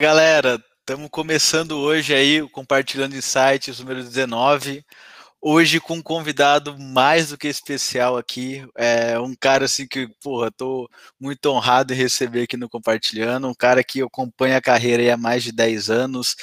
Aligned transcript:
Galera, 0.00 0.60
estamos 0.80 1.08
começando 1.08 1.78
hoje 1.78 2.12
aí 2.12 2.42
o 2.42 2.50
Compartilhando 2.50 3.14
Insights 3.14 3.78
número 3.78 4.02
19. 4.02 4.84
Hoje 5.40 5.78
com 5.78 5.94
um 5.94 6.02
convidado 6.02 6.76
mais 6.76 7.28
do 7.28 7.38
que 7.38 7.46
especial 7.46 8.16
aqui, 8.16 8.66
é 8.76 9.18
um 9.20 9.36
cara 9.36 9.66
assim 9.66 9.86
que, 9.86 10.08
porra, 10.20 10.50
tô 10.50 10.90
muito 11.20 11.46
honrado 11.46 11.92
em 11.92 11.96
receber 11.96 12.42
aqui 12.42 12.56
no 12.56 12.68
Compartilhando, 12.68 13.46
um 13.46 13.54
cara 13.54 13.84
que 13.84 14.02
acompanha 14.02 14.56
a 14.56 14.62
carreira 14.62 15.00
aí 15.00 15.10
há 15.10 15.16
mais 15.16 15.44
de 15.44 15.52
10 15.52 15.90
anos, 15.90 16.34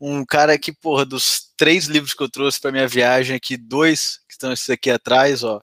um 0.00 0.24
cara 0.24 0.58
que, 0.58 0.72
porra, 0.72 1.04
dos 1.04 1.52
três 1.58 1.84
livros 1.86 2.14
que 2.14 2.22
eu 2.22 2.30
trouxe 2.30 2.58
para 2.58 2.72
minha 2.72 2.88
viagem 2.88 3.36
aqui, 3.36 3.56
dois 3.58 4.18
que 4.26 4.32
estão 4.32 4.50
esses 4.50 4.70
aqui 4.70 4.90
atrás, 4.90 5.44
ó, 5.44 5.60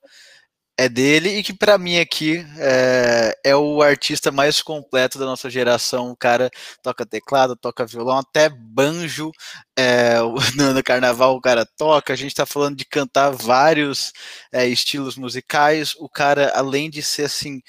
é 0.82 0.89
dele 0.89 1.38
e 1.38 1.43
que 1.43 1.54
para 1.54 1.77
mim 1.77 2.00
aqui 2.00 2.43
é, 2.57 3.38
é, 3.43 3.55
o 3.55 3.84
artista 3.84 4.31
mais 4.31 4.63
completo 4.63 5.20
da 5.20 5.25
nossa 5.25 5.48
geração. 5.48 6.09
O 6.09 6.16
cara 6.16 6.50
toca 6.81 7.05
teclado, 7.05 7.55
toca 7.55 7.86
violão, 7.86 8.18
até 8.18 8.50
banjo. 8.50 9.31
É, 9.77 10.16
no, 10.55 10.84
carnaval 10.84 11.36
o 11.36 11.41
cara 11.41 11.67
toca. 11.77 12.13
A 12.13 12.16
gente 12.16 12.31
está 12.31 12.48
falando 12.48 12.77
de 12.77 12.86
cantar 12.86 13.30
vários 13.30 14.12
é, 14.52 14.67
estilos 14.67 15.16
musicais. 15.16 15.94
O 15.99 16.09
cara, 16.09 16.52
além 16.55 16.89
de 16.89 17.03
ser 17.03 17.25
assim 17.25 17.61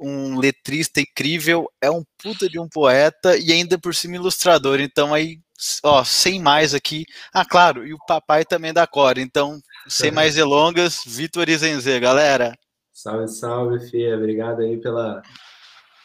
um 0.00 0.38
letrista 0.38 1.00
incrível, 1.02 1.70
é 1.82 1.90
um 1.90 2.02
puta 2.16 2.48
de 2.48 2.58
um 2.58 2.68
poeta 2.68 3.36
e 3.36 3.52
ainda 3.52 3.78
por 3.78 3.94
cima 3.94 4.16
ilustrador. 4.16 4.80
Então 4.80 5.12
aí, 5.12 5.38
ó, 5.82 6.02
sem 6.02 6.40
mais 6.40 6.72
aqui. 6.72 7.04
Ah, 7.30 7.44
claro, 7.44 7.86
e 7.86 7.92
o 7.92 7.98
papai 8.06 8.42
também 8.42 8.72
da 8.72 8.86
Core. 8.86 9.20
Então 9.20 9.60
sem 9.88 10.10
mais 10.10 10.34
delongas, 10.34 11.02
Vitor 11.06 11.48
Izenze, 11.48 11.98
galera. 12.00 12.56
Salve, 12.92 13.28
salve, 13.28 13.90
Fia. 13.90 14.16
Obrigado 14.16 14.60
aí 14.60 14.80
pela, 14.80 15.22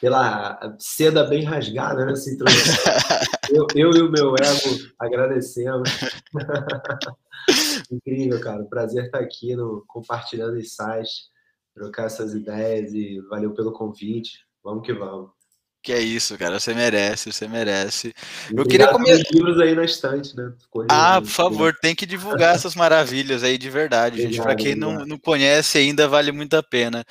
pela 0.01 0.75
seda 0.79 1.23
bem 1.25 1.43
rasgada 1.43 2.05
nessa 2.05 2.29
introdução. 2.29 2.93
eu, 3.51 3.67
eu 3.75 3.91
e 3.91 4.01
o 4.01 4.11
meu 4.11 4.35
ego 4.35 4.93
agradecemos. 4.99 5.89
Incrível, 7.91 8.41
cara. 8.41 8.63
Prazer 8.65 9.05
estar 9.05 9.19
aqui 9.19 9.55
no 9.55 9.83
Compartilhando 9.87 10.59
Insights, 10.59 11.29
trocar 11.73 12.05
essas 12.05 12.33
ideias 12.33 12.93
e 12.93 13.19
valeu 13.29 13.53
pelo 13.53 13.71
convite. 13.71 14.45
Vamos 14.63 14.85
que 14.85 14.93
vamos. 14.93 15.38
Que 15.81 15.93
é 15.93 15.99
isso, 16.01 16.37
cara. 16.37 16.59
Você 16.59 16.73
merece, 16.73 17.31
você 17.31 17.47
merece. 17.47 18.13
Eu 18.53 18.65
queria 18.65 18.89
começar. 18.89 19.23
livros 19.31 19.57
aí 19.61 19.73
na 19.73 19.85
estante, 19.85 20.35
né? 20.35 20.51
ah, 20.89 21.21
por 21.21 21.29
favor, 21.29 21.73
tem 21.73 21.95
que 21.95 22.05
divulgar 22.05 22.53
essas 22.53 22.75
maravilhas 22.75 23.43
aí 23.43 23.57
de 23.57 23.69
verdade, 23.69 24.21
gente. 24.21 24.41
Para 24.41 24.57
quem 24.57 24.75
não, 24.75 25.05
não 25.05 25.17
conhece 25.17 25.77
ainda, 25.77 26.05
vale 26.05 26.33
muito 26.33 26.53
a 26.55 26.61
pena. 26.61 27.05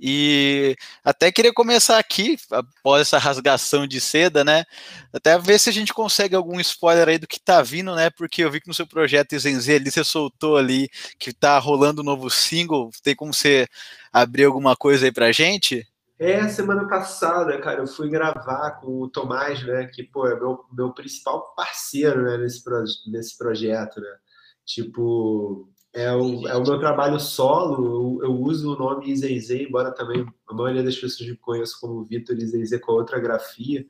E 0.00 0.74
até 1.04 1.30
queria 1.30 1.52
começar 1.52 1.98
aqui, 1.98 2.38
após 2.50 3.02
essa 3.02 3.18
rasgação 3.18 3.86
de 3.86 4.00
seda, 4.00 4.42
né? 4.42 4.64
Até 5.12 5.38
ver 5.38 5.60
se 5.60 5.68
a 5.68 5.72
gente 5.72 5.92
consegue 5.92 6.34
algum 6.34 6.58
spoiler 6.60 7.08
aí 7.10 7.18
do 7.18 7.28
que 7.28 7.38
tá 7.38 7.60
vindo, 7.60 7.94
né? 7.94 8.08
Porque 8.08 8.42
eu 8.42 8.50
vi 8.50 8.58
que 8.58 8.68
no 8.68 8.74
seu 8.74 8.86
projeto 8.86 9.34
Izenze 9.34 9.74
ali 9.74 9.90
você 9.90 10.02
soltou 10.02 10.56
ali 10.56 10.88
que 11.18 11.30
tá 11.30 11.58
rolando 11.58 12.00
um 12.00 12.04
novo 12.04 12.30
single. 12.30 12.90
Tem 13.02 13.14
como 13.14 13.34
você 13.34 13.68
abrir 14.10 14.44
alguma 14.44 14.74
coisa 14.74 15.04
aí 15.04 15.12
pra 15.12 15.30
gente? 15.30 15.86
É, 16.18 16.46
semana 16.48 16.86
passada, 16.86 17.60
cara, 17.60 17.80
eu 17.80 17.86
fui 17.88 18.08
gravar 18.08 18.78
com 18.80 19.02
o 19.02 19.08
Tomás, 19.08 19.64
né, 19.64 19.86
que, 19.86 20.04
pô, 20.04 20.26
é 20.28 20.38
meu, 20.38 20.64
meu 20.72 20.92
principal 20.92 21.54
parceiro, 21.56 22.22
né, 22.22 22.36
nesse, 22.36 22.62
pro, 22.62 22.84
nesse 23.08 23.36
projeto, 23.36 24.00
né. 24.00 24.16
Tipo, 24.64 25.68
é 25.92 26.12
o, 26.12 26.46
é 26.46 26.56
o 26.56 26.62
meu 26.62 26.78
trabalho 26.78 27.18
solo, 27.18 28.20
eu, 28.22 28.28
eu 28.28 28.40
uso 28.40 28.74
o 28.74 28.78
nome 28.78 29.10
Izeize, 29.10 29.64
embora 29.64 29.92
também 29.92 30.24
a 30.48 30.54
maioria 30.54 30.84
das 30.84 30.96
pessoas 30.96 31.28
me 31.28 31.36
conheçam 31.36 31.80
como 31.80 32.04
Vitor 32.04 32.36
Izeize 32.36 32.78
com 32.78 32.92
outra 32.92 33.18
grafia, 33.18 33.84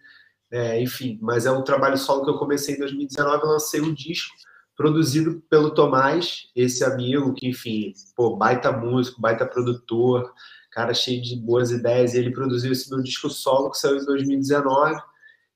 é, 0.50 0.80
enfim, 0.80 1.18
mas 1.20 1.44
é 1.44 1.50
um 1.50 1.62
trabalho 1.62 1.98
solo 1.98 2.24
que 2.24 2.30
eu 2.30 2.38
comecei 2.38 2.74
em 2.74 2.78
2019, 2.78 3.46
lancei 3.46 3.80
um 3.82 3.92
disco 3.92 4.34
produzido 4.76 5.42
pelo 5.48 5.70
Tomás, 5.72 6.48
esse 6.56 6.84
amigo 6.84 7.34
que, 7.34 7.48
enfim, 7.48 7.92
pô, 8.16 8.36
baita 8.36 8.72
músico, 8.72 9.20
baita 9.20 9.46
produtor, 9.46 10.32
cara 10.74 10.92
cheio 10.92 11.22
de 11.22 11.36
boas 11.36 11.70
ideias. 11.70 12.14
E 12.14 12.18
ele 12.18 12.32
produziu 12.32 12.72
esse 12.72 12.90
meu 12.90 13.00
disco 13.02 13.30
solo, 13.30 13.70
que 13.70 13.78
saiu 13.78 13.98
em 13.98 14.04
2019. 14.04 15.00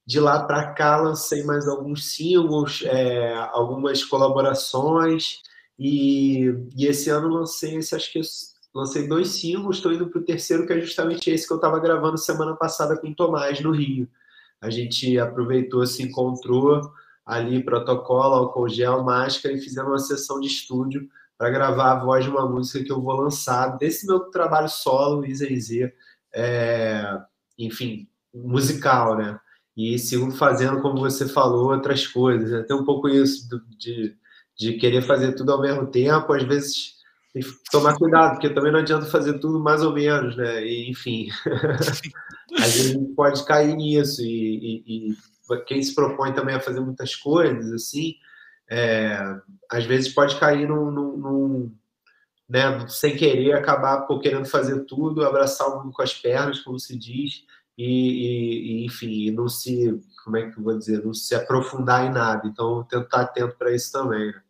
De 0.06 0.20
lá 0.20 0.44
para 0.44 0.72
cá, 0.72 0.96
lancei 0.96 1.42
mais 1.44 1.66
alguns 1.68 2.14
singles, 2.14 2.82
é, 2.86 3.34
algumas 3.52 4.04
colaborações. 4.04 5.42
E, 5.78 6.46
e, 6.76 6.86
esse 6.86 7.10
ano 7.10 7.28
lancei 7.28 7.76
esse, 7.76 7.94
acho 7.94 8.12
que 8.12 8.20
lancei 8.74 9.06
dois 9.06 9.28
singles, 9.28 9.76
estou 9.76 9.92
indo 9.92 10.08
para 10.08 10.20
o 10.20 10.24
terceiro, 10.24 10.66
que 10.66 10.72
é 10.72 10.80
justamente 10.80 11.30
esse 11.30 11.46
que 11.46 11.52
eu 11.52 11.58
estava 11.58 11.78
gravando 11.78 12.16
semana 12.16 12.56
passada 12.56 12.96
com 12.96 13.08
o 13.08 13.14
Tomás, 13.14 13.60
no 13.60 13.70
Rio. 13.70 14.08
A 14.60 14.70
gente 14.70 15.18
aproveitou, 15.18 15.86
se 15.86 16.02
encontrou 16.02 16.90
ali, 17.24 17.62
protocolo, 17.62 18.34
álcool 18.34 18.68
gel, 18.68 19.04
máscara, 19.04 19.54
e 19.54 19.60
fizemos 19.60 19.90
uma 19.90 19.98
sessão 19.98 20.40
de 20.40 20.48
estúdio 20.48 21.08
para 21.38 21.50
gravar 21.50 21.92
a 21.92 22.04
voz 22.04 22.24
de 22.24 22.30
uma 22.30 22.48
música 22.48 22.84
que 22.84 22.90
eu 22.90 23.00
vou 23.00 23.14
lançar 23.14 23.78
desse 23.78 24.06
meu 24.06 24.18
trabalho 24.30 24.68
solo, 24.68 25.24
Isa 25.24 25.46
é, 26.34 27.16
enfim, 27.56 28.08
musical, 28.34 29.16
né? 29.16 29.38
E 29.76 29.96
sigo 29.98 30.30
fazendo, 30.32 30.82
como 30.82 30.98
você 30.98 31.28
falou, 31.28 31.70
outras 31.70 32.04
coisas. 32.06 32.52
Até 32.52 32.74
um 32.74 32.84
pouco 32.84 33.08
isso 33.08 33.48
de, 33.78 34.16
de 34.58 34.72
querer 34.74 35.02
fazer 35.02 35.34
tudo 35.34 35.52
ao 35.52 35.60
mesmo 35.60 35.86
tempo, 35.86 36.32
às 36.32 36.42
vezes 36.42 36.98
tem 37.32 37.42
que 37.42 37.52
tomar 37.70 37.96
cuidado, 37.96 38.32
porque 38.32 38.50
também 38.50 38.72
não 38.72 38.80
adianta 38.80 39.06
fazer 39.06 39.38
tudo 39.38 39.60
mais 39.60 39.82
ou 39.82 39.92
menos, 39.92 40.36
né? 40.36 40.66
E, 40.66 40.90
enfim, 40.90 41.28
a 42.58 42.66
gente 42.66 43.14
pode 43.14 43.44
cair 43.44 43.76
nisso. 43.76 44.20
E, 44.22 44.82
e, 44.84 45.10
e 45.12 45.64
quem 45.66 45.80
se 45.80 45.94
propõe 45.94 46.32
também 46.32 46.56
a 46.56 46.60
fazer 46.60 46.80
muitas 46.80 47.14
coisas, 47.14 47.72
assim, 47.72 48.14
é, 48.70 49.18
às 49.70 49.84
vezes 49.84 50.12
pode 50.12 50.38
cair 50.38 50.68
num, 50.68 50.90
num, 50.90 51.16
num 51.16 51.74
né, 52.48 52.86
sem 52.88 53.16
querer 53.16 53.52
acabar 53.52 54.06
querendo 54.20 54.46
fazer 54.46 54.84
tudo, 54.84 55.24
abraçar 55.24 55.68
o 55.68 55.82
mundo 55.82 55.92
com 55.92 56.02
as 56.02 56.14
pernas, 56.14 56.60
como 56.60 56.78
se 56.78 56.96
diz, 56.96 57.44
e, 57.76 57.84
e, 57.84 58.82
e, 58.82 58.86
enfim, 58.86 59.30
não 59.30 59.48
se, 59.48 60.00
como 60.24 60.36
é 60.36 60.50
que 60.50 60.58
eu 60.58 60.64
vou 60.64 60.76
dizer, 60.76 61.04
não 61.04 61.14
se 61.14 61.34
aprofundar 61.34 62.06
em 62.06 62.10
nada. 62.10 62.46
Então, 62.48 62.84
tentar 62.84 63.20
atento 63.20 63.56
para 63.56 63.74
isso 63.74 63.92
também. 63.92 64.26
Né? 64.26 64.42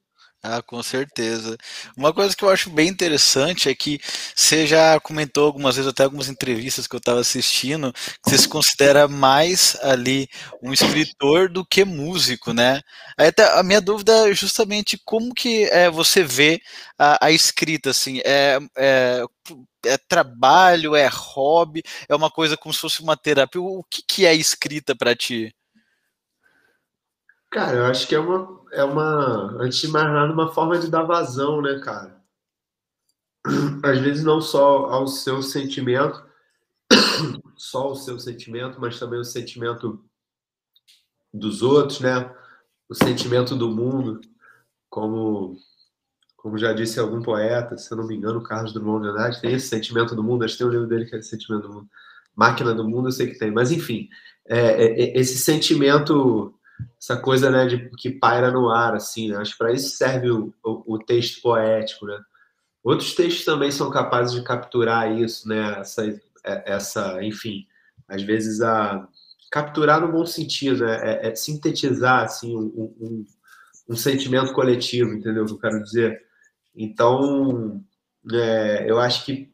Ah, 0.43 0.62
com 0.62 0.81
certeza. 0.84 1.56
Uma 1.97 2.12
coisa 2.15 2.34
que 2.37 2.44
eu 2.44 2.49
acho 2.50 2.71
bem 2.71 2.88
interessante 2.88 3.69
é 3.69 3.75
que 3.75 3.99
você 4.37 4.66
já 4.69 4.99
comentou 5.00 5.44
algumas 5.47 5.75
vezes, 5.75 5.91
até 5.91 6.04
algumas 6.04 6.28
entrevistas 6.28 6.87
que 6.87 6.94
eu 6.94 6.99
estava 6.99 7.19
assistindo, 7.21 7.93
que 7.93 8.31
você 8.31 8.38
se 8.38 8.49
considera 8.49 9.09
mais 9.09 9.76
ali 9.82 10.28
um 10.62 10.72
escritor 10.72 11.49
do 11.50 11.66
que 11.66 11.84
músico, 11.84 12.53
né? 12.53 12.81
Aí 13.19 13.26
até 13.28 13.59
a 13.59 13.65
minha 13.65 13.81
dúvida 13.81 14.31
é 14.31 14.32
justamente 14.34 14.97
como 15.04 15.34
que 15.34 15.65
é, 15.65 15.91
você 15.91 16.22
vê 16.22 16.60
a, 16.97 17.26
a 17.26 17.32
escrita, 17.32 17.91
assim, 17.91 18.20
é, 18.25 18.59
é, 18.76 19.25
é, 19.87 19.99
trabalho, 20.09 20.94
é 20.94 21.09
hobby, 21.12 21.82
é 22.09 22.15
uma 22.15 22.31
coisa 22.31 22.56
como 22.56 22.72
se 22.72 22.81
fosse 22.81 23.03
uma 23.03 23.16
terapia. 23.16 23.60
O 23.60 23.82
que, 23.91 24.03
que 24.06 24.26
é 24.26 24.34
escrita 24.34 24.94
para 24.97 25.16
ti? 25.16 25.53
Cara, 27.51 27.79
eu 27.79 27.85
acho 27.87 28.07
que 28.07 28.15
é 28.15 28.19
uma, 28.19 28.61
é 28.73 28.85
uma, 28.85 29.63
antes 29.63 29.81
de 29.81 29.89
mais 29.89 30.07
nada, 30.07 30.33
uma 30.33 30.53
forma 30.53 30.79
de 30.79 30.91
dar 30.91 31.03
vazão, 31.05 31.63
né, 31.63 31.79
cara? 31.81 32.23
Às 33.83 33.99
vezes 34.01 34.23
não 34.23 34.41
só 34.41 34.87
ao 34.87 35.07
seu 35.07 35.43
sentimento, 35.43 36.23
só 37.57 37.91
o 37.91 37.97
seu 37.97 38.19
sentimento, 38.19 38.81
mas 38.81 38.99
também 38.99 39.19
o 39.19 39.25
sentimento 39.25 40.05
dos 41.33 41.63
outros, 41.63 42.01
né? 42.01 42.35
O 42.89 42.95
sentimento 42.95 43.57
do 43.57 43.71
mundo, 43.71 44.21
como 44.91 45.57
como 46.37 46.57
já 46.57 46.73
disse 46.73 47.01
algum 47.01 47.21
poeta, 47.21 47.77
se 47.77 47.93
eu 47.93 47.99
não 47.99 48.07
me 48.07 48.15
engano, 48.15 48.41
Carlos 48.43 48.73
Drummond 48.73 49.03
de 49.03 49.11
Andrade, 49.11 49.41
tem 49.41 49.53
esse 49.55 49.67
sentimento 49.67 50.15
do 50.15 50.23
mundo, 50.23 50.45
acho 50.45 50.55
que 50.55 50.59
tem 50.59 50.69
um 50.69 50.71
livro 50.71 50.87
dele 50.87 51.05
que 51.05 51.17
é 51.17 51.21
sentimento 51.21 51.67
do 51.67 51.75
mundo. 51.75 51.89
Máquina 52.35 52.73
do 52.73 52.89
mundo, 52.89 53.09
eu 53.09 53.13
sei 53.13 53.27
que 53.27 53.39
tem, 53.39 53.51
mas 53.51 53.73
enfim, 53.73 54.09
é, 54.47 54.59
é, 54.59 55.01
é 55.01 55.19
esse 55.19 55.37
sentimento 55.37 56.55
essa 57.00 57.16
coisa 57.16 57.50
né, 57.50 57.66
de, 57.66 57.91
que 57.97 58.11
paira 58.11 58.50
no 58.50 58.70
ar, 58.70 58.94
assim, 58.94 59.29
né? 59.29 59.37
Acho 59.37 59.53
que 59.53 59.58
para 59.58 59.73
isso 59.73 59.97
serve 59.97 60.31
o, 60.31 60.53
o, 60.64 60.94
o, 60.94 60.99
texto 60.99 61.41
poético, 61.41 62.06
né? 62.06 62.19
Outros 62.82 63.14
textos 63.14 63.44
também 63.44 63.70
são 63.70 63.91
capazes 63.91 64.35
de 64.35 64.43
capturar 64.43 65.11
isso, 65.12 65.49
né? 65.49 65.81
Essa, 65.81 66.06
é, 66.44 66.73
essa 66.73 67.23
enfim, 67.23 67.67
às 68.08 68.23
vezes 68.23 68.61
a 68.61 69.06
capturar 69.50 70.00
no 70.00 70.12
bom 70.12 70.26
sentido, 70.26 70.85
né? 70.85 71.00
é, 71.03 71.29
é 71.29 71.35
sintetizar 71.35 72.25
assim 72.25 72.55
um, 72.55 72.94
um, 73.00 73.25
um, 73.91 73.97
sentimento 73.97 74.53
coletivo, 74.53 75.12
entendeu? 75.12 75.44
O 75.44 75.47
que 75.47 75.53
eu 75.53 75.58
quero 75.58 75.82
dizer. 75.82 76.20
Então, 76.76 77.82
é, 78.32 78.85
eu 78.88 78.99
acho 78.99 79.25
que 79.25 79.50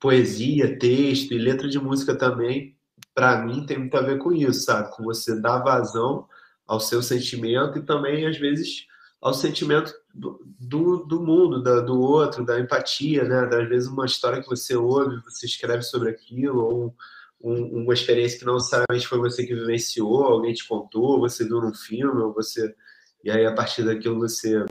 poesia, 0.00 0.78
texto 0.78 1.32
e 1.32 1.38
letra 1.38 1.68
de 1.68 1.78
música 1.78 2.14
também, 2.16 2.74
para 3.14 3.44
mim, 3.44 3.66
tem 3.66 3.78
muito 3.78 3.96
a 3.96 4.02
ver 4.02 4.18
com 4.18 4.32
isso, 4.32 4.64
sabe? 4.64 4.90
Com 4.96 5.04
você 5.04 5.40
dar 5.40 5.58
vazão 5.58 6.26
ao 6.66 6.80
seu 6.80 7.02
sentimento 7.02 7.78
e 7.78 7.82
também, 7.82 8.26
às 8.26 8.38
vezes, 8.38 8.86
ao 9.20 9.32
sentimento 9.34 9.94
do, 10.14 10.40
do, 10.58 11.04
do 11.04 11.22
mundo, 11.22 11.62
da, 11.62 11.80
do 11.80 12.00
outro, 12.00 12.44
da 12.44 12.58
empatia, 12.60 13.24
né? 13.24 13.48
Às 13.56 13.68
vezes, 13.68 13.88
uma 13.88 14.06
história 14.06 14.42
que 14.42 14.48
você 14.48 14.76
ouve, 14.76 15.22
você 15.24 15.46
escreve 15.46 15.82
sobre 15.82 16.10
aquilo, 16.10 16.62
ou 16.62 16.96
um, 17.42 17.82
uma 17.82 17.94
experiência 17.94 18.38
que 18.38 18.44
não 18.44 18.54
necessariamente 18.54 19.06
foi 19.06 19.18
você 19.18 19.46
que 19.46 19.54
vivenciou, 19.54 20.24
alguém 20.24 20.54
te 20.54 20.66
contou, 20.66 21.20
você 21.20 21.44
viu 21.44 21.60
num 21.60 21.74
filme, 21.74 22.22
ou 22.22 22.32
você. 22.32 22.74
E 23.22 23.30
aí, 23.30 23.46
a 23.46 23.54
partir 23.54 23.82
daquilo, 23.84 24.18
você 24.18 24.64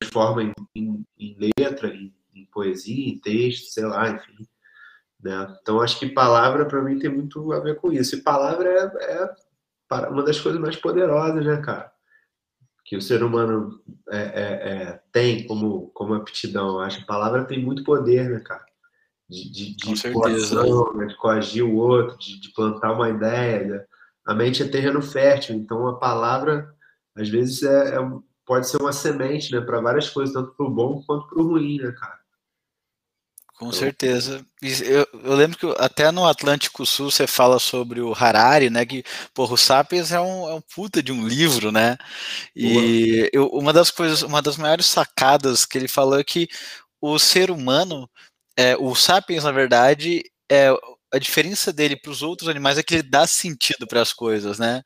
transforma 0.00 0.42
em, 0.42 0.52
em, 0.74 1.06
em 1.18 1.36
letra, 1.58 1.88
em, 1.88 2.14
em, 2.34 2.46
poesia, 2.46 3.08
em 3.08 3.18
texto, 3.18 3.72
sei 3.72 3.84
lá, 3.84 4.10
enfim. 4.10 4.46
Né? 5.20 5.56
Então, 5.60 5.80
acho 5.80 5.98
que 5.98 6.06
palavra, 6.06 6.66
para 6.66 6.82
mim, 6.82 6.98
tem 6.98 7.10
muito 7.10 7.52
a 7.52 7.60
ver 7.60 7.76
com 7.76 7.92
isso. 7.92 8.16
E 8.16 8.22
palavra 8.22 8.68
é, 8.68 9.12
é 9.12 9.34
uma 9.90 10.22
das 10.22 10.40
coisas 10.40 10.60
mais 10.60 10.76
poderosas, 10.76 11.44
né, 11.44 11.56
cara? 11.58 11.92
Que 12.84 12.96
o 12.96 13.02
ser 13.02 13.22
humano 13.22 13.80
é, 14.10 14.18
é, 14.18 14.22
é, 14.22 15.00
tem 15.12 15.46
como, 15.46 15.88
como 15.94 16.14
aptidão. 16.14 16.80
Acho 16.80 16.98
que 16.98 17.04
a 17.04 17.06
palavra 17.06 17.44
tem 17.44 17.62
muito 17.62 17.82
poder, 17.84 18.28
né, 18.28 18.40
cara? 18.40 18.64
de, 19.28 19.50
de, 19.50 19.76
de 19.76 20.12
coação, 20.12 20.94
né? 20.94 21.06
de 21.06 21.16
coagir 21.16 21.64
o 21.64 21.74
outro, 21.76 22.18
de, 22.18 22.40
de 22.40 22.52
plantar 22.52 22.92
uma 22.92 23.08
ideia. 23.08 23.64
Né? 23.64 23.84
A 24.26 24.34
mente 24.34 24.62
é 24.62 24.68
terreno 24.68 25.02
fértil, 25.02 25.56
então 25.56 25.86
a 25.86 25.98
palavra, 25.98 26.72
às 27.16 27.28
vezes, 27.28 27.62
é, 27.62 27.96
é 27.96 27.98
pode 28.46 28.68
ser 28.68 28.80
uma 28.80 28.92
semente 28.92 29.52
né? 29.52 29.60
para 29.60 29.80
várias 29.80 30.10
coisas, 30.10 30.34
tanto 30.34 30.54
para 30.54 30.66
o 30.66 30.70
bom 30.70 31.02
quanto 31.06 31.26
para 31.28 31.42
o 31.42 31.48
ruim, 31.48 31.78
né, 31.78 31.92
cara? 31.92 32.18
Com 33.66 33.72
certeza. 33.72 34.44
Eu, 34.62 35.06
eu, 35.24 35.34
lembro 35.34 35.58
que 35.58 35.66
até 35.78 36.10
no 36.10 36.26
Atlântico 36.26 36.86
Sul 36.86 37.10
você 37.10 37.26
fala 37.26 37.58
sobre 37.58 38.00
o 38.00 38.12
Harari, 38.12 38.70
né? 38.70 38.84
Que, 38.84 39.04
porra, 39.32 39.54
o 39.54 39.58
Sapiens 39.58 40.12
é 40.12 40.20
um, 40.20 40.48
é 40.48 40.54
um 40.54 40.60
puta 40.60 41.02
de 41.02 41.12
um 41.12 41.26
livro, 41.26 41.70
né? 41.70 41.96
E 42.54 43.28
eu, 43.32 43.48
uma 43.48 43.72
das 43.72 43.90
coisas, 43.90 44.22
uma 44.22 44.40
das 44.42 44.56
maiores 44.56 44.86
sacadas 44.86 45.64
que 45.64 45.78
ele 45.78 45.88
falou 45.88 46.18
é 46.18 46.24
que 46.24 46.48
o 47.00 47.18
ser 47.18 47.50
humano 47.50 48.08
é, 48.56 48.76
o 48.76 48.94
Sapiens, 48.94 49.44
na 49.44 49.52
verdade, 49.52 50.22
é, 50.50 50.68
a 51.14 51.18
diferença 51.18 51.72
dele 51.72 51.94
para 51.94 52.10
os 52.10 52.22
outros 52.22 52.48
animais 52.48 52.76
é 52.76 52.82
que 52.82 52.94
ele 52.94 53.02
dá 53.04 53.24
sentido 53.24 53.86
para 53.86 54.02
as 54.02 54.12
coisas, 54.12 54.58
né? 54.58 54.82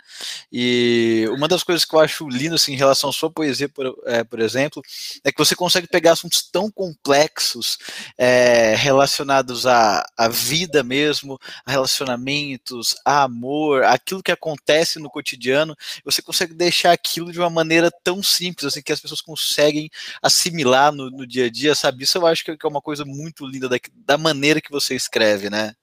E 0.53 1.27
uma 1.31 1.49
das 1.49 1.63
coisas 1.63 1.87
que 1.87 1.95
eu 1.95 2.01
acho 2.01 2.29
lindo 2.29 2.55
assim, 2.55 2.75
em 2.75 2.77
relação 2.77 3.09
à 3.09 3.13
sua 3.15 3.31
poesia, 3.31 3.67
por, 3.67 3.99
é, 4.05 4.23
por 4.23 4.39
exemplo, 4.39 4.83
é 5.25 5.33
que 5.33 5.39
você 5.39 5.57
consegue 5.57 5.87
pegar 5.87 6.13
assuntos 6.13 6.43
tão 6.43 6.71
complexos 6.71 7.79
é, 8.19 8.75
relacionados 8.77 9.67
à, 9.67 10.07
à 10.19 10.29
vida 10.29 10.83
mesmo, 10.83 11.39
a 11.65 11.71
relacionamentos, 11.71 12.95
a 13.07 13.23
amor, 13.23 13.85
aquilo 13.85 14.23
que 14.23 14.33
acontece 14.33 14.99
no 14.99 15.09
cotidiano, 15.09 15.75
você 16.05 16.21
consegue 16.21 16.53
deixar 16.53 16.93
aquilo 16.93 17.33
de 17.33 17.39
uma 17.39 17.49
maneira 17.49 17.91
tão 18.05 18.23
simples 18.23 18.67
assim 18.67 18.83
que 18.83 18.93
as 18.93 19.01
pessoas 19.01 19.23
conseguem 19.23 19.89
assimilar 20.23 20.93
no, 20.93 21.11
no 21.11 21.27
dia 21.27 21.47
a 21.47 21.51
dia, 21.51 21.75
sabe? 21.75 22.05
Isso 22.05 22.19
eu 22.19 22.27
acho 22.27 22.45
que 22.45 22.51
é 22.51 22.69
uma 22.69 22.83
coisa 22.83 23.05
muito 23.07 23.47
linda 23.47 23.67
da, 23.67 23.77
da 23.95 24.19
maneira 24.19 24.61
que 24.61 24.71
você 24.71 24.95
escreve, 24.95 25.49
né? 25.49 25.75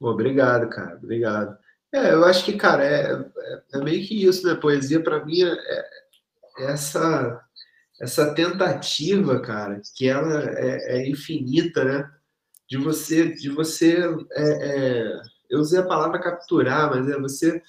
Obrigado, 0.00 0.68
cara. 0.68 0.96
Obrigado. 0.96 1.56
É, 1.92 2.12
eu 2.12 2.24
acho 2.24 2.44
que, 2.44 2.54
cara, 2.54 2.84
é, 2.84 3.12
é, 3.12 3.62
é 3.74 3.78
meio 3.78 4.06
que 4.06 4.24
isso, 4.24 4.46
né? 4.46 4.54
Poesia, 4.54 5.00
para 5.02 5.24
mim, 5.24 5.42
é, 5.42 5.52
é, 5.52 5.84
essa, 6.72 7.40
essa 8.00 8.34
tentativa, 8.34 9.40
cara, 9.40 9.80
que 9.96 10.08
ela 10.08 10.42
é, 10.58 10.98
é 10.98 11.08
infinita, 11.08 11.84
né? 11.84 12.10
De 12.68 12.78
você, 12.78 13.32
de 13.34 13.48
você 13.50 13.98
é, 14.32 14.42
é, 14.42 15.22
eu 15.50 15.60
usei 15.60 15.78
a 15.78 15.86
palavra 15.86 16.20
capturar, 16.20 16.90
mas 16.90 17.08
é 17.08 17.18
você, 17.18 17.62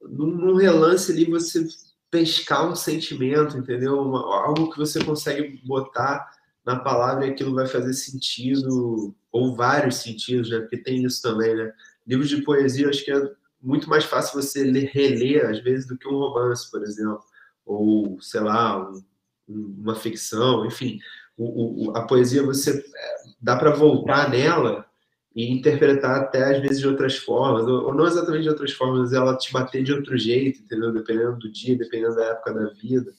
num, 0.00 0.26
num 0.26 0.56
relance 0.56 1.10
ali, 1.10 1.24
você 1.24 1.66
pescar 2.10 2.70
um 2.70 2.76
sentimento, 2.76 3.56
entendeu? 3.56 4.00
Uma, 4.00 4.20
algo 4.46 4.70
que 4.70 4.78
você 4.78 5.02
consegue 5.04 5.60
botar 5.66 6.30
na 6.64 6.78
palavra 6.78 7.26
e 7.26 7.30
aquilo 7.30 7.54
vai 7.54 7.66
fazer 7.66 7.92
sentido, 7.94 9.14
ou 9.32 9.54
vários 9.54 9.96
sentidos, 9.96 10.50
né? 10.50 10.60
Porque 10.60 10.78
tem 10.78 11.04
isso 11.04 11.22
também, 11.22 11.54
né? 11.54 11.72
Livros 12.06 12.28
de 12.28 12.42
poesia, 12.42 12.88
acho 12.88 13.04
que 13.04 13.12
é 13.12 13.30
muito 13.62 13.88
mais 13.88 14.04
fácil 14.04 14.40
você 14.40 14.64
ler, 14.64 14.90
reler, 14.92 15.46
às 15.48 15.60
vezes, 15.60 15.86
do 15.86 15.96
que 15.96 16.08
um 16.08 16.18
romance, 16.18 16.70
por 16.70 16.82
exemplo. 16.82 17.20
Ou, 17.64 18.20
sei 18.20 18.40
lá, 18.40 18.90
um, 18.90 19.04
uma 19.48 19.94
ficção, 19.94 20.66
enfim. 20.66 20.98
O, 21.36 21.90
o, 21.90 21.96
a 21.96 22.06
poesia, 22.06 22.42
você 22.42 22.78
é, 22.78 23.14
dá 23.40 23.56
para 23.56 23.70
voltar 23.70 24.30
nela 24.30 24.86
e 25.34 25.50
interpretar 25.50 26.20
até, 26.20 26.56
às 26.56 26.60
vezes, 26.60 26.80
de 26.80 26.88
outras 26.88 27.16
formas. 27.16 27.66
Ou, 27.66 27.94
não 27.94 28.06
exatamente 28.06 28.42
de 28.42 28.48
outras 28.48 28.72
formas, 28.72 29.00
mas 29.00 29.12
ela 29.12 29.36
te 29.36 29.52
bater 29.52 29.82
de 29.82 29.92
outro 29.92 30.16
jeito, 30.18 30.60
entendeu? 30.60 30.92
Dependendo 30.92 31.38
do 31.38 31.52
dia, 31.52 31.76
dependendo 31.76 32.16
da 32.16 32.24
época 32.26 32.52
da 32.52 32.70
vida. 32.70 33.12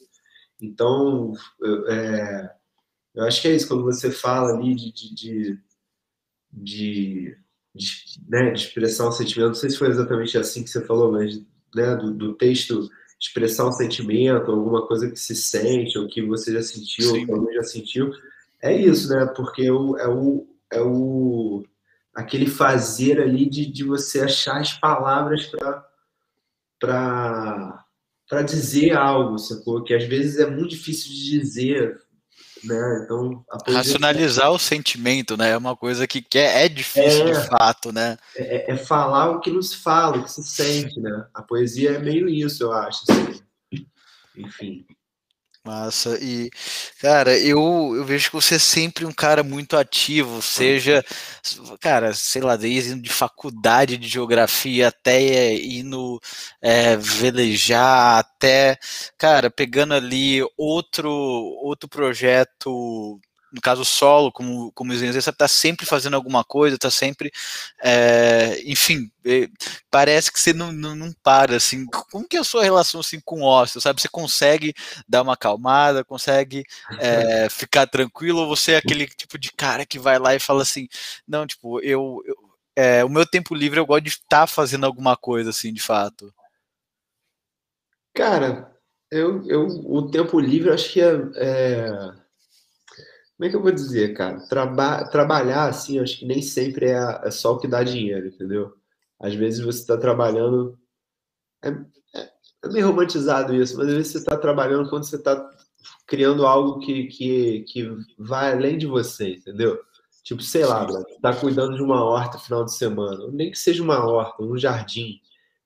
Então, 0.61 1.33
é, 1.87 2.51
eu 3.15 3.23
acho 3.23 3.41
que 3.41 3.47
é 3.47 3.55
isso, 3.55 3.67
quando 3.67 3.83
você 3.83 4.11
fala 4.11 4.53
ali 4.53 4.75
de, 4.75 4.91
de, 4.91 5.15
de, 5.15 5.59
de, 6.51 7.35
de, 7.73 7.87
né, 8.27 8.51
de 8.51 8.61
expressar 8.61 9.07
um 9.07 9.11
sentimento, 9.11 9.47
não 9.49 9.55
sei 9.55 9.69
se 9.69 9.77
foi 9.77 9.89
exatamente 9.89 10.37
assim 10.37 10.63
que 10.63 10.69
você 10.69 10.85
falou, 10.85 11.11
mas 11.11 11.41
né, 11.75 11.95
do, 11.95 12.11
do 12.11 12.33
texto 12.33 12.89
expressar 13.19 13.67
um 13.67 13.71
sentimento, 13.71 14.51
alguma 14.51 14.87
coisa 14.87 15.09
que 15.09 15.19
se 15.19 15.35
sente, 15.35 15.97
ou 15.97 16.07
que 16.07 16.21
você 16.23 16.53
já 16.53 16.63
sentiu, 16.63 17.05
Sim. 17.05 17.19
ou 17.19 17.25
que 17.25 17.31
alguém 17.31 17.55
já 17.55 17.63
sentiu, 17.63 18.11
é 18.61 18.75
isso, 18.75 19.09
né? 19.09 19.27
Porque 19.35 19.63
é 19.63 19.71
o, 19.71 19.95
é 19.97 20.07
o, 20.07 20.47
é 20.71 20.81
o 20.81 21.63
aquele 22.15 22.47
fazer 22.47 23.21
ali 23.21 23.47
de, 23.47 23.65
de 23.65 23.83
você 23.83 24.21
achar 24.21 24.59
as 24.59 24.73
palavras 24.73 25.45
para 25.45 25.87
para 26.79 28.41
dizer 28.43 28.93
algo, 28.93 29.37
sacou? 29.37 29.83
Que 29.83 29.93
às 29.93 30.05
vezes 30.05 30.39
é 30.39 30.49
muito 30.49 30.69
difícil 30.69 31.11
de 31.11 31.39
dizer, 31.39 31.99
né? 32.63 33.01
Então, 33.03 33.43
Racionalizar 33.67 34.51
o 34.51 34.59
sentimento, 34.59 35.35
né? 35.35 35.51
É 35.51 35.57
uma 35.57 35.75
coisa 35.75 36.07
que, 36.07 36.21
que 36.21 36.37
é, 36.37 36.65
é 36.65 36.69
difícil 36.69 37.27
é, 37.27 37.31
de 37.31 37.47
fato, 37.47 37.91
né? 37.91 38.17
É, 38.35 38.73
é, 38.73 38.77
falar 38.77 39.31
o 39.31 39.39
que 39.39 39.49
nos 39.49 39.73
fala, 39.73 40.17
o 40.17 40.23
que 40.23 40.31
se 40.31 40.43
sente, 40.43 40.99
né? 40.99 41.25
A 41.33 41.41
poesia 41.41 41.91
é 41.91 41.99
meio 41.99 42.27
isso, 42.29 42.63
eu 42.63 42.73
acho. 42.73 43.03
Assim. 43.09 43.41
Enfim. 44.35 44.85
Massa. 45.63 46.17
E, 46.19 46.49
cara, 46.99 47.37
eu, 47.37 47.93
eu 47.95 48.03
vejo 48.03 48.29
que 48.29 48.35
você 48.35 48.55
é 48.55 48.59
sempre 48.59 49.05
um 49.05 49.11
cara 49.13 49.43
muito 49.43 49.77
ativo, 49.77 50.41
seja, 50.41 51.03
cara, 51.79 52.13
sei 52.15 52.41
lá, 52.41 52.55
desde 52.55 52.99
de 52.99 53.09
faculdade 53.11 53.95
de 53.95 54.07
geografia 54.07 54.87
até 54.87 55.53
indo 55.53 56.19
é, 56.59 56.97
velejar, 56.97 58.17
até, 58.19 58.75
cara, 59.19 59.51
pegando 59.51 59.93
ali 59.93 60.41
outro, 60.57 61.11
outro 61.11 61.87
projeto 61.87 63.19
no 63.51 63.59
caso 63.61 63.83
solo, 63.83 64.31
como, 64.31 64.71
como 64.71 64.93
você 64.93 65.17
está 65.17 65.47
sempre 65.47 65.85
fazendo 65.85 66.15
alguma 66.15 66.43
coisa, 66.43 66.75
está 66.75 66.89
sempre, 66.89 67.31
é, 67.83 68.61
enfim, 68.65 69.11
é, 69.25 69.47
parece 69.89 70.31
que 70.31 70.39
você 70.39 70.53
não, 70.53 70.71
não, 70.71 70.95
não, 70.95 71.13
para, 71.21 71.57
assim, 71.57 71.85
como 72.11 72.27
que 72.27 72.37
é 72.37 72.39
a 72.39 72.45
sua 72.45 72.63
relação, 72.63 73.01
assim, 73.01 73.19
com 73.19 73.41
o 73.41 73.45
ócio, 73.45 73.81
sabe, 73.81 74.01
você 74.01 74.07
consegue 74.07 74.73
dar 75.07 75.21
uma 75.21 75.33
acalmada, 75.33 76.03
consegue 76.03 76.63
é, 76.99 77.49
ficar 77.51 77.87
tranquilo, 77.87 78.39
ou 78.39 78.47
você 78.47 78.73
é 78.73 78.77
aquele 78.77 79.05
tipo 79.07 79.37
de 79.37 79.51
cara 79.51 79.85
que 79.85 79.99
vai 79.99 80.17
lá 80.17 80.33
e 80.33 80.39
fala 80.39 80.61
assim, 80.61 80.87
não, 81.27 81.45
tipo, 81.45 81.79
eu, 81.81 82.23
eu 82.25 82.35
é, 82.73 83.03
o 83.03 83.09
meu 83.09 83.25
tempo 83.25 83.53
livre 83.53 83.79
eu 83.79 83.85
gosto 83.85 84.03
de 84.03 84.09
estar 84.11 84.41
tá 84.41 84.47
fazendo 84.47 84.85
alguma 84.85 85.17
coisa, 85.17 85.49
assim, 85.49 85.73
de 85.73 85.81
fato. 85.81 86.33
Cara, 88.13 88.71
eu, 89.11 89.45
eu 89.45 89.67
o 89.67 90.09
tempo 90.09 90.39
livre 90.39 90.69
eu 90.69 90.73
acho 90.73 90.91
que 90.91 91.01
é, 91.01 91.11
é 91.35 92.20
como 93.41 93.47
é 93.47 93.49
que 93.49 93.55
eu 93.55 93.61
vou 93.63 93.71
dizer, 93.71 94.13
cara? 94.13 94.39
Traba 94.47 95.03
trabalhar 95.05 95.67
assim, 95.67 95.97
acho 95.97 96.19
que 96.19 96.25
nem 96.27 96.43
sempre 96.43 96.85
é, 96.85 97.21
é, 97.23 97.31
só 97.31 97.53
o 97.53 97.57
que 97.57 97.67
dá 97.67 97.83
dinheiro, 97.83 98.27
entendeu? 98.27 98.71
Às 99.19 99.33
vezes 99.33 99.65
você 99.65 99.79
está 99.79 99.97
trabalhando. 99.97 100.77
É, 101.63 101.69
é, 101.69 102.29
é, 102.63 102.69
meio 102.71 102.85
romantizado 102.85 103.55
isso, 103.55 103.75
mas 103.79 103.87
às 103.87 103.93
vezes 103.95 104.11
você 104.11 104.17
está 104.19 104.37
trabalhando 104.37 104.87
quando 104.91 105.05
você 105.05 105.15
está 105.15 105.43
criando 106.05 106.45
algo 106.45 106.81
que, 106.81 107.07
que, 107.07 107.61
que 107.61 107.91
vai 108.15 108.51
além 108.51 108.77
de 108.77 108.85
você, 108.85 109.33
entendeu? 109.37 109.81
Tipo, 110.23 110.43
sei 110.43 110.63
lá, 110.63 110.85
você 110.85 111.03
tá 111.19 111.35
cuidando 111.35 111.75
de 111.75 111.81
uma 111.81 112.03
horta 112.03 112.37
final 112.37 112.63
de 112.63 112.75
semana, 112.75 113.27
nem 113.31 113.49
que 113.49 113.57
seja 113.57 113.81
uma 113.81 114.05
horta, 114.05 114.43
um 114.43 114.55
jardim, 114.55 115.19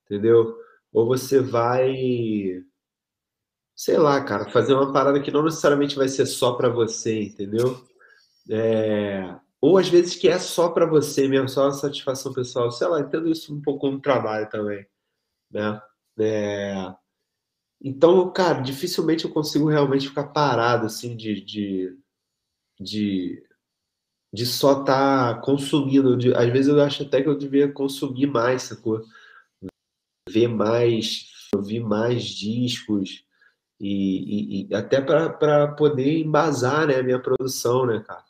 entendeu? 0.06 0.56
Ou 0.94 1.06
você 1.06 1.42
vai 1.42 2.64
sei 3.76 3.98
lá, 3.98 4.24
cara, 4.24 4.50
fazer 4.50 4.74
uma 4.74 4.92
parada 4.94 5.22
que 5.22 5.32
não 5.32 5.44
necessariamente 5.44 5.96
vai 5.96 6.08
ser 6.08 6.26
só 6.26 6.54
para 6.54 6.70
você, 6.70 7.24
entendeu? 7.24 7.86
É... 8.50 9.36
Ou 9.60 9.78
às 9.78 9.90
vezes 9.90 10.16
que 10.16 10.28
é 10.28 10.40
só 10.40 10.70
para 10.70 10.86
você 10.86 11.28
mesmo, 11.28 11.50
só 11.50 11.64
uma 11.66 11.72
satisfação 11.72 12.34
pessoal, 12.34 12.72
sei 12.72 12.88
lá, 12.88 13.02
entendo 13.02 13.30
isso 13.30 13.54
um 13.54 13.62
pouco 13.62 13.82
como 13.82 14.00
trabalho 14.00 14.50
também, 14.50 14.86
né? 15.52 15.82
É... 16.20 16.94
Então, 17.82 18.32
cara, 18.32 18.62
dificilmente 18.62 19.26
eu 19.26 19.32
consigo 19.32 19.70
realmente 19.70 20.08
ficar 20.08 20.28
parado, 20.28 20.86
assim, 20.86 21.16
de, 21.16 21.42
de, 21.42 21.98
de, 22.80 23.44
de 24.34 24.46
só 24.46 24.82
estar 24.82 25.36
tá 25.36 25.42
consumindo. 25.42 26.18
De... 26.18 26.34
Às 26.34 26.52
vezes 26.52 26.68
eu 26.70 26.82
acho 26.82 27.04
até 27.04 27.22
que 27.22 27.30
eu 27.30 27.38
devia 27.38 27.72
consumir 27.72 28.28
mais, 28.28 28.64
sacou? 28.64 29.04
Ver 30.30 30.48
mais, 30.48 31.28
ouvir 31.54 31.82
mais 31.82 32.24
discos, 32.24 33.26
e, 33.80 34.64
e, 34.64 34.68
e 34.70 34.76
até 34.76 35.02
para 35.02 35.68
poder 35.70 36.20
embasar 36.20 36.88
né, 36.88 36.96
a 36.96 37.04
minha 37.04 37.20
produção, 37.20 37.86
né, 37.86 38.04
cara? 38.06 38.24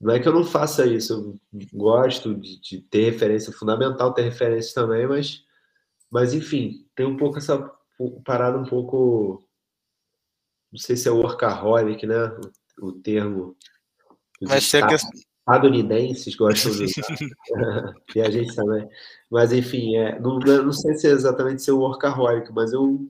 Não 0.00 0.14
é 0.14 0.20
que 0.20 0.28
eu 0.28 0.34
não 0.34 0.44
faça 0.44 0.86
isso, 0.86 1.12
eu 1.12 1.34
gosto 1.72 2.34
de, 2.34 2.60
de 2.60 2.80
ter 2.82 3.10
referência, 3.10 3.50
é 3.50 3.54
fundamental 3.54 4.12
ter 4.12 4.22
referência 4.22 4.74
também, 4.74 5.06
mas, 5.06 5.42
mas 6.10 6.34
enfim, 6.34 6.86
tem 6.94 7.06
um 7.06 7.16
pouco 7.16 7.38
essa 7.38 7.58
parada 8.24 8.58
um 8.58 8.64
pouco. 8.64 9.42
Não 10.70 10.78
sei 10.78 10.96
se 10.96 11.08
é 11.08 11.10
workaholic, 11.10 12.06
né? 12.06 12.26
O, 12.78 12.88
o 12.88 12.92
termo. 12.92 13.56
Mas 14.42 14.64
se 14.64 14.76
a 14.76 14.86
questão 14.86 15.10
estadunidenses 15.46 16.34
gostam 16.34 16.72
de 16.72 16.86
e 18.16 18.20
a 18.20 18.30
gente 18.30 18.54
também. 18.54 18.88
Mas, 19.30 19.52
enfim, 19.52 19.96
é, 19.96 20.18
não, 20.18 20.38
não 20.38 20.72
sei 20.72 20.94
se 20.94 21.06
é 21.06 21.10
exatamente 21.10 21.62
ser 21.62 21.72
workaholic, 21.72 22.52
mas 22.52 22.72
eu, 22.72 23.08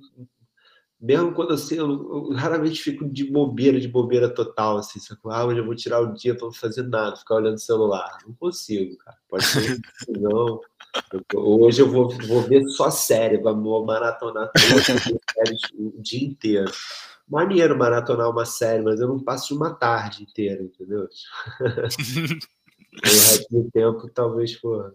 mesmo 1.00 1.32
quando 1.32 1.52
assim, 1.52 1.76
eu, 1.76 1.88
eu, 1.88 2.32
raramente 2.34 2.82
fico 2.82 3.08
de 3.08 3.24
bobeira, 3.24 3.80
de 3.80 3.88
bobeira 3.88 4.28
total, 4.28 4.78
assim, 4.78 4.98
sabe? 4.98 5.20
Ah, 5.26 5.44
hoje 5.44 5.60
eu 5.60 5.66
vou 5.66 5.74
tirar 5.74 6.00
o 6.00 6.14
dia 6.14 6.34
para 6.34 6.46
não 6.46 6.52
fazer 6.52 6.82
nada, 6.82 7.16
ficar 7.16 7.36
olhando 7.36 7.56
o 7.56 7.60
celular. 7.60 8.18
Não 8.26 8.34
consigo, 8.34 8.96
cara. 8.98 9.16
Pode 9.28 9.44
ser 9.44 9.80
não. 10.08 10.60
Hoje 11.34 11.82
eu 11.82 11.90
vou, 11.90 12.08
vou 12.26 12.42
ver 12.42 12.64
só 12.68 12.90
série, 12.90 13.38
vou 13.38 13.84
maratonar 13.84 14.50
todas 14.52 15.60
o 15.78 16.00
dia 16.00 16.24
inteiro 16.24 16.72
maneiro 17.28 17.76
maratonar 17.76 18.30
uma 18.30 18.44
série, 18.44 18.82
mas 18.82 19.00
eu 19.00 19.08
não 19.08 19.18
passo 19.18 19.54
uma 19.54 19.74
tarde 19.74 20.22
inteira, 20.22 20.62
entendeu? 20.62 21.08
o 21.60 23.08
resto 23.08 23.46
do 23.50 23.70
tempo 23.70 24.08
talvez 24.10 24.54
for. 24.54 24.94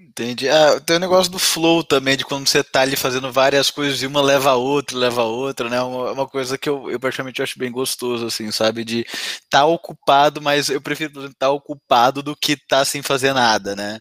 Entendi. 0.00 0.48
Ah, 0.48 0.80
tem 0.80 0.96
o 0.96 1.00
negócio 1.00 1.30
do 1.30 1.38
flow 1.38 1.82
também, 1.82 2.16
de 2.16 2.24
quando 2.24 2.46
você 2.46 2.62
tá 2.62 2.82
ali 2.82 2.94
fazendo 2.94 3.32
várias 3.32 3.70
coisas 3.70 4.00
e 4.00 4.06
uma 4.06 4.22
leva 4.22 4.50
a 4.50 4.54
outra, 4.54 4.96
leva 4.96 5.22
a 5.22 5.26
outra, 5.26 5.68
né? 5.68 5.80
Uma, 5.80 6.12
uma 6.12 6.28
coisa 6.28 6.56
que 6.56 6.68
eu, 6.68 6.88
eu 6.90 7.00
praticamente 7.00 7.42
acho 7.42 7.58
bem 7.58 7.70
gostoso, 7.70 8.26
assim, 8.26 8.50
sabe? 8.52 8.84
De 8.84 9.00
estar 9.00 9.60
tá 9.60 9.66
ocupado, 9.66 10.40
mas 10.40 10.68
eu 10.68 10.80
prefiro 10.80 11.26
estar 11.26 11.34
tá 11.38 11.50
ocupado 11.50 12.22
do 12.22 12.36
que 12.36 12.52
estar 12.52 12.78
tá 12.78 12.84
sem 12.84 13.02
fazer 13.02 13.32
nada, 13.32 13.74
né? 13.74 13.98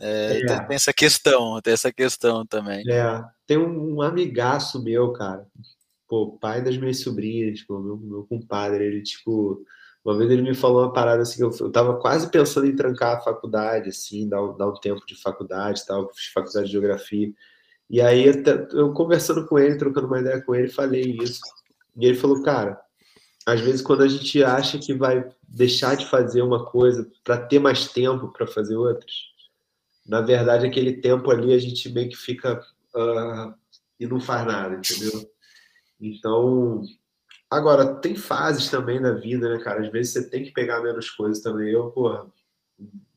É, 0.00 0.40
é. 0.42 0.66
Tem 0.66 0.76
essa 0.76 0.92
questão, 0.92 1.60
tem 1.60 1.74
essa 1.74 1.92
questão 1.92 2.46
também. 2.46 2.84
É, 2.88 3.22
tem 3.46 3.58
um 3.58 4.00
amigaço 4.00 4.82
meu, 4.82 5.12
cara, 5.12 5.44
pô, 6.08 6.38
pai 6.40 6.62
das 6.62 6.76
minhas 6.76 7.00
sobrinhas, 7.00 7.62
pô, 7.62 7.80
meu, 7.80 7.96
meu 7.96 8.26
compadre, 8.28 8.84
ele, 8.84 9.02
tipo, 9.02 9.64
uma 10.04 10.16
vez 10.16 10.30
ele 10.30 10.42
me 10.42 10.54
falou 10.54 10.82
uma 10.82 10.92
parada 10.92 11.22
assim, 11.22 11.42
eu, 11.42 11.70
tava 11.70 11.96
quase 11.98 12.28
pensando 12.30 12.66
em 12.66 12.74
trancar 12.74 13.16
a 13.16 13.20
faculdade, 13.20 13.88
assim, 13.90 14.28
dar, 14.28 14.40
dar 14.54 14.68
um 14.68 14.74
tempo 14.74 15.04
de 15.06 15.14
faculdade 15.14 15.84
tal, 15.86 16.10
faculdade 16.34 16.66
de 16.66 16.72
geografia. 16.72 17.32
E 17.88 18.00
aí, 18.00 18.26
eu, 18.26 18.34
eu 18.72 18.92
conversando 18.92 19.46
com 19.46 19.58
ele, 19.58 19.76
trocando 19.76 20.08
uma 20.08 20.20
ideia 20.20 20.40
com 20.42 20.54
ele, 20.54 20.68
falei 20.68 21.18
isso. 21.22 21.40
E 21.96 22.06
ele 22.06 22.16
falou, 22.16 22.42
cara, 22.42 22.80
às 23.46 23.60
vezes 23.60 23.82
quando 23.82 24.02
a 24.02 24.08
gente 24.08 24.42
acha 24.42 24.78
que 24.78 24.94
vai 24.94 25.28
deixar 25.46 25.96
de 25.96 26.08
fazer 26.08 26.42
uma 26.42 26.64
coisa 26.64 27.10
para 27.24 27.38
ter 27.38 27.58
mais 27.58 27.88
tempo 27.88 28.28
para 28.28 28.46
fazer 28.46 28.76
outras, 28.76 29.12
na 30.06 30.20
verdade 30.20 30.66
aquele 30.66 30.94
tempo 30.94 31.30
ali 31.30 31.52
a 31.52 31.58
gente 31.58 31.88
meio 31.90 32.08
que 32.08 32.16
fica 32.16 32.60
uh, 32.94 33.54
e 33.98 34.06
não 34.06 34.20
faz 34.20 34.46
nada, 34.46 34.76
entendeu? 34.76 35.30
Então, 36.00 36.82
agora, 37.52 37.94
tem 37.96 38.16
fases 38.16 38.70
também 38.70 38.98
na 39.00 39.12
vida, 39.12 39.48
né, 39.48 39.62
cara? 39.62 39.80
Às 39.82 39.90
vezes 39.90 40.12
você 40.12 40.28
tem 40.28 40.42
que 40.42 40.52
pegar 40.52 40.80
menos 40.82 41.10
coisas 41.10 41.42
também. 41.42 41.70
Eu, 41.70 41.90
pô, 41.90 42.26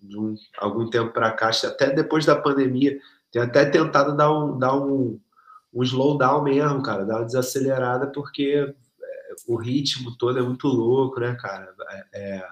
de 0.01 0.17
um, 0.17 0.35
algum 0.57 0.89
tempo 0.89 1.11
para 1.11 1.31
cá, 1.31 1.49
até 1.49 1.91
depois 1.91 2.25
da 2.25 2.35
pandemia, 2.35 2.99
tenho 3.31 3.45
até 3.45 3.65
tentado 3.65 4.15
dar 4.15 4.31
um, 4.31 4.57
dar 4.57 4.75
um, 4.75 5.19
um 5.73 5.83
slowdown 5.83 6.43
mesmo, 6.43 6.83
cara, 6.83 7.05
dar 7.05 7.17
uma 7.17 7.25
desacelerada, 7.25 8.07
porque 8.07 8.73
é, 9.01 9.35
o 9.47 9.55
ritmo 9.55 10.15
todo 10.17 10.39
é 10.39 10.41
muito 10.41 10.67
louco, 10.67 11.19
né, 11.19 11.35
cara? 11.39 11.73
É, 11.89 12.05
é, 12.13 12.47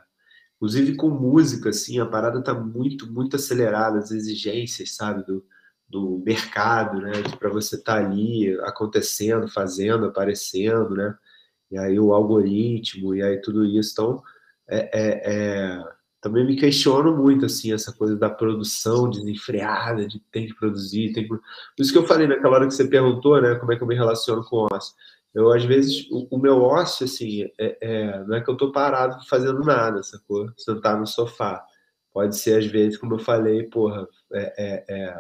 inclusive 0.56 0.96
com 0.96 1.10
música, 1.10 1.70
assim, 1.70 2.00
a 2.00 2.06
parada 2.06 2.42
tá 2.42 2.54
muito, 2.54 3.12
muito 3.12 3.36
acelerada, 3.36 4.00
as 4.00 4.12
exigências, 4.12 4.96
sabe, 4.96 5.26
do, 5.26 5.46
do 5.88 6.22
mercado, 6.26 7.02
né? 7.02 7.12
Para 7.38 7.50
você 7.50 7.76
estar 7.76 8.02
tá 8.02 8.06
ali 8.06 8.58
acontecendo, 8.62 9.48
fazendo, 9.48 10.06
aparecendo, 10.06 10.96
né? 10.96 11.16
E 11.74 11.78
aí 11.80 12.00
o 12.00 12.14
algoritmo, 12.14 13.16
e 13.16 13.24
aí 13.24 13.42
tudo 13.42 13.66
isso. 13.66 13.94
Então, 13.94 14.24
é, 14.70 14.78
é, 14.94 15.22
é, 15.26 15.84
também 16.22 16.46
me 16.46 16.56
questiono 16.56 17.18
muito, 17.18 17.48
assim, 17.48 17.74
essa 17.74 17.92
coisa 17.92 18.16
da 18.16 18.30
produção 18.30 19.10
desenfreada, 19.10 20.08
de 20.08 20.20
tem 20.32 20.46
que 20.46 20.54
produzir, 20.54 21.14
tem 21.14 21.24
que... 21.24 21.30
Por 21.30 21.42
isso 21.80 21.92
que 21.92 21.98
eu 21.98 22.06
falei 22.06 22.28
naquela 22.28 22.58
hora 22.58 22.68
que 22.68 22.76
você 22.76 22.88
perguntou, 22.88 23.42
né? 23.42 23.56
Como 23.56 23.74
é 23.74 23.76
que 23.76 23.82
eu 23.82 23.88
me 23.88 23.96
relaciono 23.96 24.44
com 24.44 24.58
o 24.58 24.68
ócio. 24.72 24.94
Eu, 25.34 25.52
às 25.52 25.66
vezes, 25.66 26.08
o, 26.12 26.28
o 26.30 26.38
meu 26.38 26.62
ócio, 26.62 27.06
assim, 27.06 27.50
é, 27.60 27.78
é, 27.82 28.24
não 28.24 28.36
é 28.36 28.42
que 28.42 28.52
eu 28.52 28.56
tô 28.56 28.72
parado 28.72 29.18
fazendo 29.28 29.60
nada, 29.62 30.04
sacou? 30.04 30.48
Sentar 30.56 31.00
no 31.00 31.08
sofá. 31.08 31.66
Pode 32.14 32.38
ser, 32.38 32.60
às 32.60 32.68
vezes, 32.68 33.00
como 33.00 33.16
eu 33.16 33.20
falei, 33.20 33.64
porra, 33.64 34.08
é, 34.32 35.18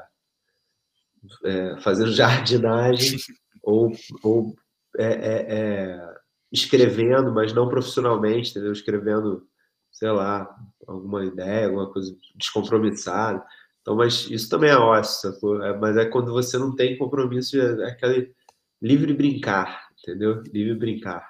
é, 1.43 1.81
fazendo 1.81 2.11
jardinagem 2.13 3.17
ou, 3.63 3.91
ou 4.21 4.55
é, 4.97 5.05
é, 5.05 6.22
escrevendo, 6.53 7.33
mas 7.33 7.51
não 7.51 7.67
profissionalmente, 7.67 8.51
entendeu? 8.51 8.71
Escrevendo, 8.71 9.47
sei 9.91 10.11
lá, 10.11 10.47
alguma 10.87 11.25
ideia, 11.25 11.65
alguma 11.65 11.91
coisa 11.91 12.15
descompromissada. 12.35 13.43
Então, 13.81 13.95
mas 13.95 14.29
isso 14.29 14.47
também 14.47 14.69
é 14.69 14.77
ócio, 14.77 15.33
é, 15.63 15.77
mas 15.77 15.97
é 15.97 16.05
quando 16.05 16.31
você 16.31 16.57
não 16.57 16.73
tem 16.73 16.97
compromisso, 16.97 17.59
é 17.59 17.89
aquele 17.89 18.31
livre 18.79 19.13
brincar, 19.13 19.87
entendeu? 19.99 20.43
Livre 20.53 20.75
brincar. 20.75 21.27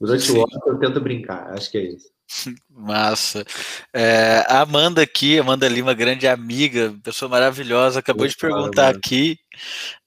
Durante 0.00 0.30
o 0.32 0.40
ócio 0.40 0.60
eu 0.66 0.78
tento 0.78 1.00
brincar, 1.00 1.52
acho 1.52 1.70
que 1.70 1.78
é 1.78 1.82
isso. 1.92 2.10
Massa. 2.70 3.44
É, 3.92 4.44
a 4.48 4.60
Amanda 4.60 5.02
aqui, 5.02 5.38
Amanda 5.38 5.68
Lima, 5.68 5.94
grande 5.94 6.28
amiga, 6.28 6.94
pessoa 7.02 7.28
maravilhosa, 7.28 8.00
acabou 8.00 8.26
de 8.26 8.36
perguntar 8.36 8.88
aqui. 8.88 9.38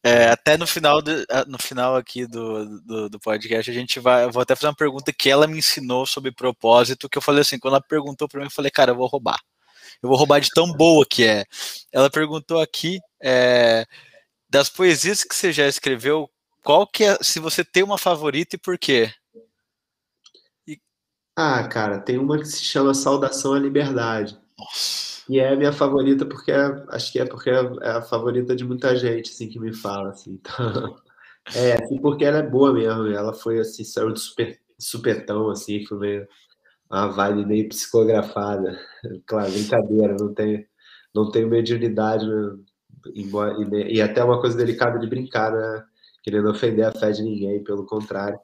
É, 0.03 0.29
até 0.29 0.57
no 0.57 0.65
final, 0.65 1.01
do, 1.01 1.11
no 1.47 1.57
final 1.59 1.95
aqui 1.95 2.25
do, 2.25 2.79
do, 2.81 3.09
do, 3.09 3.19
podcast, 3.19 3.69
a 3.69 3.73
gente 3.73 3.99
vai. 3.99 4.23
Eu 4.23 4.31
vou 4.31 4.41
até 4.41 4.55
fazer 4.55 4.67
uma 4.67 4.75
pergunta 4.75 5.11
que 5.11 5.29
ela 5.29 5.47
me 5.47 5.57
ensinou 5.57 6.05
sobre 6.05 6.31
propósito, 6.31 7.09
que 7.09 7.17
eu 7.17 7.21
falei 7.21 7.41
assim, 7.41 7.59
quando 7.59 7.75
ela 7.75 7.81
perguntou 7.81 8.27
para 8.27 8.39
mim, 8.39 8.47
eu 8.47 8.51
falei, 8.51 8.71
cara, 8.71 8.91
eu 8.91 8.95
vou 8.95 9.07
roubar. 9.07 9.39
Eu 10.01 10.09
vou 10.09 10.17
roubar 10.17 10.39
de 10.39 10.49
tão 10.49 10.71
boa 10.71 11.05
que 11.05 11.25
é. 11.25 11.45
Ela 11.91 12.09
perguntou 12.09 12.59
aqui 12.61 12.99
é, 13.21 13.85
das 14.49 14.69
poesias 14.69 15.23
que 15.23 15.35
você 15.35 15.51
já 15.51 15.67
escreveu, 15.67 16.29
qual 16.63 16.87
que 16.87 17.03
é, 17.03 17.17
se 17.21 17.39
você 17.39 17.63
tem 17.63 17.83
uma 17.83 17.97
favorita 17.97 18.55
e 18.55 18.59
por 18.59 18.77
quê? 18.77 19.11
Ah, 21.43 21.67
cara, 21.67 21.99
tem 21.99 22.19
uma 22.19 22.37
que 22.37 22.45
se 22.45 22.63
chama 22.63 22.93
Saudação 22.93 23.53
à 23.53 23.59
Liberdade. 23.59 24.39
Nossa. 24.59 25.23
E 25.27 25.39
é 25.39 25.49
a 25.51 25.55
minha 25.55 25.73
favorita 25.73 26.23
porque 26.23 26.51
é, 26.51 26.85
acho 26.89 27.11
que 27.11 27.19
é 27.19 27.25
porque 27.25 27.49
é 27.49 27.89
a 27.89 28.01
favorita 28.03 28.55
de 28.55 28.63
muita 28.63 28.95
gente, 28.95 29.31
assim, 29.31 29.49
que 29.49 29.59
me 29.59 29.73
fala, 29.73 30.11
assim. 30.11 30.33
Então, 30.39 30.95
é, 31.55 31.83
assim, 31.83 31.99
porque 31.99 32.23
ela 32.25 32.37
é 32.37 32.47
boa 32.47 32.71
mesmo. 32.71 33.07
Ela 33.07 33.33
foi, 33.33 33.59
assim, 33.59 33.83
saiu 33.83 34.13
de 34.13 34.19
super, 34.19 34.59
supetão, 34.77 35.49
assim, 35.49 35.83
foi 35.87 35.97
meio 35.97 36.27
uma 36.91 37.07
vibe 37.07 37.45
meio 37.47 37.69
psicografada. 37.69 38.79
Claro, 39.25 39.51
brincadeira, 39.51 40.15
não 40.19 40.33
tem, 40.35 40.67
não 41.13 41.31
tenho 41.31 41.49
mediunidade, 41.49 42.27
né? 42.27 42.55
Embora, 43.15 43.55
e, 43.63 43.95
e 43.95 44.01
até 44.01 44.23
uma 44.23 44.39
coisa 44.39 44.55
delicada 44.55 44.99
de 44.99 45.07
brincar, 45.07 45.51
né? 45.51 45.83
Querendo 46.23 46.51
ofender 46.51 46.85
a 46.85 46.91
fé 46.91 47.11
de 47.11 47.23
ninguém, 47.23 47.63
pelo 47.63 47.85
contrário 47.85 48.39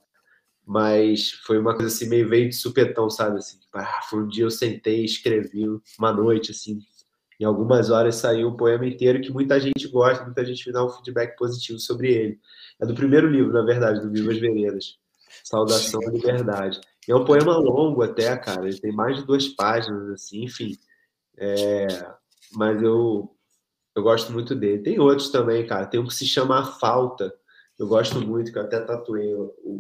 mas 0.68 1.32
foi 1.46 1.58
uma 1.58 1.74
coisa 1.74 1.88
assim, 1.88 2.10
meio 2.10 2.28
veio 2.28 2.50
de 2.50 2.56
supetão, 2.56 3.10
sabe? 3.10 3.38
Assim, 3.38 3.58
tipo, 3.58 3.78
ah, 3.78 4.02
foi 4.10 4.20
um 4.20 4.28
dia 4.28 4.44
eu 4.44 4.52
sentei, 4.52 5.06
escrevi 5.06 5.64
uma 5.98 6.12
noite, 6.12 6.52
assim, 6.52 6.80
em 7.40 7.46
algumas 7.46 7.90
horas 7.90 8.16
saiu 8.16 8.50
um 8.50 8.58
poema 8.58 8.86
inteiro 8.86 9.22
que 9.22 9.32
muita 9.32 9.58
gente 9.62 9.88
gosta, 9.88 10.26
muita 10.26 10.44
gente 10.44 10.68
me 10.68 10.74
dá 10.74 10.84
um 10.84 10.90
feedback 10.90 11.38
positivo 11.38 11.80
sobre 11.80 12.12
ele. 12.12 12.40
É 12.82 12.86
do 12.86 12.94
primeiro 12.94 13.30
livro, 13.30 13.54
na 13.54 13.62
verdade, 13.62 14.02
do 14.02 14.12
Vivas 14.12 14.38
Veredas. 14.40 14.98
Saudação 15.42 16.02
à 16.06 16.12
Liberdade. 16.12 16.82
É 17.08 17.16
um 17.16 17.24
poema 17.24 17.56
longo 17.56 18.04
até, 18.04 18.36
cara, 18.36 18.68
ele 18.68 18.78
tem 18.78 18.92
mais 18.92 19.16
de 19.16 19.26
duas 19.26 19.48
páginas, 19.48 20.10
assim, 20.10 20.44
enfim. 20.44 20.78
É... 21.38 21.88
Mas 22.54 22.82
eu, 22.82 23.34
eu 23.96 24.04
gosto 24.04 24.34
muito 24.34 24.54
dele. 24.54 24.84
Tem 24.84 25.00
outros 25.00 25.30
também, 25.30 25.66
cara. 25.66 25.86
Tem 25.86 25.98
um 25.98 26.08
que 26.08 26.14
se 26.14 26.26
chama 26.26 26.60
A 26.60 26.66
Falta, 26.66 27.34
eu 27.78 27.88
gosto 27.88 28.20
muito, 28.20 28.52
que 28.52 28.58
eu 28.58 28.64
até 28.64 28.80
tatuei 28.80 29.34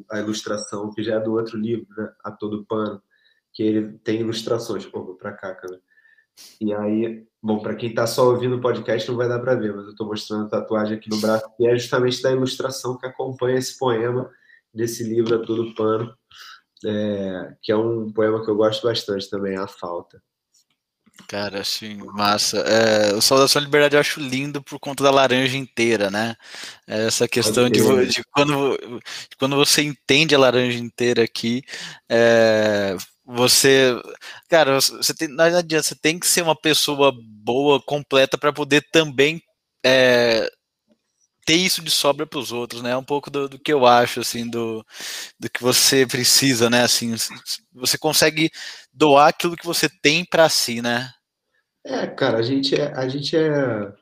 a 0.09 0.19
ilustração, 0.19 0.91
que 0.91 1.03
já 1.03 1.15
é 1.15 1.19
do 1.19 1.33
outro 1.33 1.57
livro, 1.57 1.87
né? 1.97 2.11
A 2.23 2.31
Todo 2.31 2.65
Pano, 2.65 3.01
que 3.53 3.63
ele 3.63 3.97
tem 3.99 4.21
ilustrações. 4.21 4.85
Pô, 4.85 5.03
vou 5.03 5.15
pra 5.15 5.31
cá, 5.33 5.55
cara. 5.55 5.81
E 6.61 6.71
aí, 6.73 7.25
bom, 7.41 7.59
para 7.59 7.75
quem 7.75 7.89
está 7.89 8.05
só 8.05 8.29
ouvindo 8.29 8.57
o 8.57 8.61
podcast 8.61 9.09
não 9.09 9.17
vai 9.17 9.27
dar 9.27 9.39
para 9.39 9.55
ver, 9.55 9.73
mas 9.75 9.85
eu 9.85 9.91
estou 9.91 10.05
mostrando 10.05 10.45
a 10.45 10.49
tatuagem 10.49 10.95
aqui 10.95 11.09
no 11.09 11.19
braço, 11.19 11.49
que 11.57 11.67
é 11.67 11.75
justamente 11.75 12.21
da 12.21 12.31
ilustração 12.31 12.97
que 12.97 13.07
acompanha 13.07 13.57
esse 13.57 13.77
poema 13.77 14.29
desse 14.71 15.03
livro 15.03 15.35
A 15.35 15.43
Todo 15.43 15.73
Pano, 15.73 16.15
é, 16.85 17.55
que 17.63 17.71
é 17.71 17.75
um 17.75 18.11
poema 18.11 18.43
que 18.45 18.51
eu 18.51 18.55
gosto 18.55 18.85
bastante 18.85 19.27
também, 19.29 19.57
A 19.57 19.67
Falta. 19.67 20.21
Cara, 21.27 21.61
assim, 21.61 21.97
massa. 22.13 22.59
É, 22.59 23.13
o 23.13 23.21
Saudação 23.21 23.61
à 23.61 23.65
Liberdade 23.65 23.95
eu 23.95 23.99
acho 23.99 24.19
lindo 24.19 24.63
por 24.63 24.79
conta 24.79 25.03
da 25.03 25.11
laranja 25.11 25.57
inteira, 25.57 26.09
né? 26.09 26.35
Essa 26.87 27.27
questão 27.27 27.69
de, 27.69 27.81
de, 28.07 28.23
quando, 28.31 28.77
de 28.77 29.35
quando 29.37 29.55
você 29.55 29.81
entende 29.81 30.33
a 30.35 30.39
laranja 30.39 30.77
inteira 30.79 31.23
aqui, 31.23 31.63
é, 32.09 32.95
Você, 33.25 33.93
cara, 34.49 34.75
você 34.79 35.13
tem, 35.13 35.27
não 35.27 35.43
adianta, 35.43 35.83
você 35.83 35.95
tem 35.95 36.17
que 36.17 36.27
ser 36.27 36.43
uma 36.43 36.55
pessoa 36.55 37.11
boa, 37.13 37.81
completa, 37.81 38.37
para 38.37 38.53
poder 38.53 38.87
também 38.91 39.41
é, 39.85 40.49
ter 41.47 41.55
isso 41.55 41.81
de 41.81 41.89
sobra 41.89 42.27
para 42.27 42.39
os 42.39 42.51
outros, 42.51 42.81
né? 42.81 42.91
É 42.91 42.97
um 42.97 43.03
pouco 43.03 43.31
do, 43.31 43.47
do, 43.47 43.57
que 43.57 43.71
eu 43.71 43.85
acho, 43.85 44.19
assim, 44.19 44.49
do, 44.49 44.85
do 45.39 45.49
que 45.49 45.63
você 45.63 46.05
precisa, 46.05 46.69
né? 46.69 46.83
Assim, 46.83 47.15
você 47.73 47.97
consegue 47.97 48.51
doar 48.93 49.29
aquilo 49.29 49.55
que 49.55 49.65
você 49.65 49.87
tem 49.87 50.25
para 50.25 50.49
si, 50.49 50.81
né? 50.81 51.09
É, 51.85 52.05
cara, 52.05 52.39
a 52.39 52.41
gente 52.41 52.75
é, 52.75 52.93
a 52.93 53.07
gente 53.07 53.37
é 53.37 53.93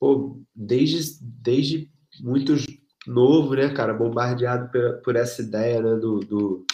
pô, 0.00 0.42
desde, 0.52 1.18
desde 1.20 1.88
muito 2.20 2.56
novo, 3.06 3.54
né, 3.54 3.72
cara, 3.72 3.94
bombardeado 3.94 4.68
por, 4.72 5.02
por 5.02 5.14
essa 5.14 5.40
ideia, 5.40 5.80
né, 5.80 5.94
do, 5.94 6.18
do 6.18 6.66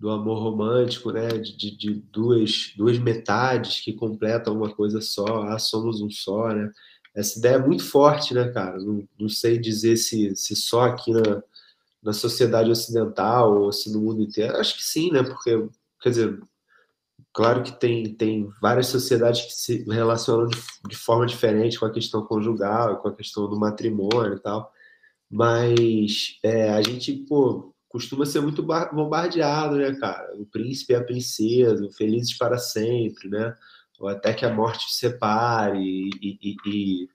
do 0.00 0.10
amor 0.10 0.40
romântico, 0.40 1.10
né? 1.10 1.26
De, 1.28 1.76
de, 1.76 1.94
duas, 1.94 2.72
duas 2.76 2.98
metades 2.98 3.80
que 3.80 3.92
completam 3.92 4.54
uma 4.54 4.72
coisa 4.72 5.00
só, 5.00 5.42
ah, 5.42 5.58
somos 5.58 6.00
um 6.00 6.08
só, 6.08 6.54
né? 6.54 6.70
Essa 7.18 7.38
ideia 7.38 7.56
é 7.56 7.58
muito 7.58 7.84
forte, 7.84 8.32
né, 8.32 8.48
cara? 8.50 8.78
Não, 8.78 9.06
não 9.18 9.28
sei 9.28 9.58
dizer 9.58 9.96
se, 9.96 10.36
se 10.36 10.54
só 10.54 10.82
aqui 10.82 11.10
na, 11.10 11.42
na 12.00 12.12
sociedade 12.12 12.70
ocidental 12.70 13.60
ou 13.60 13.72
se 13.72 13.92
no 13.92 14.00
mundo 14.00 14.22
inteiro. 14.22 14.56
Acho 14.56 14.76
que 14.76 14.84
sim, 14.84 15.10
né? 15.10 15.24
Porque, 15.24 15.68
quer 16.00 16.10
dizer, 16.10 16.40
claro 17.32 17.64
que 17.64 17.72
tem, 17.72 18.14
tem 18.14 18.48
várias 18.62 18.86
sociedades 18.86 19.42
que 19.42 19.52
se 19.52 19.82
relacionam 19.90 20.46
de, 20.46 20.56
de 20.88 20.96
forma 20.96 21.26
diferente 21.26 21.78
com 21.80 21.86
a 21.86 21.92
questão 21.92 22.24
conjugal, 22.24 22.98
com 22.98 23.08
a 23.08 23.14
questão 23.14 23.50
do 23.50 23.58
matrimônio 23.58 24.34
e 24.34 24.40
tal. 24.40 24.72
Mas 25.28 26.38
é, 26.44 26.70
a 26.70 26.80
gente, 26.82 27.12
pô, 27.28 27.74
costuma 27.88 28.26
ser 28.26 28.40
muito 28.42 28.62
bombardeado, 28.62 29.74
né, 29.74 29.92
cara? 29.96 30.36
O 30.36 30.46
príncipe 30.46 30.92
e 30.92 30.96
a 30.96 31.02
princesa, 31.02 31.90
felizes 31.96 32.38
para 32.38 32.58
sempre, 32.58 33.28
né? 33.28 33.56
Ou 33.98 34.08
até 34.08 34.32
que 34.32 34.44
a 34.44 34.52
morte 34.52 34.90
se 34.90 34.98
separe, 34.98 35.78
e, 35.80 36.38
e, 36.42 36.56
e, 36.66 37.08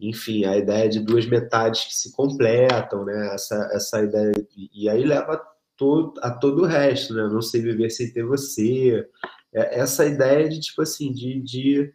enfim, 0.00 0.44
a 0.44 0.56
ideia 0.56 0.88
de 0.88 1.00
duas 1.00 1.26
metades 1.26 1.84
que 1.84 1.94
se 1.94 2.12
completam, 2.12 3.04
né? 3.04 3.34
Essa, 3.34 3.70
essa 3.72 4.02
ideia. 4.02 4.32
E 4.72 4.88
aí 4.88 5.04
leva 5.04 5.40
todo, 5.76 6.14
a 6.22 6.30
todo 6.30 6.62
o 6.62 6.66
resto, 6.66 7.14
né? 7.14 7.22
Não 7.28 7.40
sei 7.40 7.62
viver 7.62 7.90
sem 7.90 8.12
ter 8.12 8.24
você. 8.24 9.08
É, 9.52 9.80
essa 9.80 10.04
ideia 10.04 10.48
de, 10.48 10.60
tipo 10.60 10.82
assim, 10.82 11.12
de, 11.12 11.40
de, 11.40 11.94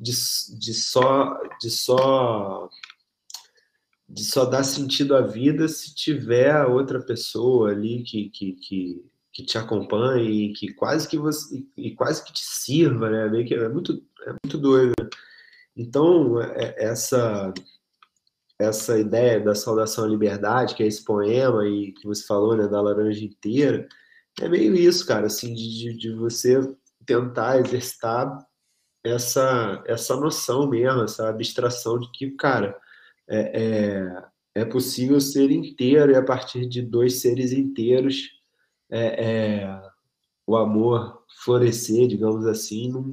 de, 0.00 0.12
de 0.58 0.74
só. 0.74 1.38
De 1.60 1.70
só 1.70 2.68
de 4.08 4.22
só 4.24 4.44
dar 4.44 4.64
sentido 4.64 5.16
à 5.16 5.22
vida 5.22 5.66
se 5.66 5.94
tiver 5.94 6.64
outra 6.66 7.00
pessoa 7.00 7.70
ali 7.70 8.02
que, 8.02 8.28
que, 8.28 8.52
que, 8.52 9.04
que 9.34 9.44
te 9.44 9.58
acompanhe 9.58 10.50
e 10.50 10.52
que 10.54 10.72
quase 10.72 11.08
que 11.08 11.18
você 11.18 11.64
e 11.76 11.94
quase 11.94 12.24
que 12.24 12.32
te 12.32 12.44
sirva, 12.44 13.10
né? 13.10 13.28
Meio 13.28 13.46
que 13.46 13.54
é 13.54 13.68
muito 13.68 14.00
é 14.26 14.30
muito 14.44 14.56
doido. 14.58 14.94
Então 15.76 16.40
é, 16.40 16.74
essa 16.78 17.52
essa 18.58 18.98
ideia 18.98 19.40
da 19.40 19.54
saudação 19.54 20.04
à 20.04 20.08
liberdade, 20.08 20.76
que 20.76 20.82
é 20.84 20.86
esse 20.86 21.04
poema 21.04 21.66
e 21.66 21.92
que 21.92 22.06
você 22.06 22.24
falou, 22.24 22.56
né, 22.56 22.68
da 22.68 22.80
laranja 22.80 23.24
inteira, 23.24 23.88
é 24.40 24.48
meio 24.48 24.74
isso, 24.76 25.04
cara, 25.06 25.26
assim, 25.26 25.52
de, 25.54 25.96
de 25.98 26.12
você 26.14 26.60
tentar 27.04 27.58
exercitar 27.58 28.38
essa 29.04 29.82
essa 29.86 30.16
noção 30.16 30.68
mesmo, 30.68 31.02
essa 31.02 31.28
abstração 31.28 31.98
de 31.98 32.10
que, 32.12 32.30
cara, 32.32 32.78
é, 33.28 33.62
é, 34.56 34.62
é 34.62 34.64
possível 34.64 35.20
ser 35.20 35.50
inteiro 35.50 36.12
e 36.12 36.16
a 36.16 36.24
partir 36.24 36.66
de 36.68 36.82
dois 36.82 37.20
seres 37.20 37.52
inteiros 37.52 38.33
é, 38.94 39.24
é, 39.24 39.82
o 40.46 40.56
amor 40.56 41.24
florescer, 41.42 42.06
digamos 42.06 42.46
assim, 42.46 42.88
num, 42.90 43.10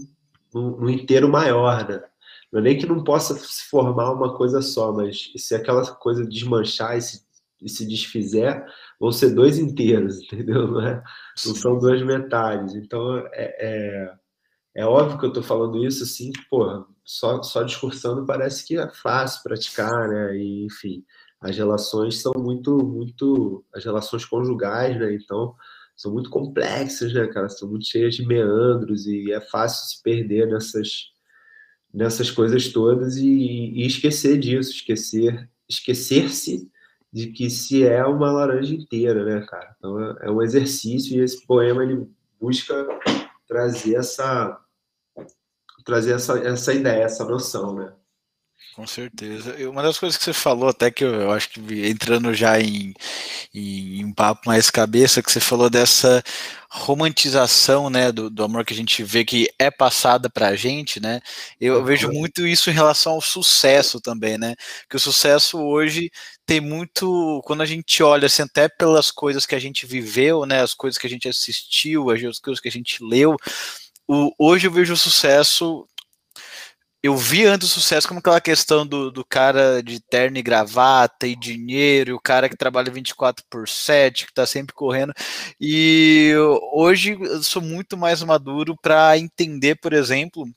num, 0.53 0.77
num, 0.77 0.89
inteiro 0.89 1.27
maior, 1.27 1.87
né? 1.89 2.03
Não 2.51 2.59
é 2.59 2.63
nem 2.63 2.77
que 2.77 2.85
não 2.85 3.03
possa 3.03 3.33
se 3.35 3.63
formar 3.69 4.11
uma 4.11 4.37
coisa 4.37 4.61
só, 4.61 4.91
mas 4.93 5.31
se 5.35 5.55
aquela 5.55 5.83
coisa 5.95 6.27
desmanchar 6.27 6.97
e 6.97 7.01
se, 7.01 7.23
e 7.61 7.69
se 7.69 7.87
desfizer, 7.87 8.63
vão 8.99 9.11
ser 9.11 9.31
dois 9.31 9.57
inteiros, 9.57 10.21
entendeu? 10.31 10.67
Não, 10.67 10.81
é? 10.81 11.01
não 11.47 11.55
são 11.55 11.79
duas 11.79 12.03
metades. 12.03 12.75
Então, 12.75 13.17
é, 13.33 13.55
é, 13.59 14.13
é 14.75 14.85
óbvio 14.85 15.17
que 15.17 15.25
eu 15.25 15.29
estou 15.29 15.43
falando 15.43 15.83
isso 15.83 16.03
assim, 16.03 16.31
porra, 16.47 16.85
só, 17.03 17.41
só 17.41 17.63
discursando 17.63 18.25
parece 18.25 18.67
que 18.67 18.77
é 18.77 18.87
fácil 18.93 19.41
praticar, 19.41 20.07
né? 20.09 20.37
E, 20.37 20.65
enfim, 20.65 21.03
as 21.41 21.57
relações 21.57 22.21
são 22.21 22.33
muito, 22.37 22.77
muito. 22.77 23.65
As 23.73 23.83
relações 23.83 24.23
conjugais, 24.23 24.97
né? 24.99 25.15
Então, 25.15 25.55
são 25.95 26.13
muito 26.13 26.29
complexas, 26.29 27.13
né, 27.13 27.27
cara? 27.27 27.49
São 27.49 27.67
muito 27.67 27.85
cheias 27.85 28.15
de 28.15 28.25
meandros 28.25 29.07
e 29.07 29.31
é 29.31 29.41
fácil 29.41 29.87
se 29.87 30.03
perder 30.03 30.47
nessas, 30.47 31.11
nessas 31.91 32.29
coisas 32.29 32.69
todas 32.69 33.17
e, 33.17 33.27
e 33.27 33.85
esquecer 33.87 34.37
disso, 34.37 34.71
esquecer, 34.71 35.49
esquecer-se 35.67 36.69
de 37.11 37.27
que 37.27 37.49
se 37.49 37.85
é 37.85 38.05
uma 38.05 38.31
laranja 38.31 38.73
inteira, 38.73 39.25
né, 39.25 39.45
cara? 39.47 39.75
Então 39.77 39.99
é, 39.99 40.27
é 40.27 40.31
um 40.31 40.41
exercício 40.41 41.17
e 41.17 41.23
esse 41.23 41.45
poema 41.45 41.83
ele 41.83 42.07
busca 42.39 42.87
trazer 43.47 43.95
essa 43.95 44.59
trazer 45.83 46.13
essa, 46.13 46.37
essa 46.39 46.73
ideia, 46.73 47.03
essa 47.03 47.25
noção, 47.25 47.75
né? 47.75 47.93
Com 48.75 48.87
certeza. 48.87 49.53
Uma 49.69 49.83
das 49.83 49.99
coisas 49.99 50.17
que 50.17 50.23
você 50.23 50.31
falou, 50.31 50.69
até 50.69 50.89
que 50.89 51.03
eu, 51.03 51.13
eu 51.13 51.31
acho 51.31 51.49
que 51.49 51.59
entrando 51.87 52.33
já 52.33 52.59
em, 52.59 52.93
em, 53.53 53.99
em, 53.99 54.05
um 54.05 54.13
papo 54.13 54.43
mais 54.45 54.69
cabeça, 54.69 55.21
que 55.21 55.29
você 55.29 55.41
falou 55.41 55.69
dessa 55.69 56.23
romantização, 56.69 57.89
né, 57.89 58.13
do, 58.13 58.29
do 58.29 58.43
amor 58.45 58.63
que 58.63 58.73
a 58.73 58.75
gente 58.75 59.03
vê 59.03 59.25
que 59.25 59.49
é 59.59 59.69
passada 59.69 60.29
para 60.29 60.47
a 60.47 60.55
gente, 60.55 61.01
né? 61.01 61.19
Eu, 61.59 61.75
eu 61.75 61.83
vejo 61.83 62.09
muito 62.13 62.47
isso 62.47 62.69
em 62.69 62.73
relação 62.73 63.13
ao 63.13 63.21
sucesso 63.21 63.99
também, 63.99 64.37
né? 64.37 64.55
Que 64.89 64.95
o 64.95 64.99
sucesso 64.99 65.59
hoje 65.59 66.09
tem 66.45 66.61
muito, 66.61 67.41
quando 67.45 67.61
a 67.61 67.65
gente 67.65 68.01
olha 68.01 68.27
assim, 68.27 68.43
até 68.43 68.69
pelas 68.69 69.11
coisas 69.11 69.45
que 69.45 69.53
a 69.55 69.59
gente 69.59 69.85
viveu, 69.85 70.45
né, 70.45 70.61
as 70.61 70.73
coisas 70.73 70.97
que 70.97 71.07
a 71.07 71.09
gente 71.09 71.27
assistiu, 71.27 72.09
as 72.09 72.39
coisas 72.39 72.61
que 72.61 72.69
a 72.69 72.71
gente 72.71 73.03
leu, 73.03 73.35
o, 74.07 74.33
hoje 74.37 74.67
eu 74.67 74.71
vejo 74.71 74.93
o 74.93 74.97
sucesso. 74.97 75.87
Eu 77.03 77.17
vi 77.17 77.45
antes 77.45 77.67
o 77.67 77.71
sucesso 77.71 78.07
como 78.07 78.19
aquela 78.19 78.39
questão 78.39 78.85
do, 78.85 79.09
do 79.09 79.25
cara 79.25 79.81
de 79.81 79.99
terno 79.99 80.37
e 80.37 80.43
gravata 80.43 81.25
e 81.25 81.35
dinheiro, 81.35 82.15
o 82.15 82.21
cara 82.21 82.47
que 82.47 82.55
trabalha 82.55 82.91
24 82.91 83.43
por 83.49 83.67
7, 83.67 84.25
que 84.25 84.31
está 84.31 84.45
sempre 84.45 84.75
correndo. 84.75 85.11
E 85.59 86.33
hoje 86.73 87.17
eu 87.19 87.41
sou 87.41 87.61
muito 87.61 87.97
mais 87.97 88.21
maduro 88.21 88.77
para 88.79 89.17
entender, 89.17 89.75
por 89.77 89.93
exemplo, 89.93 90.47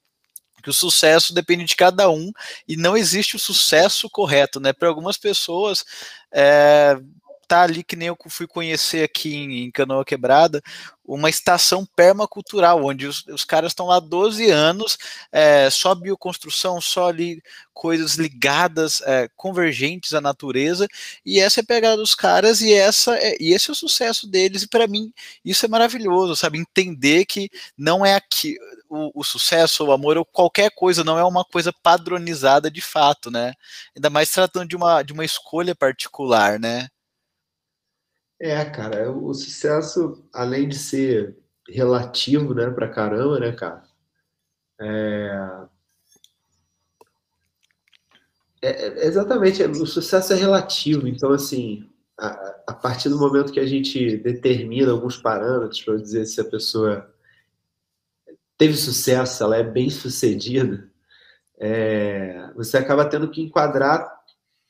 que 0.62 0.68
o 0.68 0.72
sucesso 0.72 1.32
depende 1.34 1.64
de 1.64 1.76
cada 1.76 2.10
um 2.10 2.30
e 2.68 2.76
não 2.76 2.96
existe 2.96 3.36
o 3.36 3.38
sucesso 3.38 4.10
correto, 4.10 4.60
né? 4.60 4.72
Para 4.72 4.88
algumas 4.88 5.16
pessoas, 5.16 5.84
é, 6.30 6.98
tá 7.46 7.62
ali 7.62 7.82
que 7.84 7.96
nem 7.96 8.08
eu 8.08 8.16
fui 8.28 8.46
conhecer 8.46 9.04
aqui 9.04 9.34
em, 9.34 9.64
em 9.64 9.70
Canoa 9.70 10.04
Quebrada, 10.04 10.62
uma 11.06 11.28
estação 11.28 11.84
permacultural, 11.94 12.82
onde 12.82 13.06
os, 13.06 13.26
os 13.26 13.44
caras 13.44 13.72
estão 13.72 13.86
lá 13.86 14.00
12 14.00 14.50
anos, 14.50 14.96
é, 15.30 15.68
só 15.68 15.94
bioconstrução, 15.94 16.80
só 16.80 17.08
ali 17.08 17.42
coisas 17.74 18.14
ligadas, 18.14 19.02
é, 19.02 19.28
convergentes 19.36 20.14
à 20.14 20.20
natureza, 20.20 20.88
e 21.24 21.38
essa 21.38 21.60
é 21.60 21.62
a 21.62 21.66
pegada 21.66 21.96
dos 21.98 22.14
caras, 22.14 22.62
e, 22.62 22.72
essa 22.72 23.16
é, 23.18 23.36
e 23.38 23.52
esse 23.52 23.68
é 23.70 23.72
o 23.72 23.76
sucesso 23.76 24.26
deles, 24.26 24.62
e 24.62 24.68
para 24.68 24.86
mim 24.86 25.12
isso 25.44 25.66
é 25.66 25.68
maravilhoso, 25.68 26.36
sabe? 26.36 26.58
Entender 26.58 27.26
que 27.26 27.50
não 27.76 28.04
é 28.04 28.14
aqui 28.14 28.56
o, 28.88 29.20
o, 29.20 29.24
sucesso, 29.24 29.84
o 29.84 29.92
amor, 29.92 30.16
ou 30.16 30.24
qualquer 30.24 30.70
coisa, 30.70 31.04
não 31.04 31.18
é 31.18 31.24
uma 31.24 31.44
coisa 31.44 31.72
padronizada 31.82 32.70
de 32.70 32.80
fato, 32.80 33.30
né? 33.30 33.52
Ainda 33.94 34.08
mais 34.08 34.30
tratando 34.30 34.68
de 34.68 34.76
uma, 34.76 35.02
de 35.02 35.12
uma 35.12 35.24
escolha 35.24 35.74
particular, 35.74 36.58
né? 36.58 36.88
É, 38.40 38.64
cara, 38.64 39.10
o 39.10 39.32
sucesso, 39.32 40.24
além 40.32 40.68
de 40.68 40.76
ser 40.78 41.36
relativo, 41.68 42.54
né, 42.54 42.68
pra 42.70 42.88
caramba, 42.88 43.38
né, 43.40 43.52
cara? 43.52 43.84
É... 44.80 45.66
É, 48.62 48.86
é 48.86 49.06
exatamente, 49.06 49.62
o 49.62 49.86
sucesso 49.86 50.32
é 50.32 50.36
relativo, 50.36 51.06
então, 51.06 51.30
assim, 51.32 51.90
a, 52.18 52.28
a, 52.68 52.72
partir 52.72 53.10
do 53.10 53.18
momento 53.18 53.52
que 53.52 53.60
a 53.60 53.66
gente 53.66 54.16
determina 54.16 54.90
alguns 54.90 55.18
parâmetros 55.18 55.82
para 55.82 55.96
dizer 55.96 56.24
se 56.24 56.40
a 56.40 56.44
pessoa 56.44 57.12
teve 58.56 58.74
sucesso, 58.74 59.42
ela 59.42 59.56
é 59.58 59.62
bem 59.62 59.90
sucedida, 59.90 60.90
é, 61.58 62.50
você 62.54 62.78
acaba 62.78 63.04
tendo 63.04 63.30
que 63.30 63.42
enquadrar 63.42 64.10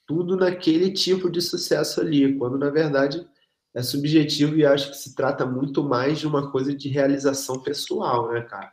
tudo 0.07 0.37
naquele 0.37 0.93
tipo 0.93 1.31
de 1.31 1.41
sucesso 1.41 2.01
ali, 2.01 2.37
quando 2.37 2.59
na 2.59 2.71
verdade 2.71 3.27
é 3.75 3.83
subjetivo 3.83 4.57
e 4.57 4.65
acho 4.65 4.91
que 4.91 4.97
se 4.97 5.15
trata 5.15 5.45
muito 5.45 5.83
mais 5.83 6.21
de 6.21 6.27
uma 6.27 6.51
coisa 6.51 6.75
de 6.75 6.89
realização 6.89 7.61
pessoal, 7.61 8.31
né, 8.31 8.41
cara? 8.43 8.73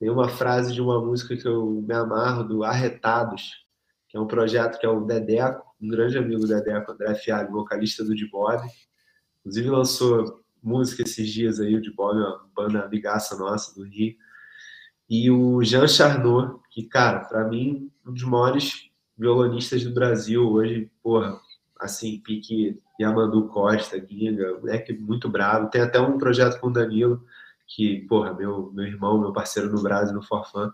Tem 0.00 0.08
uma 0.08 0.28
frase 0.28 0.72
de 0.72 0.80
uma 0.80 1.00
música 1.04 1.36
que 1.36 1.46
eu 1.46 1.84
me 1.86 1.94
amarro, 1.94 2.42
do 2.42 2.64
Arretados, 2.64 3.62
que 4.08 4.16
é 4.16 4.20
um 4.20 4.26
projeto 4.26 4.78
que 4.78 4.86
é 4.86 4.88
o 4.88 5.04
Dedeco, 5.04 5.62
um 5.80 5.88
grande 5.88 6.16
amigo 6.16 6.40
do 6.40 6.48
Dedeco, 6.48 6.92
André 6.92 7.14
Fialho, 7.14 7.52
vocalista 7.52 8.02
do 8.02 8.14
Dibode. 8.14 8.68
Inclusive 9.40 9.68
lançou 9.68 10.42
música 10.62 11.02
esses 11.02 11.28
dias 11.28 11.60
aí, 11.60 11.74
o 11.74 11.80
de 11.80 11.92
Bob, 11.92 12.16
uma 12.16 12.48
banda 12.54 12.82
amigaça 12.82 13.36
nossa 13.36 13.74
do 13.74 13.84
Rio. 13.84 14.14
E 15.10 15.30
o 15.30 15.62
Jean 15.62 15.86
Charnot, 15.86 16.58
que, 16.70 16.84
cara, 16.84 17.20
para 17.26 17.46
mim, 17.46 17.90
um 18.06 18.12
dos 18.12 18.22
maiores 18.22 18.90
violonistas 19.16 19.84
do 19.84 19.92
Brasil 19.92 20.50
hoje, 20.50 20.90
porra, 21.02 21.38
assim, 21.84 22.18
pique 22.18 22.80
Yamandu 23.00 23.48
Costa, 23.48 23.98
Ginga, 23.98 24.58
moleque 24.58 24.92
muito 24.92 25.28
bravo. 25.28 25.70
Tem 25.70 25.80
até 25.80 26.00
um 26.00 26.18
projeto 26.18 26.60
com 26.60 26.68
o 26.68 26.72
Danilo, 26.72 27.24
que, 27.66 28.00
porra, 28.08 28.32
meu, 28.32 28.70
meu 28.72 28.86
irmão, 28.86 29.20
meu 29.20 29.32
parceiro 29.32 29.70
no 29.70 29.82
Brasil, 29.82 30.14
no 30.14 30.22
Forfã. 30.22 30.72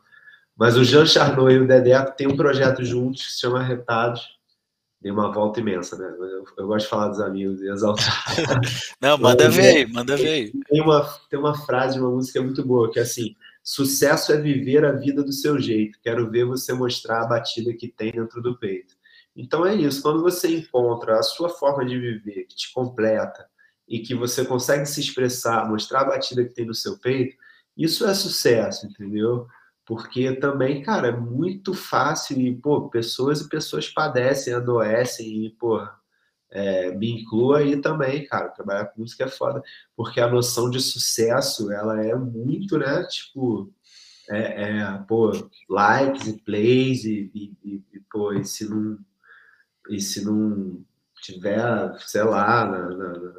Mas 0.56 0.76
o 0.76 0.84
Jean 0.84 1.06
Charnot 1.06 1.52
e 1.52 1.58
o 1.58 1.66
Dedeco 1.66 2.16
tem 2.16 2.26
um 2.26 2.36
projeto 2.36 2.84
juntos 2.84 3.24
que 3.24 3.32
se 3.32 3.40
chama 3.40 3.62
Retados. 3.62 4.36
Deu 5.00 5.14
uma 5.14 5.30
volta 5.32 5.60
imensa, 5.60 5.96
né? 5.96 6.12
Eu, 6.18 6.44
eu 6.58 6.66
gosto 6.66 6.86
de 6.86 6.90
falar 6.90 7.08
dos 7.08 7.20
amigos 7.20 7.62
e 7.62 7.70
exaltar. 7.70 8.24
Não, 9.00 9.16
manda 9.16 9.48
ver 9.48 9.76
aí, 9.76 9.86
manda 9.86 10.16
ver 10.16 10.28
aí. 10.28 10.52
Tem 10.68 10.82
uma, 10.82 11.08
tem 11.30 11.38
uma 11.38 11.56
frase, 11.56 12.00
uma 12.00 12.10
música 12.10 12.42
muito 12.42 12.66
boa, 12.66 12.90
que 12.90 12.98
é 12.98 13.02
assim: 13.02 13.36
sucesso 13.62 14.32
é 14.32 14.40
viver 14.40 14.84
a 14.84 14.90
vida 14.90 15.22
do 15.22 15.32
seu 15.32 15.60
jeito. 15.60 16.00
Quero 16.02 16.28
ver 16.28 16.44
você 16.44 16.72
mostrar 16.72 17.22
a 17.22 17.26
batida 17.28 17.72
que 17.72 17.86
tem 17.86 18.10
dentro 18.10 18.42
do 18.42 18.58
peito. 18.58 18.97
Então 19.38 19.64
é 19.64 19.72
isso. 19.72 20.02
Quando 20.02 20.20
você 20.20 20.48
encontra 20.48 21.16
a 21.16 21.22
sua 21.22 21.48
forma 21.48 21.86
de 21.86 21.96
viver 21.96 22.44
que 22.44 22.56
te 22.56 22.72
completa 22.72 23.48
e 23.86 24.00
que 24.00 24.12
você 24.12 24.44
consegue 24.44 24.84
se 24.84 25.00
expressar, 25.00 25.68
mostrar 25.68 26.00
a 26.00 26.06
batida 26.06 26.44
que 26.44 26.52
tem 26.52 26.66
no 26.66 26.74
seu 26.74 26.98
peito, 26.98 27.36
isso 27.76 28.04
é 28.04 28.12
sucesso, 28.14 28.86
entendeu? 28.86 29.46
Porque 29.86 30.34
também, 30.34 30.82
cara, 30.82 31.08
é 31.08 31.16
muito 31.16 31.72
fácil 31.72 32.38
e, 32.40 32.54
pô, 32.56 32.90
pessoas 32.90 33.40
e 33.40 33.48
pessoas 33.48 33.88
padecem, 33.88 34.52
adoecem 34.52 35.46
e, 35.46 35.50
pô, 35.50 35.86
é, 36.50 36.90
me 36.96 37.22
inclua 37.22 37.58
aí 37.58 37.80
também, 37.80 38.26
cara. 38.26 38.48
Trabalhar 38.48 38.86
com 38.86 39.02
música 39.02 39.24
é 39.24 39.28
foda, 39.28 39.62
porque 39.96 40.20
a 40.20 40.28
noção 40.28 40.68
de 40.68 40.80
sucesso, 40.80 41.70
ela 41.72 42.04
é 42.04 42.14
muito, 42.16 42.76
né, 42.76 43.04
tipo, 43.04 43.72
é, 44.28 44.80
é 44.80 45.04
pô, 45.06 45.30
likes 45.70 46.26
e 46.26 46.42
plays 46.42 47.04
e, 47.04 47.30
e, 47.34 47.52
e, 47.64 47.84
e 47.94 48.00
pô, 48.10 48.32
e 48.32 48.44
se 48.44 48.68
não, 48.68 48.98
e 49.88 50.00
se 50.00 50.24
não 50.24 50.84
tiver, 51.20 51.96
sei 52.00 52.22
lá, 52.22 52.64
na, 52.64 52.88
na, 52.90 53.32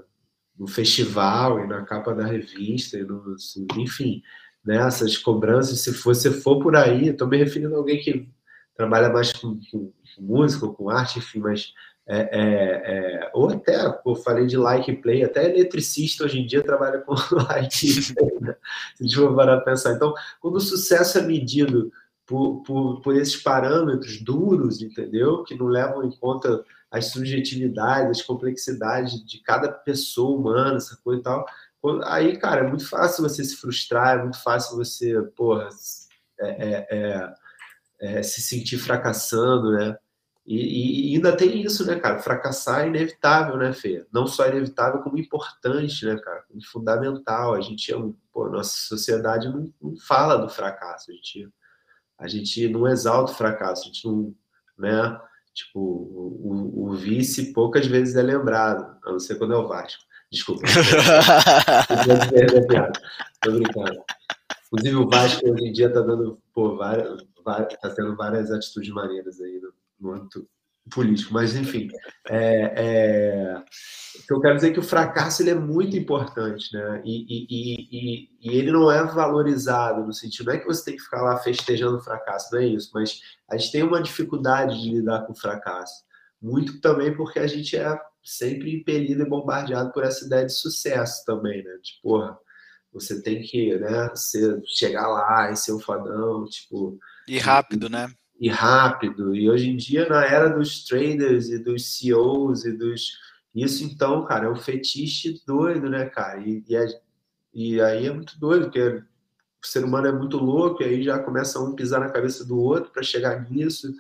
no 0.58 0.68
festival 0.68 1.64
e 1.64 1.68
na 1.68 1.84
capa 1.84 2.14
da 2.14 2.26
revista, 2.26 2.98
e 2.98 3.04
no, 3.04 3.36
enfim, 3.78 4.22
né, 4.64 4.78
essas 4.78 5.18
cobranças, 5.18 5.80
se 5.82 5.92
você 5.92 6.32
for 6.32 6.60
por 6.62 6.76
aí, 6.76 7.10
estou 7.10 7.28
me 7.28 7.38
referindo 7.38 7.76
a 7.76 7.78
alguém 7.78 8.00
que 8.00 8.28
trabalha 8.76 9.10
mais 9.10 9.32
com, 9.34 9.60
com, 9.72 9.92
com 10.16 10.22
música, 10.22 10.68
com 10.68 10.90
arte, 10.90 11.20
enfim, 11.20 11.40
mas 11.40 11.74
é, 12.12 12.18
é, 12.18 13.22
é, 13.22 13.32
ou 13.36 13.50
até, 13.50 13.76
eu 14.04 14.16
falei 14.16 14.48
de 14.48 14.58
like 14.58 14.92
play, 14.94 15.24
até 15.24 15.46
eletricista 15.46 16.24
hoje 16.24 16.40
em 16.40 16.48
dia 16.48 16.64
trabalha 16.64 17.00
com 17.02 17.14
like 17.48 18.14
play, 18.14 18.40
né? 18.42 18.56
se 18.96 19.04
a 19.04 19.08
gente 19.08 19.16
for 19.16 19.36
parar 19.36 19.62
pensar. 19.62 19.94
Então, 19.94 20.14
quando 20.42 20.56
o 20.56 20.62
sucesso 20.62 21.20
é 21.20 21.22
medido 21.22 21.92
por, 22.30 22.62
por, 22.62 23.02
por 23.02 23.16
esses 23.16 23.42
parâmetros 23.42 24.22
duros, 24.22 24.84
entendeu? 24.84 25.44
Que 25.44 25.56
não 25.56 25.66
levam 25.66 26.04
em 26.04 26.12
conta 26.12 26.64
as 26.92 27.08
subjetividades, 27.08 28.20
as 28.20 28.26
complexidades 28.26 29.26
de 29.26 29.40
cada 29.42 29.68
pessoa 29.72 30.38
humana, 30.38 30.78
essa 30.78 30.96
coisa 31.04 31.20
e 31.20 31.24
tal. 31.24 31.46
Aí, 32.06 32.38
cara, 32.38 32.62
é 32.62 32.68
muito 32.68 32.88
fácil 32.88 33.24
você 33.24 33.44
se 33.44 33.56
frustrar, 33.56 34.20
é 34.20 34.22
muito 34.22 34.42
fácil 34.44 34.78
você, 34.78 35.20
porra, 35.36 35.70
é, 36.40 36.48
é, 36.48 36.88
é, 36.92 38.20
é 38.20 38.24
se 38.24 38.42
sentir 38.42 38.78
fracassando, 38.78 39.72
né? 39.72 39.98
E, 40.46 41.14
e, 41.14 41.16
ainda 41.16 41.36
tem 41.36 41.64
isso, 41.64 41.86
né, 41.86 42.00
cara? 42.00 42.20
Fracassar 42.20 42.82
é 42.82 42.88
inevitável, 42.90 43.58
né, 43.58 43.74
Fê? 43.74 44.06
Não 44.12 44.28
só 44.28 44.48
inevitável, 44.48 45.02
como 45.02 45.18
importante, 45.18 46.06
né, 46.06 46.16
cara? 46.20 46.44
Como 46.48 46.64
fundamental. 46.64 47.56
A 47.56 47.62
gente, 47.62 47.92
é 47.92 47.98
pô, 48.32 48.50
nossa 48.50 48.76
sociedade 48.76 49.48
não, 49.48 49.72
não 49.82 49.96
fala 49.98 50.38
do 50.38 50.50
fracasso. 50.50 51.12
A 51.12 51.14
gente 51.14 51.50
a 52.20 52.28
gente 52.28 52.68
não 52.68 52.88
exalta 52.88 53.32
o 53.32 53.36
fracasso, 53.36 53.84
a 53.84 53.86
gente 53.86 54.06
não, 54.06 54.36
né? 54.78 55.20
Tipo, 55.54 55.80
o, 55.80 56.90
o, 56.90 56.96
vice 56.96 57.54
poucas 57.54 57.88
vezes 57.88 58.16
é 58.16 58.22
lembrado, 58.22 58.98
a 59.04 59.12
não 59.12 59.20
ser 59.20 59.36
quando 59.36 59.54
é 59.54 59.58
o 59.58 59.68
Vasco. 59.68 60.04
Desculpa. 60.32 60.62
Tô 63.42 63.52
brincando. 63.52 64.04
Inclusive 64.68 64.96
o 64.96 65.10
Vasco 65.10 65.50
hoje 65.50 65.66
em 65.66 65.72
dia 65.72 65.92
tá 65.92 66.02
dando, 66.02 66.40
pô, 66.54 66.78
várias, 66.78 67.26
várias, 67.44 67.80
tá 67.80 67.90
tendo 67.90 68.16
várias 68.16 68.52
atitudes 68.52 68.92
maneiras 68.92 69.42
aí 69.42 69.60
no, 69.60 69.74
no 70.00 70.16
âmbito 70.16 70.48
político, 70.90 71.34
mas 71.34 71.56
enfim, 71.56 71.88
é, 72.28 72.74
é, 72.76 73.64
eu 74.30 74.40
quero 74.40 74.56
dizer 74.56 74.72
que 74.72 74.80
o 74.80 74.84
fracasso 74.84 75.42
ele 75.42 75.52
é 75.52 75.56
muito 75.56 75.98
importante, 75.98 76.74
né? 76.74 77.02
E, 77.06 77.26
e, 77.28 77.48
e, 77.50 78.30
e, 78.42 78.58
ele 78.58 78.72
não 78.72 78.92
é 78.92 79.04
valorizado 79.04 80.06
no 80.06 80.14
sentido, 80.14 80.48
não 80.48 80.54
é 80.54 80.58
que 80.58 80.66
você 80.66 80.86
tem 80.86 80.96
que 80.96 81.04
ficar 81.04 81.22
lá 81.22 81.38
festejando 81.38 81.98
o 81.98 82.04
fracasso, 82.04 82.50
não 82.52 82.62
é 82.62 82.66
isso, 82.66 82.92
mas 82.94 83.20
a 83.50 83.58
gente 83.58 83.72
tem 83.72 83.84
uma 83.84 84.02
dificuldade 84.02 84.82
de 84.82 84.92
lidar 84.92 85.26
com 85.26 85.34
o 85.34 85.40
fracasso, 85.40 86.04
muito 86.42 86.80
também 86.82 87.16
porque 87.16 87.40
a 87.40 87.48
gente 87.48 87.78
é 87.78 88.00
sempre 88.24 88.76
impelido 88.76 89.24
e 89.24 89.30
bombardeado 89.30 89.92
por 89.92 90.04
essa 90.04 90.26
ideia 90.26 90.46
de 90.46 90.54
sucesso 90.54 91.24
também, 91.26 91.64
né? 91.64 91.72
Tipo, 91.82 92.02
porra, 92.10 92.38
você 92.94 93.22
tem 93.22 93.42
que, 93.42 93.78
né, 93.78 94.10
ser, 94.16 94.62
chegar 94.66 95.08
lá 95.08 95.52
e 95.52 95.56
ser 95.56 95.74
um 95.74 95.80
fadão, 95.80 96.46
tipo... 96.46 96.98
E 97.28 97.38
rápido, 97.38 97.90
né? 97.90 98.12
E 98.40 98.48
rápido. 98.48 99.36
E 99.36 99.50
hoje 99.50 99.70
em 99.70 99.76
dia, 99.76 100.08
na 100.08 100.24
era 100.24 100.50
dos 100.50 100.86
traders 100.86 101.50
e 101.50 101.60
dos 101.60 101.98
CEOs 101.98 102.66
e 102.66 102.72
dos. 102.72 103.18
Isso, 103.54 103.84
então, 103.84 104.24
cara, 104.26 104.46
é 104.46 104.50
um 104.50 104.56
fetiche 104.56 105.42
doido, 105.46 105.90
né, 105.90 106.06
cara? 106.06 106.40
E, 106.40 106.64
e, 106.68 106.76
é... 106.76 106.88
e 107.54 107.82
aí 107.82 108.08
é 108.08 108.14
muito 108.14 108.40
doido, 108.40 108.66
porque 108.66 109.04
o 109.62 109.68
ser 109.68 109.84
humano 109.84 110.08
é 110.08 110.12
muito 110.12 110.38
louco, 110.38 110.82
e 110.82 110.86
aí 110.86 111.04
já 111.04 111.20
começa 111.20 111.60
um 111.60 111.76
pisar 111.76 112.00
na 112.00 112.10
cabeça 112.10 112.46
do 112.46 112.58
outro 112.58 112.92
para 112.92 113.04
chegar 113.04 113.50
nisso. 113.50 113.94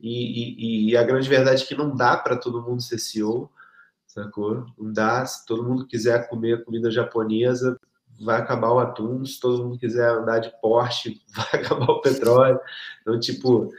E, 0.00 0.90
e, 0.90 0.96
a 0.96 1.04
grande 1.04 1.28
verdade 1.28 1.62
é 1.62 1.66
que 1.66 1.76
não 1.76 1.94
dá 1.94 2.16
para 2.16 2.36
todo 2.36 2.62
mundo 2.62 2.82
ser 2.82 2.98
CEO, 2.98 3.50
sacou? 4.06 4.66
Não 4.76 4.92
dá. 4.92 5.24
Se 5.26 5.46
todo 5.46 5.62
mundo 5.62 5.86
quiser 5.86 6.28
comer 6.28 6.64
comida 6.64 6.90
japonesa, 6.90 7.78
vai 8.20 8.40
acabar 8.40 8.72
o 8.72 8.78
atum, 8.78 9.24
se 9.24 9.40
todo 9.40 9.64
mundo 9.64 9.78
quiser 9.78 10.08
andar 10.08 10.38
de 10.38 10.52
Porsche, 10.60 11.20
vai 11.34 11.60
acabar 11.60 11.90
o 11.90 12.00
petróleo. 12.00 12.60
Então, 13.00 13.18
tipo, 13.18 13.70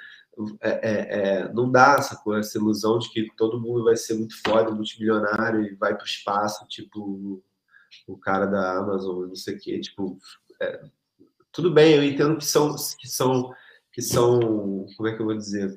é, 0.61 0.69
é, 0.69 1.19
é, 1.19 1.53
não 1.53 1.71
dá 1.71 1.95
essa, 1.97 2.21
essa 2.37 2.57
ilusão 2.57 2.99
de 2.99 3.09
que 3.09 3.29
todo 3.35 3.59
mundo 3.59 3.83
vai 3.83 3.95
ser 3.95 4.15
muito 4.15 4.35
foda, 4.45 4.71
multimilionário 4.71 5.61
e 5.61 5.75
vai 5.75 5.95
para 5.95 6.03
o 6.03 6.07
espaço, 6.07 6.67
tipo 6.67 7.43
o 8.07 8.17
cara 8.17 8.47
da 8.47 8.79
Amazon, 8.79 9.27
não 9.27 9.35
sei 9.35 9.55
o 9.55 9.59
quê. 9.59 9.79
Tipo, 9.79 10.17
é, 10.59 10.83
tudo 11.51 11.71
bem, 11.71 11.95
eu 11.95 12.03
entendo 12.03 12.37
que 12.37 12.45
são, 12.45 12.75
que 12.97 13.07
são, 13.07 13.53
que 13.91 14.01
são, 14.01 14.87
como 14.97 15.07
é 15.07 15.15
que 15.15 15.21
eu 15.21 15.25
vou 15.25 15.37
dizer? 15.37 15.75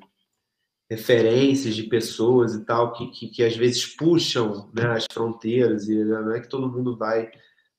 referências 0.89 1.75
de 1.75 1.83
pessoas 1.83 2.55
e 2.55 2.63
tal 2.63 2.93
que, 2.93 3.07
que, 3.07 3.27
que 3.27 3.43
às 3.43 3.55
vezes 3.55 3.85
puxam 3.85 4.71
né, 4.73 4.87
as 4.87 5.05
fronteiras 5.11 5.87
e 5.89 6.03
não 6.03 6.31
é 6.31 6.39
que 6.39 6.47
todo 6.47 6.71
mundo 6.71 6.97
vai 6.97 7.29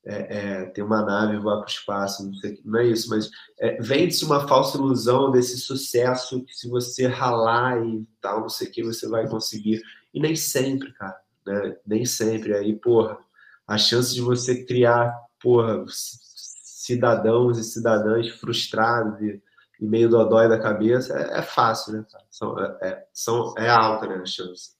é, 0.09 0.38
é, 0.38 0.64
ter 0.64 0.83
uma 0.83 1.05
nave 1.05 1.37
voar 1.37 1.59
para 1.59 1.66
o 1.66 1.68
espaço, 1.68 2.25
não, 2.25 2.35
sei, 2.35 2.59
não 2.64 2.81
é 2.81 2.87
isso, 2.87 3.11
mas 3.11 3.31
é, 3.61 3.79
vende-se 3.81 4.25
uma 4.25 4.49
falsa 4.49 4.79
ilusão 4.79 5.31
desse 5.31 5.59
sucesso 5.59 6.42
que 6.47 6.55
se 6.55 6.66
você 6.66 7.07
ralar 7.07 7.85
e 7.85 8.07
tal, 8.18 8.40
não 8.40 8.49
sei 8.49 8.68
o 8.68 8.71
que, 8.71 8.83
você 8.83 9.07
vai 9.07 9.29
conseguir. 9.29 9.83
E 10.14 10.18
nem 10.18 10.35
sempre, 10.35 10.94
cara, 10.94 11.21
né? 11.47 11.77
Nem 11.87 12.07
sempre. 12.07 12.55
Aí, 12.55 12.75
porra, 12.75 13.18
a 13.66 13.77
chance 13.77 14.14
de 14.14 14.23
você 14.23 14.64
criar, 14.64 15.14
porra, 15.38 15.85
cidadãos 15.88 17.59
e 17.59 17.64
cidadãs 17.64 18.31
frustrados 18.31 19.21
e, 19.21 19.42
e 19.79 19.87
meio 19.87 20.09
dodói 20.09 20.49
da 20.49 20.59
cabeça 20.59 21.18
é, 21.18 21.40
é 21.40 21.42
fácil, 21.42 21.92
né? 21.92 22.07
São, 22.31 22.59
é, 22.59 22.79
é 22.81 23.07
são, 23.12 23.55
é 23.59 23.68
alta, 23.68 24.07
né, 24.07 24.14
a 24.23 24.27
chance. 24.27 24.77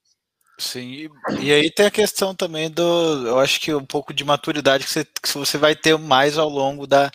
Sim, 0.61 1.09
e 1.40 1.53
aí 1.53 1.71
tem 1.71 1.87
a 1.87 1.90
questão 1.90 2.35
também 2.35 2.68
do, 2.68 2.83
eu 3.29 3.38
acho 3.38 3.61
que 3.61 3.73
um 3.73 3.85
pouco 3.87 4.12
de 4.12 4.25
maturidade 4.25 4.83
que 4.85 4.90
você, 4.90 5.05
que 5.05 5.29
você 5.33 5.57
vai 5.57 5.77
ter 5.77 5.97
mais 5.97 6.37
ao 6.37 6.49
longo 6.49 6.85
da, 6.85 7.12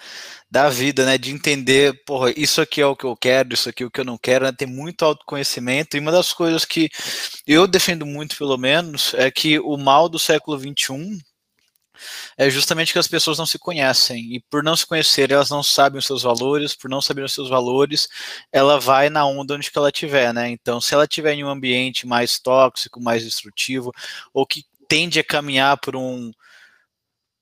da 0.49 0.69
vida, 0.69 1.05
né? 1.05 1.17
De 1.17 1.29
entender, 1.31 1.93
porra, 2.05 2.31
isso 2.37 2.61
aqui 2.61 2.79
é 2.81 2.85
o 2.85 2.95
que 2.95 3.03
eu 3.05 3.17
quero, 3.17 3.53
isso 3.53 3.67
aqui 3.69 3.83
é 3.83 3.85
o 3.85 3.91
que 3.91 3.99
eu 3.99 4.05
não 4.05 4.17
quero, 4.17 4.45
né? 4.45 4.53
Ter 4.53 4.65
muito 4.65 5.03
autoconhecimento. 5.03 5.97
E 5.97 5.99
uma 5.99 6.11
das 6.11 6.31
coisas 6.31 6.63
que 6.63 6.89
eu 7.45 7.67
defendo 7.67 8.05
muito, 8.05 8.37
pelo 8.37 8.57
menos, 8.57 9.13
é 9.15 9.29
que 9.29 9.59
o 9.59 9.75
mal 9.77 10.07
do 10.07 10.17
século 10.19 10.57
XXI 10.57 11.19
é 12.37 12.49
justamente 12.49 12.93
que 12.93 12.99
as 12.99 13.07
pessoas 13.07 13.37
não 13.37 13.45
se 13.45 13.59
conhecem. 13.59 14.35
E 14.35 14.39
por 14.49 14.63
não 14.63 14.75
se 14.75 14.85
conhecer, 14.85 15.31
elas 15.31 15.49
não 15.49 15.63
sabem 15.63 15.99
os 15.99 16.05
seus 16.05 16.23
valores, 16.23 16.75
por 16.75 16.89
não 16.89 17.01
saber 17.01 17.23
os 17.23 17.33
seus 17.33 17.49
valores, 17.49 18.07
ela 18.51 18.79
vai 18.79 19.09
na 19.09 19.25
onda 19.25 19.55
onde 19.55 19.71
que 19.71 19.77
ela 19.77 19.89
estiver, 19.89 20.33
né? 20.33 20.49
Então, 20.49 20.79
se 20.81 20.93
ela 20.93 21.05
estiver 21.05 21.33
em 21.33 21.43
um 21.43 21.49
ambiente 21.49 22.07
mais 22.07 22.39
tóxico, 22.39 23.01
mais 23.01 23.23
destrutivo, 23.23 23.91
ou 24.33 24.45
que 24.45 24.63
tende 24.87 25.19
a 25.19 25.23
caminhar 25.23 25.77
por 25.79 25.95
um 25.95 26.31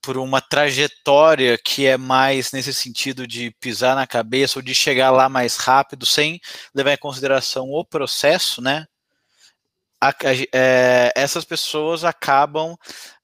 por 0.02 0.18
uma 0.18 0.42
trajetória 0.42 1.58
que 1.58 1.86
é 1.86 1.96
mais 1.98 2.52
nesse 2.52 2.74
sentido 2.74 3.28
de 3.28 3.52
pisar 3.60 3.96
na 3.96 4.08
cabeça 4.08 4.58
ou 4.58 4.64
de 4.64 4.74
chegar 4.74 5.12
lá 5.12 5.30
mais 5.30 5.58
rápido, 5.58 6.06
sem 6.06 6.40
levar 6.74 6.94
em 6.94 6.98
consideração 6.98 7.70
o 7.70 7.86
processo, 7.86 8.62
né? 8.62 8.88
A, 10.04 10.12
é, 10.54 11.14
essas 11.16 11.46
pessoas 11.46 12.04
acabam 12.04 12.76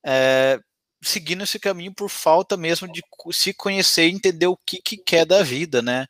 é, 0.06 0.60
seguindo 1.08 1.44
esse 1.44 1.60
caminho 1.60 1.94
por 1.94 2.10
falta 2.10 2.58
mesmo 2.58 2.92
de 2.92 3.02
se 3.32 3.54
conhecer 3.54 4.08
e 4.08 4.12
entender 4.12 4.48
o 4.48 4.58
que, 4.58 4.82
que 4.82 4.98
quer 4.98 5.26
da 5.26 5.42
vida, 5.42 5.82
né? 5.82 6.06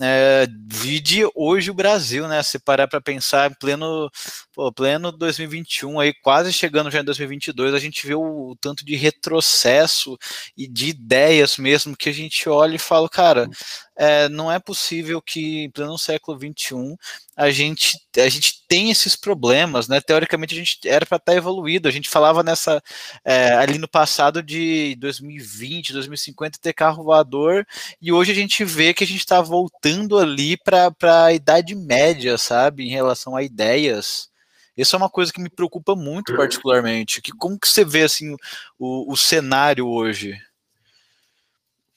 É, 0.00 0.46
vide 0.70 1.22
hoje 1.34 1.70
o 1.70 1.74
Brasil, 1.74 2.28
né? 2.28 2.42
Se 2.42 2.58
parar 2.58 2.86
para 2.88 3.00
pensar 3.00 3.50
em 3.50 3.54
pleno, 3.54 4.10
pô, 4.54 4.72
pleno 4.72 5.10
2021, 5.12 6.00
aí 6.00 6.14
quase 6.22 6.52
chegando 6.52 6.90
já 6.90 7.00
em 7.00 7.04
2022, 7.04 7.74
a 7.74 7.78
gente 7.78 8.06
vê 8.06 8.14
o, 8.14 8.50
o 8.50 8.56
tanto 8.56 8.84
de 8.84 8.94
retrocesso 8.96 10.18
e 10.56 10.68
de 10.68 10.88
ideias 10.88 11.56
mesmo 11.56 11.96
que 11.96 12.08
a 12.08 12.12
gente 12.12 12.48
olha 12.48 12.76
e 12.76 12.78
fala, 12.78 13.08
cara, 13.08 13.48
é, 13.96 14.28
não 14.28 14.50
é 14.50 14.58
possível 14.58 15.20
que 15.20 15.64
em 15.64 15.70
pleno 15.70 15.98
século 15.98 16.38
XXI 16.38 16.96
a 17.36 17.50
gente, 17.50 17.98
a 18.16 18.28
gente 18.28 18.62
tem 18.66 18.90
esses 18.90 19.16
problemas, 19.16 19.88
né? 19.88 20.00
Teoricamente 20.00 20.54
a 20.54 20.58
gente 20.58 20.78
era 20.86 21.04
para 21.04 21.16
estar 21.16 21.32
tá 21.32 21.36
evoluído. 21.36 21.88
A 21.88 21.90
gente 21.90 22.08
falava 22.08 22.42
nessa 22.42 22.82
é, 23.24 23.52
ali 23.54 23.78
no 23.78 23.88
passado 23.88 24.42
de 24.42 24.96
2020, 24.96 25.92
2050 25.92 26.58
ter 26.58 26.72
carro 26.72 27.04
voador, 27.04 27.66
e 28.00 28.12
hoje 28.12 28.32
a 28.32 28.34
gente 28.34 28.64
vê 28.64 28.94
que 28.94 29.04
a 29.04 29.06
gente 29.06 29.20
está 29.20 29.40
voltando 29.40 30.18
ali 30.18 30.56
para 30.56 30.92
a 31.24 31.32
idade 31.32 31.74
média, 31.74 32.36
sabe, 32.38 32.84
em 32.84 32.90
relação 32.90 33.36
a 33.36 33.42
ideias. 33.42 34.30
Isso 34.76 34.96
é 34.96 34.98
uma 34.98 35.10
coisa 35.10 35.32
que 35.32 35.40
me 35.40 35.50
preocupa 35.50 35.94
muito 35.94 36.34
particularmente. 36.34 37.20
Que 37.20 37.32
como 37.32 37.58
que 37.58 37.68
você 37.68 37.84
vê 37.84 38.02
assim 38.02 38.34
o, 38.78 39.12
o 39.12 39.16
cenário 39.16 39.86
hoje? 39.86 40.40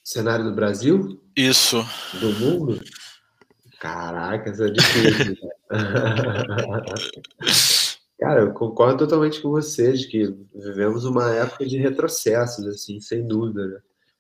Cenário 0.06 0.46
do 0.46 0.54
Brasil? 0.54 1.20
Isso. 1.36 1.84
Do 2.20 2.32
mundo? 2.34 2.80
Caraca, 3.80 4.52
isso 4.52 4.63
é 4.63 4.70
difícil. 4.70 5.36
Cara, 8.20 8.41
eu 8.41 8.54
concordo 8.54 9.00
totalmente 9.00 9.41
com 9.41 9.50
vocês 9.50 10.06
que 10.06 10.32
vivemos 10.54 11.06
uma 11.06 11.32
época 11.32 11.65
de 11.65 11.80
retrocessos, 11.80 12.68
assim, 12.68 13.00
sem 13.00 13.28
dúvida. 13.28 13.65
Né? 13.68 13.80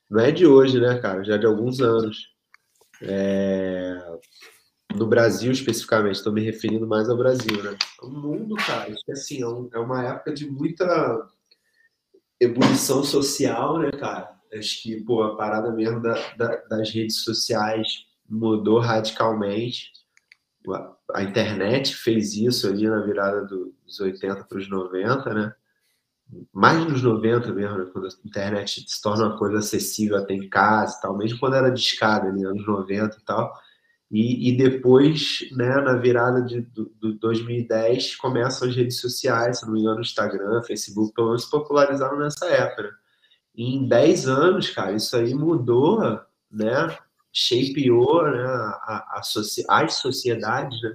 Não 0.09 0.21
é 0.21 0.31
de 0.31 0.47
hoje, 0.47 0.81
né, 0.81 0.97
cara? 0.97 1.23
Já 1.23 1.37
de 1.37 1.45
alguns 1.45 1.79
anos. 1.79 2.33
É... 3.01 3.95
No 4.95 5.05
Brasil, 5.05 5.51
especificamente, 5.51 6.15
estou 6.15 6.33
me 6.33 6.41
referindo 6.41 6.87
mais 6.87 7.07
ao 7.09 7.17
Brasil, 7.17 7.63
né? 7.63 7.77
O 8.01 8.09
mundo, 8.09 8.55
cara, 8.55 8.91
acho 8.91 9.05
que 9.05 9.11
assim, 9.11 9.43
é, 9.43 9.77
é 9.77 9.79
uma 9.79 10.03
época 10.03 10.33
de 10.33 10.49
muita 10.49 11.29
ebulição 12.39 13.03
social, 13.03 13.77
né, 13.79 13.91
cara? 13.91 14.34
Acho 14.53 14.81
que, 14.81 15.03
pô, 15.03 15.23
a 15.23 15.35
parada 15.35 15.71
mesmo 15.71 16.01
da, 16.01 16.13
da, 16.37 16.55
das 16.69 16.89
redes 16.91 17.23
sociais 17.23 18.05
mudou 18.29 18.79
radicalmente. 18.79 19.91
A 21.13 21.23
internet 21.23 21.95
fez 21.95 22.33
isso 22.33 22.67
ali 22.67 22.87
na 22.87 23.01
virada 23.01 23.45
dos 23.45 23.99
80 23.99 24.45
para 24.45 24.57
os 24.57 24.69
90, 24.69 25.33
né? 25.33 25.53
Mais 26.51 26.83
nos 26.85 27.03
90 27.03 27.53
mesmo, 27.53 27.77
né? 27.77 27.89
quando 27.93 28.07
a 28.07 28.09
internet 28.25 28.83
se 28.87 29.01
torna 29.01 29.27
uma 29.27 29.37
coisa 29.37 29.59
acessível 29.59 30.17
até 30.17 30.33
em 30.33 30.49
casa 30.49 30.97
e 30.97 31.01
tal, 31.01 31.15
mesmo 31.15 31.39
quando 31.39 31.55
era 31.55 31.69
discada, 31.69 32.27
ali, 32.27 32.43
anos 32.43 32.65
90 32.65 33.15
e 33.15 33.23
tal. 33.23 33.53
E, 34.11 34.49
e 34.49 34.57
depois, 34.57 35.39
né, 35.51 35.81
na 35.81 35.95
virada 35.95 36.41
de 36.41 36.61
do, 36.61 36.85
do 36.99 37.13
2010, 37.13 38.15
começam 38.15 38.67
as 38.67 38.75
redes 38.75 38.99
sociais, 38.99 39.59
se 39.59 39.65
não 39.65 39.73
me 39.73 39.81
engano, 39.81 40.01
Instagram, 40.01 40.63
Facebook, 40.63 41.13
pelo 41.13 41.27
menos 41.27 41.43
se 41.43 41.51
popularizaram 41.51 42.17
nessa 42.17 42.45
época. 42.45 42.91
Em 43.57 43.87
10 43.87 44.27
anos, 44.27 44.69
cara, 44.69 44.93
isso 44.93 45.15
aí 45.15 45.33
mudou, 45.33 45.99
né? 46.51 46.97
shapeou 47.35 48.23
né, 48.31 48.45
a, 48.45 49.19
a, 49.19 49.21
as 49.67 49.95
sociedades, 49.95 50.81
né? 50.81 50.93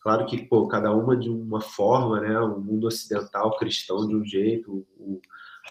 Claro 0.00 0.24
que, 0.26 0.42
pô, 0.46 0.66
cada 0.66 0.90
uma 0.92 1.16
de 1.16 1.28
uma 1.28 1.60
forma, 1.60 2.20
né? 2.20 2.38
O 2.40 2.58
mundo 2.58 2.86
ocidental 2.86 3.56
cristão 3.58 4.06
de 4.08 4.16
um 4.16 4.24
jeito, 4.24 4.86
o, 4.98 5.20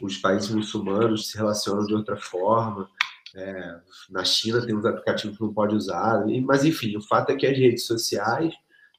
os 0.02 0.18
países 0.18 0.50
muçulmanos 0.50 1.30
se 1.30 1.38
relacionam 1.38 1.86
de 1.86 1.96
outra 1.96 2.16
forma. 2.16 2.88
É, 3.36 3.80
na 4.10 4.24
China 4.24 4.64
tem 4.64 4.76
uns 4.76 4.86
aplicativos 4.86 5.38
que 5.38 5.44
não 5.44 5.54
pode 5.54 5.76
usar, 5.76 6.24
mas 6.44 6.64
enfim, 6.64 6.96
o 6.96 7.02
fato 7.02 7.32
é 7.32 7.36
que 7.36 7.48
as 7.48 7.58
redes 7.58 7.86
sociais 7.88 8.54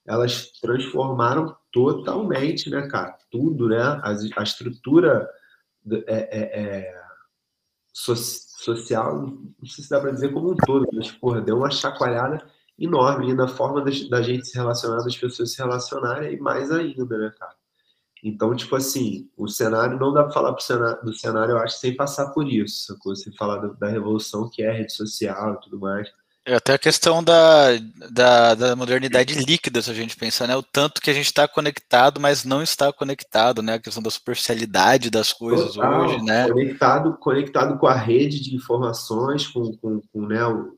elas 0.04 0.50
transformaram 0.60 1.56
totalmente, 1.72 2.68
né, 2.68 2.88
cara? 2.88 3.16
Tudo, 3.30 3.68
né? 3.68 3.80
A, 3.80 4.14
a 4.36 4.42
estrutura 4.42 5.28
é, 5.88 6.02
é, 6.08 6.60
é 6.60 7.03
so, 7.94 8.14
social, 8.16 9.22
não 9.22 9.66
sei 9.66 9.84
se 9.84 9.90
dá 9.90 10.00
para 10.00 10.10
dizer 10.10 10.32
como 10.32 10.50
um 10.50 10.56
todo, 10.56 10.86
mas 10.92 11.10
porra, 11.12 11.40
deu 11.40 11.56
uma 11.56 11.70
chacoalhada 11.70 12.44
enorme 12.78 13.32
na 13.32 13.46
forma 13.46 13.82
da, 13.82 14.22
gente 14.22 14.48
se 14.48 14.56
relacionar, 14.56 15.04
das 15.04 15.16
pessoas 15.16 15.52
se 15.52 15.58
relacionarem 15.58 16.34
e 16.34 16.40
mais 16.40 16.72
ainda, 16.72 17.16
né, 17.16 17.32
cara? 17.38 17.54
Então, 18.22 18.56
tipo 18.56 18.74
assim, 18.74 19.30
o 19.36 19.46
cenário 19.46 19.98
não 19.98 20.12
dá 20.12 20.24
para 20.24 20.32
falar 20.32 20.58
cenário, 20.58 21.04
do 21.04 21.12
cenário, 21.12 21.52
eu 21.52 21.58
acho, 21.58 21.78
sem 21.78 21.94
passar 21.94 22.30
por 22.30 22.48
isso, 22.48 22.86
sacou? 22.86 23.14
Sem 23.14 23.32
falar 23.34 23.58
da, 23.58 23.88
revolução 23.88 24.48
que 24.50 24.62
é 24.62 24.72
rede 24.72 24.92
social 24.92 25.54
e 25.54 25.60
tudo 25.60 25.78
mais. 25.78 26.10
É 26.46 26.54
até 26.54 26.74
a 26.74 26.78
questão 26.78 27.24
da, 27.24 27.68
da, 28.10 28.54
da, 28.54 28.76
modernidade 28.76 29.34
líquida, 29.34 29.80
se 29.80 29.90
a 29.90 29.94
gente 29.94 30.14
pensar, 30.14 30.46
né? 30.46 30.54
O 30.54 30.62
tanto 30.62 31.00
que 31.00 31.08
a 31.10 31.14
gente 31.14 31.24
está 31.24 31.48
conectado, 31.48 32.20
mas 32.20 32.44
não 32.44 32.62
está 32.62 32.92
conectado, 32.92 33.62
né? 33.62 33.74
A 33.74 33.78
questão 33.78 34.02
da 34.02 34.10
superficialidade 34.10 35.08
das 35.08 35.32
coisas 35.32 35.72
Total, 35.72 36.02
hoje, 36.02 36.22
né? 36.22 36.46
Conectado, 36.48 37.16
conectado 37.16 37.78
com 37.78 37.86
a 37.86 37.94
rede 37.94 38.40
de 38.40 38.54
informações, 38.54 39.46
com, 39.46 39.74
com, 39.78 40.02
com 40.12 40.26
né, 40.26 40.44
o 40.46 40.76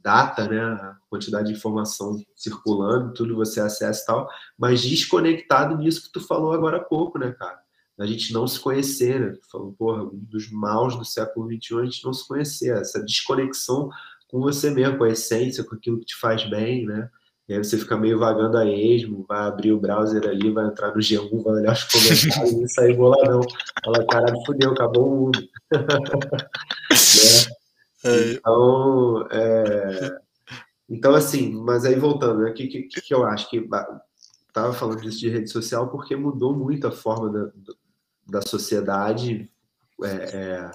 data, 0.00 0.46
né? 0.46 0.60
A 0.60 0.96
quantidade 1.10 1.48
de 1.48 1.58
informação 1.58 2.22
circulando, 2.36 3.12
tudo 3.12 3.34
você 3.34 3.60
acessa 3.60 4.00
e 4.02 4.06
tal, 4.06 4.28
mas 4.56 4.82
desconectado 4.82 5.76
nisso 5.76 6.04
que 6.04 6.12
tu 6.12 6.20
falou 6.20 6.52
agora 6.52 6.76
há 6.76 6.84
pouco, 6.84 7.18
né, 7.18 7.32
cara? 7.32 7.58
A 7.98 8.06
gente 8.06 8.32
não 8.32 8.46
se 8.46 8.60
conhecer, 8.60 9.18
né? 9.18 9.32
Tu 9.32 9.50
falou, 9.50 9.72
porra, 9.72 10.04
um 10.04 10.10
dos 10.12 10.48
maus 10.52 10.96
do 10.96 11.04
século 11.04 11.48
XXI 11.52 11.80
a 11.80 11.84
gente 11.84 12.04
não 12.04 12.12
se 12.12 12.26
conhecer, 12.28 12.76
essa 12.76 13.02
desconexão 13.02 13.90
com 14.28 14.40
você 14.40 14.70
mesmo, 14.70 14.98
com 14.98 15.04
a 15.04 15.10
essência, 15.10 15.64
com 15.64 15.74
aquilo 15.74 15.98
que 15.98 16.06
te 16.06 16.16
faz 16.16 16.48
bem, 16.48 16.86
né? 16.86 17.08
E 17.48 17.54
aí 17.54 17.58
você 17.58 17.78
fica 17.78 17.96
meio 17.96 18.18
vagando 18.18 18.58
a 18.58 18.66
esmo, 18.66 19.24
vai 19.26 19.40
abrir 19.40 19.72
o 19.72 19.80
browser 19.80 20.28
ali, 20.28 20.50
vai 20.50 20.66
entrar 20.66 20.94
no 20.94 21.00
G1, 21.00 21.42
vai 21.42 21.54
olhar 21.54 21.72
os 21.72 21.84
comentários 21.84 22.52
e 22.60 22.68
sair 22.68 22.94
boladão. 22.94 23.40
Fala, 23.82 24.06
caralho, 24.06 24.44
fudeu, 24.44 24.72
acabou 24.72 25.06
o 25.06 25.16
mundo. 25.16 25.48
né? 28.04 28.32
Então, 28.32 29.26
é... 29.30 30.18
então, 30.90 31.14
assim, 31.14 31.54
mas 31.54 31.86
aí 31.86 31.94
voltando, 31.94 32.40
né? 32.40 32.50
O 32.50 32.54
que, 32.54 32.66
que, 32.66 32.82
que 32.82 33.14
eu 33.14 33.24
acho? 33.24 33.48
que 33.48 33.66
Tava 34.52 34.74
falando 34.74 35.00
disso 35.00 35.20
de 35.20 35.30
rede 35.30 35.50
social 35.50 35.88
porque 35.88 36.14
mudou 36.16 36.54
muito 36.54 36.86
a 36.86 36.90
forma 36.90 37.30
da, 37.30 37.50
da 38.26 38.42
sociedade 38.42 39.50
é, 40.02 40.08
é, 40.08 40.70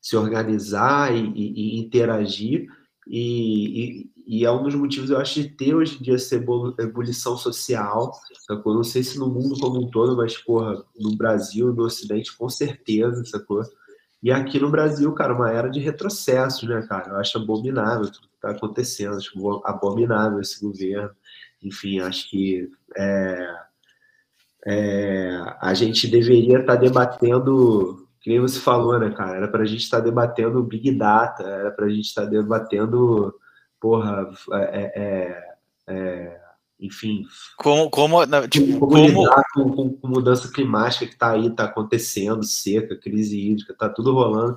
se 0.00 0.16
organizar 0.16 1.12
e, 1.12 1.32
e, 1.34 1.78
e 1.78 1.80
interagir 1.80 2.68
e, 3.06 4.08
e, 4.26 4.40
e, 4.40 4.44
é 4.44 4.50
um 4.50 4.62
dos 4.62 4.74
motivos, 4.74 5.10
eu 5.10 5.18
acho, 5.18 5.42
de 5.42 5.48
ter 5.48 5.74
hoje 5.74 5.98
em 5.98 6.02
dia 6.02 6.14
essa 6.14 6.34
ebulição 6.34 7.36
social. 7.36 8.12
Sacou? 8.46 8.74
Não 8.74 8.84
sei 8.84 9.02
se 9.02 9.18
no 9.18 9.28
mundo 9.28 9.58
como 9.60 9.80
um 9.82 9.90
todo, 9.90 10.16
mas, 10.16 10.36
porra, 10.38 10.82
no 10.98 11.16
Brasil, 11.16 11.72
no 11.72 11.84
Ocidente, 11.84 12.36
com 12.36 12.48
certeza, 12.48 13.24
sacou? 13.24 13.62
E 14.22 14.32
aqui 14.32 14.58
no 14.58 14.70
Brasil, 14.70 15.12
cara, 15.12 15.34
uma 15.34 15.50
era 15.50 15.68
de 15.68 15.80
retrocesso, 15.80 16.66
né, 16.66 16.80
cara? 16.88 17.10
Eu 17.10 17.16
acho 17.16 17.36
abominável 17.36 18.10
tudo 18.10 18.28
que 18.28 18.34
está 18.36 18.50
acontecendo, 18.50 19.16
acho 19.16 19.62
abominável 19.64 20.40
esse 20.40 20.64
governo. 20.64 21.10
Enfim, 21.62 22.00
acho 22.00 22.30
que 22.30 22.70
é, 22.96 23.54
é, 24.66 25.56
a 25.60 25.74
gente 25.74 26.08
deveria 26.08 26.60
estar 26.60 26.74
tá 26.74 26.80
debatendo 26.80 28.03
que 28.24 28.30
nem 28.30 28.40
você 28.40 28.58
falou, 28.58 28.98
né, 28.98 29.10
cara? 29.10 29.36
Era 29.36 29.48
para 29.48 29.64
a 29.64 29.66
gente 29.66 29.82
estar 29.82 29.98
tá 29.98 30.04
debatendo 30.04 30.62
Big 30.62 30.90
Data, 30.92 31.42
era 31.42 31.70
para 31.70 31.84
a 31.84 31.88
gente 31.90 32.06
estar 32.06 32.22
tá 32.22 32.28
debatendo, 32.28 33.38
porra, 33.78 34.30
é, 34.54 34.92
é, 34.96 35.54
é 35.86 36.43
enfim. 36.78 37.24
Como, 37.56 37.88
como, 37.88 38.18
tipo, 38.48 38.78
como, 38.78 39.06
lidar 39.06 39.42
com, 39.54 39.70
com, 39.70 39.90
com, 39.94 40.08
mudança 40.08 40.50
climática 40.50 41.06
que 41.06 41.12
está 41.12 41.30
aí, 41.30 41.46
está 41.46 41.64
acontecendo, 41.64 42.42
seca, 42.42 42.96
crise 42.96 43.38
hídrica, 43.38 43.72
está 43.72 43.88
tudo 43.88 44.12
rolando. 44.12 44.56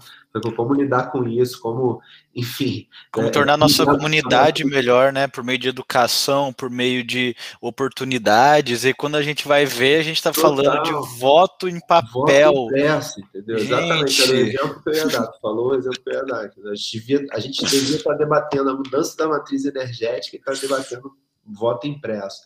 Como 0.55 0.73
lidar 0.75 1.11
com 1.11 1.27
isso, 1.27 1.59
como, 1.59 1.99
enfim. 2.35 2.87
Como 3.11 3.27
é, 3.27 3.31
tornar 3.31 3.57
nossa 3.57 3.83
comunidade 3.85 4.63
melhor, 4.63 5.11
né? 5.11 5.27
Por 5.27 5.43
meio 5.43 5.57
de 5.57 5.69
educação, 5.69 6.53
por 6.53 6.69
meio 6.69 7.03
de 7.03 7.35
oportunidades. 7.59 8.85
E 8.85 8.93
quando 8.93 9.15
a 9.15 9.23
gente 9.23 9.47
vai 9.47 9.65
ver, 9.65 9.99
a 9.99 10.03
gente 10.03 10.17
está 10.17 10.31
falando 10.31 10.83
de 10.83 10.91
voto 11.19 11.67
em 11.67 11.79
papel. 11.79 12.53
Voto 12.53 12.67
impresso, 12.67 13.19
entendeu? 13.19 13.57
Gente. 13.57 13.67
Exatamente, 13.67 14.21
era 14.21 14.31
o 14.31 14.35
exemplo 14.35 14.83
que 14.83 14.89
eu 14.89 14.93
ia 14.93 15.07
dar. 15.07 15.27
Tu 15.27 15.39
falou 15.39 15.71
o 15.71 15.75
exemplo 15.75 15.99
que 16.03 16.09
eu 16.09 16.13
ia 16.13 16.25
dar. 16.25 16.41
A 16.41 16.75
gente, 16.75 16.99
devia, 16.99 17.27
a 17.31 17.39
gente 17.39 17.65
devia 17.65 17.95
estar 17.95 18.13
debatendo 18.13 18.69
a 18.69 18.75
mudança 18.75 19.17
da 19.17 19.27
matriz 19.27 19.65
energética 19.65 20.35
e 20.35 20.39
estar 20.39 20.53
tá 20.53 20.59
debatendo 20.59 21.11
voto 21.47 21.87
impresso. 21.87 22.45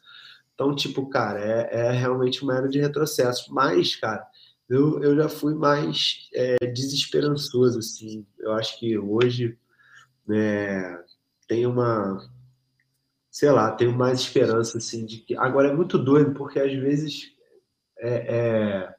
Então, 0.54 0.76
tipo, 0.76 1.10
cara, 1.10 1.40
é, 1.40 1.88
é 1.88 1.92
realmente 1.92 2.44
uma 2.44 2.56
era 2.56 2.70
de 2.70 2.80
retrocesso. 2.80 3.54
Mas, 3.54 3.96
cara, 3.96 4.26
eu, 4.70 5.02
eu 5.02 5.16
já 5.16 5.28
fui 5.28 5.54
mais 5.56 6.30
é, 6.34 6.68
desesperançoso, 6.68 7.80
assim. 7.80 8.26
Eu 8.40 8.54
acho 8.54 8.80
que 8.80 8.98
hoje 8.98 9.58
é, 10.30 11.00
tem 11.48 11.66
uma, 11.66 12.30
sei 13.30 13.52
lá, 13.52 13.72
tenho 13.72 13.94
mais 13.94 14.20
esperança, 14.20 14.78
assim, 14.78 15.06
de 15.06 15.18
que... 15.18 15.36
Agora, 15.36 15.70
é 15.70 15.74
muito 15.74 15.98
doido, 15.98 16.34
porque 16.34 16.60
às 16.60 16.74
vezes 16.74 17.32
é, 18.00 18.36
é 18.38 18.96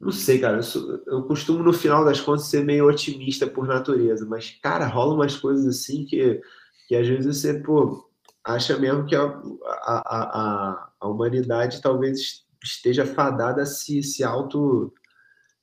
Não 0.00 0.10
sei, 0.12 0.38
cara. 0.40 0.58
Eu, 0.58 0.62
sou, 0.62 1.02
eu, 1.06 1.22
costumo, 1.24 1.62
no 1.62 1.72
final 1.72 2.04
das 2.04 2.20
contas, 2.20 2.46
ser 2.46 2.64
meio 2.64 2.88
otimista 2.88 3.46
por 3.46 3.66
natureza. 3.66 4.26
Mas, 4.26 4.50
cara, 4.62 4.86
rola 4.86 5.14
umas 5.14 5.36
coisas 5.36 5.66
assim 5.66 6.04
que, 6.04 6.40
que 6.88 6.96
às 6.96 7.06
vezes 7.06 7.38
você, 7.38 7.54
pô, 7.54 8.11
acha 8.44 8.78
mesmo 8.78 9.06
que 9.06 9.14
a, 9.14 9.22
a, 9.24 10.02
a, 10.06 10.90
a 11.00 11.08
humanidade 11.08 11.80
talvez 11.80 12.44
esteja 12.62 13.04
fadada 13.04 13.62
a 13.62 13.66
se, 13.66 14.02
se 14.02 14.22
auto 14.24 14.92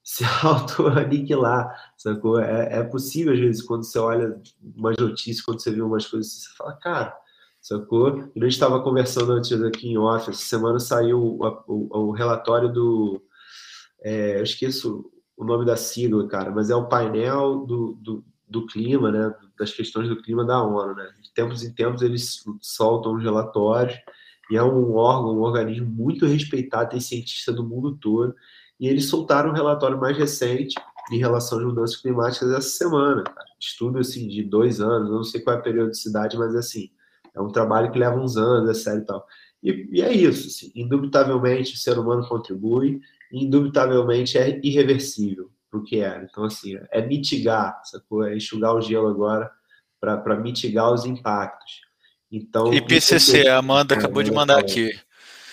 se 0.03 0.23
auto-aniquilar, 0.43 1.93
sacou? 1.95 2.39
É, 2.39 2.79
é 2.79 2.83
possível, 2.83 3.33
às 3.33 3.39
vezes, 3.39 3.61
quando 3.61 3.83
você 3.83 3.99
olha 3.99 4.41
umas 4.75 4.97
notícias, 4.97 5.41
quando 5.45 5.61
você 5.61 5.71
vê 5.71 5.81
umas 5.81 6.07
coisas, 6.07 6.31
você 6.31 6.49
fala, 6.57 6.73
cara, 6.77 7.15
sacou? 7.61 8.17
E 8.35 8.39
a 8.39 8.43
gente 8.43 8.53
estava 8.53 8.81
conversando 8.81 9.33
antes 9.33 9.61
aqui 9.61 9.89
em 9.89 9.97
off, 9.97 10.29
essa 10.29 10.41
semana 10.41 10.79
saiu 10.79 11.19
o, 11.19 11.63
o, 11.67 12.07
o 12.07 12.11
relatório 12.11 12.71
do. 12.71 13.21
É, 14.01 14.39
eu 14.39 14.43
esqueço 14.43 15.11
o 15.37 15.43
nome 15.43 15.65
da 15.65 15.75
sigla, 15.75 16.27
cara, 16.27 16.51
mas 16.51 16.69
é 16.69 16.75
o 16.75 16.87
painel 16.87 17.65
do, 17.65 17.93
do, 18.01 18.25
do, 18.49 18.65
clima, 18.65 19.11
né? 19.11 19.33
Das 19.57 19.71
questões 19.71 20.09
do 20.09 20.21
clima 20.21 20.45
da 20.45 20.61
ONU, 20.61 20.95
né? 20.95 21.09
De 21.21 21.31
tempos 21.33 21.63
em 21.63 21.73
tempos 21.73 22.01
eles 22.01 22.43
soltam 22.61 23.15
os 23.15 23.23
relatórios 23.23 23.97
e 24.49 24.57
é 24.57 24.63
um 24.63 24.95
órgão, 24.95 25.37
um 25.37 25.41
organismo 25.41 25.87
muito 25.87 26.25
respeitado, 26.25 26.89
tem 26.89 26.99
cientista 26.99 27.53
do 27.53 27.63
mundo 27.63 27.95
todo, 27.97 28.35
e 28.79 28.87
eles 28.87 29.05
soltaram 29.05 29.51
um 29.51 29.53
relatório 29.53 29.99
mais 29.99 30.17
recente 30.17 30.75
em 31.11 31.19
relação 31.19 31.59
às 31.59 31.65
mudanças 31.65 31.97
climáticas 31.97 32.51
essa 32.51 32.69
semana, 32.69 33.23
cara. 33.23 33.47
Estudo 33.59 33.99
assim 33.99 34.27
de 34.27 34.43
dois 34.43 34.81
anos, 34.81 35.11
não 35.11 35.23
sei 35.23 35.41
qual 35.41 35.55
é 35.55 35.59
a 35.59 35.61
periodicidade, 35.61 36.37
mas 36.37 36.55
assim, 36.55 36.89
é 37.35 37.41
um 37.41 37.51
trabalho 37.51 37.91
que 37.91 37.99
leva 37.99 38.19
uns 38.19 38.37
anos, 38.37 38.69
é 38.69 38.73
sério 38.73 39.01
e 39.01 39.05
tal. 39.05 39.27
E, 39.61 39.89
e 39.91 40.01
é 40.01 40.11
isso, 40.11 40.47
assim, 40.47 40.71
indubitavelmente 40.73 41.73
o 41.73 41.77
ser 41.77 41.99
humano 41.99 42.27
contribui, 42.27 43.01
indubitavelmente 43.31 44.37
é 44.37 44.59
irreversível 44.63 45.51
para 45.69 45.79
o 45.79 45.83
que 45.83 45.99
era. 45.99 46.23
Então, 46.23 46.43
assim, 46.43 46.77
é 46.91 47.05
mitigar, 47.05 47.79
sacou? 47.83 48.25
É 48.25 48.35
enxugar 48.35 48.73
o 48.73 48.81
gelo 48.81 49.07
agora 49.07 49.49
para 49.99 50.35
mitigar 50.37 50.91
os 50.91 51.05
impactos. 51.05 51.81
Então, 52.31 52.73
IPCC, 52.73 53.47
a 53.47 53.57
Amanda 53.57 53.95
acabou 53.95 54.23
de 54.23 54.31
mandar 54.31 54.59
aqui. 54.59 54.91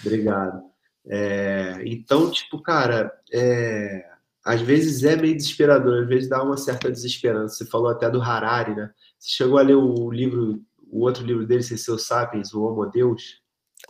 Obrigado. 0.01 0.63
É, 1.09 1.83
então, 1.87 2.31
tipo, 2.31 2.61
cara, 2.61 3.13
é, 3.33 4.05
às 4.45 4.61
vezes 4.61 5.03
é 5.05 5.17
meio 5.17 5.37
desesperador, 5.37 6.03
às 6.03 6.09
vezes 6.09 6.29
dá 6.29 6.43
uma 6.43 6.57
certa 6.57 6.91
desesperança. 6.91 7.57
Você 7.57 7.67
falou 7.67 7.89
até 7.89 8.11
do 8.11 8.21
Harari, 8.21 8.75
né? 8.75 8.91
Você 9.19 9.37
chegou 9.37 9.59
a 9.59 9.63
ler 9.63 9.77
o 9.77 10.11
livro 10.11 10.63
o 10.91 11.01
outro 11.05 11.25
livro 11.25 11.47
dele, 11.47 11.63
Seu 11.63 11.99
Sapiens, 11.99 12.55
o 12.55 12.63
Homo 12.63 12.87
Deus? 12.87 13.41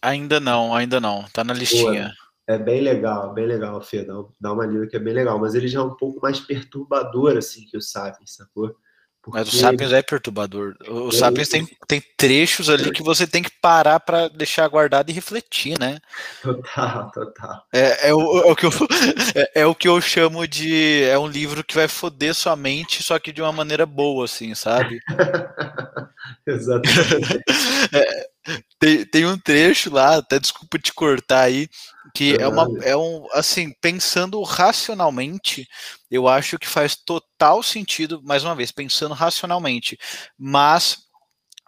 Ainda 0.03 0.41
não, 0.41 0.75
ainda 0.75 1.01
não. 1.01 1.25
Tá 1.33 1.45
na 1.45 1.55
listinha. 1.55 2.09
Pô, 2.09 2.26
é 2.47 2.59
bem 2.59 2.81
legal, 2.81 3.35
bem 3.35 3.47
legal, 3.47 3.81
Fê. 3.81 4.05
Dá, 4.05 4.15
dá 4.41 4.53
uma 4.53 4.67
lida 4.67 4.87
que 4.87 4.97
é 4.97 5.01
bem 5.01 5.13
legal. 5.13 5.39
Mas 5.39 5.55
ele 5.55 5.67
já 5.67 5.81
é 5.81 5.83
um 5.83 5.97
pouco 5.97 6.21
mais 6.21 6.39
perturbador, 6.39 7.37
assim, 7.37 7.67
que 7.67 7.77
o 7.77 7.81
Sapiens, 7.81 8.35
sacou? 8.35 8.77
Porque... 9.21 9.41
Mas 9.41 9.49
o 9.53 9.57
Sapiens 9.57 9.93
é 9.93 10.01
perturbador. 10.03 10.77
O, 10.89 11.11
Sapiens 11.11 11.49
tem, 11.49 11.67
tem 11.89 12.01
trechos 12.17 12.71
ali 12.71 12.93
que 12.93 13.03
você 13.03 13.27
tem 13.27 13.43
que 13.43 13.51
parar 13.51 13.99
para 13.99 14.29
deixar 14.29 14.69
guardado 14.69 15.11
e 15.11 15.13
refletir, 15.13 15.77
né? 15.81 15.99
Total, 16.41 17.11
total. 17.11 17.65
É, 17.73 18.11
é, 18.11 18.15
o, 18.15 18.39
é, 18.39 18.53
o 18.53 18.55
que 18.55 18.67
eu, 18.67 18.71
é, 19.35 19.63
é, 19.63 19.67
o 19.67 19.75
que 19.75 19.89
eu 19.89 20.01
chamo 20.01 20.47
de. 20.47 21.03
É 21.03 21.19
um 21.19 21.27
livro 21.27 21.65
que 21.65 21.75
vai 21.75 21.89
foder 21.89 22.33
sua 22.37 22.55
mente, 22.55 23.03
só 23.03 23.19
que 23.19 23.33
de 23.33 23.43
uma 23.43 23.51
maneira 23.51 23.85
boa, 23.85 24.27
assim, 24.27 24.55
sabe? 24.55 25.01
Exatamente. 26.47 27.43
tem, 28.79 29.05
tem 29.07 29.27
um 29.27 29.39
trecho 29.39 29.93
lá, 29.93 30.17
até 30.17 30.39
desculpa 30.39 30.79
te 30.79 30.93
cortar 30.93 31.43
aí, 31.43 31.69
que 32.15 32.35
é 32.37 32.49
uma 32.49 32.67
é 32.83 32.97
um 32.97 33.27
assim 33.33 33.73
pensando 33.81 34.43
racionalmente 34.43 35.69
eu 36.11 36.27
acho 36.27 36.59
que 36.59 36.67
faz 36.67 36.97
total 36.97 37.63
sentido 37.63 38.23
mais 38.23 38.43
uma 38.43 38.55
vez 38.55 38.73
pensando 38.73 39.15
racionalmente 39.15 39.99
mas 40.39 40.99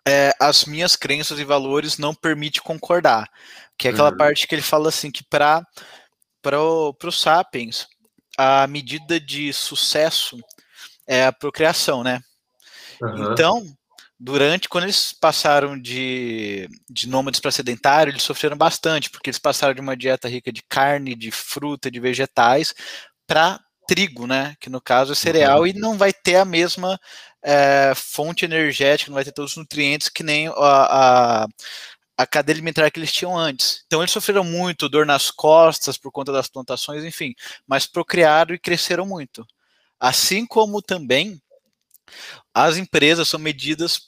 é, 0.07 0.33
as 0.41 0.65
minhas 0.65 0.97
crenças 0.97 1.39
e 1.39 1.45
valores 1.45 1.99
não 1.99 2.15
permite 2.15 2.63
concordar 2.63 3.29
que 3.79 3.89
é 3.89 3.91
aquela 3.91 4.11
uhum. 4.11 4.17
parte 4.17 4.47
que 4.47 4.55
ele 4.55 4.63
fala 4.63 4.89
assim 4.89 5.11
que 5.11 5.23
para 5.25 5.63
para 6.41 6.59
os 6.63 7.21
sapiens 7.21 7.87
a 8.39 8.67
medida 8.67 9.21
de 9.21 9.53
sucesso 9.53 10.39
é 11.07 11.27
a 11.27 11.33
procriação 11.33 12.03
né 12.03 12.21
uhum. 13.03 13.33
então 13.33 13.67
durante, 14.19 14.69
quando 14.69 14.85
eles 14.85 15.13
passaram 15.13 15.79
de, 15.79 16.69
de 16.91 17.09
nômades 17.09 17.39
para 17.39 17.53
sedentário, 17.53 18.11
eles 18.11 18.23
sofreram 18.23 18.57
bastante, 18.57 19.11
porque 19.11 19.31
eles 19.31 19.39
passaram 19.39 19.75
de 19.75 19.81
uma 19.81 19.97
dieta 19.97 20.29
rica 20.29 20.53
de 20.53 20.63
carne, 20.63 21.15
de 21.15 21.31
fruta, 21.31 21.91
de 21.91 22.01
vegetais, 22.01 22.75
para 23.27 23.61
trigo, 23.87 24.27
né? 24.27 24.57
Que 24.61 24.69
no 24.69 24.81
caso 24.81 25.13
é 25.13 25.15
cereal, 25.15 25.61
uhum. 25.61 25.67
e 25.69 25.73
não 25.73 25.97
vai 25.97 26.13
ter 26.13 26.37
a 26.37 26.45
mesma 26.45 26.99
é, 27.43 27.93
fonte 27.95 28.45
energética, 28.45 29.11
não 29.11 29.15
vai 29.15 29.25
ter 29.25 29.33
todos 29.33 29.53
os 29.53 29.57
nutrientes 29.57 30.09
que 30.09 30.23
nem 30.23 30.49
a, 30.49 30.53
a, 30.57 31.47
a 32.17 32.27
cadeia 32.27 32.55
alimentar 32.57 32.91
que 32.91 32.99
eles 32.99 33.13
tinham 33.13 33.37
antes. 33.37 33.85
Então 33.87 34.01
eles 34.01 34.11
sofreram 34.11 34.43
muito, 34.43 34.89
dor 34.89 35.07
nas 35.07 35.31
costas 35.31 35.97
por 35.97 36.11
conta 36.11 36.33
das 36.33 36.49
plantações, 36.49 37.05
enfim, 37.05 37.35
mas 37.67 37.87
procriaram 37.87 38.55
e 38.55 38.59
cresceram 38.59 39.07
muito. 39.07 39.47
Assim 40.01 40.45
como 40.45 40.83
também 40.83 41.41
as 42.55 42.77
empresas 42.77 43.29
são 43.29 43.41
medidas 43.41 44.01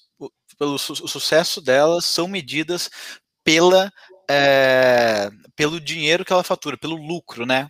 pelo 0.59 0.79
su 0.79 0.93
o 0.93 1.09
sucesso 1.09 1.61
delas 1.61 2.05
são 2.05 2.29
medidas 2.29 2.91
pela 3.45 3.91
é, 4.31 5.31
pelo 5.57 5.81
dinheiro 5.81 6.25
que 6.25 6.33
ela 6.33 6.45
fatura, 6.45 6.79
pelo 6.79 6.95
lucro, 6.95 7.45
né? 7.45 7.69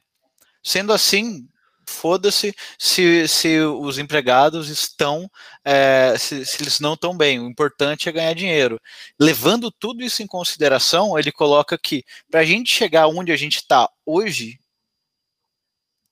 Sendo 0.63 0.93
assim, 0.93 1.49
foda-se 1.87 2.55
se, 2.79 3.27
se 3.27 3.61
os 3.61 3.99
empregados 3.99 4.69
estão, 4.69 5.31
é, 5.65 6.15
se, 6.19 6.45
se, 6.45 6.63
eles 6.63 6.79
não 6.81 6.95
estão 6.95 7.17
bem. 7.17 7.41
O 7.41 7.49
importante 7.49 8.09
é 8.09 8.13
ganhar 8.13 8.35
dinheiro. 8.35 8.81
Levando 9.19 9.71
tudo 9.71 10.03
isso 10.03 10.23
em 10.23 10.27
consideração, 10.27 11.19
ele 11.19 11.33
coloca 11.33 11.79
que 11.79 12.05
para 12.31 12.41
a 12.41 12.45
gente 12.45 12.73
chegar 12.73 13.07
onde 13.09 13.33
a 13.33 13.37
gente 13.37 13.57
está 13.57 13.89
hoje, 14.05 14.59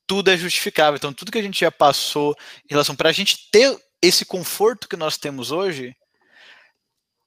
tudo 0.06 0.30
é 0.30 0.36
justificável. 0.36 0.96
Então, 0.96 1.12
tudo 1.12 1.30
que 1.30 1.38
a 1.38 1.42
gente 1.42 1.60
já 1.60 1.70
passou 1.70 2.34
em 2.64 2.70
relação 2.70 2.96
para 2.96 3.10
a 3.10 3.12
gente 3.12 3.50
ter 3.50 3.78
esse 4.02 4.24
conforto 4.24 4.88
que 4.88 4.96
nós 4.96 5.16
temos 5.16 5.50
hoje, 5.50 5.96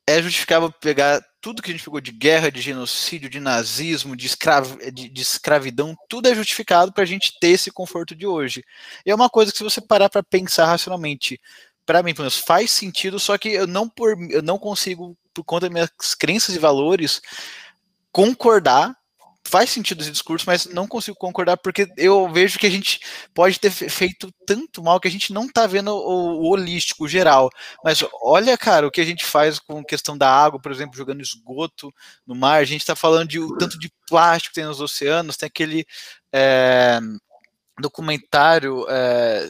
é 0.08 0.22
justificável 0.22 0.72
pegar 0.72 1.22
tudo 1.40 1.62
que 1.62 1.72
a 1.72 1.74
gente 1.74 1.84
pegou 1.84 2.02
de 2.02 2.12
guerra, 2.12 2.52
de 2.52 2.62
genocídio, 2.62 3.30
de 3.30 3.40
nazismo, 3.40 4.16
de, 4.16 4.30
de, 4.94 5.10
de 5.10 5.22
escravidão, 5.22 5.96
tudo 6.10 6.28
é 6.28 6.36
justificado 6.36 6.92
para 6.92 7.04
a 7.04 7.08
gente 7.08 7.38
ter 7.40 7.50
esse 7.50 7.72
conforto 7.72 8.16
de 8.16 8.28
hoje. 8.28 8.64
E 9.06 9.12
é 9.12 9.16
uma 9.16 9.30
coisa 9.30 9.52
que 9.52 9.58
se 9.58 9.64
você 9.64 9.82
parar 9.82 10.10
para 10.10 10.24
pensar 10.24 10.66
racionalmente, 10.66 11.40
para 11.86 12.04
mim, 12.04 12.14
faz 12.46 12.72
sentido, 12.72 13.20
só 13.20 13.38
que 13.38 13.50
eu 13.50 13.68
não, 13.68 13.90
por, 13.90 14.16
eu 14.30 14.42
não 14.42 14.58
consigo, 14.58 15.18
por 15.34 15.44
conta 15.44 15.68
das 15.68 15.74
minhas 15.74 16.16
crenças 16.16 16.56
e 16.56 16.60
valores, 16.60 17.22
concordar 18.12 18.96
faz 19.44 19.70
sentido 19.70 20.02
esse 20.02 20.12
discurso, 20.12 20.46
mas 20.48 20.66
não 20.68 20.88
consigo 20.88 21.18
concordar 21.18 21.58
porque 21.58 21.88
eu 21.98 22.32
vejo 22.32 22.60
que 22.60 22.68
a 22.68 22.70
gente 22.70 23.00
pode 23.34 23.60
ter 23.60 23.72
feito 23.72 24.32
tanto 24.46 24.84
mal 24.84 25.00
que 25.00 25.08
a 25.08 25.12
gente 25.12 25.34
não 25.34 25.46
está 25.46 25.66
vendo 25.68 25.92
o, 25.92 26.42
o, 26.42 26.50
holístico, 26.52 27.06
o 27.06 27.08
geral. 27.08 27.50
Mas 27.84 28.04
olha, 28.22 28.58
cara, 28.58 28.88
o 28.88 28.92
que 28.92 29.02
a 29.02 29.06
gente 29.06 29.26
faz 29.26 29.60
com 29.60 29.84
questão 29.84 30.18
da 30.18 30.30
água, 30.30 30.60
por 30.60 30.72
exemplo, 30.72 30.96
jogando 30.96 31.22
esgoto 31.22 31.92
no 32.26 32.36
mar, 32.36 32.62
a 32.62 32.66
gente 32.66 32.82
está 32.82 32.96
falando 32.96 33.30
de 33.30 33.40
o 33.40 33.58
tanto 33.58 33.80
de 33.80 33.92
plástico 34.08 34.54
que 34.54 34.62
tem 34.62 34.66
nos 34.66 34.82
oceanos, 34.82 35.38
tem 35.38 35.48
aquele. 35.48 35.86
É, 36.34 37.00
documentário, 37.80 38.86
é 38.88 39.50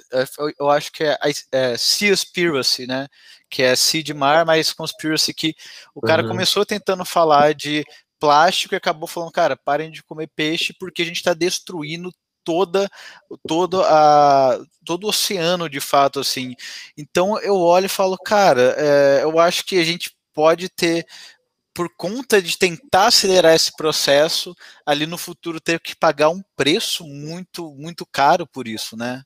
eu 0.58 0.70
acho 0.70 0.92
que 0.92 1.04
é, 1.04 1.18
é 1.52 1.78
Seaspiracy, 1.78 2.88
né? 2.88 3.08
Que 3.50 3.62
é 3.62 3.76
Sea 3.76 4.02
de 4.02 4.14
mar, 4.14 4.46
mas 4.46 4.72
Conspiracy, 4.72 5.34
que 5.34 5.54
o 5.94 6.00
cara 6.00 6.24
uhum. 6.24 6.30
começou 6.30 6.66
tentando 6.66 7.04
falar 7.04 7.54
de 7.54 7.84
plástico 8.22 8.76
e 8.76 8.78
acabou 8.78 9.08
falando, 9.08 9.32
cara, 9.32 9.58
parem 9.58 9.90
de 9.90 10.04
comer 10.04 10.30
peixe 10.36 10.74
porque 10.80 11.02
a 11.02 11.06
gente 11.06 11.18
está 11.18 11.34
destruindo 11.34 12.14
toda 12.44 12.90
todo 13.48 13.84
a 13.84 14.60
todo 14.86 15.06
o 15.06 15.10
oceano 15.10 15.68
de 15.68 15.80
fato 15.80 16.20
assim. 16.20 16.56
Então 16.96 17.40
eu 17.40 17.56
olho 17.56 17.88
e 17.88 17.90
falo 17.90 18.18
cara 18.18 18.76
é, 18.78 19.24
eu 19.24 19.40
acho 19.40 19.66
que 19.66 19.78
a 19.78 19.84
gente 19.84 20.16
pode 20.34 20.70
ter 20.70 21.06
por 21.74 21.90
conta 21.98 22.42
de 22.42 22.58
tentar 22.58 23.08
acelerar 23.08 23.56
esse 23.56 23.76
processo 23.76 24.56
ali 24.86 25.06
no 25.06 25.18
futuro 25.18 25.60
ter 25.60 25.80
que 25.80 25.96
pagar 25.96 26.30
um 26.30 26.44
preço 26.56 27.04
muito 27.06 27.74
muito 27.76 28.06
caro 28.06 28.46
por 28.48 28.68
isso 28.68 28.96
né? 28.96 29.24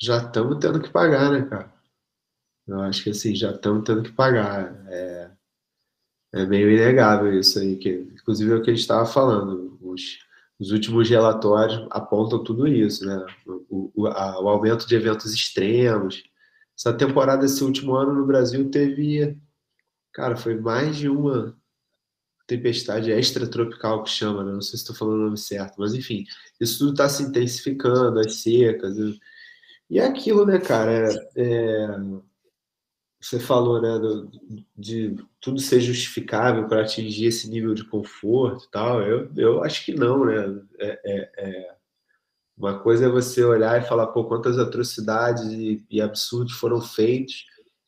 Já 0.00 0.18
estamos 0.18 0.58
tendo 0.60 0.80
que 0.80 0.90
pagar 0.90 1.30
né 1.30 1.48
cara? 1.48 1.72
Eu 2.66 2.80
acho 2.80 3.02
que 3.02 3.10
assim 3.10 3.34
já 3.34 3.50
estamos 3.50 3.84
tendo 3.84 4.02
que 4.02 4.12
pagar 4.12 4.74
é 4.88 5.30
é 6.32 6.46
meio 6.46 6.70
inegável 6.70 7.38
isso 7.38 7.58
aí, 7.58 7.76
que 7.76 7.90
inclusive 7.90 8.50
é 8.50 8.54
o 8.54 8.62
que 8.62 8.70
a 8.70 8.72
gente 8.72 8.82
estava 8.82 9.04
falando. 9.04 9.78
Os, 9.82 10.18
os, 10.58 10.70
últimos 10.70 11.08
relatórios 11.08 11.86
apontam 11.90 12.42
tudo 12.42 12.66
isso, 12.66 13.04
né? 13.04 13.24
O, 13.46 13.92
o, 13.94 14.06
a, 14.06 14.40
o, 14.40 14.48
aumento 14.48 14.86
de 14.86 14.94
eventos 14.94 15.32
extremos. 15.32 16.22
Essa 16.76 16.92
temporada, 16.92 17.44
esse 17.44 17.62
último 17.62 17.94
ano 17.94 18.14
no 18.14 18.26
Brasil, 18.26 18.70
teve. 18.70 19.38
Cara, 20.12 20.36
foi 20.36 20.58
mais 20.58 20.96
de 20.96 21.08
uma. 21.08 21.54
tempestade 22.46 23.10
extratropical 23.10 24.02
que 24.02 24.10
chama, 24.10 24.42
né? 24.44 24.52
não 24.52 24.62
sei 24.62 24.78
se 24.78 24.84
estou 24.84 24.96
falando 24.96 25.20
o 25.20 25.24
nome 25.24 25.38
certo, 25.38 25.76
mas 25.78 25.94
enfim, 25.94 26.24
isso 26.60 26.78
tudo 26.78 26.92
está 26.92 27.08
se 27.08 27.22
intensificando, 27.24 28.18
as 28.20 28.36
secas. 28.36 28.96
E 29.90 29.98
é 29.98 30.06
aquilo, 30.06 30.46
né, 30.46 30.58
cara? 30.58 30.90
É, 30.90 31.42
é, 31.42 31.98
você 33.22 33.38
falou, 33.38 33.80
né, 33.80 33.98
do, 34.00 34.28
de 34.76 35.16
tudo 35.40 35.60
ser 35.60 35.80
justificável 35.80 36.66
para 36.66 36.80
atingir 36.80 37.26
esse 37.26 37.48
nível 37.48 37.72
de 37.72 37.84
conforto 37.84 38.64
e 38.64 38.70
tal. 38.70 39.00
Eu, 39.00 39.30
eu 39.36 39.62
acho 39.62 39.84
que 39.84 39.94
não, 39.94 40.24
né? 40.24 40.60
É, 40.80 41.00
é, 41.04 41.30
é, 41.38 41.74
uma 42.56 42.80
coisa 42.80 43.06
é 43.06 43.08
você 43.08 43.44
olhar 43.44 43.80
e 43.80 43.86
falar, 43.86 44.08
pô, 44.08 44.24
quantas 44.24 44.58
atrocidades 44.58 45.44
e, 45.44 45.84
e 45.88 46.00
absurdos 46.02 46.54
foram 46.54 46.80
feitos 46.80 47.46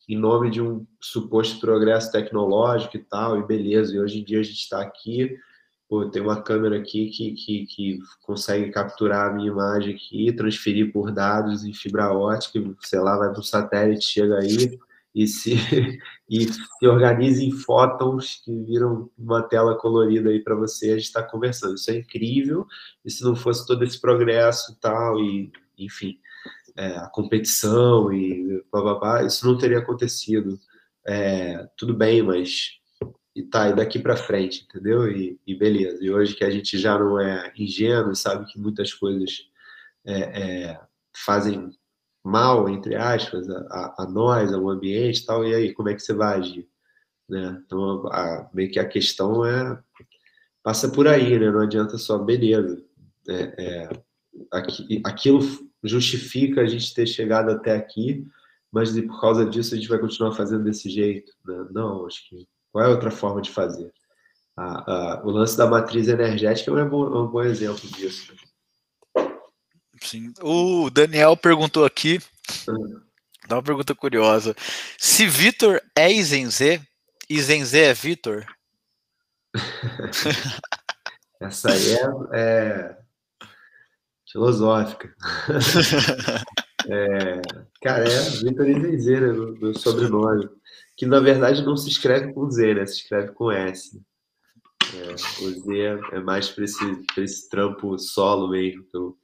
em 0.09 0.17
nome 0.17 0.51
de 0.51 0.61
um 0.61 0.87
suposto 1.01 1.59
progresso 1.59 2.13
tecnológico 2.13 2.97
e 2.97 3.01
tal, 3.01 3.39
e 3.39 3.47
beleza, 3.47 3.95
e 3.95 4.01
hoje 4.01 4.21
em 4.21 4.25
dia 4.25 4.41
a 4.41 4.43
gente 4.43 4.61
está 4.61 4.83
aqui, 4.83 5.37
pô, 5.89 6.09
tem 6.11 6.21
uma 6.21 6.43
câmera 6.43 6.79
aqui 6.79 7.09
que, 7.09 7.33
que, 7.33 7.67
que 7.67 7.99
consegue 8.23 8.71
capturar 8.71 9.31
a 9.31 9.33
minha 9.33 9.51
imagem 9.51 9.95
aqui, 9.95 10.33
transferir 10.33 10.93
por 10.93 11.11
dados 11.11 11.65
em 11.65 11.73
fibra 11.73 12.13
ótica, 12.13 12.63
sei 12.81 13.01
lá, 13.01 13.17
vai 13.17 13.31
para 13.31 13.41
o 13.41 13.45
satélite, 13.45 14.05
chega 14.05 14.39
aí 14.39 14.79
e 15.15 15.27
se, 15.27 15.55
e 16.29 16.45
se 16.53 16.87
organiza 16.87 17.43
em 17.43 17.53
fótons 17.53 18.43
que 18.45 18.53
viram 18.65 19.11
uma 19.17 19.43
tela 19.43 19.77
colorida 19.77 20.31
aí 20.31 20.43
para 20.43 20.57
você, 20.57 20.91
a 20.91 20.97
gente 20.97 21.05
está 21.05 21.23
conversando. 21.23 21.75
Isso 21.77 21.91
é 21.91 21.99
incrível, 21.99 22.67
e 23.05 23.11
se 23.11 23.23
não 23.23 23.37
fosse 23.37 23.67
todo 23.67 23.85
esse 23.85 24.01
progresso 24.01 24.73
e 24.73 24.77
tal, 24.77 25.21
e 25.21 25.53
enfim, 25.79 26.19
é, 26.77 26.97
a 26.97 27.09
competição 27.09 28.13
e 28.13 28.63
blá, 28.73 28.83
blá, 28.83 28.95
blá, 28.95 29.23
isso 29.25 29.47
não 29.47 29.57
teria 29.57 29.79
acontecido. 29.79 30.59
É, 31.07 31.69
tudo 31.77 31.95
bem, 31.95 32.23
mas 32.23 32.81
e 33.37 33.43
tá, 33.43 33.69
e 33.69 33.75
daqui 33.75 33.99
para 33.99 34.17
frente, 34.17 34.65
entendeu? 34.65 35.11
E, 35.11 35.39
e, 35.47 35.55
beleza. 35.55 35.99
E 36.03 36.11
hoje 36.11 36.35
que 36.35 36.45
a 36.45 36.51
gente 36.51 36.79
já 36.79 36.99
não 36.99 37.21
é 37.21 37.53
ingênuo, 37.57 38.15
sabe 38.15 38.47
que 38.47 38.59
muitas 38.59 38.95
coisas 38.95 39.49
é, 40.05 40.71
é 40.71 40.81
fazem 41.17 41.71
mal, 42.25 42.69
entre 42.69 42.95
aspas, 42.95 43.49
a, 43.49 43.95
a, 43.99 44.07
nós, 44.07 44.53
ao 44.53 44.69
ambiente 44.71 45.27
tal, 45.27 45.45
e 45.45 45.55
aí, 45.55 45.75
como 45.75 45.91
é 45.91 45.95
que 45.95 46.01
você 46.01 46.15
vai 46.15 46.39
agir? 46.39 46.67
Né? 47.29 47.63
Então, 47.65 48.07
a, 48.09 48.49
meio 48.55 48.71
que 48.71 48.79
a 48.79 48.89
questão 48.89 49.45
é 49.45 49.79
passa 50.63 50.89
por 50.89 51.07
aí, 51.07 51.39
né? 51.39 51.51
Não 51.51 51.61
adianta 51.61 51.99
só, 51.99 52.17
beleza. 52.19 52.83
É, 53.29 53.43
é, 53.59 53.89
aqui, 54.51 55.03
aquilo 55.05 55.41
justifica 55.83 56.63
a 56.63 56.67
gente 56.67 56.95
ter 56.95 57.07
chegado 57.07 57.51
até 57.51 57.77
aqui, 57.77 58.27
mas 58.73 58.99
por 59.03 59.21
causa 59.21 59.45
disso 59.45 59.75
a 59.75 59.77
gente 59.77 59.89
vai 59.89 59.99
continuar 59.99 60.33
fazendo 60.33 60.65
desse 60.65 60.89
jeito. 60.89 61.31
Né? 61.45 61.69
Não, 61.71 62.07
acho 62.07 62.27
que 62.29 62.49
qual 62.73 62.85
é 62.85 62.89
outra 62.89 63.11
forma 63.11 63.43
de 63.43 63.51
fazer? 63.51 63.93
o 65.25 65.31
lance 65.33 65.57
da 65.59 65.67
matriz 65.67 66.07
energética 66.07 66.71
é 66.71 66.85
um 66.85 66.89
bom, 66.89 67.07
é 67.07 67.21
um 67.23 67.27
bom 67.27 67.43
exemplo 67.43 67.89
disso. 67.91 68.33
Sim. 70.05 70.33
O 70.43 70.91
Daniel 70.91 71.37
perguntou 71.37 71.85
aqui, 71.85 72.21
hum. 72.69 73.01
dá 73.49 73.57
uma 73.57 73.63
pergunta 73.63 73.95
curiosa. 73.95 74.55
Se 74.99 75.27
Vitor 75.27 75.81
é 75.97 76.13
Izenzê, 76.13 76.81
Izenzê 77.29 77.85
é 77.85 77.95
Vitor? 77.95 78.45
Essa 81.41 81.73
aí 81.73 81.95
é, 81.95 82.05
é 82.35 82.97
filosófica. 84.31 85.15
é, 86.87 87.41
cara, 87.83 88.05
é 88.05 88.31
Vitor 88.43 88.69
Izenzê, 88.69 89.21
né, 89.21 89.33
meu 89.33 89.75
sobrenome. 89.75 90.51
Que 90.97 91.07
na 91.07 91.19
verdade 91.19 91.65
não 91.65 91.77
se 91.77 91.89
escreve 91.89 92.33
com 92.33 92.49
Z, 92.51 92.75
né? 92.75 92.87
Se 92.87 92.99
escreve 92.99 93.33
com 93.33 93.51
S. 93.51 94.01
É, 94.95 95.13
o 95.45 95.51
Z 95.51 96.01
é 96.13 96.21
mais 96.21 96.51
para 96.51 96.65
esse, 96.65 97.07
esse 97.17 97.49
trampo 97.49 97.99
solo 97.99 98.49
mesmo. 98.51 98.85
Então, 98.87 99.17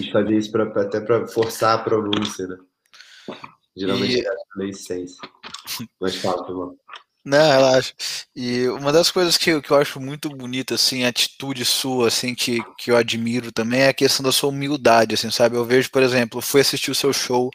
quis 0.00 0.10
fazer 0.10 0.36
isso 0.36 0.50
pra, 0.50 0.64
até 0.82 1.00
para 1.00 1.26
forçar 1.28 1.78
a 1.78 1.82
pronúncia, 1.82 2.46
né? 2.46 2.56
Geralmente 3.76 4.16
e... 4.16 4.26
é 4.26 4.30
na 4.56 4.64
licença. 4.64 5.16
Mas 6.00 6.16
fala, 6.16 6.48
irmão. 6.48 6.76
Não, 7.24 7.50
relaxa. 7.50 7.92
E 8.34 8.66
uma 8.68 8.92
das 8.92 9.10
coisas 9.10 9.36
que, 9.36 9.50
eu, 9.50 9.60
que 9.60 9.70
eu 9.70 9.76
acho 9.76 10.00
muito 10.00 10.30
bonita, 10.30 10.74
assim, 10.74 11.04
a 11.04 11.08
atitude 11.08 11.64
sua, 11.66 12.08
assim, 12.08 12.34
que, 12.34 12.60
que 12.78 12.90
eu 12.90 12.96
admiro 12.96 13.52
também 13.52 13.80
é 13.80 13.88
a 13.88 13.94
questão 13.94 14.24
da 14.24 14.32
sua 14.32 14.48
humildade, 14.48 15.14
assim, 15.14 15.30
sabe? 15.30 15.56
Eu 15.56 15.64
vejo, 15.64 15.90
por 15.90 16.02
exemplo, 16.02 16.40
fui 16.40 16.62
assistir 16.62 16.90
o 16.90 16.94
seu 16.94 17.12
show, 17.12 17.50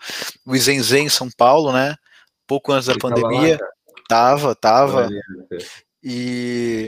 o 0.46 0.56
Izenzen 0.56 1.08
em 1.08 1.10
São 1.10 1.30
Paulo, 1.36 1.74
né? 1.74 1.96
Pouco 2.46 2.72
antes 2.72 2.88
da 2.88 2.96
pandemia. 2.96 3.58
Tava, 4.08 4.50
lá, 4.50 4.56
tava. 4.56 5.10
tava. 5.10 5.10
E 6.04 6.88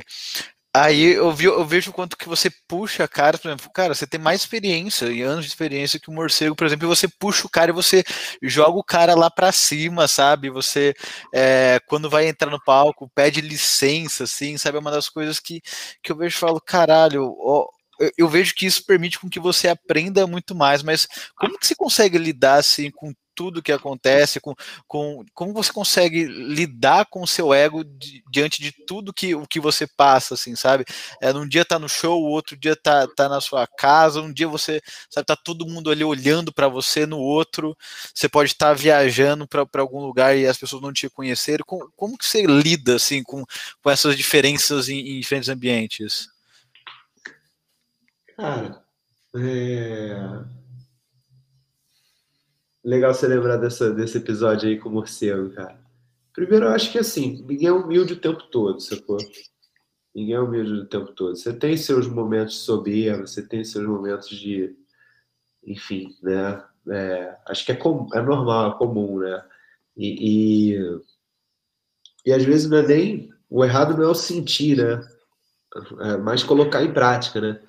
Aí 0.75 1.13
eu, 1.13 1.31
vi, 1.31 1.45
eu 1.45 1.65
vejo 1.65 1.91
quanto 1.91 2.15
que 2.15 2.27
você 2.27 2.51
puxa 2.67 3.03
a 3.03 3.07
cara, 3.07 3.37
por 3.37 3.47
exemplo, 3.47 3.71
cara, 3.73 3.95
você 3.95 4.05
tem 4.05 4.19
mais 4.19 4.41
experiência 4.41 5.07
e 5.07 5.23
anos 5.23 5.43
de 5.43 5.49
experiência 5.49 5.99
que 5.99 6.09
o 6.09 6.13
morcego, 6.13 6.55
por 6.55 6.67
exemplo, 6.67 6.85
e 6.85 6.95
você 6.95 7.07
puxa 7.07 7.47
o 7.47 7.49
cara 7.49 7.71
e 7.71 7.73
você 7.73 8.03
joga 8.43 8.77
o 8.77 8.83
cara 8.83 9.15
lá 9.15 9.29
para 9.31 9.51
cima, 9.51 10.07
sabe? 10.07 10.51
Você, 10.51 10.93
é, 11.33 11.79
quando 11.87 12.09
vai 12.09 12.27
entrar 12.27 12.51
no 12.51 12.63
palco, 12.63 13.09
pede 13.15 13.41
licença, 13.41 14.25
assim, 14.25 14.55
sabe? 14.57 14.77
É 14.77 14.79
uma 14.79 14.91
das 14.91 15.09
coisas 15.09 15.39
que, 15.39 15.61
que 16.03 16.11
eu 16.11 16.17
vejo 16.17 16.35
e 16.37 16.39
falo, 16.39 16.61
caralho, 16.61 17.35
ó, 17.39 17.67
eu, 17.99 18.11
eu 18.17 18.29
vejo 18.29 18.53
que 18.53 18.65
isso 18.65 18.85
permite 18.85 19.19
com 19.19 19.29
que 19.29 19.39
você 19.39 19.67
aprenda 19.67 20.27
muito 20.27 20.53
mais, 20.53 20.83
mas 20.83 21.07
como 21.35 21.57
que 21.57 21.65
você 21.65 21.75
consegue 21.75 22.17
lidar 22.17 22.55
assim 22.55 22.91
com 22.91 23.13
tudo 23.37 23.61
que 23.61 23.71
acontece, 23.71 24.39
com, 24.39 24.55
com 24.87 25.23
como 25.31 25.53
você 25.53 25.71
consegue 25.71 26.25
lidar 26.25 27.05
com 27.05 27.21
o 27.21 27.27
seu 27.27 27.53
ego 27.53 27.83
di, 27.83 28.23
diante 28.31 28.59
de 28.59 28.71
tudo 28.71 29.13
que 29.13 29.35
o 29.35 29.45
que 29.45 29.59
você 29.59 29.85
passa, 29.85 30.33
assim, 30.33 30.55
sabe? 30.55 30.83
É, 31.21 31.31
num 31.31 31.47
dia 31.47 31.63
tá 31.63 31.77
no 31.77 31.87
show, 31.87 32.19
o 32.19 32.29
outro 32.31 32.57
dia 32.57 32.75
tá, 32.75 33.07
tá 33.07 33.29
na 33.29 33.39
sua 33.39 33.67
casa, 33.67 34.21
um 34.21 34.33
dia 34.33 34.47
você, 34.47 34.81
sabe, 35.07 35.27
tá 35.27 35.35
todo 35.35 35.67
mundo 35.67 35.91
ali 35.91 36.03
olhando 36.03 36.51
para 36.51 36.67
você, 36.67 37.05
no 37.05 37.19
outro 37.19 37.77
você 38.13 38.27
pode 38.27 38.53
estar 38.53 38.69
tá 38.69 38.73
viajando 38.73 39.47
para 39.47 39.67
algum 39.75 39.99
lugar 39.99 40.35
e 40.35 40.47
as 40.47 40.57
pessoas 40.57 40.81
não 40.81 40.91
te 40.91 41.07
conheceram. 41.07 41.63
Como, 41.63 41.91
como 41.95 42.17
que 42.17 42.25
você 42.25 42.41
lida, 42.41 42.95
assim, 42.95 43.21
com, 43.21 43.45
com 43.83 43.89
essas 43.91 44.17
diferenças 44.17 44.89
em, 44.89 44.99
em 44.99 45.19
diferentes 45.19 45.49
ambientes? 45.49 46.27
Cara, 48.35 48.83
é 49.35 50.57
Legal 52.87 53.13
você 53.13 53.27
lembrar 53.27 53.57
dessa, 53.57 53.93
desse 53.93 54.17
episódio 54.17 54.69
aí 54.69 54.79
com 54.79 54.87
o 54.87 54.91
morcego, 54.93 55.49
cara. 55.49 55.77
Primeiro, 56.33 56.67
eu 56.67 56.69
acho 56.69 56.89
que 56.89 56.97
assim, 56.97 57.43
ninguém 57.45 57.67
é 57.67 57.71
humilde 57.73 58.13
o 58.13 58.19
tempo 58.21 58.41
todo, 58.43 58.79
sacou? 58.79 59.17
Ninguém 60.15 60.35
é 60.35 60.39
humilde 60.39 60.71
o 60.71 60.85
tempo 60.85 61.11
todo. 61.11 61.35
Você 61.35 61.51
tem 61.51 61.75
seus 61.75 62.07
momentos 62.07 62.53
de 62.53 62.59
soberba, 62.61 63.27
você 63.27 63.45
tem 63.45 63.61
seus 63.65 63.85
momentos 63.85 64.29
de. 64.29 64.73
Enfim, 65.65 66.15
né? 66.23 66.63
É, 66.89 67.37
acho 67.49 67.65
que 67.65 67.73
é, 67.73 67.75
com, 67.75 68.07
é 68.13 68.21
normal, 68.21 68.71
é 68.71 68.77
comum, 68.77 69.19
né? 69.19 69.43
E, 69.97 70.71
e, 70.71 71.01
e, 72.25 72.31
às 72.31 72.45
vezes 72.45 72.69
não 72.69 72.77
é 72.77 72.87
nem. 72.87 73.29
O 73.49 73.65
errado 73.65 73.97
não 73.97 74.05
é 74.05 74.07
o 74.07 74.15
sentir, 74.15 74.77
né? 74.77 75.05
É 75.99 76.15
mais 76.15 76.41
colocar 76.41 76.81
em 76.83 76.93
prática, 76.93 77.41
né? 77.41 77.61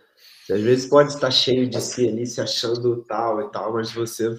Às 0.48 0.60
vezes 0.60 0.86
pode 0.86 1.08
estar 1.12 1.32
cheio 1.32 1.68
de 1.68 1.80
si 1.80 2.06
ali, 2.06 2.24
se 2.24 2.40
achando 2.40 3.02
tal 3.02 3.42
e 3.42 3.50
tal, 3.50 3.72
mas 3.72 3.90
você 3.90 4.38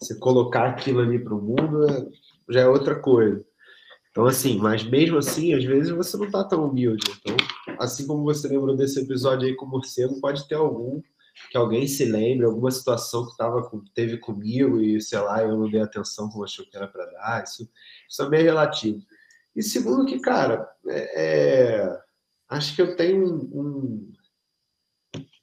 você 0.00 0.18
colocar 0.18 0.66
aquilo 0.70 1.00
ali 1.00 1.18
para 1.18 1.34
o 1.34 1.42
mundo 1.42 1.84
é, 1.88 2.06
já 2.48 2.60
é 2.60 2.68
outra 2.68 2.98
coisa. 2.98 3.44
Então, 4.10 4.24
assim, 4.24 4.58
mas 4.58 4.82
mesmo 4.82 5.18
assim, 5.18 5.52
às 5.52 5.64
vezes 5.64 5.90
você 5.90 6.16
não 6.16 6.24
está 6.26 6.42
tão 6.42 6.66
humilde. 6.66 7.04
Então, 7.20 7.36
assim 7.78 8.06
como 8.06 8.24
você 8.24 8.48
lembrou 8.48 8.74
desse 8.74 9.00
episódio 9.00 9.46
aí 9.46 9.54
com 9.54 9.66
o 9.66 9.68
morcego, 9.68 10.20
pode 10.20 10.48
ter 10.48 10.54
algum 10.54 11.02
que 11.50 11.56
alguém 11.56 11.86
se 11.86 12.04
lembre, 12.04 12.46
alguma 12.46 12.70
situação 12.70 13.26
que 13.26 13.36
tava, 13.36 13.70
teve 13.94 14.16
comigo 14.16 14.80
e, 14.80 15.00
sei 15.00 15.18
lá, 15.18 15.42
eu 15.42 15.56
não 15.56 15.70
dei 15.70 15.80
atenção 15.80 16.30
como 16.30 16.44
achou 16.44 16.64
que 16.64 16.76
era 16.76 16.88
para 16.88 17.04
dar. 17.06 17.44
Isso, 17.44 17.68
isso 18.08 18.22
é 18.22 18.28
meio 18.28 18.44
relativo. 18.44 19.02
E 19.54 19.62
segundo 19.62 20.06
que, 20.06 20.18
cara, 20.18 20.68
é, 20.86 21.80
é, 21.82 22.00
acho 22.48 22.74
que 22.74 22.82
eu 22.82 22.96
tenho 22.96 23.22
um, 23.24 23.60
um, 23.60 24.12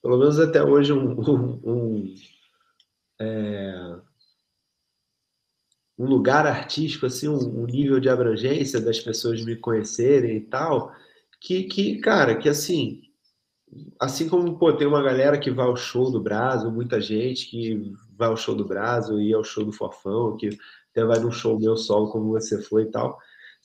pelo 0.02 0.18
menos 0.18 0.40
até 0.40 0.64
hoje, 0.64 0.92
um, 0.94 1.20
um, 1.20 1.62
um 1.64 2.16
é, 3.20 3.96
um 6.04 6.06
lugar 6.06 6.46
artístico, 6.46 7.06
assim, 7.06 7.30
um, 7.30 7.62
um, 7.62 7.66
nível 7.66 8.00
de 8.00 8.10
abrangência 8.10 8.82
das 8.82 9.00
pessoas 9.00 9.44
me 9.44 9.56
conhecerem 9.56 10.36
e 10.38 10.42
tal, 10.42 10.92
que, 11.40 11.64
que 11.64 12.00
cara, 12.00 12.36
que 12.36 12.50
assim, 12.50 13.02
assim 14.00 14.28
como, 14.28 14.58
pô, 14.58 14.74
tem 14.74 14.86
uma 14.86 15.02
galera 15.02 15.38
que 15.38 15.50
vai 15.50 15.66
ao 15.66 15.78
show 15.78 16.12
do 16.12 16.22
Brasil, 16.22 16.70
muita 16.70 17.00
gente 17.00 17.50
que 17.50 17.94
vai 18.18 18.28
ao 18.28 18.36
show 18.36 18.54
do 18.54 18.66
Brasil 18.66 19.20
e 19.20 19.34
ao 19.34 19.44
show 19.44 19.64
do 19.64 19.72
Fofão, 19.72 20.36
que 20.36 20.58
até 20.92 21.06
vai 21.06 21.20
num 21.20 21.32
show 21.32 21.58
meu 21.58 21.78
solo 21.78 22.12
como 22.12 22.32
você 22.32 22.62
foi 22.62 22.84
e 22.84 22.92
tal, 22.92 23.18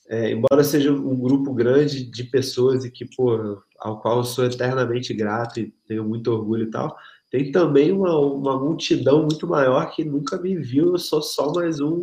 é, 0.08 0.30
embora 0.30 0.62
seja 0.62 0.92
um 0.92 1.18
grupo 1.20 1.52
grande 1.52 2.04
de 2.04 2.24
pessoas 2.24 2.84
e 2.84 2.90
que, 2.90 3.04
pô, 3.04 3.62
ao 3.78 4.00
qual 4.00 4.18
eu 4.18 4.24
sou 4.24 4.44
eternamente 4.44 5.12
grato 5.12 5.60
e 5.60 5.74
tenho 5.86 6.04
muito 6.04 6.30
orgulho 6.30 6.64
e 6.64 6.70
tal, 6.70 6.96
tem 7.30 7.52
também 7.52 7.92
uma, 7.92 8.18
uma 8.18 8.58
multidão 8.58 9.22
muito 9.22 9.46
maior 9.46 9.90
que 9.90 10.04
nunca 10.04 10.40
me 10.40 10.56
viu, 10.56 10.92
eu 10.92 10.98
sou 10.98 11.20
só 11.20 11.52
mais 11.52 11.80
um, 11.80 12.02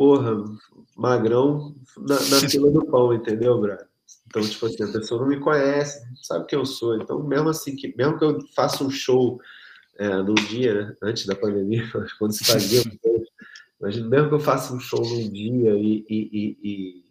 porra, 0.00 0.42
magrão 0.96 1.76
na, 1.98 2.14
na 2.14 2.40
fila 2.48 2.70
do 2.70 2.86
pão, 2.86 3.12
entendeu, 3.12 3.60
Brad? 3.60 3.80
Então, 4.26 4.40
tipo 4.40 4.64
assim, 4.64 4.82
a 4.82 4.88
pessoa 4.88 5.20
não 5.20 5.28
me 5.28 5.38
conhece, 5.38 6.08
não 6.08 6.16
sabe 6.16 6.46
quem 6.46 6.58
eu 6.58 6.64
sou. 6.64 6.96
Então, 6.96 7.22
mesmo 7.22 7.50
assim, 7.50 7.76
que, 7.76 7.94
mesmo 7.94 8.18
que 8.18 8.24
eu 8.24 8.38
faça 8.54 8.82
um 8.82 8.88
show 8.88 9.38
é, 9.98 10.08
num 10.22 10.34
dia, 10.34 10.72
né, 10.72 10.96
antes 11.02 11.26
da 11.26 11.36
pandemia, 11.36 11.84
quando 12.18 12.32
se 12.32 12.46
fazia, 12.46 12.82
mas 13.78 13.98
mesmo 13.98 14.28
que 14.30 14.34
eu 14.36 14.40
faça 14.40 14.72
um 14.72 14.80
show 14.80 15.00
num 15.00 15.30
dia 15.30 15.74
e, 15.74 16.06
e, 16.08 16.30
e, 16.32 16.58
e, 16.62 17.04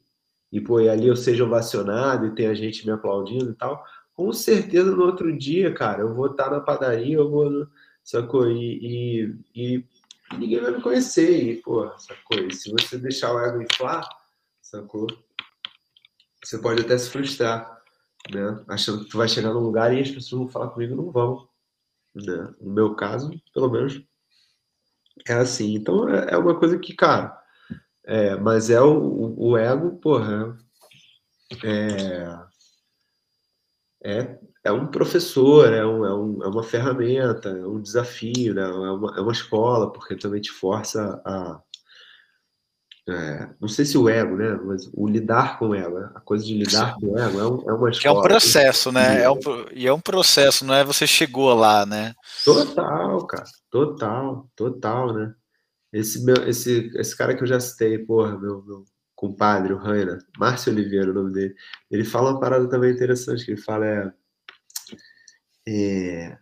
e, 0.53 0.61
pô, 0.61 0.79
e 0.79 0.89
ali 0.89 1.05
eu 1.05 1.15
seja 1.15 1.45
ovacionado 1.45 2.25
e 2.25 2.33
tenha 2.33 2.55
gente 2.55 2.87
me 2.87 2.91
aplaudindo 2.91 3.51
e 3.51 3.55
tal, 3.55 3.85
com 4.15 4.33
certeza 4.33 4.95
no 4.95 5.03
outro 5.03 5.31
dia, 5.37 5.71
cara, 5.71 6.01
eu 6.01 6.15
vou 6.15 6.31
estar 6.31 6.49
na 6.49 6.59
padaria, 6.59 7.17
eu 7.17 7.29
vou, 7.29 7.67
sacou? 8.03 8.49
E, 8.49 9.35
e, 9.53 9.77
e 9.77 9.85
ninguém 10.37 10.61
vai 10.61 10.71
me 10.71 10.81
conhecer, 10.81 11.43
e, 11.43 11.61
pô, 11.61 11.89
sacou? 11.97 12.39
E 12.39 12.53
se 12.53 12.71
você 12.71 12.97
deixar 12.97 13.33
o 13.33 13.39
ego 13.39 13.61
inflar, 13.61 14.07
sacou? 14.61 15.07
você 16.43 16.57
pode 16.57 16.81
até 16.81 16.97
se 16.97 17.09
frustrar, 17.09 17.81
né? 18.31 18.63
Achando 18.67 19.03
que 19.03 19.09
tu 19.09 19.17
vai 19.17 19.27
chegar 19.27 19.53
num 19.53 19.59
lugar 19.59 19.93
e 19.93 20.01
as 20.01 20.09
pessoas 20.09 20.41
vão 20.41 20.49
falar 20.49 20.69
comigo 20.69 20.95
não 20.95 21.11
vão. 21.11 21.47
Né? 22.15 22.53
No 22.59 22.73
meu 22.73 22.95
caso, 22.95 23.31
pelo 23.53 23.69
menos, 23.69 24.01
é 25.27 25.33
assim. 25.33 25.75
Então 25.75 26.09
é, 26.09 26.31
é 26.31 26.37
uma 26.37 26.57
coisa 26.57 26.79
que, 26.79 26.93
cara, 26.93 27.37
é, 28.05 28.35
mas 28.35 28.69
é 28.69 28.81
o, 28.81 29.35
o 29.37 29.57
ego, 29.57 29.97
porra, 29.97 30.57
é, 31.63 32.39
é, 34.03 34.38
é 34.63 34.71
um 34.71 34.87
professor, 34.87 35.71
é, 35.71 35.85
um, 35.85 36.05
é, 36.05 36.13
um, 36.13 36.43
é 36.43 36.47
uma 36.47 36.63
ferramenta, 36.63 37.49
é 37.49 37.65
um 37.65 37.81
desafio, 37.81 38.53
né? 38.53 38.63
é, 38.63 38.67
uma, 38.67 39.17
é 39.17 39.21
uma 39.21 39.31
escola, 39.31 39.91
porque 39.91 40.15
também 40.15 40.41
te 40.41 40.51
força 40.51 41.21
a, 41.25 41.61
é, 43.09 43.49
não 43.59 43.67
sei 43.67 43.85
se 43.85 43.97
o 43.97 44.07
ego, 44.07 44.35
né? 44.35 44.59
Mas 44.63 44.87
o 44.93 45.07
lidar 45.07 45.57
com 45.57 45.69
o 45.69 45.75
ego, 45.75 45.99
né? 45.99 46.11
a 46.13 46.19
coisa 46.19 46.45
de 46.45 46.53
lidar 46.53 46.95
com 46.95 47.07
o 47.07 47.19
ego 47.19 47.39
é, 47.39 47.47
um, 47.47 47.69
é 47.69 47.73
uma 47.73 47.89
escola. 47.89 48.15
É 48.15 48.19
um 48.19 48.21
processo, 48.21 48.91
né? 48.91 49.23
É 49.23 49.31
um, 49.31 49.39
e 49.73 49.87
é 49.87 49.93
um 49.93 49.99
processo, 49.99 50.63
não 50.63 50.75
é 50.75 50.83
você 50.83 51.07
chegou 51.07 51.53
lá, 51.55 51.85
né? 51.85 52.13
Total, 52.45 53.25
cara. 53.25 53.45
Total, 53.71 54.47
total, 54.55 55.13
né? 55.13 55.33
Esse, 55.91 56.23
meu, 56.23 56.47
esse, 56.47 56.91
esse 56.95 57.17
cara 57.17 57.35
que 57.35 57.41
eu 57.41 57.47
já 57.47 57.59
citei, 57.59 57.97
porra, 57.97 58.37
meu, 58.37 58.63
meu 58.63 58.85
compadre, 59.15 59.73
o 59.73 59.77
Rainer, 59.77 60.19
Márcio 60.37 60.71
Oliveira, 60.71 61.09
o 61.09 61.13
nome 61.13 61.33
dele, 61.33 61.55
ele 61.89 62.05
fala 62.05 62.31
uma 62.31 62.39
parada 62.39 62.69
também 62.69 62.91
interessante, 62.91 63.43
que 63.43 63.51
ele 63.51 63.61
fala 63.61 63.85
é, 63.85 64.13
é 65.67 66.37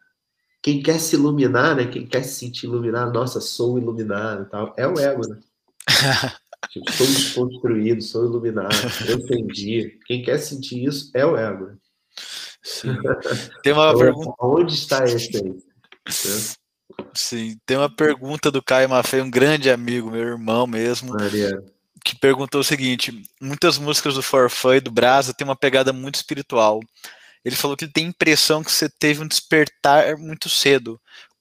quem 0.68 0.82
quer 0.82 0.99
se 0.99 1.15
iluminar, 1.15 1.78
né? 1.78 1.86
Quem 1.86 2.05
quer 2.05 2.24
se 2.24 2.39
sentir 2.39 2.65
iluminado, 2.65 3.13
nossa, 3.13 3.39
sou 3.39 3.78
iluminado 3.78 4.43
e 4.43 4.45
tal, 4.47 4.74
é 4.76 4.86
o 4.86 4.99
ego, 4.99 5.28
né? 5.28 5.39
Tipo, 6.70 6.91
sou 6.91 7.07
desconstruído, 7.07 8.01
sou 8.01 8.26
iluminado, 8.26 8.74
eu 9.07 9.20
entendi. 9.20 9.97
Quem 10.05 10.24
quer 10.24 10.38
sentir 10.39 10.84
isso 10.84 11.09
é 11.13 11.26
o 11.26 11.38
ego. 11.38 11.78
Sim. 12.61 12.95
Tem 13.63 13.72
uma 13.72 13.88
então, 13.93 13.99
pergunta. 13.99 14.34
Onde 14.41 14.74
está 14.74 15.05
esse 15.05 15.38
aí? 15.38 15.55
Sim, 17.13 17.57
tem 17.65 17.78
uma 17.78 17.89
pergunta 17.89 18.51
do 18.51 18.61
Caio 18.61 18.89
Maffei, 18.89 19.22
um 19.22 19.30
grande 19.30 19.70
amigo, 19.70 20.11
meu 20.11 20.22
irmão 20.22 20.68
mesmo, 20.68 21.13
Maria. 21.13 21.63
que 22.03 22.18
perguntou 22.20 22.59
o 22.59 22.63
seguinte: 22.63 23.24
muitas 23.39 23.78
músicas 23.78 24.15
do 24.15 24.22
Forfã 24.22 24.76
e 24.76 24.82
do 24.82 24.91
Brasa 24.91 25.34
têm 25.34 25.47
uma 25.47 25.55
pegada 25.55 25.93
muito 25.93 26.15
espiritual. 26.15 26.82
Ele 27.48 27.56
falou 27.56 27.78
que 27.78 27.88
tem 27.88 28.08
a 28.08 28.10
impressão 28.10 28.62
que 28.62 28.70
você 28.70 28.89
teve 28.89 29.24
um 29.24 29.28
despertar 29.28 30.18
muito 30.18 30.50
cedo. 30.50 31.00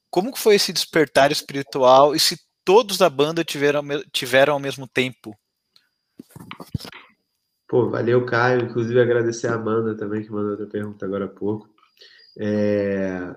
Como 0.08 0.32
que 0.32 0.38
foi 0.38 0.54
esse 0.54 0.72
despertar 0.72 1.32
espiritual 1.32 2.14
e 2.14 2.20
se 2.20 2.38
todos 2.64 2.96
da 2.96 3.10
banda 3.10 3.42
tiveram, 3.42 3.82
tiveram 4.12 4.52
ao 4.52 4.60
mesmo 4.60 4.86
tempo? 4.86 5.36
Pô, 7.66 7.90
valeu, 7.90 8.24
Caio. 8.24 8.66
Inclusive, 8.66 9.00
agradecer 9.00 9.48
a 9.48 9.56
Amanda 9.56 9.96
também, 9.96 10.22
que 10.22 10.30
mandou 10.30 10.52
outra 10.52 10.68
pergunta 10.68 11.04
agora 11.04 11.24
há 11.24 11.28
pouco. 11.28 11.68
É... 12.38 13.34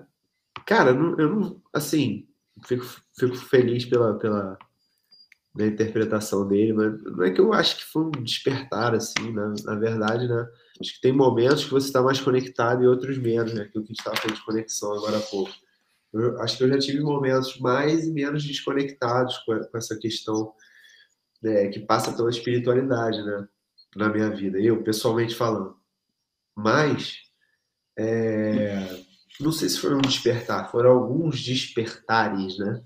Cara, 0.64 0.90
eu 0.90 1.28
não, 1.28 1.60
assim, 1.74 2.28
fico, 2.64 2.86
fico 3.18 3.34
feliz 3.34 3.84
pela, 3.84 4.16
pela 4.16 4.56
interpretação 5.58 6.46
dele, 6.46 6.72
mas 6.72 7.02
não 7.02 7.24
é 7.24 7.32
que 7.32 7.40
eu 7.40 7.52
acho 7.52 7.78
que 7.78 7.84
foi 7.84 8.04
um 8.04 8.10
despertar, 8.22 8.94
assim, 8.94 9.32
né? 9.32 9.54
na 9.64 9.74
verdade, 9.74 10.28
né? 10.28 10.46
Acho 10.80 10.94
que 10.94 11.00
tem 11.00 11.12
momentos 11.12 11.64
que 11.64 11.70
você 11.70 11.88
está 11.88 12.02
mais 12.02 12.20
conectado 12.20 12.82
e 12.82 12.86
outros 12.86 13.18
menos, 13.18 13.52
né? 13.52 13.62
Aquilo 13.62 13.84
que 13.84 13.92
a 13.92 13.94
gente 13.94 13.98
estava 13.98 14.16
falando 14.16 14.36
de 14.36 14.44
conexão 14.44 14.92
agora 14.94 15.18
há 15.18 15.20
pouco. 15.20 15.52
Eu 16.12 16.40
acho 16.40 16.56
que 16.56 16.64
eu 16.64 16.68
já 16.68 16.78
tive 16.78 17.00
momentos 17.00 17.58
mais 17.58 18.06
e 18.06 18.12
menos 18.12 18.44
desconectados 18.44 19.38
com, 19.38 19.58
com 19.60 19.78
essa 19.78 19.96
questão 19.98 20.52
né, 21.42 21.68
que 21.68 21.80
passa 21.80 22.12
pela 22.12 22.30
espiritualidade, 22.30 23.22
né, 23.22 23.46
na 23.94 24.08
minha 24.08 24.30
vida. 24.30 24.58
Eu, 24.58 24.82
pessoalmente 24.82 25.34
falando. 25.34 25.76
Mas, 26.56 27.18
é, 27.96 29.02
não 29.38 29.52
sei 29.52 29.68
se 29.68 29.78
foi 29.78 29.94
um 29.94 30.00
despertar, 30.00 30.70
foram 30.70 30.90
alguns 30.90 31.42
despertares, 31.42 32.58
né? 32.58 32.82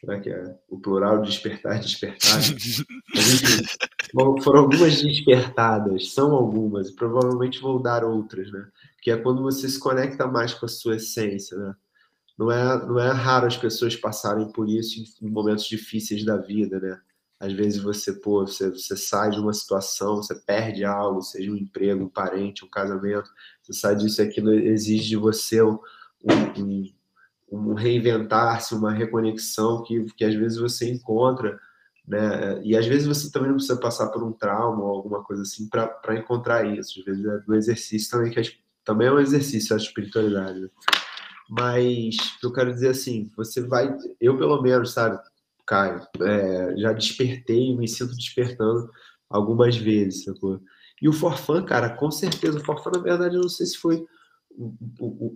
Será 0.00 0.20
que 0.20 0.28
é 0.30 0.58
o 0.68 0.80
plural 0.80 1.22
despertar, 1.22 1.78
despertar? 1.78 2.40
foram 4.42 4.60
algumas 4.60 5.02
despertadas, 5.02 6.12
são 6.12 6.32
algumas, 6.32 6.88
e 6.88 6.94
provavelmente 6.94 7.60
vou 7.60 7.80
dar 7.80 8.04
outras, 8.04 8.50
né? 8.52 8.66
Que 9.02 9.10
é 9.10 9.16
quando 9.16 9.42
você 9.42 9.68
se 9.68 9.78
conecta 9.78 10.26
mais 10.26 10.54
com 10.54 10.66
a 10.66 10.68
sua 10.68 10.96
essência, 10.96 11.56
né? 11.58 11.74
não 12.38 12.50
é, 12.50 12.86
não 12.86 12.98
é 12.98 13.10
raro 13.10 13.46
as 13.46 13.56
pessoas 13.56 13.96
passarem 13.96 14.50
por 14.50 14.68
isso 14.68 15.02
em 15.22 15.30
momentos 15.30 15.66
difíceis 15.66 16.24
da 16.24 16.36
vida, 16.36 16.80
né? 16.80 17.00
Às 17.38 17.52
vezes 17.52 17.82
você, 17.82 18.12
pô, 18.12 18.46
você, 18.46 18.70
você 18.70 18.96
sai 18.96 19.30
de 19.30 19.38
uma 19.38 19.52
situação, 19.52 20.16
você 20.16 20.34
perde 20.34 20.84
algo, 20.84 21.20
seja 21.20 21.50
um 21.50 21.56
emprego, 21.56 22.04
um 22.04 22.08
parente, 22.08 22.64
um 22.64 22.68
casamento, 22.68 23.28
você 23.62 23.72
sai 23.72 23.96
disso 23.96 24.22
e 24.22 24.24
aquilo 24.24 24.52
exige 24.52 25.08
de 25.10 25.16
você 25.16 25.62
um, 25.62 25.78
um, 26.58 26.92
um 27.50 27.74
reinventar-se, 27.74 28.74
uma 28.74 28.92
reconexão 28.92 29.82
que, 29.82 30.04
que 30.16 30.24
às 30.24 30.34
vezes 30.34 30.58
você 30.58 30.90
encontra, 30.90 31.58
né? 32.06 32.60
E 32.62 32.76
às 32.76 32.86
vezes 32.86 33.06
você 33.06 33.30
também 33.30 33.48
não 33.48 33.56
precisa 33.56 33.80
passar 33.80 34.08
por 34.08 34.22
um 34.22 34.32
trauma 34.32 34.82
ou 34.82 34.90
alguma 34.90 35.24
coisa 35.24 35.42
assim 35.42 35.68
para 35.68 36.18
encontrar 36.18 36.64
isso. 36.66 37.00
Às 37.00 37.04
vezes 37.04 37.24
é 37.24 37.42
um 37.48 37.54
exercício 37.54 38.10
também, 38.10 38.30
que 38.30 38.40
é, 38.40 38.42
também 38.84 39.08
é 39.08 39.12
um 39.12 39.18
exercício 39.18 39.74
a 39.74 39.78
espiritualidade. 39.78 40.60
Né? 40.60 40.68
Mas 41.48 42.16
eu 42.42 42.52
quero 42.52 42.72
dizer 42.72 42.88
assim, 42.88 43.30
você 43.36 43.62
vai, 43.62 43.94
eu 44.20 44.36
pelo 44.36 44.60
menos, 44.62 44.92
sabe, 44.92 45.18
Caio, 45.66 46.06
é, 46.20 46.76
já 46.76 46.92
despertei, 46.92 47.74
me 47.76 47.88
sinto 47.88 48.14
despertando 48.14 48.90
algumas 49.30 49.76
vezes, 49.76 50.24
sacou? 50.24 50.60
E 51.00 51.08
o 51.08 51.12
Forfã, 51.12 51.62
cara, 51.64 51.90
com 51.90 52.10
certeza, 52.10 52.58
o 52.58 52.64
Forfã, 52.64 52.90
na 52.94 53.00
verdade, 53.00 53.36
eu 53.36 53.42
não 53.42 53.48
sei 53.48 53.66
se 53.66 53.78
foi 53.78 54.06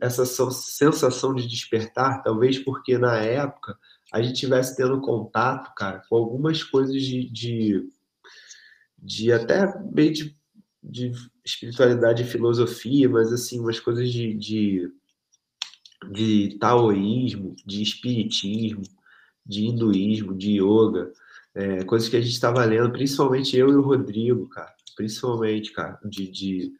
essa 0.01 0.25
sensação 0.25 1.35
de 1.35 1.47
despertar, 1.47 2.23
talvez 2.23 2.59
porque 2.59 2.97
na 2.97 3.17
época 3.17 3.77
a 4.13 4.23
gente 4.23 4.39
tivesse 4.39 4.77
tendo 4.77 5.01
contato, 5.01 5.75
cara, 5.75 6.03
com 6.09 6.17
algumas 6.17 6.63
coisas 6.63 7.03
de, 7.03 7.29
de, 7.31 7.89
de 8.99 9.33
até 9.33 9.67
meio 9.93 10.13
de, 10.13 10.37
de 10.83 11.13
espiritualidade 11.45 12.23
e 12.23 12.27
filosofia, 12.27 13.09
mas 13.09 13.33
assim, 13.33 13.61
umas 13.61 13.79
coisas 13.81 14.11
de, 14.11 14.35
de 14.35 14.93
de 16.11 16.57
taoísmo, 16.59 17.57
de 17.67 17.83
espiritismo, 17.83 18.83
de 19.45 19.67
hinduísmo, 19.67 20.35
de 20.35 20.61
yoga, 20.61 21.13
é, 21.55 21.85
coisas 21.85 22.09
que 22.09 22.17
a 22.17 22.21
gente 22.21 22.33
estava 22.33 22.65
lendo, 22.65 22.93
principalmente 22.93 23.57
eu 23.57 23.71
e 23.71 23.75
o 23.75 23.83
Rodrigo, 23.83 24.49
cara, 24.49 24.73
principalmente, 24.95 25.73
cara, 25.73 25.99
de, 26.05 26.31
de, 26.31 26.73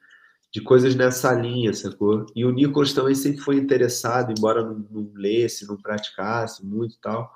de 0.53 0.61
coisas 0.61 0.95
nessa 0.95 1.33
linha, 1.33 1.73
sacou? 1.75 2.27
E 2.35 2.45
o 2.45 2.51
Nicolas 2.51 2.93
também 2.93 3.15
sempre 3.15 3.41
foi 3.41 3.57
interessado, 3.57 4.33
embora 4.37 4.65
não, 4.65 4.87
não 4.91 5.13
lesse, 5.15 5.67
não 5.67 5.77
praticasse 5.77 6.65
muito 6.65 6.95
e 6.95 7.01
tal. 7.01 7.33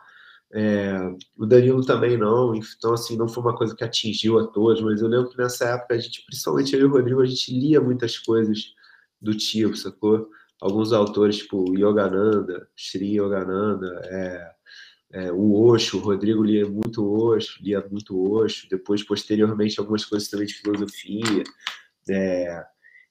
É, 0.55 0.99
o 1.37 1.47
Danilo 1.47 1.85
também 1.85 2.17
não, 2.19 2.55
então 2.55 2.93
assim, 2.93 3.17
não 3.17 3.27
foi 3.27 3.43
uma 3.43 3.57
coisa 3.57 3.75
que 3.75 3.85
atingiu 3.85 4.39
a 4.39 4.47
todos, 4.47 4.83
mas 4.83 5.01
eu 5.01 5.09
lembro 5.09 5.31
que 5.31 5.39
nessa 5.39 5.65
época 5.67 5.95
a 5.95 5.99
gente, 5.99 6.23
principalmente 6.27 6.75
eu 6.75 6.81
e 6.81 6.85
o 6.85 6.91
Rodrigo, 6.91 7.23
a 7.23 7.27
gente 7.27 7.59
lia 7.59 7.81
muitas 7.81 8.19
coisas 8.19 8.75
do 9.21 9.35
tipo, 9.35 9.75
sacou? 9.77 10.29
alguns 10.63 10.93
autores, 10.93 11.39
tipo 11.39 11.77
Yogananda, 11.77 12.69
Sri 12.77 13.17
Yogananda, 13.17 14.01
é, 14.05 14.53
é, 15.13 15.33
o 15.33 15.61
Osho, 15.61 15.99
o 15.99 16.01
Rodrigo 16.01 16.43
lia 16.45 16.67
muito 16.69 17.05
Osho, 17.05 17.59
lia 17.61 17.85
muito 17.91 18.17
Osho, 18.33 18.69
depois, 18.71 19.03
posteriormente, 19.03 19.81
algumas 19.81 20.05
coisas 20.05 20.29
também 20.29 20.47
de 20.47 20.55
filosofia, 20.55 21.43
é, 22.09 22.65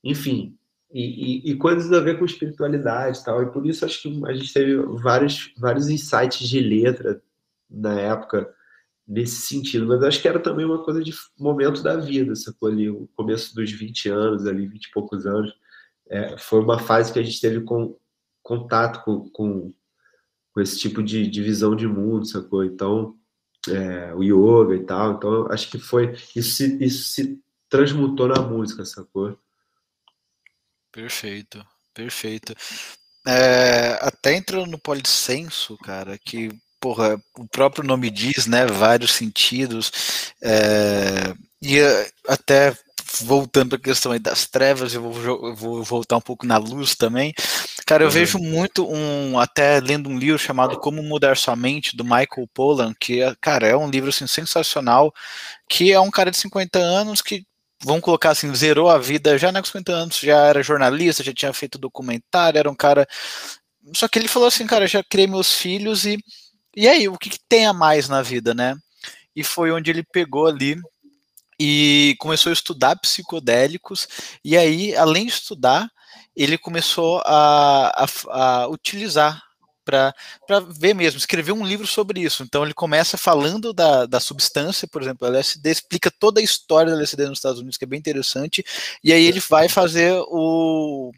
enfim, 0.03 0.57
e, 0.93 1.49
e, 1.49 1.51
e, 1.51 1.55
coisas 1.55 1.91
a 1.93 1.99
ver 2.01 2.19
com 2.19 2.25
espiritualidade 2.25 3.19
e 3.19 3.23
tal, 3.23 3.41
e 3.41 3.51
por 3.51 3.65
isso 3.65 3.85
acho 3.85 4.01
que 4.01 4.25
a 4.25 4.33
gente 4.33 4.53
teve 4.53 4.75
vários, 5.01 5.53
vários 5.57 5.89
insights 5.89 6.47
de 6.47 6.59
letra 6.59 7.21
na 7.69 7.97
época 7.99 8.53
nesse 9.07 9.41
sentido, 9.41 9.87
mas 9.87 10.03
acho 10.03 10.21
que 10.21 10.27
era 10.27 10.39
também 10.39 10.65
uma 10.65 10.83
coisa 10.83 11.01
de 11.03 11.13
momento 11.39 11.81
da 11.81 11.95
vida, 11.97 12.35
sacou 12.35 12.69
ali, 12.69 12.89
o 12.89 13.07
começo 13.15 13.55
dos 13.55 13.71
20 13.71 14.09
anos, 14.09 14.45
ali, 14.45 14.67
20 14.67 14.85
e 14.85 14.91
poucos 14.91 15.25
anos, 15.25 15.53
é, 16.09 16.37
foi 16.37 16.59
uma 16.59 16.77
fase 16.77 17.11
que 17.11 17.19
a 17.19 17.23
gente 17.23 17.39
teve 17.39 17.61
com, 17.61 17.97
contato 18.43 19.03
com, 19.05 19.29
com, 19.29 19.73
com 20.53 20.61
esse 20.61 20.77
tipo 20.77 21.01
de, 21.01 21.25
de, 21.27 21.41
visão 21.41 21.73
de 21.73 21.87
mundo, 21.87 22.25
sacou? 22.25 22.65
Então, 22.65 23.15
é, 23.69 24.13
o 24.13 24.21
yoga 24.21 24.75
e 24.75 24.83
tal. 24.83 25.13
Então, 25.13 25.47
acho 25.49 25.69
que 25.71 25.79
foi. 25.79 26.13
Isso 26.35 26.55
se, 26.55 26.83
isso 26.83 27.11
se 27.11 27.39
transmutou 27.69 28.27
na 28.27 28.41
música, 28.41 28.83
sacou? 28.83 29.37
Perfeito, 30.91 31.65
perfeito. 31.93 32.53
É, 33.25 33.99
até 34.01 34.35
entrando 34.35 34.71
no 34.71 34.79
polissenso, 34.79 35.77
cara, 35.77 36.17
que 36.17 36.49
porra, 36.79 37.21
o 37.37 37.47
próprio 37.47 37.83
nome 37.83 38.09
diz, 38.09 38.47
né? 38.47 38.65
Vários 38.65 39.13
sentidos. 39.13 40.33
É, 40.41 41.33
e 41.61 41.77
até 42.27 42.75
voltando 43.21 43.75
a 43.75 43.79
questão 43.79 44.11
aí 44.11 44.19
das 44.19 44.47
trevas, 44.47 44.93
eu 44.93 45.01
vou, 45.01 45.47
eu 45.49 45.55
vou, 45.55 45.83
voltar 45.83 46.17
um 46.17 46.21
pouco 46.21 46.45
na 46.45 46.57
luz 46.57 46.95
também. 46.95 47.33
Cara, 47.85 48.03
eu 48.03 48.07
uhum. 48.07 48.13
vejo 48.13 48.39
muito 48.39 48.89
um, 48.89 49.37
até 49.37 49.79
lendo 49.79 50.09
um 50.09 50.17
livro 50.17 50.39
chamado 50.39 50.79
Como 50.79 51.03
Mudar 51.03 51.37
Sua 51.37 51.55
Mente, 51.55 51.95
do 51.95 52.03
Michael 52.03 52.47
Pollan, 52.53 52.93
que, 52.99 53.21
é, 53.21 53.35
cara, 53.39 53.67
é 53.67 53.75
um 53.75 53.89
livro 53.89 54.09
assim, 54.09 54.25
sensacional, 54.27 55.13
que 55.69 55.91
é 55.91 55.99
um 55.99 56.09
cara 56.09 56.31
de 56.31 56.37
50 56.37 56.79
anos 56.79 57.21
que 57.21 57.43
vamos 57.83 58.01
colocar 58.01 58.31
assim, 58.31 58.53
zerou 58.55 58.89
a 58.89 58.97
vida 58.97 59.37
já 59.37 59.51
com 59.51 59.63
50 59.63 59.91
anos, 59.91 60.17
já 60.17 60.37
era 60.45 60.63
jornalista, 60.63 61.23
já 61.23 61.33
tinha 61.33 61.53
feito 61.53 61.77
documentário, 61.77 62.59
era 62.59 62.69
um 62.69 62.75
cara. 62.75 63.07
Só 63.95 64.07
que 64.07 64.19
ele 64.19 64.27
falou 64.27 64.47
assim, 64.47 64.67
cara, 64.67 64.87
já 64.87 65.03
criei 65.03 65.27
meus 65.27 65.53
filhos 65.53 66.05
e. 66.05 66.17
E 66.75 66.87
aí, 66.87 67.07
o 67.09 67.17
que, 67.17 67.29
que 67.29 67.39
tem 67.49 67.65
a 67.65 67.73
mais 67.73 68.07
na 68.07 68.21
vida, 68.21 68.53
né? 68.53 68.75
E 69.35 69.43
foi 69.43 69.71
onde 69.71 69.91
ele 69.91 70.03
pegou 70.03 70.47
ali 70.47 70.77
e 71.59 72.15
começou 72.19 72.49
a 72.49 72.53
estudar 72.53 72.95
psicodélicos, 72.95 74.07
e 74.43 74.57
aí, 74.57 74.95
além 74.95 75.25
de 75.25 75.33
estudar, 75.33 75.89
ele 76.35 76.57
começou 76.57 77.21
a, 77.25 78.05
a, 78.05 78.63
a 78.63 78.67
utilizar 78.67 79.41
para 79.83 80.13
ver 80.69 80.93
mesmo, 80.93 81.17
escrever 81.17 81.51
um 81.51 81.65
livro 81.65 81.87
sobre 81.87 82.21
isso. 82.21 82.43
Então 82.43 82.63
ele 82.63 82.73
começa 82.73 83.17
falando 83.17 83.73
da, 83.73 84.05
da 84.05 84.19
substância, 84.19 84.87
por 84.87 85.01
exemplo, 85.01 85.27
o 85.27 85.31
LSD, 85.31 85.69
explica 85.69 86.11
toda 86.11 86.39
a 86.39 86.43
história 86.43 86.91
do 86.91 86.97
LSD 86.97 87.27
nos 87.27 87.39
Estados 87.39 87.59
Unidos, 87.59 87.77
que 87.77 87.85
é 87.85 87.87
bem 87.87 87.99
interessante, 87.99 88.63
e 89.03 89.11
aí 89.11 89.25
ele 89.25 89.39
vai 89.39 89.67
fazer 89.69 90.13
o 90.27 91.11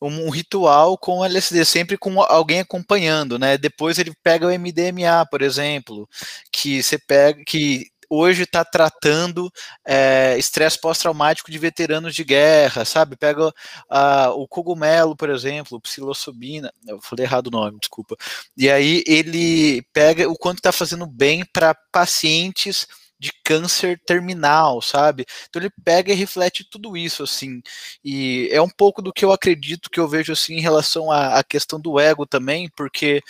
um 0.00 0.28
ritual 0.28 0.98
com 0.98 1.24
LSD, 1.24 1.64
sempre 1.64 1.96
com 1.96 2.20
alguém 2.20 2.60
acompanhando, 2.60 3.38
né? 3.38 3.56
Depois 3.56 3.98
ele 3.98 4.12
pega 4.22 4.46
o 4.46 4.50
MDMA, 4.50 5.26
por 5.30 5.40
exemplo, 5.40 6.08
que 6.52 6.82
você 6.82 6.98
pega, 6.98 7.42
que 7.44 7.86
hoje 8.14 8.44
está 8.44 8.64
tratando 8.64 9.50
é, 9.84 10.36
estresse 10.38 10.80
pós-traumático 10.80 11.50
de 11.50 11.58
veteranos 11.58 12.14
de 12.14 12.24
guerra, 12.24 12.84
sabe? 12.84 13.16
Pega 13.16 13.48
uh, 13.48 14.30
o 14.36 14.46
cogumelo, 14.46 15.16
por 15.16 15.30
exemplo, 15.30 15.80
psilocibina, 15.80 16.72
eu 16.86 17.00
falei 17.00 17.24
errado 17.24 17.48
o 17.48 17.50
nome, 17.50 17.78
desculpa. 17.80 18.16
E 18.56 18.70
aí 18.70 19.02
ele 19.06 19.82
pega 19.92 20.28
o 20.28 20.36
quanto 20.36 20.58
está 20.58 20.72
fazendo 20.72 21.06
bem 21.06 21.44
para 21.44 21.74
pacientes 21.92 22.86
de 23.18 23.32
câncer 23.42 23.98
terminal, 24.06 24.82
sabe? 24.82 25.24
Então 25.48 25.62
ele 25.62 25.70
pega 25.82 26.12
e 26.12 26.16
reflete 26.16 26.64
tudo 26.68 26.96
isso, 26.96 27.22
assim, 27.22 27.62
e 28.04 28.48
é 28.52 28.60
um 28.60 28.68
pouco 28.68 29.00
do 29.00 29.12
que 29.12 29.24
eu 29.24 29.32
acredito 29.32 29.88
que 29.88 29.98
eu 29.98 30.08
vejo, 30.08 30.32
assim, 30.32 30.54
em 30.54 30.60
relação 30.60 31.10
à, 31.10 31.38
à 31.38 31.44
questão 31.44 31.80
do 31.80 31.98
ego 31.98 32.26
também, 32.26 32.68
porque 32.76 33.22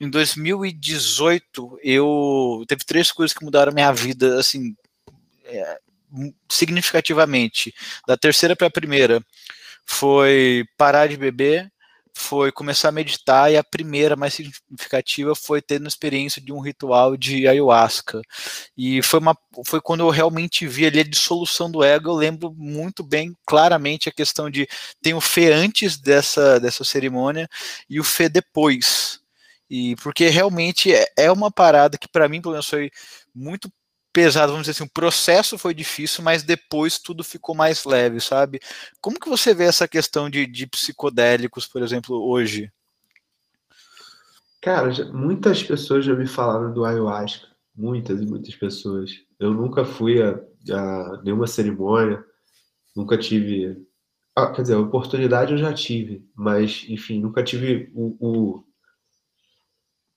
em 0.00 0.08
2018 0.08 1.78
eu 1.82 2.64
teve 2.66 2.84
três 2.84 3.12
coisas 3.12 3.36
que 3.36 3.44
mudaram 3.44 3.72
minha 3.72 3.92
vida 3.92 4.38
assim 4.38 4.74
é, 5.44 5.78
significativamente. 6.50 7.74
Da 8.06 8.16
terceira 8.16 8.56
para 8.56 8.68
a 8.68 8.70
primeira 8.70 9.22
foi 9.86 10.64
parar 10.76 11.08
de 11.08 11.16
beber, 11.16 11.70
foi 12.14 12.52
começar 12.52 12.88
a 12.88 12.92
meditar 12.92 13.50
e 13.52 13.56
a 13.56 13.64
primeira 13.64 14.16
mais 14.16 14.34
significativa 14.34 15.34
foi 15.34 15.62
ter 15.62 15.80
uma 15.80 15.88
experiência 15.88 16.40
de 16.42 16.52
um 16.52 16.60
ritual 16.60 17.16
de 17.16 17.46
ayahuasca. 17.48 18.20
E 18.76 19.02
foi 19.02 19.20
uma 19.20 19.36
foi 19.66 19.80
quando 19.80 20.00
eu 20.00 20.10
realmente 20.10 20.66
vi 20.66 20.86
ali 20.86 21.00
a 21.00 21.04
dissolução 21.04 21.70
do 21.70 21.82
ego, 21.84 22.10
eu 22.10 22.14
lembro 22.14 22.54
muito 22.56 23.02
bem 23.02 23.34
claramente 23.46 24.08
a 24.08 24.12
questão 24.12 24.50
de 24.50 24.68
tem 25.02 25.14
o 25.14 25.20
fé 25.20 25.52
antes 25.52 25.96
dessa 25.98 26.58
dessa 26.60 26.84
cerimônia 26.84 27.48
e 27.88 28.00
o 28.00 28.04
fé 28.04 28.28
depois. 28.28 29.19
E 29.70 29.94
porque 30.02 30.28
realmente 30.28 30.92
é, 30.92 31.06
é 31.16 31.30
uma 31.30 31.50
parada 31.50 31.96
que 31.96 32.08
para 32.08 32.28
mim, 32.28 32.42
pelo 32.42 32.54
menos, 32.54 32.68
foi 32.68 32.90
muito 33.32 33.70
pesado, 34.12 34.50
vamos 34.50 34.66
dizer 34.66 34.72
assim, 34.72 34.88
o 34.88 34.92
processo 34.92 35.56
foi 35.56 35.72
difícil, 35.72 36.24
mas 36.24 36.42
depois 36.42 36.98
tudo 36.98 37.22
ficou 37.22 37.54
mais 37.54 37.84
leve, 37.84 38.20
sabe? 38.20 38.58
Como 39.00 39.20
que 39.20 39.28
você 39.28 39.54
vê 39.54 39.64
essa 39.64 39.86
questão 39.86 40.28
de, 40.28 40.46
de 40.46 40.66
psicodélicos, 40.66 41.68
por 41.68 41.82
exemplo, 41.82 42.16
hoje? 42.16 42.72
Cara, 44.60 44.90
muitas 45.12 45.62
pessoas 45.62 46.04
já 46.04 46.14
me 46.14 46.26
falaram 46.26 46.72
do 46.72 46.84
ayahuasca, 46.84 47.46
muitas 47.74 48.20
e 48.20 48.26
muitas 48.26 48.54
pessoas. 48.56 49.12
Eu 49.38 49.54
nunca 49.54 49.84
fui 49.84 50.20
a, 50.20 50.38
a 50.72 51.22
nenhuma 51.22 51.46
cerimônia, 51.46 52.22
nunca 52.94 53.16
tive, 53.16 53.86
ah, 54.36 54.52
quer 54.52 54.62
dizer, 54.62 54.74
a 54.74 54.80
oportunidade 54.80 55.52
eu 55.52 55.58
já 55.58 55.72
tive, 55.72 56.28
mas 56.34 56.84
enfim, 56.88 57.20
nunca 57.20 57.42
tive 57.42 57.90
o, 57.94 58.16
o 58.20 58.64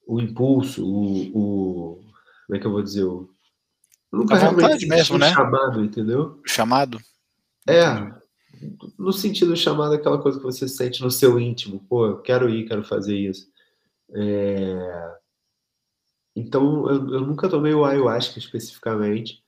o 0.06 0.20
impulso, 0.22 0.86
o, 0.86 1.28
o, 1.34 1.96
Como 2.46 2.58
é 2.58 2.60
que 2.60 2.68
eu 2.68 2.72
vou 2.72 2.84
dizer? 2.84 3.04
O, 3.04 3.30
nunca 4.12 4.36
a 4.36 4.52
vontade 4.52 4.86
mesmo, 4.86 5.18
né? 5.18 5.34
chamado, 5.34 5.84
entendeu? 5.84 6.42
Chamado? 6.46 7.00
É. 7.68 8.12
No 8.98 9.12
sentido 9.12 9.56
chamado, 9.56 9.94
aquela 9.94 10.22
coisa 10.22 10.38
que 10.38 10.44
você 10.44 10.68
sente 10.68 11.02
no 11.02 11.12
seu 11.12 11.40
íntimo. 11.40 11.86
Pô, 11.90 12.06
eu 12.06 12.22
quero 12.22 12.50
ir, 12.50 12.68
quero 12.68 12.84
fazer 12.84 13.18
isso. 13.18 13.48
É... 14.14 15.16
Então, 16.36 16.90
eu, 16.90 17.14
eu, 17.14 17.22
nunca 17.22 17.50
tomei 17.50 17.74
o 17.74 17.84
ayahuasca 17.84 18.40
especificamente. 18.40 19.44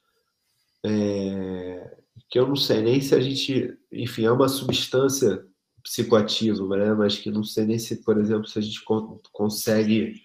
É... 0.83 1.97
Que 2.29 2.39
eu 2.39 2.47
não 2.47 2.55
sei 2.55 2.81
nem 2.81 2.99
se 2.99 3.13
a 3.13 3.19
gente. 3.19 3.77
Enfim, 3.91 4.25
é 4.25 4.31
uma 4.31 4.49
substância 4.49 5.45
psicoativa, 5.83 6.75
né? 6.75 6.93
Mas 6.93 7.17
que 7.17 7.29
não 7.29 7.43
sei 7.43 7.65
nem 7.65 7.77
se, 7.77 8.03
por 8.03 8.17
exemplo, 8.17 8.47
se 8.47 8.57
a 8.57 8.61
gente 8.61 8.83
consegue 9.31 10.24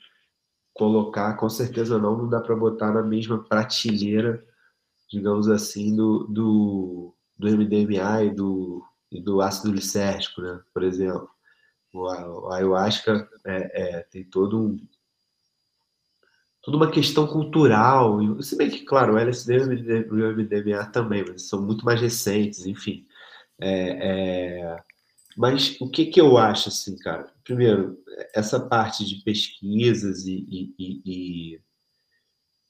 colocar, 0.75 1.37
com 1.37 1.49
certeza 1.49 1.99
não, 1.99 2.17
não 2.17 2.29
dá 2.29 2.41
para 2.41 2.57
botar 2.57 2.93
na 2.93 3.03
mesma 3.03 3.43
prateleira, 3.43 4.45
digamos 5.11 5.49
assim, 5.49 5.95
do, 5.95 6.25
do, 6.25 7.15
do 7.37 7.49
MDMA 7.49 8.25
e 8.25 8.31
do, 8.31 8.85
e 9.11 9.21
do 9.21 9.41
ácido 9.41 9.73
lisérgico, 9.73 10.41
né? 10.41 10.61
por 10.73 10.83
exemplo. 10.83 11.29
O, 11.93 12.03
o 12.03 12.53
ayahuasca 12.53 13.29
é, 13.45 13.99
é, 13.99 14.01
tem 14.03 14.25
todo 14.25 14.59
um, 14.59 14.79
toda 16.63 16.77
uma 16.77 16.91
questão 16.91 17.27
cultural, 17.27 18.21
se 18.43 18.57
bem 18.57 18.71
que, 18.71 18.85
claro, 18.85 19.15
o 19.15 19.19
LSD 19.19 19.57
e 19.57 20.05
o 20.09 20.37
MDMA 20.37 20.87
também, 20.87 21.25
mas 21.27 21.49
são 21.49 21.63
muito 21.63 21.85
mais 21.85 22.01
recentes, 22.01 22.65
enfim. 22.67 23.07
É, 23.61 24.69
é, 24.71 24.83
mas 25.37 25.77
o 25.81 25.91
que, 25.91 26.07
que 26.07 26.21
eu 26.21 26.39
acho, 26.39 26.69
assim, 26.69 26.97
cara? 26.99 27.33
Primeiro, 27.51 27.99
essa 28.33 28.61
parte 28.61 29.05
de 29.05 29.25
pesquisas 29.25 30.25
e, 30.25 30.47
e, 30.79 31.03
e, 31.05 31.61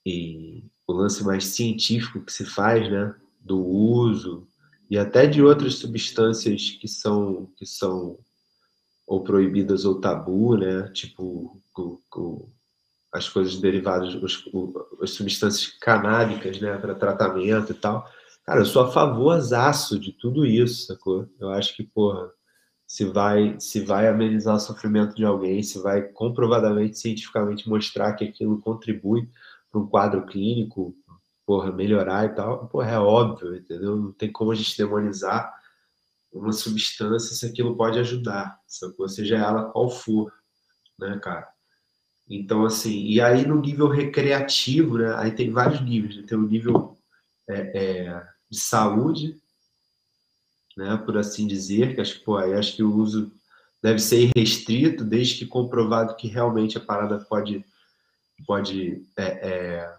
e, 0.06 0.64
o 0.86 0.92
lance 0.94 1.22
mais 1.22 1.44
científico 1.44 2.24
que 2.24 2.32
se 2.32 2.46
faz, 2.46 2.90
né? 2.90 3.14
Do 3.38 3.62
uso 3.62 4.48
e 4.88 4.96
até 4.96 5.26
de 5.26 5.42
outras 5.42 5.74
substâncias 5.74 6.70
que 6.70 6.88
são, 6.88 7.52
que 7.58 7.66
são 7.66 8.18
ou 9.06 9.22
proibidas 9.22 9.84
ou 9.84 10.00
tabu, 10.00 10.56
né? 10.56 10.88
Tipo, 10.94 11.62
o, 11.76 12.00
o, 12.16 12.50
as 13.12 13.28
coisas 13.28 13.60
derivadas, 13.60 14.14
os, 14.14 14.42
as 15.02 15.10
substâncias 15.10 15.76
canábicas, 15.78 16.58
né? 16.58 16.78
Para 16.78 16.94
tratamento 16.94 17.72
e 17.72 17.74
tal. 17.74 18.08
Cara, 18.46 18.60
eu 18.60 18.64
sou 18.64 18.84
a 18.84 18.90
favorzaço 18.90 19.98
de 19.98 20.12
tudo 20.12 20.46
isso, 20.46 20.86
sacou? 20.86 21.28
Eu 21.38 21.50
acho 21.50 21.76
que, 21.76 21.82
porra, 21.82 22.32
se 22.90 23.04
vai, 23.04 23.54
se 23.60 23.84
vai 23.84 24.08
amenizar 24.08 24.56
o 24.56 24.58
sofrimento 24.58 25.14
de 25.14 25.24
alguém, 25.24 25.62
se 25.62 25.80
vai 25.80 26.02
comprovadamente, 26.02 26.98
cientificamente 26.98 27.68
mostrar 27.68 28.14
que 28.14 28.24
aquilo 28.24 28.60
contribui 28.60 29.30
para 29.70 29.80
um 29.80 29.86
quadro 29.86 30.26
clínico, 30.26 30.92
porra, 31.46 31.70
melhorar 31.70 32.24
e 32.24 32.30
tal, 32.30 32.66
porra, 32.66 32.90
é 32.90 32.98
óbvio, 32.98 33.54
entendeu? 33.54 33.94
Não 33.94 34.12
tem 34.12 34.32
como 34.32 34.50
a 34.50 34.56
gente 34.56 34.76
demonizar 34.76 35.54
uma 36.32 36.50
substância 36.50 37.32
se 37.32 37.46
aquilo 37.46 37.76
pode 37.76 37.96
ajudar, 38.00 38.58
seja 39.06 39.36
ela 39.36 39.70
qual 39.70 39.88
for, 39.88 40.32
né, 40.98 41.16
cara? 41.22 41.48
Então, 42.28 42.64
assim, 42.64 43.04
e 43.04 43.20
aí 43.20 43.46
no 43.46 43.60
nível 43.60 43.86
recreativo, 43.86 44.98
né, 44.98 45.14
aí 45.14 45.30
tem 45.30 45.52
vários 45.52 45.80
níveis, 45.80 46.16
né? 46.16 46.24
tem 46.26 46.36
o 46.36 46.42
nível 46.42 46.98
é, 47.48 48.08
é, 48.08 48.28
de 48.50 48.58
saúde, 48.58 49.39
né, 50.80 50.96
por 50.96 51.18
assim 51.18 51.46
dizer, 51.46 51.94
que 51.94 52.00
acho 52.00 52.24
que, 52.24 52.30
acho 52.54 52.74
que 52.74 52.82
o 52.82 52.96
uso 52.96 53.30
deve 53.82 53.98
ser 53.98 54.30
restrito, 54.34 55.04
desde 55.04 55.36
que 55.36 55.46
comprovado 55.46 56.16
que 56.16 56.26
realmente 56.26 56.78
a 56.78 56.80
parada 56.80 57.18
pode, 57.18 57.62
pode 58.46 59.04
é, 59.14 59.24
é, 59.24 59.96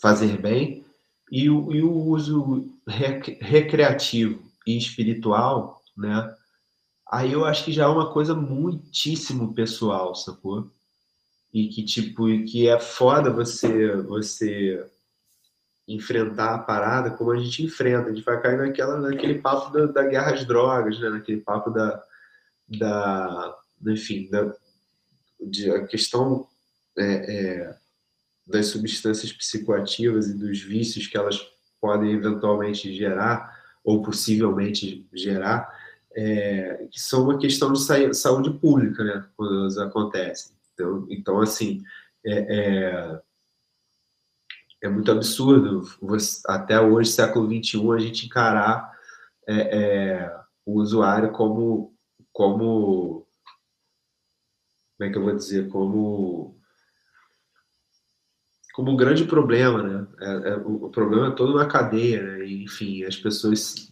fazer 0.00 0.38
bem, 0.38 0.84
e 1.32 1.48
o, 1.48 1.72
e 1.74 1.82
o 1.82 1.90
uso 1.90 2.70
rec, 2.86 3.38
recreativo 3.40 4.42
e 4.66 4.76
espiritual, 4.76 5.82
né, 5.96 6.36
aí 7.10 7.32
eu 7.32 7.46
acho 7.46 7.64
que 7.64 7.72
já 7.72 7.84
é 7.84 7.88
uma 7.88 8.12
coisa 8.12 8.34
muitíssimo 8.34 9.54
pessoal, 9.54 10.14
sacou? 10.14 10.70
E 11.50 11.68
que, 11.68 11.82
tipo, 11.82 12.26
que 12.44 12.68
é 12.68 12.78
foda 12.78 13.30
você, 13.30 13.96
você 14.02 14.84
enfrentar 15.88 16.54
a 16.54 16.58
parada 16.58 17.10
como 17.10 17.30
a 17.30 17.38
gente 17.38 17.62
enfrenta. 17.62 18.10
A 18.10 18.12
gente 18.12 18.24
vai 18.24 18.40
cair 18.40 18.58
naquela, 18.58 18.98
naquele 18.98 19.40
papo 19.40 19.72
da, 19.72 19.86
da 19.86 20.04
guerra 20.04 20.34
às 20.34 20.44
drogas, 20.44 20.98
né? 20.98 21.10
naquele 21.10 21.40
papo 21.40 21.70
da, 21.70 22.02
da 22.68 23.56
enfim, 23.86 24.28
da, 24.30 24.52
de, 25.40 25.70
a 25.70 25.86
questão 25.86 26.46
é, 26.98 27.04
é, 27.04 27.76
das 28.46 28.66
substâncias 28.66 29.32
psicoativas 29.32 30.28
e 30.28 30.34
dos 30.34 30.60
vícios 30.60 31.06
que 31.06 31.16
elas 31.16 31.38
podem 31.80 32.12
eventualmente 32.12 32.92
gerar 32.94 33.54
ou 33.84 34.02
possivelmente 34.02 35.06
gerar, 35.12 35.72
é, 36.12 36.88
que 36.90 37.00
são 37.00 37.24
uma 37.24 37.38
questão 37.38 37.72
de 37.72 38.14
saúde 38.14 38.50
pública, 38.58 39.04
né, 39.04 39.24
quando 39.36 39.60
elas 39.60 39.78
acontecem. 39.78 40.56
Então, 40.74 41.06
então 41.08 41.40
assim, 41.40 41.84
é, 42.24 43.20
é, 44.86 44.88
muito 44.88 45.10
absurdo 45.10 45.82
você, 46.00 46.40
até 46.46 46.80
hoje, 46.80 47.10
século 47.10 47.46
XXI, 47.46 47.92
a 47.92 47.98
gente 47.98 48.26
encarar 48.26 48.92
é, 49.46 49.54
é, 49.54 50.36
o 50.64 50.80
usuário 50.80 51.32
como, 51.32 51.94
como, 52.32 53.26
como 54.96 55.08
é 55.08 55.10
que 55.10 55.18
eu 55.18 55.22
vou 55.22 55.34
dizer, 55.34 55.68
como 55.68 56.56
como 58.72 58.90
um 58.90 58.96
grande 58.96 59.24
problema, 59.24 59.82
né? 59.82 60.06
É, 60.20 60.50
é, 60.50 60.56
o, 60.58 60.84
o, 60.84 60.90
problema 60.90 61.28
é 61.28 61.30
todo 61.30 61.54
na 61.54 61.64
cadeia, 61.64 62.22
né? 62.22 62.46
Enfim, 62.46 63.04
as 63.04 63.16
pessoas 63.16 63.90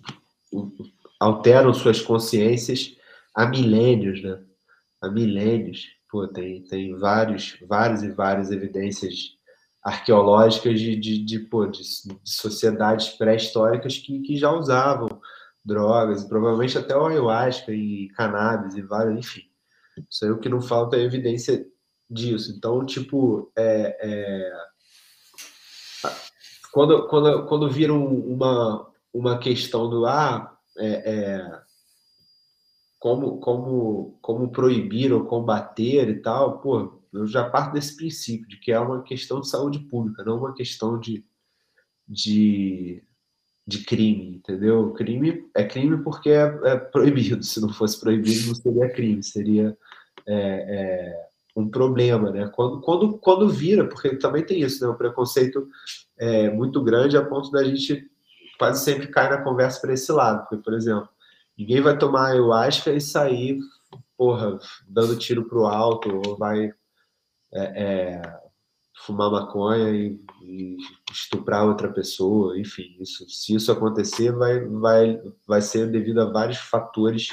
alteram 1.18 1.72
suas 1.72 2.02
consciências 2.02 2.94
há 3.34 3.46
milênios, 3.46 4.22
né? 4.22 4.44
Há 5.00 5.08
milênios. 5.08 5.86
Pô, 6.10 6.28
tem, 6.28 6.62
tem 6.64 6.94
vários, 6.98 7.58
várias 7.66 8.02
e 8.02 8.10
várias 8.10 8.50
evidências 8.50 9.38
arqueológicas 9.84 10.80
de, 10.80 10.96
de, 10.96 11.22
de, 11.22 11.38
pô, 11.40 11.66
de, 11.66 11.82
de 11.82 12.18
sociedades 12.24 13.10
pré-históricas 13.10 13.98
que, 13.98 14.20
que 14.20 14.36
já 14.36 14.50
usavam 14.50 15.08
drogas, 15.62 16.24
provavelmente 16.24 16.78
até 16.78 16.96
o 16.96 17.06
ayahuasca 17.06 17.72
e 17.72 18.08
cannabis 18.16 18.74
e 18.74 18.82
vários, 18.82 19.18
enfim. 19.18 19.42
Isso 20.10 20.24
aí 20.24 20.30
o 20.30 20.38
que 20.38 20.48
não 20.48 20.60
falta 20.60 20.96
é 20.96 21.02
evidência 21.02 21.66
disso. 22.08 22.52
Então, 22.56 22.84
tipo, 22.84 23.52
é, 23.56 23.96
é... 24.00 24.52
quando, 26.72 27.06
quando, 27.06 27.46
quando 27.46 27.70
viram 27.70 28.04
uma, 28.06 28.90
uma 29.12 29.38
questão 29.38 29.88
do 29.88 30.06
ah, 30.06 30.56
é, 30.78 31.12
é, 31.12 31.60
como, 32.98 33.38
como, 33.38 34.18
como 34.20 34.50
proibir 34.50 35.12
ou 35.12 35.26
combater 35.26 36.08
e 36.08 36.20
tal, 36.20 36.58
pô, 36.60 36.93
eu 37.14 37.26
já 37.26 37.48
parto 37.48 37.72
desse 37.72 37.96
princípio 37.96 38.48
de 38.48 38.58
que 38.58 38.72
é 38.72 38.78
uma 38.78 39.02
questão 39.02 39.40
de 39.40 39.48
saúde 39.48 39.78
pública, 39.78 40.24
não 40.24 40.38
uma 40.38 40.54
questão 40.54 40.98
de, 40.98 41.24
de, 42.08 43.02
de 43.66 43.84
crime, 43.84 44.36
entendeu? 44.36 44.92
Crime 44.92 45.48
é 45.54 45.64
crime 45.64 46.02
porque 46.02 46.30
é, 46.30 46.58
é 46.64 46.76
proibido. 46.76 47.42
Se 47.42 47.60
não 47.60 47.72
fosse 47.72 47.98
proibido, 48.00 48.48
não 48.48 48.54
seria 48.54 48.90
crime, 48.90 49.22
seria 49.22 49.76
é, 50.26 50.34
é, 50.36 51.26
um 51.56 51.68
problema, 51.68 52.30
né? 52.30 52.48
Quando, 52.48 52.80
quando, 52.80 53.18
quando 53.18 53.48
vira, 53.48 53.88
porque 53.88 54.16
também 54.16 54.44
tem 54.44 54.60
isso, 54.60 54.84
né? 54.84 54.90
O 54.90 54.96
preconceito 54.96 55.68
é 56.18 56.50
muito 56.50 56.82
grande 56.82 57.16
a 57.16 57.24
ponto 57.24 57.50
da 57.50 57.64
gente 57.64 58.10
quase 58.58 58.84
sempre 58.84 59.08
cair 59.08 59.30
na 59.30 59.42
conversa 59.42 59.80
para 59.80 59.92
esse 59.94 60.10
lado. 60.12 60.46
Porque, 60.48 60.62
por 60.62 60.74
exemplo, 60.74 61.08
Ninguém 61.56 61.80
vai 61.80 61.96
tomar 61.96 62.30
ayahuasca 62.30 62.92
e 62.92 63.00
sair, 63.00 63.58
porra, 64.16 64.58
dando 64.88 65.16
tiro 65.16 65.44
pro 65.44 65.66
alto, 65.66 66.20
ou 66.26 66.36
vai 66.36 66.72
é, 67.54 67.82
é, 67.82 68.40
fumar 69.06 69.30
maconha 69.30 69.90
e, 69.90 70.20
e, 70.42 70.76
estuprar 71.12 71.64
outra 71.64 71.92
pessoa, 71.92 72.58
enfim, 72.58 72.96
isso, 73.00 73.28
se 73.28 73.54
isso 73.54 73.70
acontecer, 73.70 74.32
vai, 74.32 74.60
vai, 74.60 75.20
vai 75.46 75.62
ser 75.62 75.90
devido 75.90 76.20
a 76.20 76.30
vários 76.30 76.58
fatores, 76.58 77.28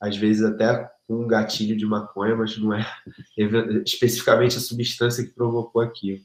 às 0.00 0.16
vezes 0.16 0.42
até 0.44 0.90
com 1.06 1.24
um 1.24 1.26
gatilho 1.26 1.76
de 1.76 1.86
maconha, 1.86 2.36
mas 2.36 2.56
não 2.58 2.72
é 2.74 2.84
especificamente 3.84 4.56
a 4.56 4.60
substância 4.60 5.24
que 5.24 5.34
provocou 5.34 5.82
aquilo. 5.82 6.20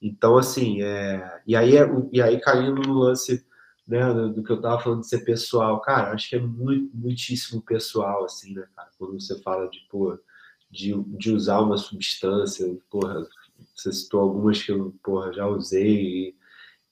Então, 0.00 0.36
assim, 0.36 0.82
é, 0.82 1.40
e, 1.46 1.56
aí, 1.56 1.76
é, 1.76 1.86
e 2.12 2.20
aí 2.20 2.38
caindo 2.40 2.82
no 2.82 2.94
lance 2.94 3.46
né, 3.86 4.12
do, 4.12 4.42
que 4.42 4.50
eu 4.50 4.60
tava 4.60 4.80
falando 4.82 5.00
de 5.00 5.08
ser 5.08 5.24
pessoal, 5.24 5.80
cara, 5.80 6.12
acho 6.12 6.28
que 6.28 6.36
é 6.36 6.40
muito, 6.40 6.94
muitíssimo 6.94 7.62
pessoal, 7.62 8.24
assim, 8.24 8.54
né, 8.54 8.66
cara, 8.74 8.88
quando 8.98 9.18
você 9.18 9.40
fala 9.40 9.68
de, 9.68 9.80
pô, 9.90 10.18
de, 10.74 10.92
de 11.16 11.32
usar 11.32 11.60
uma 11.60 11.76
substância, 11.76 12.76
porra, 12.90 13.26
você 13.74 13.92
citou 13.92 14.20
algumas 14.20 14.60
que 14.62 14.72
eu, 14.72 14.94
porra, 15.02 15.32
já 15.32 15.46
usei, 15.46 16.34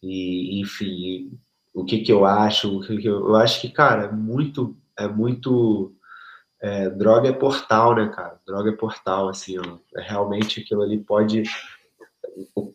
e, 0.03 0.59
e 0.59 0.61
enfim, 0.61 1.37
o 1.75 1.85
que 1.85 1.99
que 1.99 2.13
eu 2.13 2.25
acho, 2.25 2.79
o 2.79 2.81
que, 2.81 2.97
que 2.99 3.09
eu, 3.09 3.29
eu 3.29 3.37
acho 3.37 3.61
que, 3.61 3.69
cara, 3.69 4.05
é 4.05 4.13
muito, 4.13 4.77
é 4.97 5.09
muito, 5.09 5.93
é, 6.61 6.89
droga 6.89 7.29
é 7.29 7.33
portal, 7.33 7.97
né, 7.97 8.09
cara, 8.15 8.41
droga 8.47 8.71
é 8.71 8.77
portal, 8.77 9.29
assim, 9.29 9.59
ó, 9.59 9.79
é 9.97 10.03
realmente 10.03 10.61
aquilo 10.61 10.83
ali 10.83 10.99
pode 10.99 11.43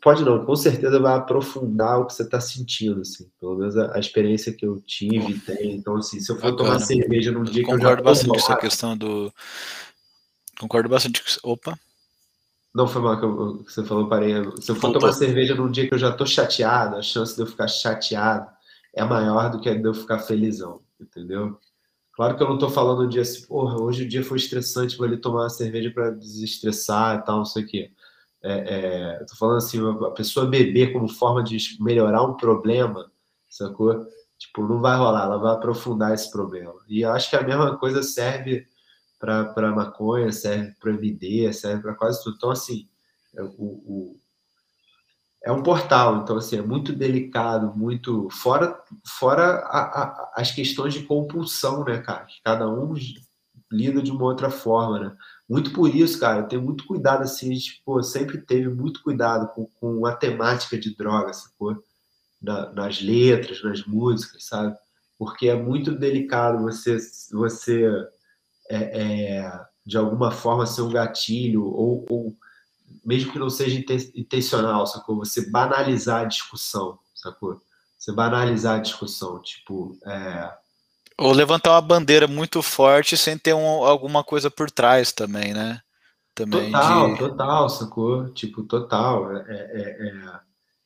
pode 0.01 0.24
não, 0.24 0.45
com 0.45 0.55
certeza 0.55 0.99
vai 0.99 1.16
aprofundar 1.16 1.99
o 1.99 2.05
que 2.05 2.14
você 2.14 2.24
está 2.24 2.39
sentindo, 2.39 3.01
assim. 3.01 3.28
Pelo 3.39 3.58
menos 3.58 3.76
a, 3.78 3.95
a, 3.95 3.99
experiência 3.99 4.53
que 4.53 4.66
eu 4.66 4.80
tive 4.82 5.39
tenho. 5.39 5.72
Então, 5.72 5.97
assim, 5.97 6.20
se 6.20 6.32
eu 6.32 6.36
for 6.36 6.51
Bacana. 6.51 6.70
tomar 6.70 6.80
cerveja 6.80 7.32
num 7.32 7.43
dia 7.43 7.64
eu 7.64 7.66
que 7.66 7.72
eu 7.72 7.80
já 7.80 7.89
Concordo 7.89 8.03
bastante 8.03 8.30
com 8.30 8.36
essa 8.36 8.55
questão 8.55 8.97
do... 8.97 9.34
Concordo 10.60 10.89
bastante 10.89 11.24
com... 11.24 11.51
Opa! 11.51 11.78
Não 12.74 12.88
foi 12.88 13.01
mal 13.01 13.20
que, 13.20 13.26
eu, 13.26 13.64
que 13.64 13.72
você 13.74 13.84
falou, 13.84 14.08
parei. 14.08 14.34
Se 14.60 14.72
eu 14.72 14.76
for 14.76 14.82
Voltou. 14.82 15.01
tomar 15.01 15.14
cerveja 15.14 15.55
num 15.55 15.72
dia 15.72 15.88
que 15.88 15.93
eu 15.93 15.99
já 15.99 16.12
tô 16.12 16.26
chateado, 16.26 16.95
a 16.95 17.01
chance 17.01 17.36
de 17.36 17.41
eu 17.41 17.47
ficar 17.47 17.68
chateado 17.68 18.47
é 18.95 19.03
maior 19.03 19.49
do 19.49 19.60
que 19.60 19.74
de 19.74 19.88
eu 19.88 19.93
ficar 19.93 20.20
felizão, 20.20 20.82
entendeu? 20.99 21.60
Claro 22.14 22.36
que 22.36 22.43
eu 22.43 22.49
não 22.49 22.58
tô 22.58 22.70
falando 22.70 23.03
um 23.03 23.10
dia 23.10 23.22
assim, 23.22 23.45
porra, 23.45 23.80
hoje 23.82 24.03
o 24.03 24.08
dia 24.08 24.24
foi 24.24 24.38
estressante, 24.38 24.97
vou 24.97 25.05
ali 25.05 25.18
tomar 25.18 25.43
uma 25.43 25.49
cerveja 25.49 25.91
para 25.91 26.12
desestressar 26.12 27.18
e 27.18 27.22
tal, 27.24 27.38
não 27.38 27.45
sei 27.45 27.64
o 27.64 27.68
quê 27.68 27.91
é, 28.43 29.18
é, 29.20 29.24
tô 29.26 29.36
falando 29.36 29.58
assim, 29.58 29.80
a 30.05 30.12
pessoa 30.12 30.45
beber 30.45 30.93
como 30.93 31.08
forma 31.10 31.43
de 31.43 31.58
melhorar 31.80 32.24
um 32.24 32.36
problema, 32.36 33.12
sacou? 33.49 34.05
Tipo, 34.38 34.68
não 34.68 34.80
vai 34.80 34.97
rolar, 34.97 35.26
ela 35.26 35.38
vai 35.38 35.53
aprofundar 35.53 36.14
esse 36.14 36.32
problema. 36.32 36.76
E 36.88 37.01
eu 37.01 37.12
acho 37.12 37.30
que 37.30 37.36
a 37.36 37.43
mesma 37.43 37.78
coisa 37.78 38.03
serve 38.03 38.68
para 39.20 39.76
maconha, 39.76 40.32
serve 40.32 40.74
para 40.80 40.91
MD, 40.91 41.51
serve 41.53 41.82
para 41.82 41.95
quase 41.95 42.24
tudo. 42.24 42.36
Então, 42.38 42.51
assim, 42.51 42.88
é, 43.36 43.41
o, 43.41 43.49
o, 43.57 44.20
é 45.43 45.51
um 45.51 45.63
portal, 45.63 46.18
então, 46.18 46.38
assim, 46.38 46.57
é 46.57 46.61
muito 46.61 46.93
delicado, 46.93 47.76
muito. 47.76 48.30
Fora, 48.30 48.80
fora 49.05 49.59
a, 49.65 49.80
a, 50.03 50.34
as 50.36 50.51
questões 50.51 50.93
de 50.93 51.03
compulsão, 51.03 51.84
né, 51.84 51.99
cara? 51.99 52.26
Que 52.26 52.41
cada 52.43 52.70
um 52.70 52.93
lida 53.72 54.01
de 54.01 54.11
uma 54.11 54.24
outra 54.24 54.49
forma, 54.49 54.99
né? 54.99 55.18
Muito 55.49 55.72
por 55.72 55.93
isso, 55.93 56.20
cara, 56.20 56.39
eu 56.39 56.47
tenho 56.47 56.61
muito 56.61 56.86
cuidado, 56.86 57.24
assim, 57.24 57.51
a 57.51 57.53
gente, 57.53 57.82
pô, 57.86 58.01
sempre 58.03 58.39
teve 58.39 58.70
muito 58.70 59.01
cuidado 59.01 59.47
com, 59.53 59.65
com 59.80 60.05
a 60.05 60.15
temática 60.15 60.78
de 60.78 60.95
droga, 60.95 61.34
sacou? 61.34 61.82
Na, 62.41 62.72
nas 62.72 63.01
letras, 63.01 63.63
nas 63.63 63.86
músicas, 63.86 64.45
sabe? 64.45 64.78
Porque 65.18 65.47
é 65.47 65.55
muito 65.55 65.91
delicado 65.97 66.63
você, 66.63 66.97
você 67.32 67.89
é, 68.70 69.01
é, 69.01 69.65
de 69.86 69.97
alguma 69.97 70.32
forma, 70.32 70.65
ser 70.65 70.82
um 70.82 70.91
gatilho, 70.91 71.65
ou, 71.65 72.05
ou 72.09 72.36
mesmo 73.05 73.32
que 73.32 73.39
não 73.39 73.49
seja 73.49 73.84
intencional, 74.15 74.86
sacou? 74.86 75.18
Você 75.18 75.49
banalizar 75.49 76.22
a 76.22 76.26
discussão, 76.26 76.99
sacou? 77.15 77.61
Você 77.97 78.11
banalizar 78.11 78.78
a 78.78 78.82
discussão, 78.82 79.41
tipo, 79.41 79.97
é, 80.05 80.51
ou 81.18 81.32
levantar 81.32 81.72
uma 81.72 81.82
bandeira 81.82 82.28
muito 82.28 82.61
forte 82.61 83.18
sem 83.18 83.38
ter 83.38 83.53
um, 83.53 83.65
alguma 83.65 84.24
coisa 84.24 84.51
por 84.51 84.70
trás 84.70 85.11
também, 85.11 85.51
né? 85.51 85.82
Também 86.36 86.72
total, 86.72 87.13
de... 87.13 87.18
total, 87.18 87.70
sacou? 87.70 88.30
Tipo, 88.30 88.63
total. 88.63 89.36
É, 89.36 89.41
é, 89.47 90.07
é... 90.07 90.39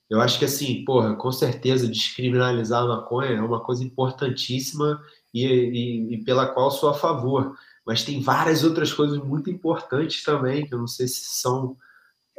Eu 0.10 0.22
acho 0.22 0.40
que 0.40 0.46
assim, 0.46 0.86
porra, 0.86 1.16
com 1.16 1.32
certeza 1.32 1.88
descriminalizar 1.88 2.84
a 2.84 2.88
maconha 2.88 3.32
é 3.32 3.42
uma 3.42 3.60
coisa 3.60 3.84
importantíssima 3.84 5.02
e, 5.34 5.46
e, 5.46 6.14
e 6.16 6.24
pela 6.24 6.48
qual 6.48 6.72
sou 6.72 6.90
a 6.90 6.94
favor. 6.94 7.58
Mas 7.92 8.06
tem 8.06 8.22
várias 8.22 8.64
outras 8.64 8.94
coisas 8.94 9.18
muito 9.18 9.50
importantes 9.50 10.24
também, 10.24 10.66
que 10.66 10.74
eu 10.74 10.80
não 10.80 10.88
sei 10.88 11.10
se 11.10 11.26
são 11.42 11.76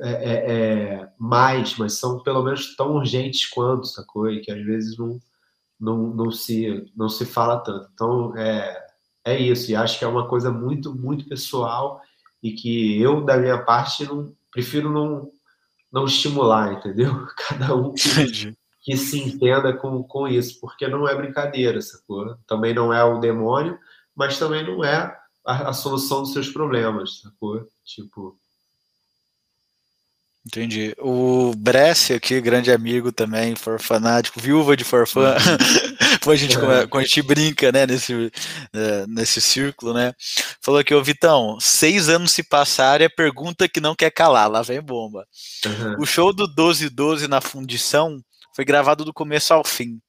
é, 0.01 0.11
é, 0.11 0.53
é 0.55 1.09
mais, 1.19 1.77
mas 1.77 1.93
são 1.93 2.23
pelo 2.23 2.43
menos 2.43 2.75
tão 2.75 2.95
urgentes 2.95 3.51
quanto, 3.51 3.87
sacou? 3.87 4.31
E 4.31 4.41
que 4.41 4.51
às 4.51 4.65
vezes 4.65 4.97
não, 4.97 5.21
não, 5.79 6.07
não, 6.15 6.31
se, 6.31 6.91
não 6.97 7.07
se 7.07 7.27
fala 7.27 7.59
tanto. 7.59 7.87
Então, 7.93 8.35
é, 8.35 8.83
é 9.27 9.39
isso. 9.39 9.71
E 9.71 9.77
acho 9.77 9.99
que 9.99 10.07
é 10.07 10.09
uma 10.09 10.27
coisa 10.27 10.51
muito, 10.51 10.95
muito 10.95 11.29
pessoal 11.29 12.01
e 12.43 12.53
que 12.53 12.99
eu, 12.99 13.23
da 13.23 13.37
minha 13.37 13.63
parte, 13.63 14.07
não, 14.07 14.35
prefiro 14.51 14.91
não, 14.91 15.31
não 15.93 16.07
estimular, 16.07 16.73
entendeu? 16.73 17.27
Cada 17.37 17.75
um 17.75 17.93
que, 17.93 18.57
que, 18.81 18.97
se 18.97 19.21
entenda 19.21 19.75
com, 19.75 20.03
com 20.03 20.27
isso, 20.27 20.59
porque 20.63 20.89
não 20.89 21.07
é 21.07 21.15
brincadeira, 21.15 21.83
sacou? 21.83 22.39
Também 22.47 22.73
não 22.73 22.91
é 22.91 23.05
o 23.05 23.21
demônio, 23.21 23.79
mas 24.17 24.39
também 24.39 24.67
não 24.67 24.83
é 24.83 25.21
a, 25.45 25.71
a 25.71 25.73
solução 25.73 26.23
dos 26.23 26.33
seus 26.33 26.49
problemas, 26.49 27.21
sacou? 27.21 27.67
Tipo. 27.85 28.39
Entendi. 30.45 30.93
O 30.99 31.55
Brescia 31.57 32.17
aqui, 32.17 32.41
grande 32.41 32.73
amigo 32.73 33.13
também, 33.13 33.55
forfanático, 33.55 34.41
viúva 34.41 34.77
de 34.77 34.83
forfã, 34.83 35.37
quando, 36.21 36.35
a 36.35 36.37
gente, 36.37 36.57
é. 36.57 36.87
quando 36.89 37.05
a 37.05 37.07
gente 37.07 37.23
brinca, 37.23 37.71
né, 37.71 37.87
nesse, 37.87 38.33
é, 38.73 39.07
nesse 39.07 39.41
círculo, 39.41 39.95
né, 39.95 40.13
falou 40.61 40.83
que, 40.83 40.93
ô 40.93 41.03
Vitão, 41.03 41.61
seis 41.61 42.09
anos 42.09 42.33
se 42.33 42.43
passarem, 42.43 43.05
é 43.05 43.09
pergunta 43.09 43.69
que 43.69 43.81
não 43.81 43.95
quer 43.95 44.11
calar, 44.11 44.51
lá 44.51 44.63
vem 44.63 44.83
bomba. 44.83 45.25
Uhum. 45.65 46.01
O 46.01 46.07
show 46.07 46.33
do 46.33 46.49
1212 46.49 47.29
na 47.29 47.41
fundição 47.41 48.21
foi 48.55 48.65
gravado 48.65 49.05
do 49.05 49.15
começo 49.15 49.55
ao 49.55 49.65
fim. 49.65 50.01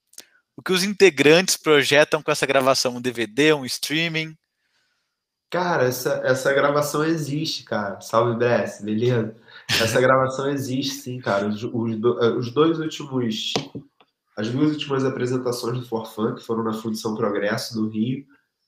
O 0.58 0.64
que 0.64 0.74
os 0.74 0.84
integrantes 0.84 1.58
projetam 1.58 2.24
com 2.24 2.32
essa 2.32 2.46
gravação? 2.46 2.96
Um 2.96 3.02
DVD, 3.02 3.54
um 3.54 3.66
streaming? 3.66 4.36
Cara, 5.54 5.84
essa, 5.84 6.20
essa 6.24 6.52
gravação 6.52 7.06
existe, 7.06 7.64
cara. 7.64 8.02
Salve 8.02 8.36
Brescia, 8.36 8.84
beleza? 8.84 9.36
Essa 9.70 10.02
gravação 10.02 10.50
existe, 10.50 10.96
sim, 10.96 11.20
cara. 11.20 11.48
Os, 11.48 11.64
os, 11.64 11.92
eh, 11.94 12.30
os, 12.32 12.52
dois 12.52 12.80
últimos. 12.80 13.54
As 14.36 14.50
duas 14.50 14.72
últimas 14.72 15.06
apresentações 15.06 15.78
do 15.78 15.86
Forfan, 15.86 16.34
que 16.34 16.44
foram 16.44 16.64
na 16.64 16.74
Fundição 16.74 17.14
Progresso 17.14 17.76
do 17.76 17.88
Rio, 17.88 18.26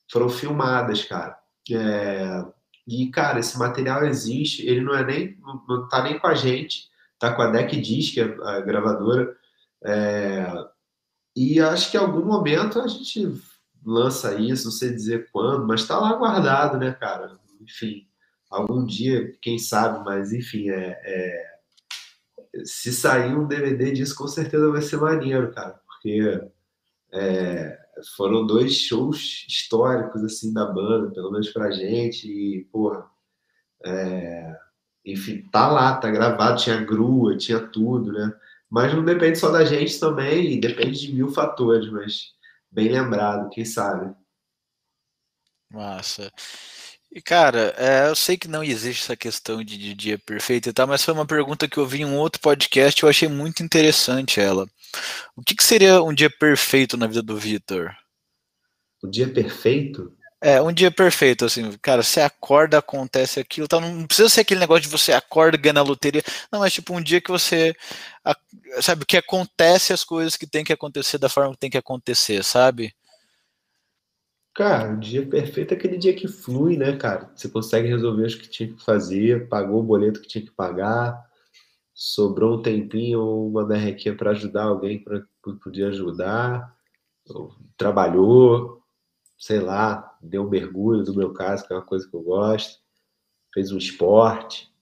foram 0.08 0.28
filmadas, 0.28 1.02
cara. 1.02 1.36
É, 1.72 2.44
e, 2.86 3.10
cara, 3.10 3.40
esse 3.40 3.58
material 3.58 4.04
existe, 4.04 4.64
ele 4.64 4.80
não 4.80 4.94
é 4.94 5.04
nem. 5.04 5.36
não 5.68 5.88
tá 5.88 6.04
nem 6.04 6.20
com 6.20 6.28
a 6.28 6.36
gente, 6.36 6.84
tá 7.18 7.34
com 7.34 7.42
a 7.42 7.50
Deck 7.50 7.80
Disc, 7.80 8.16
a, 8.16 8.58
a 8.58 8.60
gravadora. 8.60 9.36
É, 9.84 10.46
e 11.34 11.58
acho 11.58 11.90
que 11.90 11.96
em 11.96 12.00
algum 12.00 12.24
momento 12.24 12.80
a 12.80 12.86
gente 12.86 13.26
lança 13.86 14.34
isso, 14.34 14.66
não 14.66 14.72
sei 14.72 14.90
dizer 14.92 15.30
quando, 15.32 15.66
mas 15.66 15.86
tá 15.86 15.98
lá 15.98 16.14
guardado, 16.14 16.78
né, 16.78 16.92
cara? 16.92 17.38
Enfim 17.60 18.06
algum 18.50 18.84
dia, 18.84 19.32
quem 19.40 19.58
sabe, 19.58 20.04
mas 20.04 20.32
enfim, 20.32 20.70
é, 20.70 21.00
é, 21.04 21.56
se 22.64 22.92
sair 22.92 23.36
um 23.36 23.46
DVD 23.46 23.92
disso, 23.92 24.16
com 24.16 24.26
certeza 24.26 24.70
vai 24.70 24.82
ser 24.82 24.98
maneiro, 24.98 25.52
cara, 25.52 25.80
porque 25.86 26.40
é, 27.12 27.78
foram 28.16 28.46
dois 28.46 28.74
shows 28.74 29.44
históricos 29.48 30.22
assim 30.24 30.52
da 30.52 30.66
banda, 30.66 31.10
pelo 31.12 31.30
menos 31.30 31.50
pra 31.50 31.70
gente, 31.70 32.28
e 32.28 32.64
porra, 32.72 33.06
é, 33.84 34.56
enfim, 35.04 35.42
tá 35.52 35.68
lá, 35.68 35.96
tá 35.96 36.10
gravado, 36.10 36.60
tinha 36.60 36.82
grua, 36.82 37.36
tinha 37.36 37.60
tudo, 37.60 38.12
né? 38.12 38.32
Mas 38.68 38.92
não 38.94 39.04
depende 39.04 39.38
só 39.38 39.50
da 39.50 39.64
gente 39.64 40.00
também, 40.00 40.58
depende 40.58 41.00
de 41.00 41.14
mil 41.14 41.28
fatores, 41.28 41.88
mas 41.90 42.34
bem 42.76 42.90
lembrado, 42.90 43.48
quem 43.48 43.64
sabe. 43.64 44.14
Massa. 45.72 46.30
E, 47.10 47.22
cara, 47.22 47.74
é, 47.78 48.10
eu 48.10 48.14
sei 48.14 48.36
que 48.36 48.46
não 48.46 48.62
existe 48.62 49.02
essa 49.02 49.16
questão 49.16 49.64
de, 49.64 49.78
de 49.78 49.94
dia 49.94 50.18
perfeito 50.18 50.68
e 50.68 50.72
tal, 50.74 50.86
mas 50.86 51.02
foi 51.02 51.14
uma 51.14 51.26
pergunta 51.26 51.66
que 51.66 51.78
eu 51.78 51.86
vi 51.86 52.02
em 52.02 52.04
um 52.04 52.18
outro 52.18 52.38
podcast 52.42 53.00
e 53.00 53.04
eu 53.04 53.08
achei 53.08 53.28
muito 53.28 53.62
interessante 53.62 54.38
ela. 54.38 54.68
O 55.34 55.42
que, 55.42 55.56
que 55.56 55.64
seria 55.64 56.02
um 56.02 56.12
dia 56.12 56.28
perfeito 56.28 56.98
na 56.98 57.06
vida 57.06 57.22
do 57.22 57.38
Vitor? 57.38 57.96
O 59.02 59.08
dia 59.08 59.32
perfeito? 59.32 60.14
É, 60.38 60.60
um 60.60 60.70
dia 60.70 60.90
perfeito, 60.90 61.46
assim, 61.46 61.72
cara, 61.78 62.02
você 62.02 62.20
acorda, 62.20 62.76
acontece 62.78 63.40
aquilo, 63.40 63.66
tal, 63.66 63.80
não 63.80 64.06
precisa 64.06 64.28
ser 64.28 64.42
aquele 64.42 64.60
negócio 64.60 64.82
de 64.82 64.88
você 64.88 65.12
acorda, 65.12 65.56
ganha 65.56 65.72
na 65.72 65.82
loteria, 65.82 66.22
não, 66.52 66.62
é 66.62 66.68
tipo 66.68 66.94
um 66.94 67.00
dia 67.00 67.22
que 67.22 67.30
você, 67.30 67.74
sabe, 68.80 69.04
que 69.06 69.16
acontece 69.16 69.92
as 69.92 70.04
coisas 70.04 70.36
que 70.36 70.46
tem 70.46 70.64
que 70.64 70.72
acontecer 70.72 71.18
da 71.18 71.28
forma 71.28 71.52
que 71.52 71.58
tem 71.58 71.70
que 71.70 71.78
acontecer, 71.78 72.42
sabe? 72.42 72.94
Cara, 74.54 74.94
o 74.94 74.98
dia 74.98 75.26
perfeito 75.26 75.74
é 75.74 75.76
aquele 75.76 75.98
dia 75.98 76.14
que 76.14 76.26
flui, 76.26 76.78
né, 76.78 76.96
cara? 76.96 77.30
Você 77.34 77.48
consegue 77.48 77.88
resolver 77.88 78.26
o 78.26 78.38
que 78.38 78.48
tinha 78.48 78.72
que 78.72 78.82
fazer, 78.82 79.48
pagou 79.48 79.80
o 79.80 79.84
boleto 79.84 80.20
que 80.20 80.28
tinha 80.28 80.44
que 80.44 80.50
pagar, 80.50 81.22
sobrou 81.92 82.58
um 82.58 82.62
tempinho 82.62 83.20
ou 83.20 83.48
uma 83.48 83.66
merrequinha 83.66 84.16
para 84.16 84.30
ajudar 84.30 84.64
alguém 84.64 85.04
que 85.04 85.52
podia 85.62 85.88
ajudar, 85.88 86.74
trabalhou, 87.76 88.82
sei 89.38 89.60
lá, 89.60 90.16
deu 90.22 90.42
um 90.42 90.48
mergulho, 90.48 91.04
no 91.04 91.14
meu 91.14 91.32
caso, 91.32 91.66
que 91.66 91.72
é 91.72 91.76
uma 91.76 91.84
coisa 91.84 92.08
que 92.08 92.16
eu 92.16 92.22
gosto, 92.22 92.80
fez 93.52 93.70
um 93.72 93.78
esporte, 93.78 94.72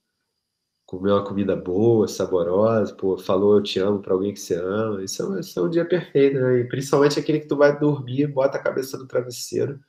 comeu 0.87 1.14
uma 1.14 1.24
comida 1.24 1.57
boa, 1.57 2.07
saborosa, 2.07 2.95
pô, 2.95 3.16
falou 3.18 3.57
eu 3.57 3.62
te 3.62 3.78
amo 3.78 4.01
para 4.01 4.12
alguém 4.12 4.32
que 4.32 4.41
você 4.41 4.55
ama. 4.55 5.03
Isso 5.03 5.22
é, 5.22 5.26
um, 5.26 5.39
isso 5.39 5.59
é 5.59 5.62
um 5.62 5.70
dia 5.70 5.85
perfeito, 5.85 6.39
né? 6.39 6.61
E 6.61 6.68
principalmente 6.68 7.18
aquele 7.18 7.41
que 7.41 7.49
tu 7.49 7.57
vai 7.57 7.78
dormir, 7.78 8.26
bota 8.26 8.59
a 8.59 8.62
cabeça 8.62 8.99
no 8.99 9.07
travesseiro 9.07 9.80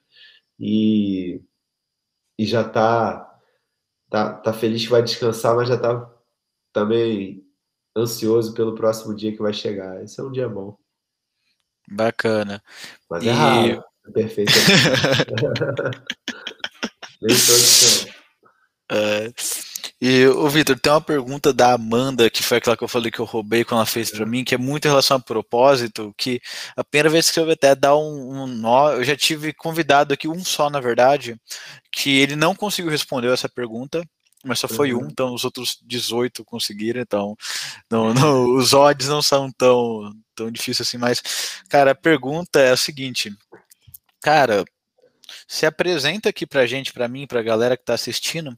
e, 0.60 1.42
e 2.38 2.46
já 2.46 2.64
tá, 2.64 3.40
tá, 4.10 4.34
tá 4.34 4.54
feliz 4.54 4.84
que 4.84 4.92
vai 4.92 5.04
descansar, 5.04 5.56
mas 5.56 5.68
já 5.68 5.78
tá 5.78 6.12
também 6.74 7.46
ansioso 7.96 8.54
pelo 8.54 8.76
próximo 8.76 9.16
dia 9.16 9.32
que 9.32 9.42
vai 9.42 9.54
chegar. 9.54 10.04
Esse 10.04 10.20
é 10.20 10.24
um 10.24 10.32
dia 10.32 10.50
bom. 10.50 10.78
Bacana. 11.90 12.62
Mas 13.10 13.24
e... 13.24 13.30
é 13.30 13.32
raro. 13.32 13.84
É 14.08 14.12
perfeito. 14.12 14.52
Nem 17.22 17.30
todos 17.30 17.38
são. 17.38 18.10
É... 18.92 19.32
E, 20.02 20.28
o 20.28 20.50
Vitor, 20.50 20.78
tem 20.78 20.92
uma 20.92 21.00
pergunta 21.02 21.54
da 21.54 21.74
Amanda, 21.74 22.30
que 22.30 22.44
foi 22.44 22.58
aquela 22.58 22.76
que 22.76 22.84
eu 22.84 22.88
falei 22.88 23.10
que 23.10 23.20
eu 23.20 23.26
roubei 23.26 23.64
quando 23.64 23.78
ela 23.80 23.86
fez 23.86 24.12
para 24.12 24.26
mim, 24.26 24.44
que 24.44 24.54
é 24.54 24.58
muito 24.58 24.86
em 24.86 24.90
relação 24.90 25.18
a 25.18 25.20
propósito, 25.20 26.14
que 26.18 26.42
a 26.76 26.84
primeira 26.84 27.10
vez 27.10 27.32
que 27.32 27.40
eu 27.40 27.50
até 27.50 27.74
dar 27.74 27.96
um, 27.96 28.44
um 28.44 28.48
nó, 28.48 28.92
eu 28.92 29.04
já 29.06 29.16
tive 29.16 29.54
convidado 29.54 30.14
aqui, 30.14 30.28
um 30.28 30.44
só 30.44 30.70
na 30.70 30.82
verdade, 30.82 31.38
que 31.92 32.20
ele 32.20 32.36
não 32.36 32.54
conseguiu 32.54 32.92
responder 32.92 33.32
essa 33.32 33.48
pergunta, 33.48 34.04
mas 34.44 34.60
só 34.60 34.68
foi 34.68 34.94
uhum. 34.94 35.06
um, 35.06 35.08
então 35.10 35.34
os 35.34 35.46
outros 35.46 35.80
18 35.84 36.44
conseguiram, 36.44 37.02
então 37.02 37.36
não, 37.90 38.14
não, 38.14 38.56
os 38.58 38.74
odds 38.74 39.08
não 39.08 39.22
são 39.22 39.50
tão, 39.52 40.12
tão 40.36 40.52
difíceis 40.52 40.88
assim, 40.88 40.98
mas, 40.98 41.24
cara, 41.70 41.92
a 41.92 41.96
pergunta 41.96 42.60
é 42.60 42.72
a 42.72 42.78
seguinte, 42.78 43.34
cara, 44.22 44.66
se 45.48 45.66
apresenta 45.66 46.30
aqui 46.30 46.46
pra 46.46 46.66
gente, 46.66 46.92
pra 46.92 47.08
mim, 47.08 47.28
pra 47.28 47.42
galera 47.42 47.78
que 47.78 47.86
tá 47.86 47.94
assistindo, 47.94 48.58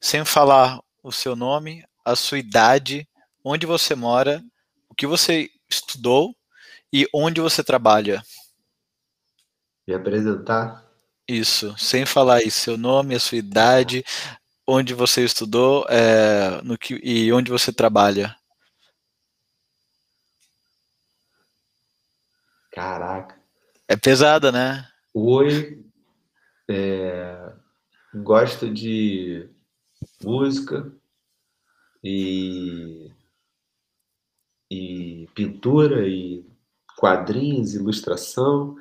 sem 0.00 0.24
falar 0.24 0.80
o 1.02 1.12
seu 1.12 1.36
nome, 1.36 1.84
a 2.04 2.16
sua 2.16 2.38
idade, 2.38 3.08
onde 3.44 3.66
você 3.66 3.94
mora, 3.94 4.42
o 4.88 4.94
que 4.94 5.06
você 5.06 5.50
estudou 5.68 6.34
e 6.92 7.06
onde 7.14 7.40
você 7.40 7.62
trabalha. 7.62 8.22
Me 9.86 9.94
apresentar? 9.94 10.86
Isso, 11.26 11.76
sem 11.78 12.04
falar 12.04 12.42
isso, 12.42 12.60
seu 12.60 12.76
nome, 12.76 13.14
a 13.14 13.20
sua 13.20 13.38
idade, 13.38 14.04
onde 14.66 14.94
você 14.94 15.24
estudou 15.24 15.86
é, 15.88 16.60
no 16.62 16.76
que, 16.78 17.00
e 17.02 17.32
onde 17.32 17.50
você 17.50 17.72
trabalha. 17.72 18.36
Caraca. 22.70 23.40
É 23.86 23.96
pesada, 23.96 24.50
né? 24.50 24.88
Oi, 25.12 25.81
é, 26.68 27.54
gosto 28.14 28.72
de 28.72 29.48
música 30.22 30.92
e, 32.02 33.10
e 34.70 35.28
pintura 35.34 36.06
e 36.06 36.46
quadrinhos, 36.96 37.74
ilustração 37.74 38.76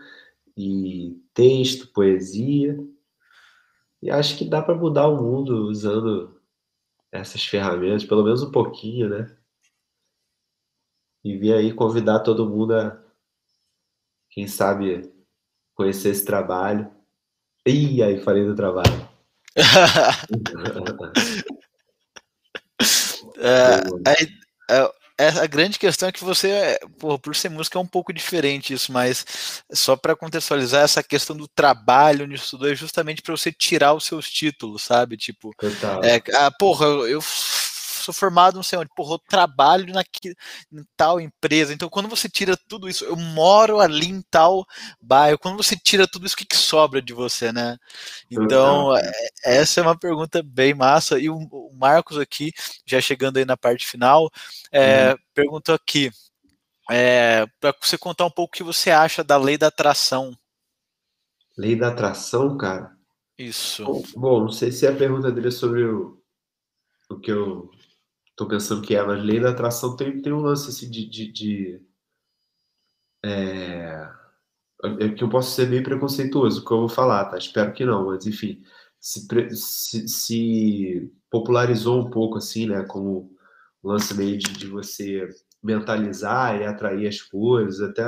e 0.55 1.19
texto, 1.33 1.91
poesia. 1.91 2.77
E 4.01 4.09
acho 4.09 4.37
que 4.37 4.45
dá 4.45 4.61
para 4.61 4.75
mudar 4.75 5.07
o 5.07 5.21
mundo 5.21 5.67
usando 5.67 6.39
essas 7.11 7.43
ferramentas, 7.45 8.05
pelo 8.05 8.23
menos 8.23 8.41
um 8.41 8.51
pouquinho, 8.51 9.09
né? 9.09 9.37
E 11.23 11.37
vir 11.37 11.53
aí 11.53 11.73
convidar 11.73 12.21
todo 12.21 12.49
mundo 12.49 12.73
a, 12.73 12.99
quem 14.29 14.47
sabe, 14.47 15.13
conhecer 15.75 16.09
esse 16.09 16.25
trabalho 16.25 16.91
Ih, 17.67 18.01
aí 18.01 18.21
falei 18.21 18.45
do 18.45 18.55
trabalho. 18.55 19.09
é, 23.37 23.83
é, 24.69 24.89
é, 25.21 25.27
a 25.27 25.45
grande 25.45 25.77
questão 25.77 26.09
é 26.09 26.11
que 26.11 26.23
você, 26.23 26.79
por, 26.97 27.19
por 27.19 27.35
ser 27.35 27.49
música, 27.49 27.77
é 27.77 27.81
um 27.81 27.85
pouco 27.85 28.11
diferente 28.11 28.73
isso, 28.73 28.91
mas 28.91 29.63
só 29.71 29.95
para 29.95 30.15
contextualizar 30.15 30.83
essa 30.83 31.03
questão 31.03 31.37
do 31.37 31.47
trabalho 31.47 32.25
onde 32.25 32.33
estudou 32.33 32.71
é 32.71 32.75
justamente 32.75 33.21
para 33.21 33.37
você 33.37 33.51
tirar 33.51 33.93
os 33.93 34.05
seus 34.05 34.31
títulos, 34.31 34.81
sabe? 34.81 35.17
Tipo, 35.17 35.53
é, 36.03 36.19
ah, 36.35 36.49
porra, 36.57 36.87
eu, 36.87 37.07
eu 37.07 37.21
sou 38.11 38.13
formado 38.13 38.55
não 38.55 38.63
sei 38.63 38.77
onde, 38.77 38.89
porra, 38.95 39.15
eu 39.15 39.19
trabalho 39.19 39.93
naquele, 39.93 40.35
em 40.71 40.83
tal 40.95 41.19
empresa. 41.19 41.73
Então, 41.73 41.89
quando 41.89 42.09
você 42.09 42.29
tira 42.29 42.57
tudo 42.67 42.89
isso, 42.89 43.05
eu 43.05 43.15
moro 43.15 43.79
ali 43.79 44.07
em 44.07 44.21
tal 44.29 44.65
bairro, 45.01 45.39
quando 45.39 45.57
você 45.57 45.75
tira 45.75 46.07
tudo 46.07 46.25
isso, 46.25 46.35
o 46.35 46.37
que, 46.37 46.45
que 46.45 46.57
sobra 46.57 47.01
de 47.01 47.13
você, 47.13 47.51
né? 47.51 47.77
Então, 48.29 48.95
é, 48.95 49.11
essa 49.43 49.79
é 49.79 49.83
uma 49.83 49.97
pergunta 49.97 50.43
bem 50.43 50.73
massa. 50.73 51.19
E 51.19 51.29
o, 51.29 51.37
o 51.37 51.71
Marcos 51.73 52.17
aqui, 52.17 52.51
já 52.85 52.99
chegando 53.01 53.37
aí 53.37 53.45
na 53.45 53.57
parte 53.57 53.87
final, 53.87 54.29
é, 54.71 55.11
uhum. 55.11 55.17
perguntou 55.33 55.75
aqui, 55.75 56.11
é, 56.89 57.45
para 57.59 57.73
você 57.81 57.97
contar 57.97 58.25
um 58.25 58.31
pouco 58.31 58.53
o 58.53 58.57
que 58.57 58.63
você 58.63 58.91
acha 58.91 59.23
da 59.23 59.37
lei 59.37 59.57
da 59.57 59.67
atração. 59.67 60.35
Lei 61.57 61.75
da 61.75 61.89
atração, 61.89 62.57
cara? 62.57 62.91
Isso. 63.37 63.83
Bom, 63.83 64.03
bom 64.15 64.39
não 64.41 64.51
sei 64.51 64.71
se 64.71 64.85
é 64.85 64.89
a 64.89 64.95
pergunta 64.95 65.31
dele 65.31 65.47
é 65.47 65.51
sobre 65.51 65.83
o, 65.83 66.21
o 67.09 67.19
que 67.19 67.31
eu 67.31 67.71
tô 68.41 68.47
pensando 68.47 68.81
que 68.81 68.95
é, 68.95 69.03
mas 69.03 69.23
lei 69.23 69.39
da 69.39 69.51
atração 69.51 69.95
tem, 69.95 70.19
tem 70.21 70.33
um 70.33 70.41
lance 70.41 70.69
assim 70.69 70.89
de. 70.89 71.07
de, 71.07 71.31
de 71.31 71.81
é, 73.23 74.09
é 74.99 75.09
que 75.09 75.23
eu 75.23 75.29
posso 75.29 75.51
ser 75.51 75.67
bem 75.67 75.83
preconceituoso, 75.83 76.65
que 76.65 76.71
eu 76.71 76.79
vou 76.79 76.89
falar, 76.89 77.25
tá? 77.25 77.37
Espero 77.37 77.71
que 77.73 77.85
não, 77.85 78.07
mas 78.07 78.25
enfim, 78.25 78.63
se, 78.99 79.27
se, 79.55 80.07
se 80.07 81.13
popularizou 81.29 81.99
um 82.01 82.09
pouco 82.09 82.37
assim, 82.39 82.65
né? 82.67 82.83
Como 82.85 83.31
lance 83.83 84.13
meio 84.15 84.37
de, 84.37 84.53
de 84.53 84.67
você 84.67 85.29
mentalizar 85.61 86.59
e 86.59 86.65
atrair 86.65 87.07
as 87.07 87.21
coisas, 87.21 87.79
até 87.81 88.03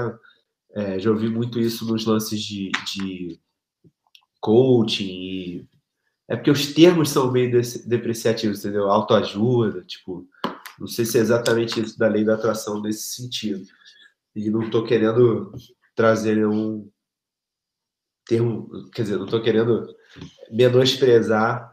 é, 0.72 1.00
já 1.00 1.12
ouvi 1.12 1.30
muito 1.30 1.60
isso 1.60 1.86
nos 1.86 2.06
lances 2.06 2.42
de, 2.42 2.72
de 2.72 3.40
coaching 4.42 5.06
e 5.06 5.70
é 6.28 6.36
porque 6.36 6.52
os 6.52 6.74
termos 6.74 7.10
são 7.10 7.32
meio 7.32 7.52
depreciativos, 7.86 8.60
entendeu? 8.60 8.90
Autoajuda, 8.90 9.84
tipo, 9.84 10.28
não 10.80 10.88
sei 10.88 11.06
se 11.06 11.18
é 11.18 11.22
exatamente 11.22 11.80
isso 11.82 11.98
da 11.98 12.08
lei 12.08 12.24
da 12.24 12.36
atração 12.36 12.82
nesse 12.82 13.16
sentido. 13.16 13.66
E 14.36 14.50
não 14.50 14.64
estou 14.64 14.84
querendo 14.84 15.52
trazer 15.96 16.48
um 16.48 16.90
termo, 18.26 18.90
quer 18.92 19.04
dizer, 19.04 19.18
não 19.18 19.26
estou 19.26 19.42
querendo 19.42 19.86
menosprezar 20.52 21.72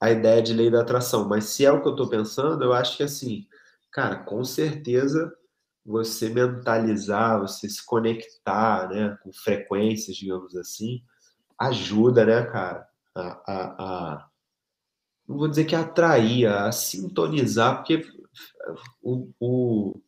a 0.00 0.10
ideia 0.10 0.42
de 0.42 0.54
lei 0.54 0.70
da 0.70 0.80
atração, 0.80 1.28
mas 1.28 1.44
se 1.44 1.64
é 1.64 1.70
o 1.70 1.82
que 1.82 1.88
eu 1.88 1.92
estou 1.92 2.08
pensando, 2.08 2.64
eu 2.64 2.72
acho 2.72 2.96
que 2.96 3.02
assim, 3.02 3.46
cara, 3.92 4.16
com 4.16 4.42
certeza 4.42 5.32
você 5.84 6.30
mentalizar, 6.30 7.40
você 7.40 7.68
se 7.68 7.84
conectar, 7.84 8.88
né, 8.88 9.18
com 9.22 9.32
frequências, 9.32 10.16
digamos 10.16 10.56
assim, 10.56 11.02
ajuda, 11.58 12.24
né, 12.24 12.42
cara, 12.46 12.89
a, 13.20 13.42
a, 13.46 14.14
a 14.14 14.30
não 15.28 15.38
vou 15.38 15.48
dizer 15.48 15.64
que 15.64 15.76
atrair, 15.76 16.46
a 16.46 16.72
sintonizar, 16.72 17.76
porque 17.76 18.04
o, 19.00 19.30
o, 19.38 20.02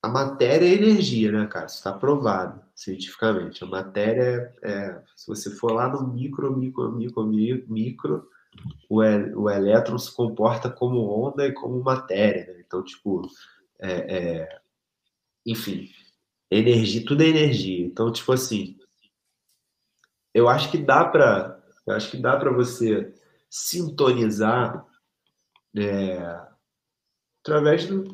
a 0.00 0.08
matéria 0.08 0.66
é 0.66 0.74
energia, 0.74 1.32
né, 1.32 1.46
cara? 1.46 1.66
Isso 1.66 1.76
está 1.76 1.92
provado 1.92 2.62
cientificamente. 2.76 3.64
A 3.64 3.66
matéria 3.66 4.54
é, 4.62 4.70
é, 4.70 5.02
se 5.16 5.26
você 5.26 5.50
for 5.50 5.72
lá 5.72 5.88
no 5.88 6.06
micro, 6.06 6.56
micro, 6.56 6.92
micro, 6.92 7.26
micro, 7.26 8.28
o, 8.88 8.98
o 9.00 9.50
elétron 9.50 9.98
se 9.98 10.14
comporta 10.14 10.70
como 10.70 11.08
onda 11.08 11.46
e 11.46 11.52
como 11.52 11.82
matéria, 11.82 12.46
né? 12.46 12.62
Então, 12.64 12.84
tipo, 12.84 13.22
é, 13.80 14.16
é, 14.16 14.60
enfim, 15.44 15.90
energia, 16.50 17.04
tudo 17.04 17.22
é 17.22 17.26
energia. 17.26 17.84
Então, 17.84 18.12
tipo 18.12 18.32
assim, 18.32 18.78
eu 20.32 20.48
acho 20.48 20.70
que 20.70 20.78
dá 20.78 21.04
para, 21.04 21.63
eu 21.86 21.94
acho 21.94 22.10
que 22.10 22.16
dá 22.16 22.36
para 22.36 22.50
você 22.50 23.12
sintonizar 23.50 24.84
é, 25.76 26.40
através 27.42 27.86
do, 27.86 28.04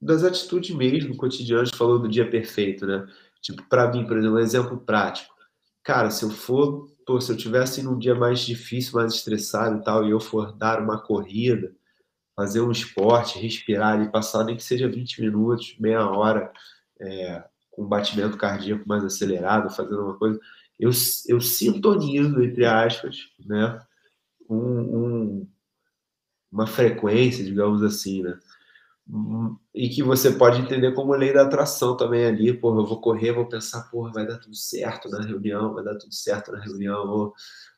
das 0.00 0.24
atitudes 0.24 0.74
mesmo 0.74 1.16
cotidianas, 1.16 1.70
falou 1.70 1.98
do 1.98 2.08
dia 2.08 2.28
perfeito, 2.28 2.86
né? 2.86 3.06
Tipo, 3.42 3.66
para 3.68 3.90
mim, 3.90 4.06
por 4.06 4.16
exemplo, 4.16 4.36
um 4.36 4.40
exemplo 4.40 4.78
prático. 4.78 5.34
Cara, 5.82 6.10
se 6.10 6.22
eu 6.24 6.30
for, 6.30 6.90
pô, 7.06 7.20
se 7.20 7.32
eu 7.32 7.36
tivesse 7.36 7.82
num 7.82 7.98
dia 7.98 8.14
mais 8.14 8.40
difícil, 8.40 8.94
mais 8.94 9.14
estressado 9.14 9.78
e 9.78 9.84
tal, 9.84 10.06
e 10.06 10.10
eu 10.10 10.20
for 10.20 10.52
dar 10.52 10.80
uma 10.80 11.00
corrida, 11.00 11.74
fazer 12.36 12.60
um 12.60 12.70
esporte, 12.70 13.38
respirar 13.38 14.00
e 14.02 14.10
passar 14.10 14.44
nem 14.44 14.56
que 14.56 14.62
seja 14.62 14.88
20 14.88 15.20
minutos, 15.20 15.76
meia 15.78 16.08
hora, 16.08 16.52
é, 17.00 17.44
com 17.70 17.86
batimento 17.86 18.36
cardíaco 18.36 18.86
mais 18.86 19.04
acelerado, 19.04 19.74
fazendo 19.74 20.04
uma 20.04 20.18
coisa, 20.18 20.38
eu, 20.80 20.90
eu 21.28 21.40
sintonizo, 21.40 22.42
entre 22.42 22.64
aspas, 22.64 23.18
né, 23.44 23.80
um, 24.48 24.56
um, 24.56 25.48
uma 26.50 26.66
frequência, 26.66 27.44
digamos 27.44 27.82
assim, 27.82 28.22
né, 28.22 28.38
e 29.74 29.88
que 29.88 30.02
você 30.02 30.30
pode 30.30 30.60
entender 30.60 30.94
como 30.94 31.14
lei 31.14 31.32
da 31.32 31.42
atração 31.42 31.96
também 31.96 32.24
ali, 32.24 32.52
porra, 32.52 32.80
eu 32.80 32.86
vou 32.86 33.00
correr, 33.00 33.32
vou 33.32 33.46
pensar, 33.46 33.90
porra, 33.90 34.12
vai 34.12 34.26
dar 34.26 34.38
tudo 34.38 34.54
certo 34.54 35.08
na 35.08 35.20
reunião, 35.20 35.74
vai 35.74 35.84
dar 35.84 35.96
tudo 35.96 36.14
certo 36.14 36.52
na 36.52 36.60
reunião, 36.60 37.06
vou, 37.06 37.34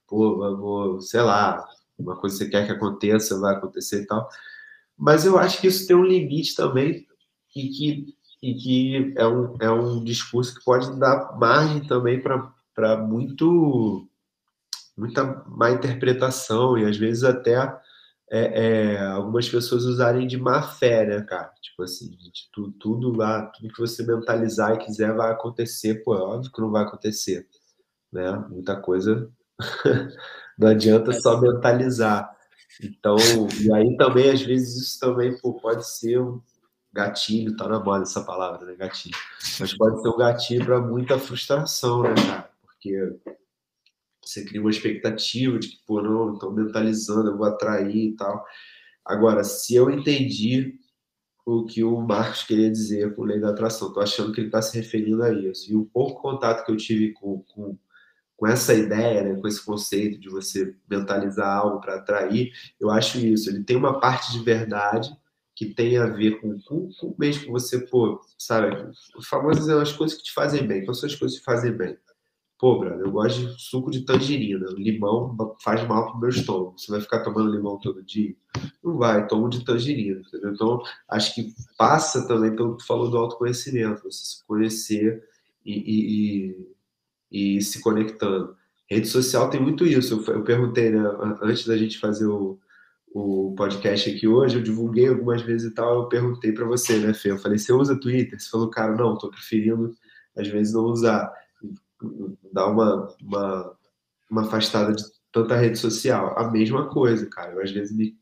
porra, 0.06 0.54
vou, 0.54 1.00
sei 1.00 1.22
lá, 1.22 1.64
uma 1.98 2.16
coisa 2.16 2.36
que 2.36 2.44
você 2.44 2.50
quer 2.50 2.66
que 2.66 2.72
aconteça, 2.72 3.40
vai 3.40 3.54
acontecer 3.54 4.02
e 4.02 4.06
tal. 4.06 4.28
Mas 4.96 5.24
eu 5.24 5.38
acho 5.38 5.60
que 5.60 5.66
isso 5.66 5.86
tem 5.86 5.96
um 5.96 6.04
limite 6.04 6.54
também 6.54 7.06
e 7.56 7.68
que, 7.68 8.16
e 8.42 8.54
que 8.54 9.14
é, 9.16 9.26
um, 9.26 9.56
é 9.60 9.70
um 9.70 10.04
discurso 10.04 10.54
que 10.54 10.64
pode 10.64 10.98
dar 10.98 11.36
margem 11.38 11.86
também 11.86 12.20
para 12.20 12.52
muito 12.96 14.08
muita 14.96 15.44
má 15.46 15.70
interpretação 15.70 16.76
e 16.76 16.84
às 16.84 16.96
vezes 16.96 17.24
até 17.24 17.56
é, 18.30 18.94
é, 18.94 19.06
algumas 19.06 19.48
pessoas 19.48 19.84
usarem 19.84 20.26
de 20.26 20.38
má 20.38 20.62
fé, 20.62 21.04
né, 21.04 21.20
cara? 21.22 21.52
Tipo 21.60 21.82
assim, 21.82 22.10
gente, 22.18 22.48
tudo, 22.50 22.72
tudo 22.72 23.16
lá, 23.16 23.46
tudo 23.46 23.72
que 23.72 23.80
você 23.80 24.02
mentalizar 24.02 24.74
e 24.74 24.78
quiser 24.78 25.14
vai 25.14 25.30
acontecer, 25.32 26.02
pô, 26.02 26.14
é 26.14 26.20
óbvio 26.20 26.50
que 26.50 26.60
não 26.60 26.70
vai 26.70 26.82
acontecer, 26.82 27.46
né? 28.10 28.32
Muita 28.48 28.74
coisa 28.80 29.30
não 30.58 30.68
adianta 30.68 31.12
só 31.20 31.40
mentalizar. 31.40 32.34
Então, 32.82 33.16
e 33.60 33.70
aí 33.72 33.96
também, 33.98 34.30
às 34.30 34.40
vezes, 34.40 34.82
isso 34.82 35.00
também 35.00 35.36
pô, 35.38 35.54
pode 35.54 35.86
ser 35.86 36.18
um 36.18 36.40
gatilho, 36.90 37.54
tá 37.56 37.68
na 37.68 37.80
moda 37.80 38.02
essa 38.02 38.22
palavra, 38.22 38.64
né? 38.66 38.74
Gatilho. 38.76 39.16
Mas 39.60 39.76
pode 39.76 40.00
ser 40.00 40.08
um 40.08 40.16
gatilho 40.16 40.64
para 40.64 40.80
muita 40.80 41.18
frustração, 41.18 42.02
né, 42.02 42.14
cara? 42.14 42.51
Porque 42.82 43.20
você 44.24 44.44
cria 44.44 44.60
uma 44.60 44.70
expectativa 44.70 45.58
de 45.58 45.68
que, 45.68 45.86
pô, 45.86 46.02
não, 46.02 46.34
estou 46.34 46.52
mentalizando, 46.52 47.30
eu 47.30 47.36
vou 47.36 47.46
atrair 47.46 48.08
e 48.08 48.16
tal. 48.16 48.44
Agora, 49.04 49.44
se 49.44 49.74
eu 49.74 49.90
entendi 49.90 50.78
o 51.46 51.64
que 51.64 51.84
o 51.84 52.00
Marcos 52.00 52.44
queria 52.44 52.70
dizer 52.70 53.14
com 53.14 53.24
lei 53.24 53.40
da 53.40 53.50
atração, 53.50 53.88
estou 53.88 54.02
achando 54.02 54.32
que 54.32 54.40
ele 54.40 54.48
está 54.48 54.62
se 54.62 54.76
referindo 54.76 55.22
a 55.22 55.32
isso. 55.32 55.70
E 55.70 55.76
o 55.76 55.84
pouco 55.86 56.20
contato 56.22 56.64
que 56.64 56.72
eu 56.72 56.76
tive 56.76 57.12
com, 57.12 57.42
com 57.54 57.78
com 58.42 58.48
essa 58.48 58.74
ideia, 58.74 59.22
né, 59.22 59.40
com 59.40 59.46
esse 59.46 59.64
conceito 59.64 60.18
de 60.18 60.28
você 60.28 60.74
mentalizar 60.90 61.58
algo 61.58 61.80
para 61.80 61.94
atrair, 61.94 62.50
eu 62.80 62.90
acho 62.90 63.18
isso. 63.18 63.48
Ele 63.48 63.62
tem 63.62 63.76
uma 63.76 64.00
parte 64.00 64.32
de 64.32 64.42
verdade 64.42 65.08
que 65.54 65.66
tem 65.66 65.96
a 65.96 66.06
ver 66.06 66.40
com, 66.40 66.58
com, 66.62 66.90
com 66.98 67.14
mesmo 67.16 67.52
você, 67.52 67.86
pô, 67.86 68.20
sabe, 68.36 68.90
o 69.16 69.22
famoso 69.22 69.70
é 69.70 69.80
as 69.80 69.92
coisas 69.92 70.18
que 70.18 70.24
te 70.24 70.32
fazem 70.32 70.66
bem. 70.66 70.84
Quais 70.84 70.98
são 70.98 71.08
as 71.08 71.14
coisas 71.14 71.38
que 71.38 71.44
te 71.44 71.44
fazem 71.44 71.70
bem? 71.70 71.96
Pô, 72.62 72.78
brother, 72.78 73.00
eu 73.00 73.10
gosto 73.10 73.44
de 73.44 73.60
suco 73.60 73.90
de 73.90 74.02
tangerina. 74.02 74.68
Limão 74.76 75.36
faz 75.60 75.84
mal 75.88 76.12
pro 76.12 76.20
meu 76.20 76.28
estômago. 76.28 76.78
Você 76.78 76.92
vai 76.92 77.00
ficar 77.00 77.24
tomando 77.24 77.50
limão 77.50 77.76
todo 77.80 78.04
dia? 78.04 78.36
Não 78.84 78.96
vai, 78.96 79.26
tomo 79.26 79.48
de 79.48 79.64
tangerina, 79.64 80.20
entendeu? 80.20 80.52
Então, 80.52 80.80
acho 81.08 81.34
que 81.34 81.52
passa 81.76 82.24
também 82.28 82.54
pelo 82.54 82.76
que 82.76 82.86
falou 82.86 83.10
do 83.10 83.18
autoconhecimento, 83.18 84.04
você 84.04 84.24
se 84.24 84.46
conhecer 84.46 85.24
e, 85.66 86.52
e 86.52 86.72
e 87.32 87.60
se 87.62 87.80
conectando. 87.80 88.54
Rede 88.88 89.08
social 89.08 89.50
tem 89.50 89.60
muito 89.60 89.84
isso. 89.84 90.22
Eu, 90.28 90.34
eu 90.34 90.44
perguntei, 90.44 90.90
né, 90.90 91.02
antes 91.42 91.66
da 91.66 91.76
gente 91.76 91.98
fazer 91.98 92.26
o, 92.26 92.60
o 93.12 93.54
podcast 93.56 94.08
aqui 94.08 94.28
hoje, 94.28 94.58
eu 94.58 94.62
divulguei 94.62 95.08
algumas 95.08 95.42
vezes 95.42 95.72
e 95.72 95.74
tal, 95.74 96.02
eu 96.02 96.08
perguntei 96.08 96.52
para 96.52 96.66
você, 96.66 96.96
né, 96.98 97.12
Fê? 97.12 97.32
Eu 97.32 97.38
falei, 97.38 97.58
você 97.58 97.72
usa 97.72 97.98
Twitter? 97.98 98.38
Você 98.38 98.48
falou, 98.50 98.70
cara, 98.70 98.94
não, 98.94 99.18
tô 99.18 99.30
preferindo, 99.30 99.96
às 100.36 100.46
vezes, 100.46 100.74
não 100.74 100.84
usar. 100.84 101.32
Dar 102.52 102.66
uma, 102.66 103.14
uma, 103.22 103.76
uma 104.30 104.42
afastada 104.42 104.92
de 104.92 105.02
tanta 105.30 105.56
rede 105.56 105.78
social. 105.78 106.38
A 106.38 106.50
mesma 106.50 106.88
coisa, 106.88 107.26
cara. 107.26 107.52
Eu, 107.52 107.62
às 107.62 107.70
vezes, 107.70 107.96
me, 107.96 108.16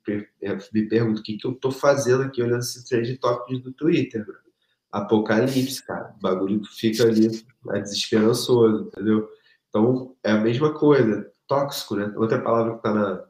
me 0.72 0.89
pergunto 0.89 1.20
o 1.20 1.22
que, 1.22 1.37
que 1.37 1.47
eu 1.47 1.55
tô 1.55 1.70
fazendo 1.70 2.22
aqui 2.22 2.43
olhando 2.43 2.61
esse 2.61 2.87
trend 2.89 3.16
topics 3.18 3.62
do 3.62 3.72
Twitter, 3.72 4.24
bro 4.24 4.51
apocalipse, 4.93 5.85
cara. 5.85 6.14
O 6.16 6.20
bagulho 6.20 6.64
fica 6.64 7.05
ali 7.05 7.45
é 7.70 7.81
desesperançoso, 7.81 8.85
entendeu? 8.89 9.28
Então, 9.68 10.16
é 10.22 10.33
a 10.33 10.41
mesma 10.41 10.74
coisa. 10.74 11.31
Tóxico, 11.47 11.97
né? 11.97 12.12
Outra 12.16 12.41
palavra 12.41 12.76
que 12.76 12.83
tá 12.83 12.93
na, 12.93 13.24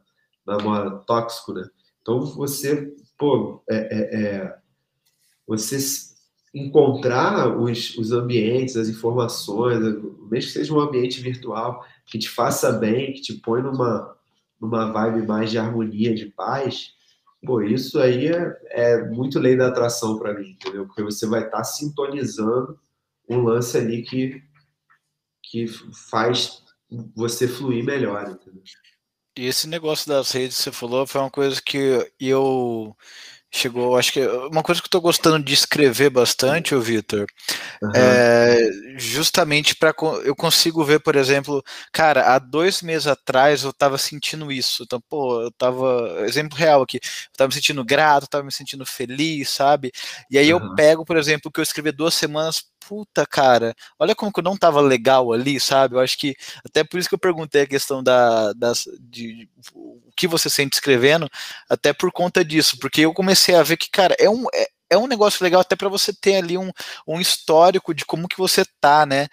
na 0.45 0.63
moda, 0.63 0.97
tóxico, 1.05 1.53
né? 1.53 1.67
Então, 2.01 2.21
você, 2.21 2.93
pô, 3.17 3.63
é, 3.69 3.75
é, 3.75 4.23
é 4.23 4.57
você 5.47 5.79
encontrar 6.53 7.57
os, 7.57 7.97
os 7.97 8.11
ambientes, 8.11 8.75
as 8.75 8.89
informações, 8.89 9.79
mesmo 9.79 10.29
que 10.29 10.41
seja 10.41 10.73
um 10.73 10.79
ambiente 10.79 11.21
virtual 11.21 11.85
que 12.05 12.19
te 12.19 12.29
faça 12.29 12.73
bem, 12.73 13.13
que 13.13 13.21
te 13.21 13.33
põe 13.35 13.61
numa, 13.61 14.15
numa 14.59 14.91
vibe 14.91 15.25
mais 15.25 15.49
de 15.49 15.57
harmonia, 15.57 16.13
de 16.13 16.25
paz, 16.25 16.93
Pô, 17.43 17.59
isso 17.61 17.99
aí 17.99 18.27
é, 18.27 18.61
é 18.69 19.03
muito 19.05 19.39
lei 19.39 19.57
da 19.57 19.67
atração 19.67 20.19
para 20.19 20.33
mim, 20.33 20.51
entendeu? 20.51 20.85
Porque 20.85 21.01
você 21.01 21.25
vai 21.25 21.43
estar 21.43 21.57
tá 21.57 21.63
sintonizando 21.63 22.79
um 23.27 23.41
lance 23.41 23.77
ali 23.77 24.03
que, 24.03 24.43
que 25.43 25.65
faz 25.67 26.61
você 27.15 27.47
fluir 27.47 27.83
melhor, 27.83 28.29
entendeu? 28.29 28.61
E 29.35 29.45
esse 29.47 29.67
negócio 29.67 30.07
das 30.07 30.31
redes 30.31 30.57
que 30.57 30.63
você 30.63 30.71
falou 30.71 31.07
foi 31.07 31.21
uma 31.21 31.31
coisa 31.31 31.59
que 31.59 32.11
eu 32.19 32.95
chegou, 33.53 33.97
acho 33.97 34.13
que 34.13 34.25
uma 34.25 34.63
coisa 34.63 34.81
que 34.81 34.85
eu 34.85 34.91
tô 34.91 35.01
gostando 35.01 35.43
de 35.43 35.53
escrever 35.53 36.09
bastante, 36.09 36.73
o 36.73 36.81
Vitor, 36.81 37.25
uhum. 37.81 37.91
é 37.93 38.69
justamente 38.97 39.75
para 39.75 39.93
eu 40.23 40.35
consigo 40.35 40.83
ver, 40.83 40.99
por 41.01 41.15
exemplo, 41.15 41.61
cara, 41.91 42.33
há 42.33 42.39
dois 42.39 42.81
meses 42.81 43.07
atrás 43.07 43.63
eu 43.63 43.73
tava 43.73 43.97
sentindo 43.97 44.51
isso, 44.51 44.83
então, 44.83 45.01
pô, 45.09 45.41
eu 45.41 45.51
tava, 45.51 46.23
exemplo 46.25 46.57
real 46.57 46.81
aqui, 46.81 46.97
eu 46.97 47.37
tava 47.37 47.49
me 47.49 47.53
sentindo 47.53 47.83
grato, 47.83 48.27
tava 48.27 48.43
me 48.43 48.51
sentindo 48.51 48.85
feliz, 48.85 49.49
sabe? 49.49 49.91
E 50.29 50.37
aí 50.37 50.53
uhum. 50.53 50.69
eu 50.69 50.75
pego, 50.75 51.03
por 51.03 51.17
exemplo, 51.17 51.49
o 51.49 51.51
que 51.51 51.59
eu 51.59 51.63
escrevi 51.63 51.91
duas 51.91 52.13
semanas 52.13 52.63
puta, 52.91 53.25
cara, 53.25 53.73
olha 53.97 54.13
como 54.13 54.33
que 54.33 54.41
eu 54.41 54.43
não 54.43 54.57
tava 54.57 54.81
legal 54.81 55.31
ali, 55.31 55.61
sabe? 55.61 55.95
Eu 55.95 56.01
acho 56.01 56.17
que 56.17 56.35
até 56.65 56.83
por 56.83 56.99
isso 56.99 57.07
que 57.07 57.15
eu 57.15 57.19
perguntei 57.19 57.61
a 57.61 57.67
questão 57.67 58.03
da, 58.03 58.51
das, 58.51 58.83
de, 58.99 59.47
o 59.73 60.11
que 60.13 60.27
você 60.27 60.49
sente 60.49 60.75
escrevendo, 60.75 61.29
até 61.69 61.93
por 61.93 62.11
conta 62.11 62.43
disso, 62.43 62.77
porque 62.81 62.99
eu 62.99 63.13
comecei 63.13 63.55
a 63.55 63.63
ver 63.63 63.77
que, 63.77 63.89
cara, 63.89 64.13
é 64.19 64.29
um, 64.29 64.43
é, 64.53 64.67
é 64.89 64.97
um 64.97 65.07
negócio 65.07 65.41
legal 65.41 65.61
até 65.61 65.73
para 65.73 65.87
você 65.87 66.11
ter 66.11 66.35
ali 66.35 66.57
um, 66.57 66.69
um 67.07 67.21
histórico 67.21 67.93
de 67.93 68.03
como 68.03 68.27
que 68.27 68.37
você 68.37 68.65
tá, 68.81 69.05
né? 69.05 69.27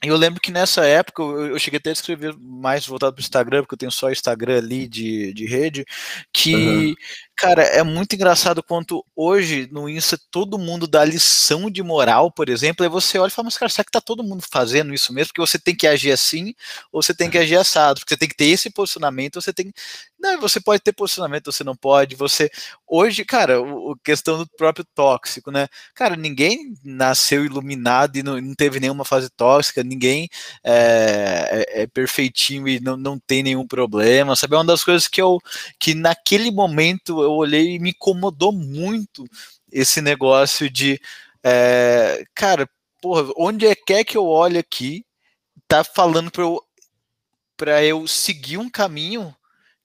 Eu 0.00 0.16
lembro 0.16 0.40
que 0.40 0.52
nessa 0.52 0.86
época 0.86 1.20
eu, 1.20 1.58
cheguei 1.58 1.78
até 1.78 1.90
a 1.90 1.92
escrever 1.92 2.32
mais 2.38 2.86
voltado 2.86 3.12
para 3.12 3.20
o 3.20 3.24
Instagram, 3.24 3.62
porque 3.62 3.74
eu 3.74 3.78
tenho 3.78 3.90
só 3.90 4.08
Instagram 4.12 4.58
ali 4.58 4.86
de, 4.86 5.32
de 5.32 5.44
rede, 5.46 5.84
que, 6.32 6.54
uhum. 6.54 6.94
Cara, 7.38 7.62
é 7.62 7.84
muito 7.84 8.14
engraçado 8.14 8.64
quanto 8.64 9.06
hoje 9.14 9.68
no 9.70 9.88
Insta 9.88 10.18
todo 10.28 10.58
mundo 10.58 10.88
dá 10.88 11.04
lição 11.04 11.70
de 11.70 11.84
moral, 11.84 12.32
por 12.32 12.48
exemplo, 12.48 12.84
aí 12.84 12.90
você 12.90 13.16
olha 13.16 13.28
e 13.28 13.32
fala, 13.32 13.46
mas 13.46 13.56
cara, 13.56 13.70
será 13.70 13.84
que 13.84 13.92
tá 13.92 14.00
todo 14.00 14.24
mundo 14.24 14.42
fazendo 14.50 14.92
isso 14.92 15.12
mesmo? 15.12 15.28
Porque 15.28 15.40
você 15.40 15.56
tem 15.56 15.74
que 15.74 15.86
agir 15.86 16.10
assim 16.10 16.52
ou 16.90 17.00
você 17.00 17.14
tem 17.14 17.30
que 17.30 17.38
agir 17.38 17.54
assado, 17.54 18.00
porque 18.00 18.12
você 18.12 18.18
tem 18.18 18.28
que 18.28 18.36
ter 18.36 18.46
esse 18.46 18.68
posicionamento, 18.70 19.40
você 19.40 19.52
tem 19.52 19.72
não, 20.18 20.40
você 20.40 20.60
pode 20.60 20.82
ter 20.82 20.92
posicionamento, 20.92 21.52
você 21.52 21.62
não 21.62 21.76
pode. 21.76 22.16
Você 22.16 22.50
hoje, 22.86 23.24
cara, 23.24 23.60
o, 23.62 23.96
questão 24.02 24.38
do 24.38 24.46
próprio 24.48 24.84
tóxico, 24.94 25.50
né? 25.52 25.68
Cara, 25.94 26.16
ninguém 26.16 26.74
nasceu 26.84 27.44
iluminado 27.44 28.16
e 28.16 28.22
não, 28.22 28.40
não 28.40 28.54
teve 28.54 28.80
nenhuma 28.80 29.04
fase 29.04 29.30
tóxica. 29.30 29.84
Ninguém 29.84 30.28
é, 30.64 31.66
é, 31.68 31.82
é, 31.82 31.86
perfeitinho 31.86 32.66
e 32.66 32.80
não, 32.80 32.96
não 32.96 33.18
tem 33.18 33.44
nenhum 33.44 33.66
problema. 33.66 34.34
Sabe, 34.34 34.54
é 34.54 34.58
uma 34.58 34.64
das 34.64 34.82
coisas 34.82 35.06
que 35.06 35.22
eu 35.22 35.38
que 35.78 35.94
naquele 35.94 36.50
momento 36.50 37.22
eu 37.28 37.32
olhei 37.32 37.74
e 37.74 37.78
me 37.78 37.90
incomodou 37.90 38.52
muito 38.52 39.24
esse 39.70 40.00
negócio 40.00 40.68
de, 40.70 41.00
é, 41.42 42.24
cara, 42.34 42.68
porra, 43.00 43.30
onde 43.36 43.66
é 43.66 43.74
que 43.74 43.92
é 43.92 44.04
que 44.04 44.16
eu 44.16 44.26
olho 44.26 44.58
aqui? 44.58 45.04
Tá 45.68 45.84
falando 45.84 46.30
para 46.30 46.42
eu 46.42 46.62
para 47.56 47.84
eu 47.84 48.06
seguir 48.06 48.56
um 48.56 48.70
caminho 48.70 49.34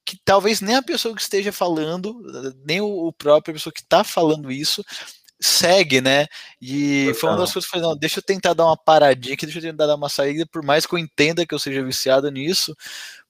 que 0.06 0.18
talvez 0.24 0.62
nem 0.62 0.76
a 0.76 0.84
pessoa 0.84 1.16
que 1.16 1.22
esteja 1.22 1.52
falando, 1.52 2.22
nem 2.66 2.82
o, 2.82 3.12
próprio 3.12 3.54
pessoa 3.54 3.74
que 3.74 3.82
está 3.82 4.04
falando 4.04 4.52
isso 4.52 4.84
segue, 5.40 6.00
né? 6.00 6.28
E 6.62 7.06
Total. 7.08 7.20
foi 7.20 7.30
uma 7.30 7.38
das 7.38 7.52
coisas 7.52 7.70
que 7.70 7.76
eu 7.76 7.82
falei, 7.82 7.94
não, 7.94 8.00
deixa 8.00 8.20
eu 8.20 8.24
tentar 8.24 8.54
dar 8.54 8.66
uma 8.66 8.78
paradinha 8.78 9.34
aqui, 9.34 9.46
deixa 9.46 9.60
eu 9.60 9.72
tentar 9.72 9.88
dar 9.88 9.96
uma 9.96 10.08
saída, 10.08 10.46
por 10.46 10.64
mais 10.64 10.86
que 10.86 10.94
eu 10.94 11.00
entenda 11.00 11.46
que 11.46 11.54
eu 11.54 11.60
seja 11.60 11.84
viciado 11.84 12.30
nisso, 12.32 12.76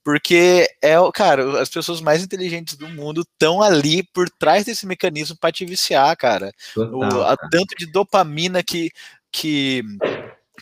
porque 0.04 0.68
é, 0.82 0.96
cara, 1.14 1.62
as 1.62 1.70
pessoas 1.70 2.02
mais 2.02 2.24
inteligentes 2.24 2.76
do 2.76 2.88
mundo 2.90 3.22
estão 3.22 3.62
ali 3.62 4.04
por 4.14 4.30
trás 4.30 4.66
desse 4.66 4.86
mecanismo 4.86 5.38
para 5.40 5.52
te 5.52 5.66
viciar, 5.66 6.16
cara. 6.18 6.52
Total, 6.74 6.94
o, 6.94 7.24
a, 7.24 7.38
tanto 7.38 7.76
de 7.78 7.86
dopamina 7.92 8.62
que, 8.62 8.92
que 9.32 9.82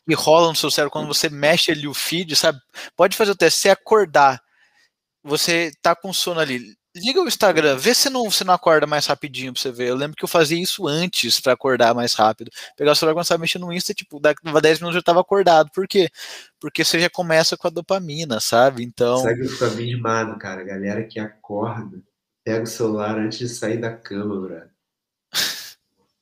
que 0.07 0.15
rola 0.15 0.49
no 0.49 0.55
seu 0.55 0.71
cérebro 0.71 0.91
quando 0.91 1.07
você 1.07 1.29
mexe 1.29 1.71
ali 1.71 1.87
o 1.87 1.93
feed, 1.93 2.35
sabe? 2.35 2.59
Pode 2.95 3.15
fazer 3.15 3.31
o 3.31 3.35
teste, 3.35 3.61
se 3.61 3.69
acordar 3.69 4.41
você 5.23 5.71
tá 5.81 5.95
com 5.95 6.11
sono 6.11 6.39
ali, 6.39 6.75
liga 6.95 7.21
o 7.21 7.27
Instagram, 7.27 7.77
vê 7.77 7.93
se 7.93 8.09
não, 8.09 8.29
se 8.29 8.43
não 8.43 8.53
acorda 8.53 8.85
mais 8.85 9.05
rapidinho 9.05 9.53
pra 9.53 9.61
você 9.61 9.71
ver. 9.71 9.89
Eu 9.89 9.95
lembro 9.95 10.15
que 10.15 10.23
eu 10.23 10.27
fazia 10.27 10.61
isso 10.61 10.87
antes 10.87 11.39
para 11.39 11.53
acordar 11.53 11.93
mais 11.93 12.13
rápido. 12.13 12.51
Pegar 12.77 12.91
o 12.91 12.95
celular 12.95 13.15
quando 13.15 13.25
você 13.25 13.29
tava 13.29 13.41
mexendo 13.41 13.65
no 13.65 13.73
Insta, 13.73 13.93
tipo, 13.93 14.19
daqui 14.19 14.41
a 14.47 14.59
10 14.59 14.79
minutos 14.79 14.95
eu 14.95 14.99
já 14.99 15.03
tava 15.03 15.21
acordado. 15.21 15.69
Por 15.73 15.87
quê? 15.87 16.09
Porque 16.59 16.83
você 16.83 16.99
já 16.99 17.09
começa 17.09 17.55
com 17.57 17.67
a 17.67 17.71
dopamina, 17.71 18.39
sabe? 18.39 18.83
Então. 18.83 19.17
Segue 19.17 19.47
o 19.47 19.59
caminho 19.59 20.01
mano, 20.01 20.37
cara. 20.37 20.63
Galera 20.63 21.03
que 21.03 21.19
acorda, 21.19 22.01
pega 22.43 22.63
o 22.63 22.67
celular 22.67 23.17
antes 23.17 23.39
de 23.39 23.49
sair 23.49 23.77
da 23.77 23.95
cama, 23.95 24.39
bro. 24.39 24.61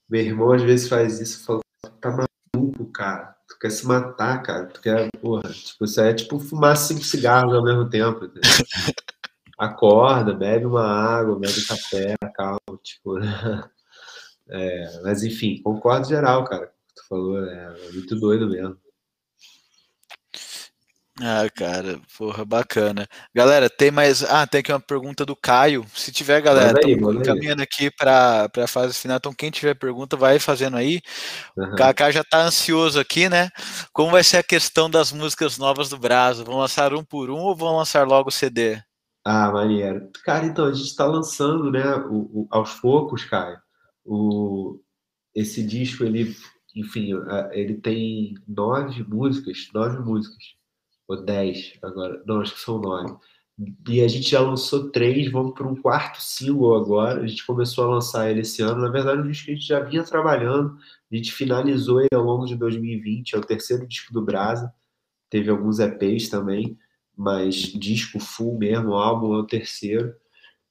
Meu 0.09 0.21
irmão 0.21 0.53
às 0.53 0.63
vezes 0.63 0.89
faz 0.89 1.19
isso, 1.19 1.45
fala, 1.45 1.61
tá 2.01 2.27
maluco, 2.55 2.85
cara 2.91 3.39
quer 3.59 3.69
se 3.71 3.85
matar, 3.85 4.41
cara. 4.41 4.65
Tu 4.67 4.81
quer, 4.81 5.09
porra, 5.19 5.49
tipo, 5.51 5.83
isso 5.83 5.99
é 5.99 6.13
tipo 6.13 6.39
fumar 6.39 6.77
cinco 6.77 7.03
cigarros 7.03 7.53
ao 7.53 7.63
mesmo 7.63 7.89
tempo. 7.89 8.25
Entendeu? 8.25 8.41
Acorda, 9.59 10.33
bebe 10.33 10.65
uma 10.65 10.85
água, 10.85 11.37
bebe 11.37 11.65
café, 11.67 12.15
calma, 12.33 12.79
tipo. 12.81 13.15
É, 14.51 15.01
mas 15.03 15.21
enfim, 15.21 15.61
concordo 15.61 16.07
geral, 16.07 16.43
cara. 16.43 16.71
Tu 16.95 17.07
falou, 17.07 17.45
é, 17.45 17.77
é 17.87 17.91
muito 17.91 18.15
doido 18.19 18.49
mesmo. 18.49 18.75
Ah, 21.21 21.49
cara, 21.53 21.99
porra, 22.17 22.45
bacana. 22.45 23.07
Galera, 23.35 23.69
tem 23.69 23.91
mais. 23.91 24.23
Ah, 24.23 24.47
tem 24.47 24.59
aqui 24.59 24.71
uma 24.71 24.79
pergunta 24.79 25.25
do 25.25 25.35
Caio. 25.35 25.85
Se 25.93 26.13
tiver, 26.13 26.41
galera, 26.41 26.79
estamos 26.79 27.27
caminhando 27.27 27.61
aqui 27.61 27.91
para 27.91 28.49
a 28.57 28.67
fase 28.67 28.97
final. 28.97 29.17
Então, 29.17 29.33
quem 29.33 29.51
tiver 29.51 29.75
pergunta, 29.75 30.15
vai 30.15 30.39
fazendo 30.39 30.77
aí. 30.77 31.01
Uhum. 31.57 31.73
O 31.73 31.75
Kaká 31.75 32.09
já 32.09 32.21
está 32.21 32.39
ansioso 32.41 32.99
aqui, 32.99 33.27
né? 33.27 33.49
Como 33.91 34.11
vai 34.11 34.23
ser 34.23 34.37
a 34.37 34.43
questão 34.43 34.89
das 34.89 35.11
músicas 35.11 35.57
novas 35.57 35.89
do 35.89 35.97
Brasil? 35.97 36.45
Vão 36.45 36.57
lançar 36.57 36.93
um 36.93 37.03
por 37.03 37.29
um 37.29 37.39
ou 37.39 37.55
vão 37.55 37.75
lançar 37.75 38.07
logo 38.07 38.29
o 38.29 38.31
CD? 38.31 38.81
Ah, 39.23 39.51
maneiro. 39.51 40.09
Cara, 40.23 40.45
então, 40.45 40.65
a 40.65 40.73
gente 40.73 40.87
está 40.87 41.05
lançando, 41.05 41.71
né, 41.71 41.95
o, 41.95 42.41
o, 42.41 42.47
aos 42.49 42.79
poucos, 42.79 43.25
Caio. 43.25 43.59
O, 44.05 44.81
esse 45.35 45.65
disco, 45.65 46.03
ele, 46.03 46.35
enfim, 46.75 47.11
ele 47.51 47.75
tem 47.75 48.35
nove 48.47 49.03
músicas, 49.03 49.69
nove 49.73 49.99
músicas 49.99 50.59
ou 51.07 51.23
10 51.23 51.79
agora, 51.81 52.21
não, 52.25 52.41
acho 52.41 52.53
que 52.53 52.61
são 52.61 52.79
9. 52.79 53.17
E 53.89 54.01
a 54.01 54.07
gente 54.07 54.29
já 54.29 54.39
lançou 54.39 54.89
três, 54.89 55.29
vamos 55.29 55.53
para 55.53 55.67
um 55.67 55.75
quarto 55.75 56.21
single 56.21 56.75
agora. 56.77 57.21
A 57.21 57.27
gente 57.27 57.45
começou 57.45 57.83
a 57.85 57.95
lançar 57.95 58.31
ele 58.31 58.41
esse 58.41 58.61
ano. 58.61 58.81
Na 58.81 58.89
verdade, 58.89 59.19
um 59.21 59.27
disco 59.27 59.45
que 59.45 59.51
a 59.51 59.55
gente 59.55 59.67
já 59.67 59.81
vinha 59.81 60.03
trabalhando, 60.03 60.77
a 61.11 61.15
gente 61.15 61.33
finalizou 61.33 61.99
ele 61.99 62.09
ao 62.13 62.23
longo 62.23 62.45
de 62.45 62.55
2020, 62.55 63.35
é 63.35 63.37
o 63.37 63.43
terceiro 63.45 63.85
disco 63.85 64.13
do 64.13 64.23
Brasa. 64.23 64.73
Teve 65.29 65.49
alguns 65.49 65.79
EPs 65.79 66.29
também, 66.29 66.77
mas 67.19 67.55
disco 67.55 68.17
full 68.17 68.57
mesmo, 68.57 68.93
álbum 68.93 69.35
é 69.35 69.39
o 69.39 69.45
terceiro. 69.45 70.15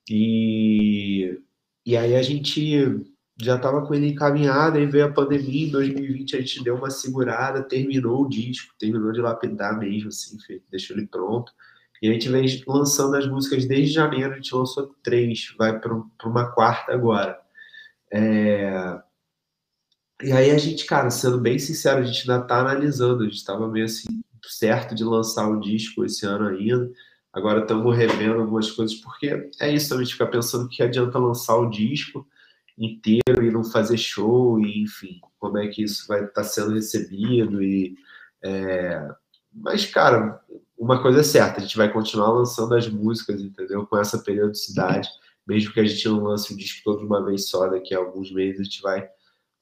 E, 0.09 1.39
e 1.85 1.95
aí 1.95 2.17
a 2.17 2.23
gente 2.23 3.05
já 3.39 3.57
estava 3.57 3.87
com 3.87 3.95
ele 3.95 4.09
encaminhado, 4.09 4.79
aí 4.79 4.87
veio 4.87 5.05
a 5.05 5.13
pandemia, 5.13 5.67
em 5.67 5.71
2020 5.71 6.37
a 6.37 6.41
gente 6.41 6.65
deu 6.65 6.77
uma 6.77 6.89
segurada, 6.89 7.63
terminou 7.63 8.23
o 8.23 8.29
disco, 8.29 8.75
terminou 8.79 9.13
de 9.13 9.21
lapidar 9.21 9.79
mesmo, 9.79 10.09
assim, 10.09 10.39
deixou 10.71 10.97
ele 10.97 11.07
pronto. 11.07 11.53
E 12.01 12.09
a 12.09 12.13
gente 12.15 12.31
vem 12.31 12.47
lançando 12.67 13.17
as 13.17 13.29
músicas 13.29 13.67
desde 13.67 13.93
janeiro, 13.93 14.33
a 14.33 14.37
gente 14.37 14.55
lançou 14.55 14.95
três, 15.03 15.55
vai 15.59 15.79
para 15.79 15.95
uma 16.25 16.51
quarta 16.51 16.93
agora. 16.95 17.39
É... 18.11 18.99
E 20.23 20.33
aí 20.33 20.51
a 20.51 20.57
gente, 20.57 20.87
cara, 20.87 21.11
sendo 21.11 21.39
bem 21.39 21.59
sincero, 21.59 22.01
a 22.01 22.05
gente 22.05 22.23
ainda 22.31 22.43
está 22.43 22.61
analisando, 22.61 23.23
a 23.23 23.27
gente 23.27 23.37
estava 23.37 23.69
meio 23.69 23.85
assim, 23.85 24.23
certo 24.51 24.95
de 24.95 25.05
lançar 25.05 25.49
um 25.49 25.61
disco 25.61 26.05
esse 26.05 26.27
ano 26.27 26.49
ainda. 26.49 26.91
Agora 27.33 27.61
estamos 27.61 27.97
revendo 27.97 28.41
algumas 28.41 28.71
coisas, 28.71 28.97
porque 28.97 29.51
é 29.61 29.73
isso, 29.73 29.95
a 29.95 29.99
gente 29.99 30.13
fica 30.13 30.27
pensando 30.27 30.69
que 30.69 30.83
adianta 30.83 31.19
lançar 31.19 31.57
o 31.57 31.71
disco, 31.71 32.27
inteiro 32.77 33.45
e 33.45 33.51
não 33.51 33.65
fazer 33.65 33.97
show, 33.97 34.59
e 34.61 34.83
enfim, 34.83 35.21
como 35.39 35.59
é 35.59 35.67
que 35.69 35.83
isso 35.83 36.07
vai 36.07 36.21
estar 36.21 36.33
tá 36.33 36.45
sendo 36.45 36.73
recebido. 36.75 37.63
e 37.63 37.97
é... 38.43 39.09
Mas, 39.53 39.87
cara, 39.87 40.41
uma 40.79 41.03
coisa 41.03 41.21
é 41.21 41.25
certa, 41.25 41.59
a 41.59 41.61
gente 41.61 41.77
vai 41.77 41.93
continuar 41.93 42.31
lançando 42.31 42.75
as 42.75 42.89
músicas, 42.89 43.41
entendeu? 43.41 43.85
Com 43.87 43.99
essa 43.99 44.19
periodicidade, 44.19 45.09
mesmo 45.47 45.73
que 45.73 45.81
a 45.81 45.85
gente 45.85 46.09
não 46.09 46.23
lance 46.23 46.53
o 46.53 46.57
disco 46.57 46.83
todo 46.85 47.01
de 47.01 47.07
uma 47.07 47.25
vez 47.25 47.49
só, 47.49 47.67
daqui 47.67 47.95
a 47.95 47.99
alguns 47.99 48.33
meses 48.33 48.61
a 48.61 48.65
gente 48.65 48.83
vai 48.83 49.09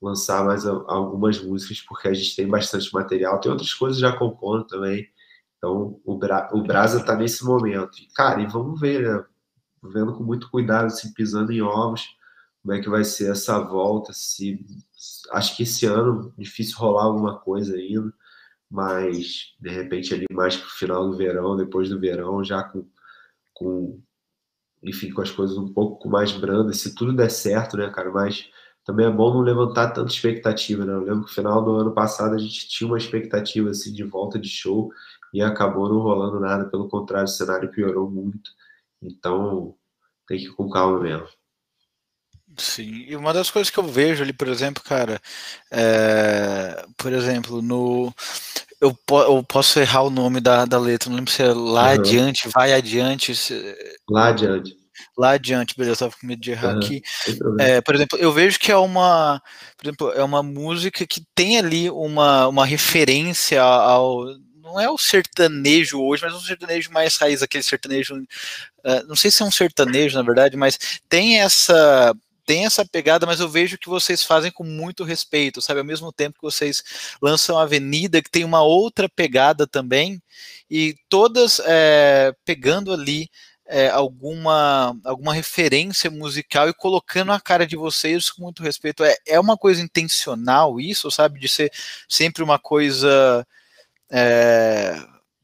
lançar 0.07 0.45
mais 0.45 0.65
algumas 0.67 1.43
músicas, 1.43 1.81
porque 1.81 2.09
a 2.09 2.15
gente 2.15 2.37
tem 2.37 2.49
bastante 2.49 2.93
material, 2.95 3.41
tem 3.41 3.51
outras 3.51 3.75
coisas 3.75 3.99
já 3.99 4.17
compondo 4.17 4.65
também. 4.65 5.09
Então, 5.59 6.01
o, 6.05 6.17
Bra 6.17 6.49
o 6.53 6.63
Brasa 6.63 7.05
tá 7.05 7.17
nesse 7.17 7.45
momento. 7.45 7.99
E, 7.99 8.07
cara, 8.15 8.41
e 8.41 8.47
vamos 8.47 8.81
ver, 8.81 9.03
né? 9.03 9.25
Vendo 9.83 10.15
com 10.15 10.25
muito 10.25 10.51
cuidado, 10.51 10.87
assim, 10.87 11.13
pisando 11.13 11.53
em 11.53 11.61
ovos, 11.63 12.17
como 12.63 12.75
é 12.75 12.81
que 12.81 12.89
vai 12.89 13.05
ser 13.05 13.31
essa 13.31 13.59
volta. 13.59 14.13
Se 14.13 14.65
acho 15.33 15.57
que 15.57 15.65
esse 15.65 15.87
ano 15.87 16.33
difícil 16.39 16.79
rolar 16.79 17.05
alguma 17.05 17.39
coisa 17.39 17.75
ainda, 17.77 18.13
mas 18.71 19.55
de 19.61 19.71
repente 19.71 20.15
ali 20.15 20.27
mais 20.33 20.57
para 20.57 20.67
o 20.67 20.71
final 20.71 21.11
do 21.11 21.17
verão, 21.17 21.57
depois 21.57 21.89
do 21.89 22.01
verão, 22.01 22.45
já 22.45 22.63
com, 22.65 22.87
com 23.55 24.01
enfim, 24.83 25.11
com 25.13 25.23
as 25.23 25.31
coisas 25.31 25.57
um 25.57 25.73
pouco 25.73 26.09
mais 26.09 26.33
brandas, 26.33 26.79
se 26.79 26.95
tudo 26.95 27.15
der 27.15 27.31
certo, 27.31 27.77
né, 27.77 27.91
cara? 27.91 28.11
Mas 28.11 28.51
também 28.87 29.05
é 29.05 29.11
bom 29.11 29.35
não 29.35 29.41
levantar 29.41 29.91
tanta 29.91 30.13
expectativa, 30.13 30.85
né? 30.85 30.93
Eu 30.93 31.01
lembro 31.01 31.25
que 31.25 31.31
no 31.31 31.35
final 31.35 31.63
do 31.63 31.75
ano 31.75 31.93
passado 31.93 32.37
a 32.37 32.39
gente 32.39 32.69
tinha 32.69 32.87
uma 32.87 32.97
expectativa 32.97 33.69
assim 33.69 33.93
de 33.93 34.05
volta 34.05 34.39
de 34.39 34.49
show 34.49 34.93
e 35.35 35.43
acabou 35.43 35.89
não 35.89 35.99
rolando 35.99 36.39
nada, 36.39 36.67
pelo 36.67 36.89
contrário, 36.89 37.25
o 37.25 37.29
cenário 37.29 37.71
piorou 37.71 38.09
muito. 38.09 38.53
Então, 39.03 39.75
tem 40.29 40.39
que 40.39 40.45
ir 40.45 40.55
com 40.55 40.71
calma 40.71 41.01
mesmo. 41.01 41.27
Sim, 42.57 43.05
e 43.09 43.17
uma 43.17 43.35
das 43.35 43.51
coisas 43.51 43.71
que 43.71 43.79
eu 43.79 43.85
vejo 43.85 44.23
ali, 44.23 44.33
por 44.33 44.47
exemplo, 44.49 44.83
cara, 44.83 45.21
é, 45.71 46.87
por 46.97 47.13
exemplo, 47.13 47.61
no. 47.61 48.15
Eu, 48.81 48.95
po, 48.95 49.21
eu, 49.21 49.43
posso 49.43 49.81
errar 49.81 50.03
o 50.03 50.11
nome 50.11 50.41
da, 50.41 50.65
da 50.65 50.79
letra, 50.79 51.11
não 51.11 51.17
lembro 51.17 51.33
se 51.33 51.43
é 51.43 51.53
lá 51.53 51.87
uhum. 51.87 52.01
adiante, 52.01 52.49
vai 52.49 52.73
adiante. 52.73 53.35
Se, 53.35 53.77
lá 54.09 54.29
adiante. 54.29 54.77
Lá 55.17 55.31
adiante, 55.31 55.75
beleza, 55.77 56.05
eu 56.05 56.09
tava 56.09 56.21
com 56.21 56.27
medo 56.27 56.41
de 56.41 56.51
errar 56.51 56.73
uhum. 56.73 56.79
aqui. 56.79 57.03
É, 57.59 57.81
por 57.81 57.95
exemplo, 57.95 58.19
eu 58.19 58.33
vejo 58.33 58.59
que 58.59 58.71
é 58.71 58.77
uma. 58.77 59.41
Por 59.77 59.87
exemplo, 59.87 60.13
é 60.13 60.23
uma 60.23 60.43
música 60.43 61.07
que 61.07 61.25
tem 61.35 61.59
ali 61.59 61.91
uma, 61.91 62.49
uma 62.49 62.67
referência 62.67 63.63
ao 63.63 64.27
não 64.67 64.81
é 64.81 64.91
o 64.91 64.99
sertanejo 64.99 66.03
hoje, 66.03 66.25
mas 66.25 66.35
um 66.35 66.41
sertanejo 66.41 66.91
mais 66.91 67.17
raiz, 67.17 67.41
aquele 67.41 67.63
sertanejo, 67.63 68.17
uh, 68.17 69.07
não 69.07 69.15
sei 69.15 69.31
se 69.31 69.41
é 69.41 69.47
um 69.47 69.51
sertanejo 69.51 70.17
na 70.17 70.25
verdade, 70.25 70.57
mas 70.57 70.77
tem 71.09 71.41
essa 71.41 72.13
tem 72.45 72.65
essa 72.65 72.85
pegada, 72.85 73.27
mas 73.27 73.41
eu 73.41 73.49
vejo 73.49 73.77
que 73.77 73.89
vocês 73.89 74.23
fazem 74.23 74.53
com 74.53 74.63
muito 74.63 75.03
respeito, 75.03 75.61
sabe? 75.61 75.81
Ao 75.81 75.85
mesmo 75.85 76.13
tempo 76.13 76.39
que 76.39 76.45
vocês 76.45 76.81
lançam 77.21 77.59
Avenida, 77.59 78.23
que 78.23 78.31
tem 78.31 78.45
uma 78.45 78.63
outra 78.63 79.09
pegada 79.09 79.67
também, 79.67 80.23
e 80.71 80.95
todas 81.09 81.61
é, 81.65 82.33
pegando 82.45 82.93
ali 82.93 83.29
é, 83.69 83.89
alguma, 83.89 84.97
alguma 85.05 85.35
referência 85.35 86.11
musical 86.11 86.69
e 86.69 86.75
colocando 86.75 87.33
a 87.33 87.41
cara 87.41 87.67
de 87.67 87.77
vocês 87.77 88.31
com 88.31 88.43
muito 88.43 88.63
respeito. 88.63 89.05
É, 89.05 89.17
é 89.27 89.41
uma 89.41 89.57
coisa 89.57 89.83
intencional 89.83 90.81
isso, 90.81 91.11
sabe? 91.11 91.41
De 91.41 91.49
ser 91.49 91.73
sempre 92.09 92.43
uma 92.43 92.59
coisa 92.59 93.47
é, 94.11 94.97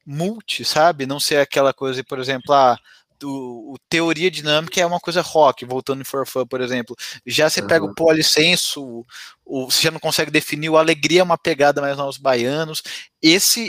multi, 0.06 0.64
sabe? 0.64 1.06
Não 1.06 1.20
ser 1.20 1.38
aquela 1.38 1.72
coisa, 1.72 2.02
por 2.04 2.18
exemplo, 2.18 2.52
ah, 2.54 2.78
o, 3.22 3.72
o, 3.72 3.76
teoria 3.88 4.30
dinâmica 4.30 4.80
é 4.80 4.86
uma 4.86 5.00
coisa 5.00 5.20
rock, 5.20 5.64
voltando 5.64 6.00
em 6.00 6.04
For 6.04 6.26
Fun, 6.26 6.46
por 6.46 6.60
exemplo. 6.60 6.96
Já 7.26 7.48
você 7.48 7.60
uhum. 7.60 7.66
pega 7.66 7.84
o 7.84 7.94
polissenso, 7.94 9.04
o, 9.44 9.70
você 9.70 9.82
já 9.82 9.90
não 9.90 10.00
consegue 10.00 10.30
definir, 10.30 10.70
o 10.70 10.76
Alegria 10.76 11.20
é 11.20 11.22
uma 11.22 11.36
pegada 11.36 11.80
mais 11.80 11.98
aos 11.98 12.16
baianos. 12.16 12.82
Esse 13.20 13.68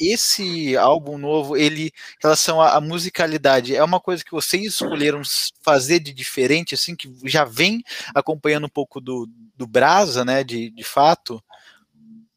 esse 0.00 0.76
álbum 0.76 1.18
novo, 1.18 1.56
ele, 1.56 1.86
em 1.86 1.92
relação 2.22 2.60
à, 2.60 2.76
à, 2.76 2.80
musicalidade, 2.80 3.74
é 3.74 3.82
uma 3.82 4.00
coisa 4.00 4.24
que 4.24 4.32
vocês 4.32 4.64
escolheram 4.64 5.22
fazer 5.62 6.00
de 6.00 6.12
diferente, 6.12 6.74
assim, 6.74 6.94
que 6.94 7.12
já 7.24 7.44
vem 7.44 7.82
acompanhando 8.14 8.66
um 8.66 8.70
pouco 8.70 9.00
do, 9.00 9.28
do 9.56 9.66
Brasa, 9.66 10.24
né, 10.24 10.44
de, 10.44 10.70
de 10.70 10.84
fato? 10.84 11.42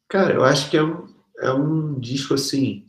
Cara, 0.08 0.34
eu 0.34 0.44
acho 0.44 0.70
que 0.70 0.76
é 0.76 0.82
um, 0.82 1.06
é 1.40 1.52
um 1.52 1.98
disco 1.98 2.34
assim 2.34 2.87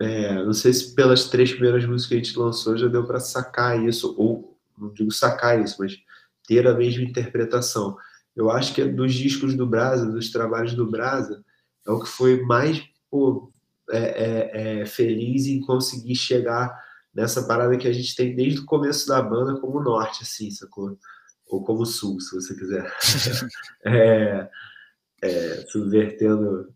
é, 0.00 0.34
não 0.44 0.52
sei 0.54 0.72
se 0.72 0.94
pelas 0.94 1.28
três 1.28 1.52
primeiras 1.52 1.84
músicas 1.84 2.08
que 2.08 2.14
a 2.14 2.24
gente 2.24 2.38
lançou 2.38 2.76
já 2.76 2.88
deu 2.88 3.06
para 3.06 3.20
sacar 3.20 3.82
isso, 3.84 4.14
ou 4.16 4.58
não 4.78 4.92
digo 4.92 5.10
sacar 5.10 5.62
isso, 5.62 5.76
mas 5.78 5.98
ter 6.46 6.66
a 6.66 6.74
mesma 6.74 7.04
interpretação. 7.04 7.96
Eu 8.34 8.50
acho 8.50 8.74
que 8.74 8.80
é 8.80 8.86
dos 8.86 9.12
discos 9.12 9.54
do 9.54 9.66
Brasa, 9.66 10.10
dos 10.10 10.30
trabalhos 10.30 10.74
do 10.74 10.90
Brasa, 10.90 11.44
é 11.86 11.90
o 11.90 12.00
que 12.00 12.08
foi 12.08 12.40
mais 12.42 12.82
pô, 13.10 13.52
é, 13.90 13.98
é, 13.98 14.80
é, 14.80 14.86
feliz 14.86 15.46
em 15.46 15.60
conseguir 15.60 16.14
chegar 16.14 16.72
nessa 17.12 17.42
parada 17.42 17.76
que 17.76 17.88
a 17.88 17.92
gente 17.92 18.14
tem 18.14 18.34
desde 18.34 18.60
o 18.60 18.64
começo 18.64 19.06
da 19.08 19.20
banda 19.20 19.60
como 19.60 19.82
norte, 19.82 20.22
assim, 20.22 20.50
sacou? 20.50 20.96
Ou 21.48 21.64
como 21.64 21.84
sul, 21.84 22.20
se 22.20 22.34
você 22.34 22.54
quiser. 22.54 22.90
é, 25.22 25.66
subvertendo 25.68 26.72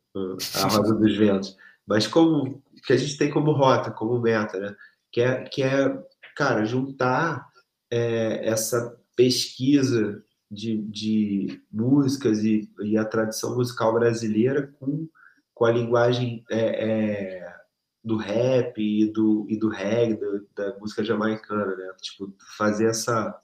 a 0.57 0.67
roda 0.67 0.95
dos 0.95 1.17
ventos. 1.17 1.57
Mas 1.87 2.07
como 2.07 2.63
que 2.87 2.93
a 2.93 2.97
gente 2.97 3.17
tem 3.17 3.31
como 3.31 3.53
rota, 3.53 3.91
como 3.91 4.21
meta, 4.21 4.59
né? 4.59 4.75
Que 5.11 5.21
é, 5.21 5.45
que 5.45 5.63
é 5.63 5.97
cara, 6.35 6.65
juntar 6.65 7.47
é, 7.91 8.49
essa 8.49 8.97
pesquisa 9.17 10.23
de, 10.51 10.79
de 10.83 11.63
músicas 11.73 12.45
e, 12.45 12.71
e, 12.83 12.97
a 12.97 13.05
tradição 13.05 13.57
musical 13.57 13.95
brasileira 13.95 14.73
com, 14.79 15.09
com 15.55 15.65
a 15.65 15.71
linguagem 15.71 16.45
é, 16.51 16.59
é, 16.59 17.55
do 18.03 18.17
rap 18.17 18.79
e 18.79 19.11
do, 19.11 19.47
e 19.49 19.57
do 19.57 19.69
reggae, 19.69 20.21
da, 20.55 20.71
da 20.71 20.79
música 20.79 21.05
jamaicana, 21.05 21.75
né? 21.77 21.93
Tipo, 22.01 22.35
fazer 22.57 22.87
essa, 22.87 23.35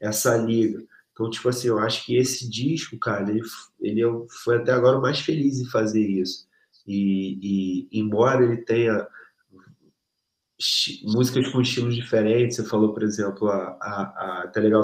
essa 0.00 0.36
liga. 0.36 0.84
Então, 1.12 1.30
tipo 1.30 1.48
assim, 1.48 1.68
eu 1.68 1.78
acho 1.78 2.04
que 2.04 2.16
esse 2.16 2.48
disco, 2.50 2.98
cara, 2.98 3.30
ele, 3.30 3.40
ele 3.80 4.02
é 4.02 4.26
foi 4.42 4.56
até 4.56 4.72
agora 4.72 4.98
o 4.98 5.02
mais 5.02 5.20
feliz 5.20 5.60
em 5.60 5.70
fazer 5.70 6.04
isso. 6.04 6.46
E, 6.86 7.88
e 7.90 8.00
embora 8.00 8.44
ele 8.44 8.58
tenha 8.58 9.06
músicas 11.04 11.50
com 11.50 11.60
estilos 11.60 11.94
diferentes, 11.94 12.56
você 12.56 12.64
falou, 12.64 12.92
por 12.92 13.02
exemplo, 13.02 13.48
a, 13.48 13.76
a, 13.80 14.14
a 14.16 14.42
até 14.44 14.60
legal 14.60 14.82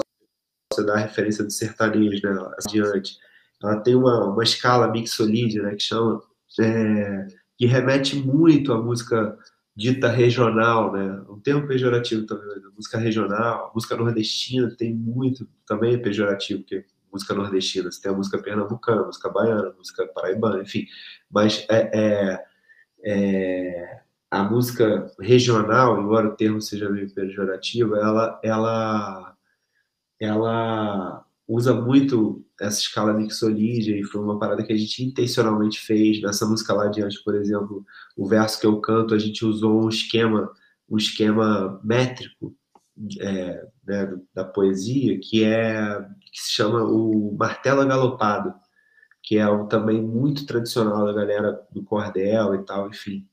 você 0.73 0.85
dar 0.85 0.95
a 0.95 0.99
referência 0.99 1.43
do 1.43 1.51
sertanejo, 1.51 2.21
né, 2.23 2.51
adiante. 2.65 3.17
Ela 3.61 3.79
tem 3.81 3.95
uma, 3.95 4.33
uma 4.33 4.43
escala 4.43 4.91
mixolídia, 4.91 5.63
né, 5.63 5.75
que 5.75 5.83
chama, 5.83 6.21
é, 6.59 7.27
que 7.57 7.65
remete 7.65 8.15
muito 8.15 8.73
à 8.73 8.81
música 8.81 9.37
dita 9.75 10.09
regional, 10.09 10.91
né, 10.91 11.23
um 11.29 11.39
termo 11.39 11.67
pejorativo 11.67 12.25
também, 12.25 12.47
música 12.75 12.97
regional, 12.97 13.71
música 13.73 13.95
nordestina 13.95 14.75
tem 14.75 14.93
muito, 14.93 15.47
também 15.65 15.95
é 15.95 15.97
pejorativo, 15.97 16.61
porque 16.61 16.85
música 17.11 17.33
nordestina, 17.33 17.91
você 17.91 18.01
tem 18.01 18.11
a 18.11 18.15
música 18.15 18.41
pernambucana, 18.41 19.03
música 19.03 19.29
baiana, 19.29 19.73
música 19.77 20.07
paraibana, 20.07 20.61
enfim. 20.61 20.85
Mas 21.29 21.65
é, 21.69 21.91
é, 21.93 22.45
é, 23.03 24.01
a 24.29 24.43
música 24.43 25.11
regional, 25.19 26.01
embora 26.01 26.27
o 26.27 26.35
termo 26.35 26.61
seja 26.61 26.89
meio 26.89 27.13
pejorativo, 27.13 27.95
ela, 27.95 28.39
ela, 28.43 29.35
ela 30.19 31.25
usa 31.47 31.73
muito 31.73 32.45
essa 32.59 32.79
escala 32.79 33.13
mixolídia 33.13 33.97
e 33.97 34.03
foi 34.03 34.21
uma 34.21 34.39
parada 34.39 34.63
que 34.63 34.71
a 34.71 34.77
gente 34.77 35.03
intencionalmente 35.03 35.79
fez 35.81 36.21
nessa 36.21 36.45
música 36.45 36.73
lá 36.73 36.85
adiante, 36.85 37.21
por 37.23 37.35
exemplo, 37.35 37.85
o 38.15 38.25
verso 38.25 38.59
que 38.59 38.65
eu 38.65 38.79
canto, 38.79 39.13
a 39.13 39.19
gente 39.19 39.43
usou 39.43 39.83
um 39.83 39.89
esquema, 39.89 40.49
um 40.89 40.97
esquema 40.97 41.79
métrico 41.83 42.55
é, 43.19 43.67
né, 43.85 44.17
da 44.33 44.45
poesia 44.45 45.19
que 45.19 45.43
é 45.43 46.05
que 46.31 46.41
se 46.41 46.51
chama 46.51 46.83
o 46.83 47.35
martelo 47.37 47.85
galopado, 47.85 48.53
que 49.21 49.37
é 49.37 49.47
um 49.49 49.67
também 49.67 50.01
muito 50.01 50.45
tradicional 50.45 51.05
da 51.05 51.13
galera 51.13 51.61
do 51.71 51.83
cordel 51.83 52.55
e 52.55 52.65
tal, 52.65 52.89
enfim. 52.89 53.27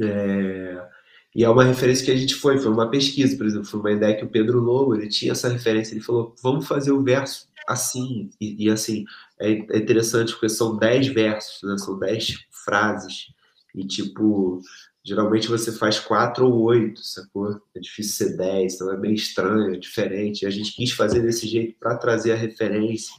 É, 0.00 0.88
e 1.34 1.44
é 1.44 1.48
uma 1.48 1.64
referência 1.64 2.04
que 2.04 2.10
a 2.10 2.16
gente 2.16 2.34
foi, 2.34 2.58
foi 2.58 2.70
uma 2.70 2.90
pesquisa, 2.90 3.36
por 3.36 3.46
exemplo, 3.46 3.66
foi 3.66 3.80
uma 3.80 3.92
ideia 3.92 4.16
que 4.16 4.24
o 4.24 4.30
Pedro 4.30 4.60
Lobo, 4.60 4.94
ele 4.94 5.08
tinha 5.08 5.32
essa 5.32 5.48
referência, 5.48 5.94
ele 5.94 6.00
falou, 6.00 6.34
vamos 6.42 6.66
fazer 6.66 6.92
o 6.92 7.02
verso 7.02 7.48
assim, 7.66 8.30
e, 8.40 8.66
e 8.66 8.70
assim, 8.70 9.04
é, 9.40 9.50
é, 9.50 9.78
interessante 9.78 10.32
porque 10.32 10.48
são 10.48 10.76
dez 10.76 11.08
versos, 11.08 11.62
né, 11.62 11.76
são 11.78 11.98
dez 11.98 12.46
frases, 12.64 13.28
e 13.74 13.86
tipo, 13.86 14.60
Geralmente 15.06 15.48
você 15.48 15.70
faz 15.70 16.00
quatro 16.00 16.46
ou 16.46 16.62
oito, 16.62 17.04
sacou? 17.04 17.60
É 17.74 17.80
difícil 17.80 18.26
ser 18.26 18.36
dez, 18.36 18.74
então 18.74 18.90
é 18.90 18.96
bem 18.96 19.12
estranho, 19.12 19.74
é 19.74 19.78
diferente. 19.78 20.46
A 20.46 20.50
gente 20.50 20.74
quis 20.74 20.92
fazer 20.92 21.20
desse 21.20 21.46
jeito 21.46 21.78
para 21.78 21.96
trazer 21.96 22.32
a 22.32 22.36
referência, 22.36 23.12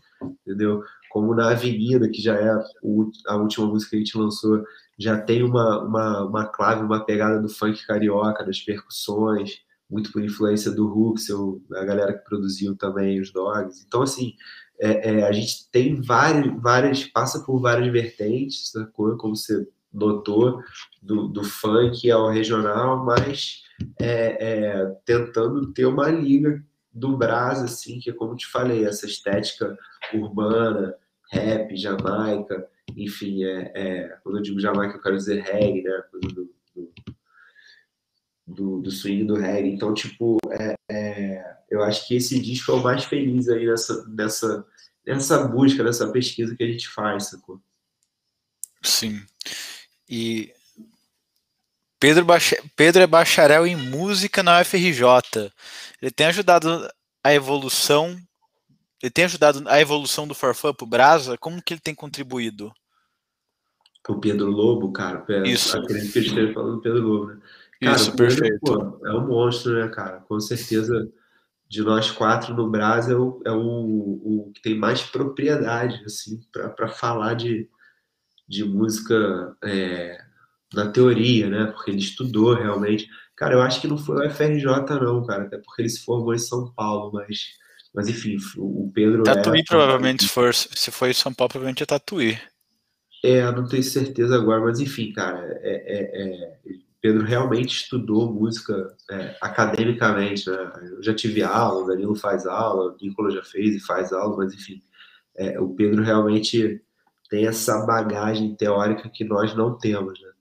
entendeu? 0.43 0.81
Como 1.11 1.35
na 1.35 1.51
Avenida, 1.51 2.09
que 2.09 2.21
já 2.21 2.35
é 2.35 2.49
a 3.27 3.35
última 3.37 3.67
música 3.67 3.91
que 3.91 3.97
a 3.97 3.99
gente 3.99 4.17
lançou, 4.17 4.63
já 4.97 5.19
tem 5.21 5.43
uma, 5.43 5.83
uma, 5.83 6.25
uma 6.25 6.45
clave, 6.45 6.81
uma 6.81 7.05
pegada 7.05 7.39
do 7.39 7.49
funk 7.49 7.85
carioca, 7.85 8.43
das 8.43 8.59
percussões, 8.59 9.59
muito 9.89 10.11
por 10.11 10.23
influência 10.23 10.71
do 10.71 10.87
Huxel, 10.87 11.61
a 11.73 11.85
galera 11.85 12.13
que 12.13 12.25
produziu 12.25 12.75
também 12.75 13.19
os 13.21 13.31
Dogs. 13.31 13.83
Então, 13.85 14.01
assim, 14.01 14.33
é, 14.79 15.19
é, 15.19 15.23
a 15.23 15.31
gente 15.31 15.69
tem 15.71 16.01
várias, 16.01 16.51
várias, 16.61 17.03
passa 17.03 17.39
por 17.41 17.59
várias 17.59 17.91
vertentes, 17.91 18.71
sacou? 18.71 19.15
Como 19.17 19.35
você 19.35 19.67
notou, 19.95 20.61
do, 21.01 21.27
do 21.27 21.43
funk 21.43 22.09
ao 22.11 22.29
regional, 22.29 23.03
mas 23.05 23.63
é, 23.99 24.37
é, 24.39 24.85
tentando 25.05 25.71
ter 25.71 25.85
uma 25.85 26.09
liga 26.09 26.63
do 26.91 27.17
Brás, 27.17 27.61
assim, 27.61 27.99
que 27.99 28.09
é 28.09 28.13
como 28.13 28.35
te 28.35 28.47
falei, 28.47 28.85
essa 28.85 29.05
estética 29.05 29.77
urbana, 30.13 30.95
rap, 31.31 31.75
jamaica, 31.75 32.67
enfim, 32.95 33.43
é, 33.43 33.71
é, 33.75 34.17
quando 34.23 34.37
eu 34.37 34.41
digo 34.41 34.59
jamaica 34.59 34.95
eu 34.95 35.01
quero 35.01 35.17
dizer 35.17 35.41
reggae, 35.41 35.81
né, 35.81 36.03
do, 36.13 36.19
do, 36.19 36.93
do, 38.47 38.81
do 38.81 38.91
swing 38.91 39.25
do 39.25 39.35
reggae, 39.35 39.69
então, 39.69 39.93
tipo, 39.93 40.37
é, 40.51 40.75
é, 40.89 41.57
eu 41.69 41.83
acho 41.83 42.07
que 42.07 42.15
esse 42.15 42.39
disco 42.39 42.71
é 42.71 42.75
o 42.75 42.83
mais 42.83 43.03
feliz 43.03 43.49
aí 43.49 43.65
nessa, 43.65 44.07
nessa, 44.07 44.65
nessa 45.05 45.47
busca, 45.47 45.83
nessa 45.83 46.09
pesquisa 46.11 46.55
que 46.55 46.63
a 46.63 46.67
gente 46.67 46.87
faz, 46.87 47.27
sacou? 47.27 47.59
Sim, 48.81 49.19
e 50.09 50.53
Pedro, 51.99 52.25
Pedro 52.75 53.01
é 53.01 53.07
bacharel 53.07 53.65
em 53.65 53.75
música 53.75 54.43
na 54.43 54.61
UFRJ. 54.61 55.51
Ele 56.01 56.11
tem 56.11 56.27
ajudado 56.27 56.87
a 57.23 57.33
evolução. 57.33 58.15
Ele 59.01 59.11
tem 59.11 59.25
ajudado 59.25 59.67
a 59.67 59.81
evolução 59.81 60.27
do 60.27 60.35
Forfã 60.35 60.73
pro 60.73 60.85
Brasa? 60.85 61.37
Como 61.37 61.61
que 61.61 61.73
ele 61.73 61.81
tem 61.81 61.95
contribuído? 61.95 62.71
O 64.07 64.19
Pedro 64.19 64.51
Lobo, 64.51 64.91
cara. 64.91 65.25
Isso. 65.47 65.77
Acredito 65.77 66.13
que 66.13 66.19
esteja 66.19 66.53
falando 66.53 66.75
do 66.75 66.81
Pedro 66.81 67.01
Lobo, 67.01 67.25
né? 67.31 67.41
Cara, 67.81 67.95
Isso, 67.95 68.15
perfeito. 68.15 68.59
Pô, 68.61 69.05
é 69.05 69.13
um 69.13 69.27
monstro, 69.27 69.73
né, 69.73 69.87
cara? 69.89 70.19
Com 70.21 70.39
certeza 70.39 71.11
de 71.67 71.81
nós 71.81 72.11
quatro 72.11 72.53
no 72.53 72.69
Brasil 72.69 73.17
é 73.17 73.19
o, 73.19 73.41
é 73.45 73.51
o, 73.51 74.47
o 74.47 74.51
que 74.53 74.61
tem 74.61 74.77
mais 74.77 75.01
propriedade 75.01 76.03
assim 76.05 76.39
para 76.51 76.87
falar 76.87 77.33
de, 77.33 77.67
de 78.47 78.63
música 78.63 79.55
é, 79.63 80.17
na 80.73 80.89
teoria, 80.89 81.49
né? 81.49 81.65
Porque 81.65 81.91
ele 81.91 81.99
estudou 81.99 82.53
realmente. 82.53 83.07
Cara, 83.35 83.55
eu 83.55 83.61
acho 83.61 83.81
que 83.81 83.87
não 83.87 83.97
foi 83.97 84.25
o 84.25 84.29
FRJ, 84.29 84.65
não, 85.01 85.25
cara, 85.25 85.43
até 85.43 85.57
porque 85.57 85.81
ele 85.81 85.89
se 85.89 86.03
formou 86.03 86.33
em 86.33 86.39
São 86.39 86.71
Paulo, 86.73 87.11
mas, 87.13 87.47
mas 87.93 88.07
enfim, 88.07 88.37
o 88.57 88.91
Pedro. 88.93 89.23
Tatuí, 89.23 89.59
é, 89.59 89.63
provavelmente, 89.67 90.23
se, 90.23 90.29
for, 90.29 90.53
se 90.53 90.91
foi 90.91 91.11
em 91.11 91.13
São 91.13 91.33
Paulo, 91.33 91.49
provavelmente 91.49 91.83
é 91.83 91.85
Tatuí. 91.85 92.39
É, 93.23 93.51
não 93.51 93.67
tenho 93.67 93.83
certeza 93.83 94.35
agora, 94.35 94.61
mas 94.61 94.79
enfim, 94.79 95.11
cara, 95.11 95.39
é, 95.61 95.97
é, 95.97 96.21
é 96.23 96.75
Pedro 97.05 97.23
realmente 97.23 97.83
estudou 97.83 98.33
música 98.33 98.95
é, 99.11 99.37
academicamente, 99.39 100.49
né? 100.49 100.71
Eu 100.89 101.03
já 101.03 101.13
tive 101.13 101.43
aula, 101.43 101.83
o 101.83 101.87
Danilo 101.87 102.15
faz 102.15 102.47
aula, 102.47 102.91
o 102.91 102.97
Nicolas 102.99 103.35
já 103.35 103.43
fez 103.43 103.75
e 103.75 103.79
faz 103.79 104.11
aula, 104.11 104.35
mas 104.37 104.55
enfim, 104.55 104.81
é, 105.37 105.59
o 105.59 105.69
Pedro 105.75 106.01
realmente 106.01 106.81
tem 107.35 107.47
essa 107.47 107.85
bagagem 107.85 108.55
teórica 108.55 109.09
que 109.09 109.25
nós 109.25 109.53
não 109.53 109.77
temos, 109.77 110.17
né? 110.21 110.31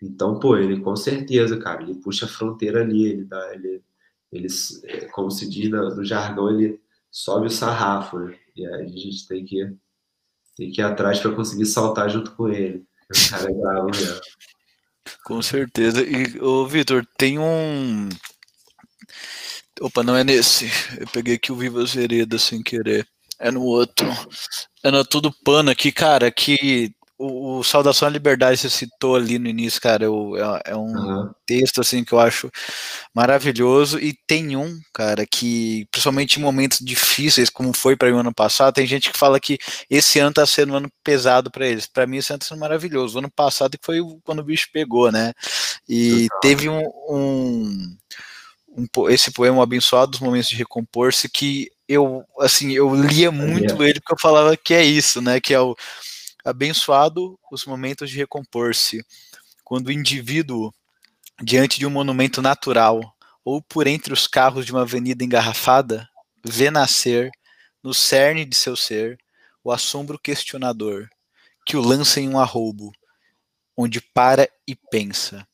Então, 0.00 0.38
pô, 0.38 0.56
ele 0.56 0.78
com 0.80 0.94
certeza, 0.94 1.58
cara, 1.58 1.82
ele 1.82 1.96
puxa 1.96 2.24
a 2.24 2.28
fronteira 2.28 2.82
ali, 2.82 3.04
ele 3.04 3.24
dá, 3.24 3.52
ele, 3.52 3.82
ele 4.30 4.46
como 5.10 5.28
se 5.28 5.50
diz 5.50 5.68
no, 5.68 6.04
jargão, 6.04 6.48
ele 6.48 6.80
sobe 7.10 7.48
o 7.48 7.50
sarrafo, 7.50 8.20
né? 8.20 8.38
E 8.54 8.64
aí 8.64 8.84
a 8.84 8.86
gente 8.86 9.26
tem 9.26 9.44
que, 9.44 9.76
tem 10.56 10.70
que 10.70 10.80
ir 10.80 10.84
atrás 10.84 11.18
para 11.18 11.34
conseguir 11.34 11.66
saltar 11.66 12.08
junto 12.08 12.30
com 12.36 12.48
ele. 12.48 12.86
O 13.10 13.30
cara 13.30 13.50
é 13.50 13.52
bravo 13.52 13.86
mesmo. 13.86 14.20
Com 15.24 15.42
certeza. 15.42 16.00
E, 16.00 16.40
ô, 16.40 16.64
Vitor, 16.64 17.04
tem 17.18 17.40
um. 17.40 18.08
Opa, 19.80 20.04
não 20.04 20.14
é 20.14 20.22
nesse. 20.22 20.66
Eu 20.96 21.08
peguei 21.08 21.34
aqui 21.34 21.50
o 21.50 21.56
Vivas 21.56 21.92
Veredas 21.92 22.42
sem 22.42 22.62
querer. 22.62 23.04
É 23.38 23.50
no 23.50 23.62
outro. 23.62 24.06
É 24.82 24.90
no 24.90 25.04
Tudo 25.04 25.32
Pano 25.44 25.70
aqui, 25.70 25.92
cara, 25.92 26.30
que 26.30 26.94
o, 27.18 27.58
o, 27.58 27.64
Saudação 27.64 28.08
à 28.08 28.10
Liberdade 28.10 28.58
você 28.58 28.68
citou 28.68 29.16
ali 29.16 29.38
no 29.38 29.48
início, 29.48 29.80
cara, 29.80 30.04
eu, 30.04 30.36
é, 30.36 30.72
é, 30.72 30.76
um 30.76 30.86
uhum. 30.86 31.30
texto 31.46 31.80
assim 31.80 32.04
que 32.04 32.12
eu 32.12 32.20
acho 32.20 32.50
maravilhoso 33.14 33.98
e 33.98 34.12
tem 34.26 34.54
um, 34.56 34.78
cara, 34.92 35.26
que 35.26 35.86
principalmente 35.90 36.38
em 36.38 36.42
momentos 36.42 36.78
difíceis, 36.80 37.48
como 37.48 37.72
foi 37.72 37.96
para 37.96 38.10
mim 38.10 38.18
ano 38.18 38.34
passado, 38.34 38.74
tem 38.74 38.86
gente 38.86 39.10
que 39.10 39.18
fala 39.18 39.40
que 39.40 39.58
esse 39.88 40.18
ano 40.18 40.34
tá 40.34 40.46
sendo 40.46 40.74
um 40.74 40.76
ano 40.76 40.90
pesado 41.02 41.50
para 41.50 41.66
eles. 41.66 41.86
Para 41.86 42.06
mim 42.06 42.18
esse 42.18 42.32
ano 42.32 42.40
tá 42.40 42.46
sendo 42.46 42.60
maravilhoso. 42.60 43.16
O 43.16 43.18
ano 43.20 43.30
passado 43.30 43.78
foi 43.82 44.00
quando 44.22 44.40
o 44.40 44.44
bicho 44.44 44.68
pegou, 44.72 45.10
né? 45.10 45.32
E 45.88 46.22
uhum. 46.22 46.28
teve 46.42 46.68
um, 46.68 46.82
um, 47.08 47.96
um, 48.76 49.08
esse 49.08 49.30
poema 49.30 49.62
abençoado 49.62 50.10
dos 50.10 50.20
momentos 50.20 50.50
de 50.50 50.56
recompor-se 50.56 51.28
que 51.30 51.70
eu 51.88 52.24
assim, 52.40 52.72
eu 52.72 52.94
lia 52.94 53.30
muito 53.30 53.82
ele 53.82 54.00
porque 54.00 54.14
eu 54.14 54.20
falava 54.20 54.56
que 54.56 54.74
é 54.74 54.84
isso, 54.84 55.20
né, 55.20 55.40
que 55.40 55.54
é 55.54 55.60
o 55.60 55.76
abençoado 56.44 57.38
os 57.50 57.64
momentos 57.64 58.10
de 58.10 58.18
recompor-se, 58.18 59.04
quando 59.64 59.88
o 59.88 59.92
indivíduo, 59.92 60.72
diante 61.42 61.78
de 61.78 61.86
um 61.86 61.90
monumento 61.90 62.40
natural, 62.40 63.00
ou 63.44 63.60
por 63.62 63.86
entre 63.86 64.12
os 64.12 64.26
carros 64.26 64.64
de 64.64 64.72
uma 64.72 64.82
avenida 64.82 65.24
engarrafada, 65.24 66.08
vê 66.44 66.70
nascer, 66.70 67.30
no 67.82 67.92
cerne 67.92 68.44
de 68.44 68.56
seu 68.56 68.76
ser, 68.76 69.18
o 69.62 69.72
assombro 69.72 70.18
questionador, 70.18 71.08
que 71.64 71.76
o 71.76 71.80
lança 71.80 72.20
em 72.20 72.28
um 72.28 72.38
arroubo, 72.38 72.92
onde 73.76 74.00
para 74.00 74.48
e 74.66 74.74
pensa: 74.74 75.46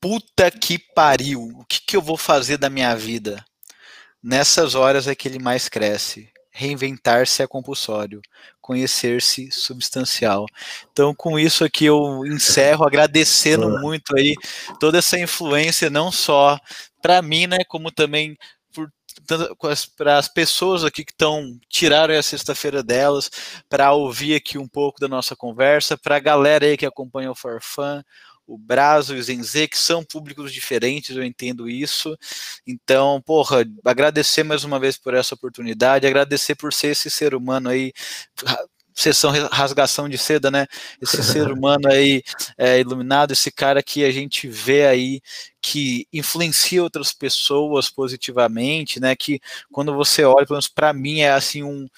puta 0.00 0.50
que 0.50 0.78
pariu, 0.78 1.42
o 1.42 1.64
que, 1.66 1.80
que 1.80 1.96
eu 1.96 2.02
vou 2.02 2.16
fazer 2.16 2.56
da 2.56 2.70
minha 2.70 2.94
vida? 2.96 3.44
Nessas 4.26 4.74
horas 4.74 5.06
é 5.06 5.14
que 5.14 5.28
ele 5.28 5.38
mais 5.38 5.68
cresce, 5.68 6.30
reinventar-se 6.50 7.42
é 7.42 7.46
compulsório, 7.46 8.22
conhecer-se 8.58 9.50
substancial. 9.52 10.46
Então, 10.90 11.14
com 11.14 11.38
isso 11.38 11.62
aqui 11.62 11.84
eu 11.84 12.24
encerro 12.24 12.86
agradecendo 12.86 13.68
muito 13.80 14.16
aí 14.16 14.34
toda 14.80 14.96
essa 14.96 15.18
influência, 15.18 15.90
não 15.90 16.10
só 16.10 16.58
para 17.02 17.20
mim, 17.20 17.46
né, 17.46 17.58
como 17.68 17.90
também 17.90 18.34
para 19.98 20.18
as 20.18 20.26
pessoas 20.26 20.84
aqui 20.84 21.04
que 21.04 21.12
estão 21.12 21.60
tiraram 21.68 22.18
a 22.18 22.22
sexta-feira 22.22 22.82
delas 22.82 23.30
para 23.68 23.92
ouvir 23.92 24.36
aqui 24.36 24.56
um 24.56 24.66
pouco 24.66 24.98
da 24.98 25.06
nossa 25.06 25.36
conversa, 25.36 25.98
para 25.98 26.16
a 26.16 26.20
galera 26.20 26.64
aí 26.64 26.78
que 26.78 26.86
acompanha 26.86 27.30
o 27.30 27.34
Farfan, 27.34 28.02
o 28.46 28.58
Brazo 28.58 29.14
e 29.14 29.18
o 29.18 29.22
Zenze, 29.22 29.68
que 29.68 29.78
são 29.78 30.04
públicos 30.04 30.52
diferentes, 30.52 31.16
eu 31.16 31.24
entendo 31.24 31.68
isso. 31.68 32.16
Então, 32.66 33.20
porra, 33.22 33.64
agradecer 33.84 34.42
mais 34.42 34.64
uma 34.64 34.78
vez 34.78 34.96
por 34.96 35.14
essa 35.14 35.34
oportunidade, 35.34 36.06
agradecer 36.06 36.54
por 36.54 36.72
ser 36.72 36.88
esse 36.88 37.10
ser 37.10 37.34
humano 37.34 37.70
aí, 37.70 37.92
sessão 38.94 39.32
rasgação 39.50 40.08
de 40.08 40.16
seda, 40.16 40.50
né? 40.50 40.66
Esse 41.00 41.22
ser 41.22 41.50
humano 41.52 41.88
aí 41.90 42.22
é, 42.56 42.80
iluminado, 42.80 43.32
esse 43.32 43.50
cara 43.50 43.82
que 43.82 44.04
a 44.04 44.10
gente 44.10 44.46
vê 44.48 44.86
aí 44.86 45.20
que 45.60 46.06
influencia 46.12 46.82
outras 46.82 47.12
pessoas 47.12 47.90
positivamente, 47.90 49.00
né? 49.00 49.16
Que 49.16 49.40
quando 49.72 49.92
você 49.94 50.24
olha, 50.24 50.46
pelo 50.46 50.56
menos 50.56 50.68
para 50.68 50.92
mim 50.92 51.20
é 51.20 51.32
assim 51.32 51.62
um 51.62 51.88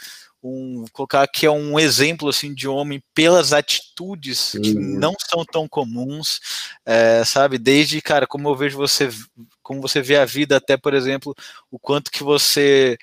um 0.47 0.85
colocar 0.93 1.23
aqui 1.23 1.47
é 1.47 1.51
um 1.51 1.79
exemplo 1.79 2.29
assim 2.29 2.55
de 2.55 2.69
homem 2.69 3.03
pelas 3.15 3.53
atitudes 3.53 4.53
que 4.63 4.75
não 4.75 5.15
são 5.19 5.45
tão 5.45 5.69
comuns, 5.69 6.41
é, 6.85 7.25
sabe? 7.25 7.59
Desde 7.59 8.01
cara, 8.01 8.27
como 8.27 8.49
eu 8.49 8.57
vejo 8.57 8.77
você, 8.77 9.09
como 9.63 9.81
você 9.81 10.01
vê 10.01 10.17
a 10.17 10.25
vida, 10.25 10.57
até 10.57 10.77
por 10.77 10.95
exemplo, 10.95 11.35
o 11.71 11.79
quanto 11.79 12.11
que 12.11 12.23
você 12.23 12.97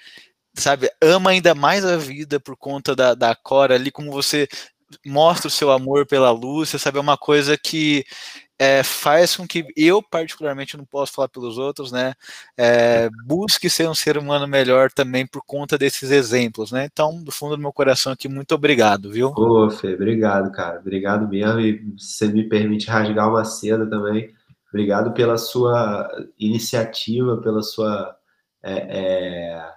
sabe 0.56 0.90
ama 1.02 1.32
ainda 1.32 1.56
mais 1.56 1.84
a 1.86 1.98
vida 1.98 2.40
por 2.40 2.56
conta 2.56 2.96
da, 2.96 3.14
da 3.16 3.36
Cora 3.36 3.76
ali, 3.76 3.92
como 3.92 4.12
você 4.12 4.48
mostra 5.06 5.48
o 5.48 5.52
seu 5.52 5.72
amor 5.72 6.06
pela 6.06 6.32
Lúcia, 6.32 6.78
sabe? 6.78 6.98
É 6.98 7.02
uma 7.02 7.18
coisa 7.18 7.58
que 7.58 8.06
é, 8.58 8.84
faz 8.84 9.36
com 9.36 9.48
que 9.48 9.66
eu, 9.76 10.02
particularmente, 10.02 10.78
não 10.78 10.86
posso 10.86 11.14
falar 11.14 11.28
pelos 11.28 11.58
outros, 11.58 11.92
né? 11.92 12.14
É, 12.58 13.10
busque 13.26 13.70
ser 13.70 13.90
um 13.90 13.94
ser 13.94 14.18
humano 14.18 14.48
melhor 14.48 14.92
também 14.92 15.26
por 15.26 15.44
conta 15.46 15.78
desses 15.78 16.12
exemplos, 16.12 16.72
né? 16.72 16.88
Então, 16.92 17.24
do 17.24 17.32
fundo 17.32 17.56
do 17.56 17.62
meu 17.62 17.74
coração 17.74 18.14
aqui, 18.14 18.28
muito 18.28 18.54
obrigado, 18.54 19.12
viu? 19.12 19.34
Ô, 19.36 19.70
Fê, 19.70 19.94
obrigado, 19.96 20.52
cara. 20.52 20.80
Obrigado 20.80 21.28
mesmo. 21.28 21.60
E 21.60 21.96
se 21.98 22.28
me 22.28 22.48
permite 22.48 22.88
rasgar 22.88 23.30
uma 23.30 23.44
seda 23.44 23.90
também, 23.90 24.34
obrigado 24.70 25.14
pela 25.14 25.38
sua 25.38 26.10
iniciativa, 26.38 27.38
pela 27.42 27.62
sua. 27.62 28.16
É, 28.66 28.74
é, 28.74 29.74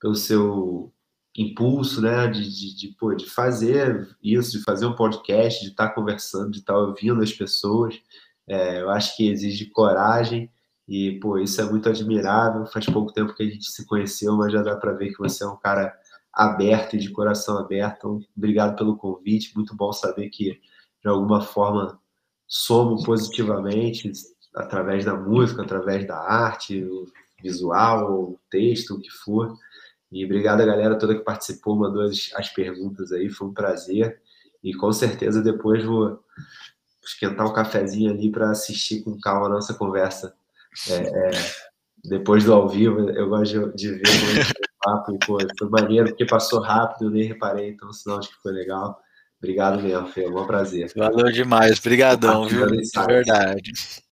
pelo 0.00 0.14
seu 0.14 0.92
impulso, 1.36 2.00
né, 2.00 2.26
de, 2.28 2.42
de, 2.48 2.76
de, 2.76 2.88
pô, 2.98 3.14
de 3.14 3.28
fazer 3.28 4.08
isso, 4.22 4.58
de 4.58 4.64
fazer 4.64 4.86
um 4.86 4.94
podcast, 4.94 5.62
de 5.62 5.70
estar 5.70 5.88
tá 5.88 5.94
conversando, 5.94 6.50
de 6.50 6.58
estar 6.58 6.72
tá 6.72 6.78
ouvindo 6.78 7.22
as 7.22 7.32
pessoas. 7.32 8.00
É, 8.48 8.80
eu 8.80 8.90
acho 8.90 9.16
que 9.16 9.28
exige 9.28 9.66
coragem 9.66 10.50
e, 10.88 11.18
pô, 11.20 11.38
isso 11.38 11.60
é 11.60 11.64
muito 11.64 11.88
admirável. 11.88 12.64
Faz 12.66 12.86
pouco 12.86 13.12
tempo 13.12 13.34
que 13.34 13.42
a 13.42 13.48
gente 13.48 13.70
se 13.70 13.84
conheceu, 13.86 14.36
mas 14.36 14.52
já 14.52 14.62
dá 14.62 14.76
para 14.76 14.92
ver 14.92 15.12
que 15.12 15.18
você 15.18 15.44
é 15.44 15.46
um 15.46 15.56
cara 15.56 15.92
aberto 16.32 16.94
e 16.94 16.98
de 16.98 17.10
coração 17.10 17.58
aberto. 17.58 17.96
Então, 17.96 18.20
obrigado 18.36 18.76
pelo 18.76 18.96
convite. 18.96 19.54
Muito 19.54 19.74
bom 19.74 19.92
saber 19.92 20.28
que, 20.30 20.60
de 21.02 21.08
alguma 21.08 21.40
forma, 21.40 21.98
somo 22.46 23.02
positivamente 23.04 24.10
através 24.54 25.04
da 25.04 25.14
música, 25.14 25.62
através 25.62 26.06
da 26.06 26.16
arte, 26.16 26.86
visual, 27.42 28.38
texto, 28.50 28.94
o 28.94 29.00
que 29.00 29.10
for. 29.10 29.56
E 30.10 30.24
obrigado 30.24 30.60
a 30.60 30.66
galera 30.66 30.98
toda 30.98 31.14
que 31.14 31.24
participou, 31.24 31.76
mandou 31.76 32.02
as, 32.02 32.30
as 32.34 32.48
perguntas 32.48 33.12
aí, 33.12 33.28
foi 33.28 33.48
um 33.48 33.54
prazer. 33.54 34.20
E 34.62 34.74
com 34.74 34.92
certeza 34.92 35.42
depois 35.42 35.84
vou 35.84 36.20
esquentar 37.04 37.46
um 37.46 37.52
cafezinho 37.52 38.10
ali 38.10 38.30
para 38.30 38.50
assistir 38.50 39.02
com 39.02 39.18
calma 39.20 39.46
a 39.46 39.50
nossa 39.50 39.74
conversa. 39.74 40.34
É, 40.90 40.94
é, 40.94 41.30
depois 42.04 42.44
do 42.44 42.52
ao 42.52 42.68
vivo, 42.68 43.10
eu 43.10 43.28
gosto 43.28 43.72
de, 43.74 43.74
de 43.74 43.92
ver 43.92 44.40
o 44.40 44.84
papo 44.84 45.14
e, 45.14 45.18
pô, 45.26 45.38
foi 45.58 45.68
maneiro, 45.70 46.08
porque 46.08 46.26
passou 46.26 46.60
rápido, 46.60 47.06
eu 47.06 47.10
nem 47.10 47.24
reparei, 47.24 47.70
então 47.70 47.92
sinal 47.92 48.20
de 48.20 48.28
que 48.28 48.34
foi 48.42 48.52
legal. 48.52 49.00
Obrigado 49.38 49.82
mesmo, 49.82 50.06
foi 50.08 50.26
um 50.26 50.46
prazer. 50.46 50.90
Valeu 50.96 51.30
demais, 51.30 51.78
obrigadão, 51.78 52.48
viu? 52.48 52.66
De 52.66 53.06
verdade. 53.06 53.72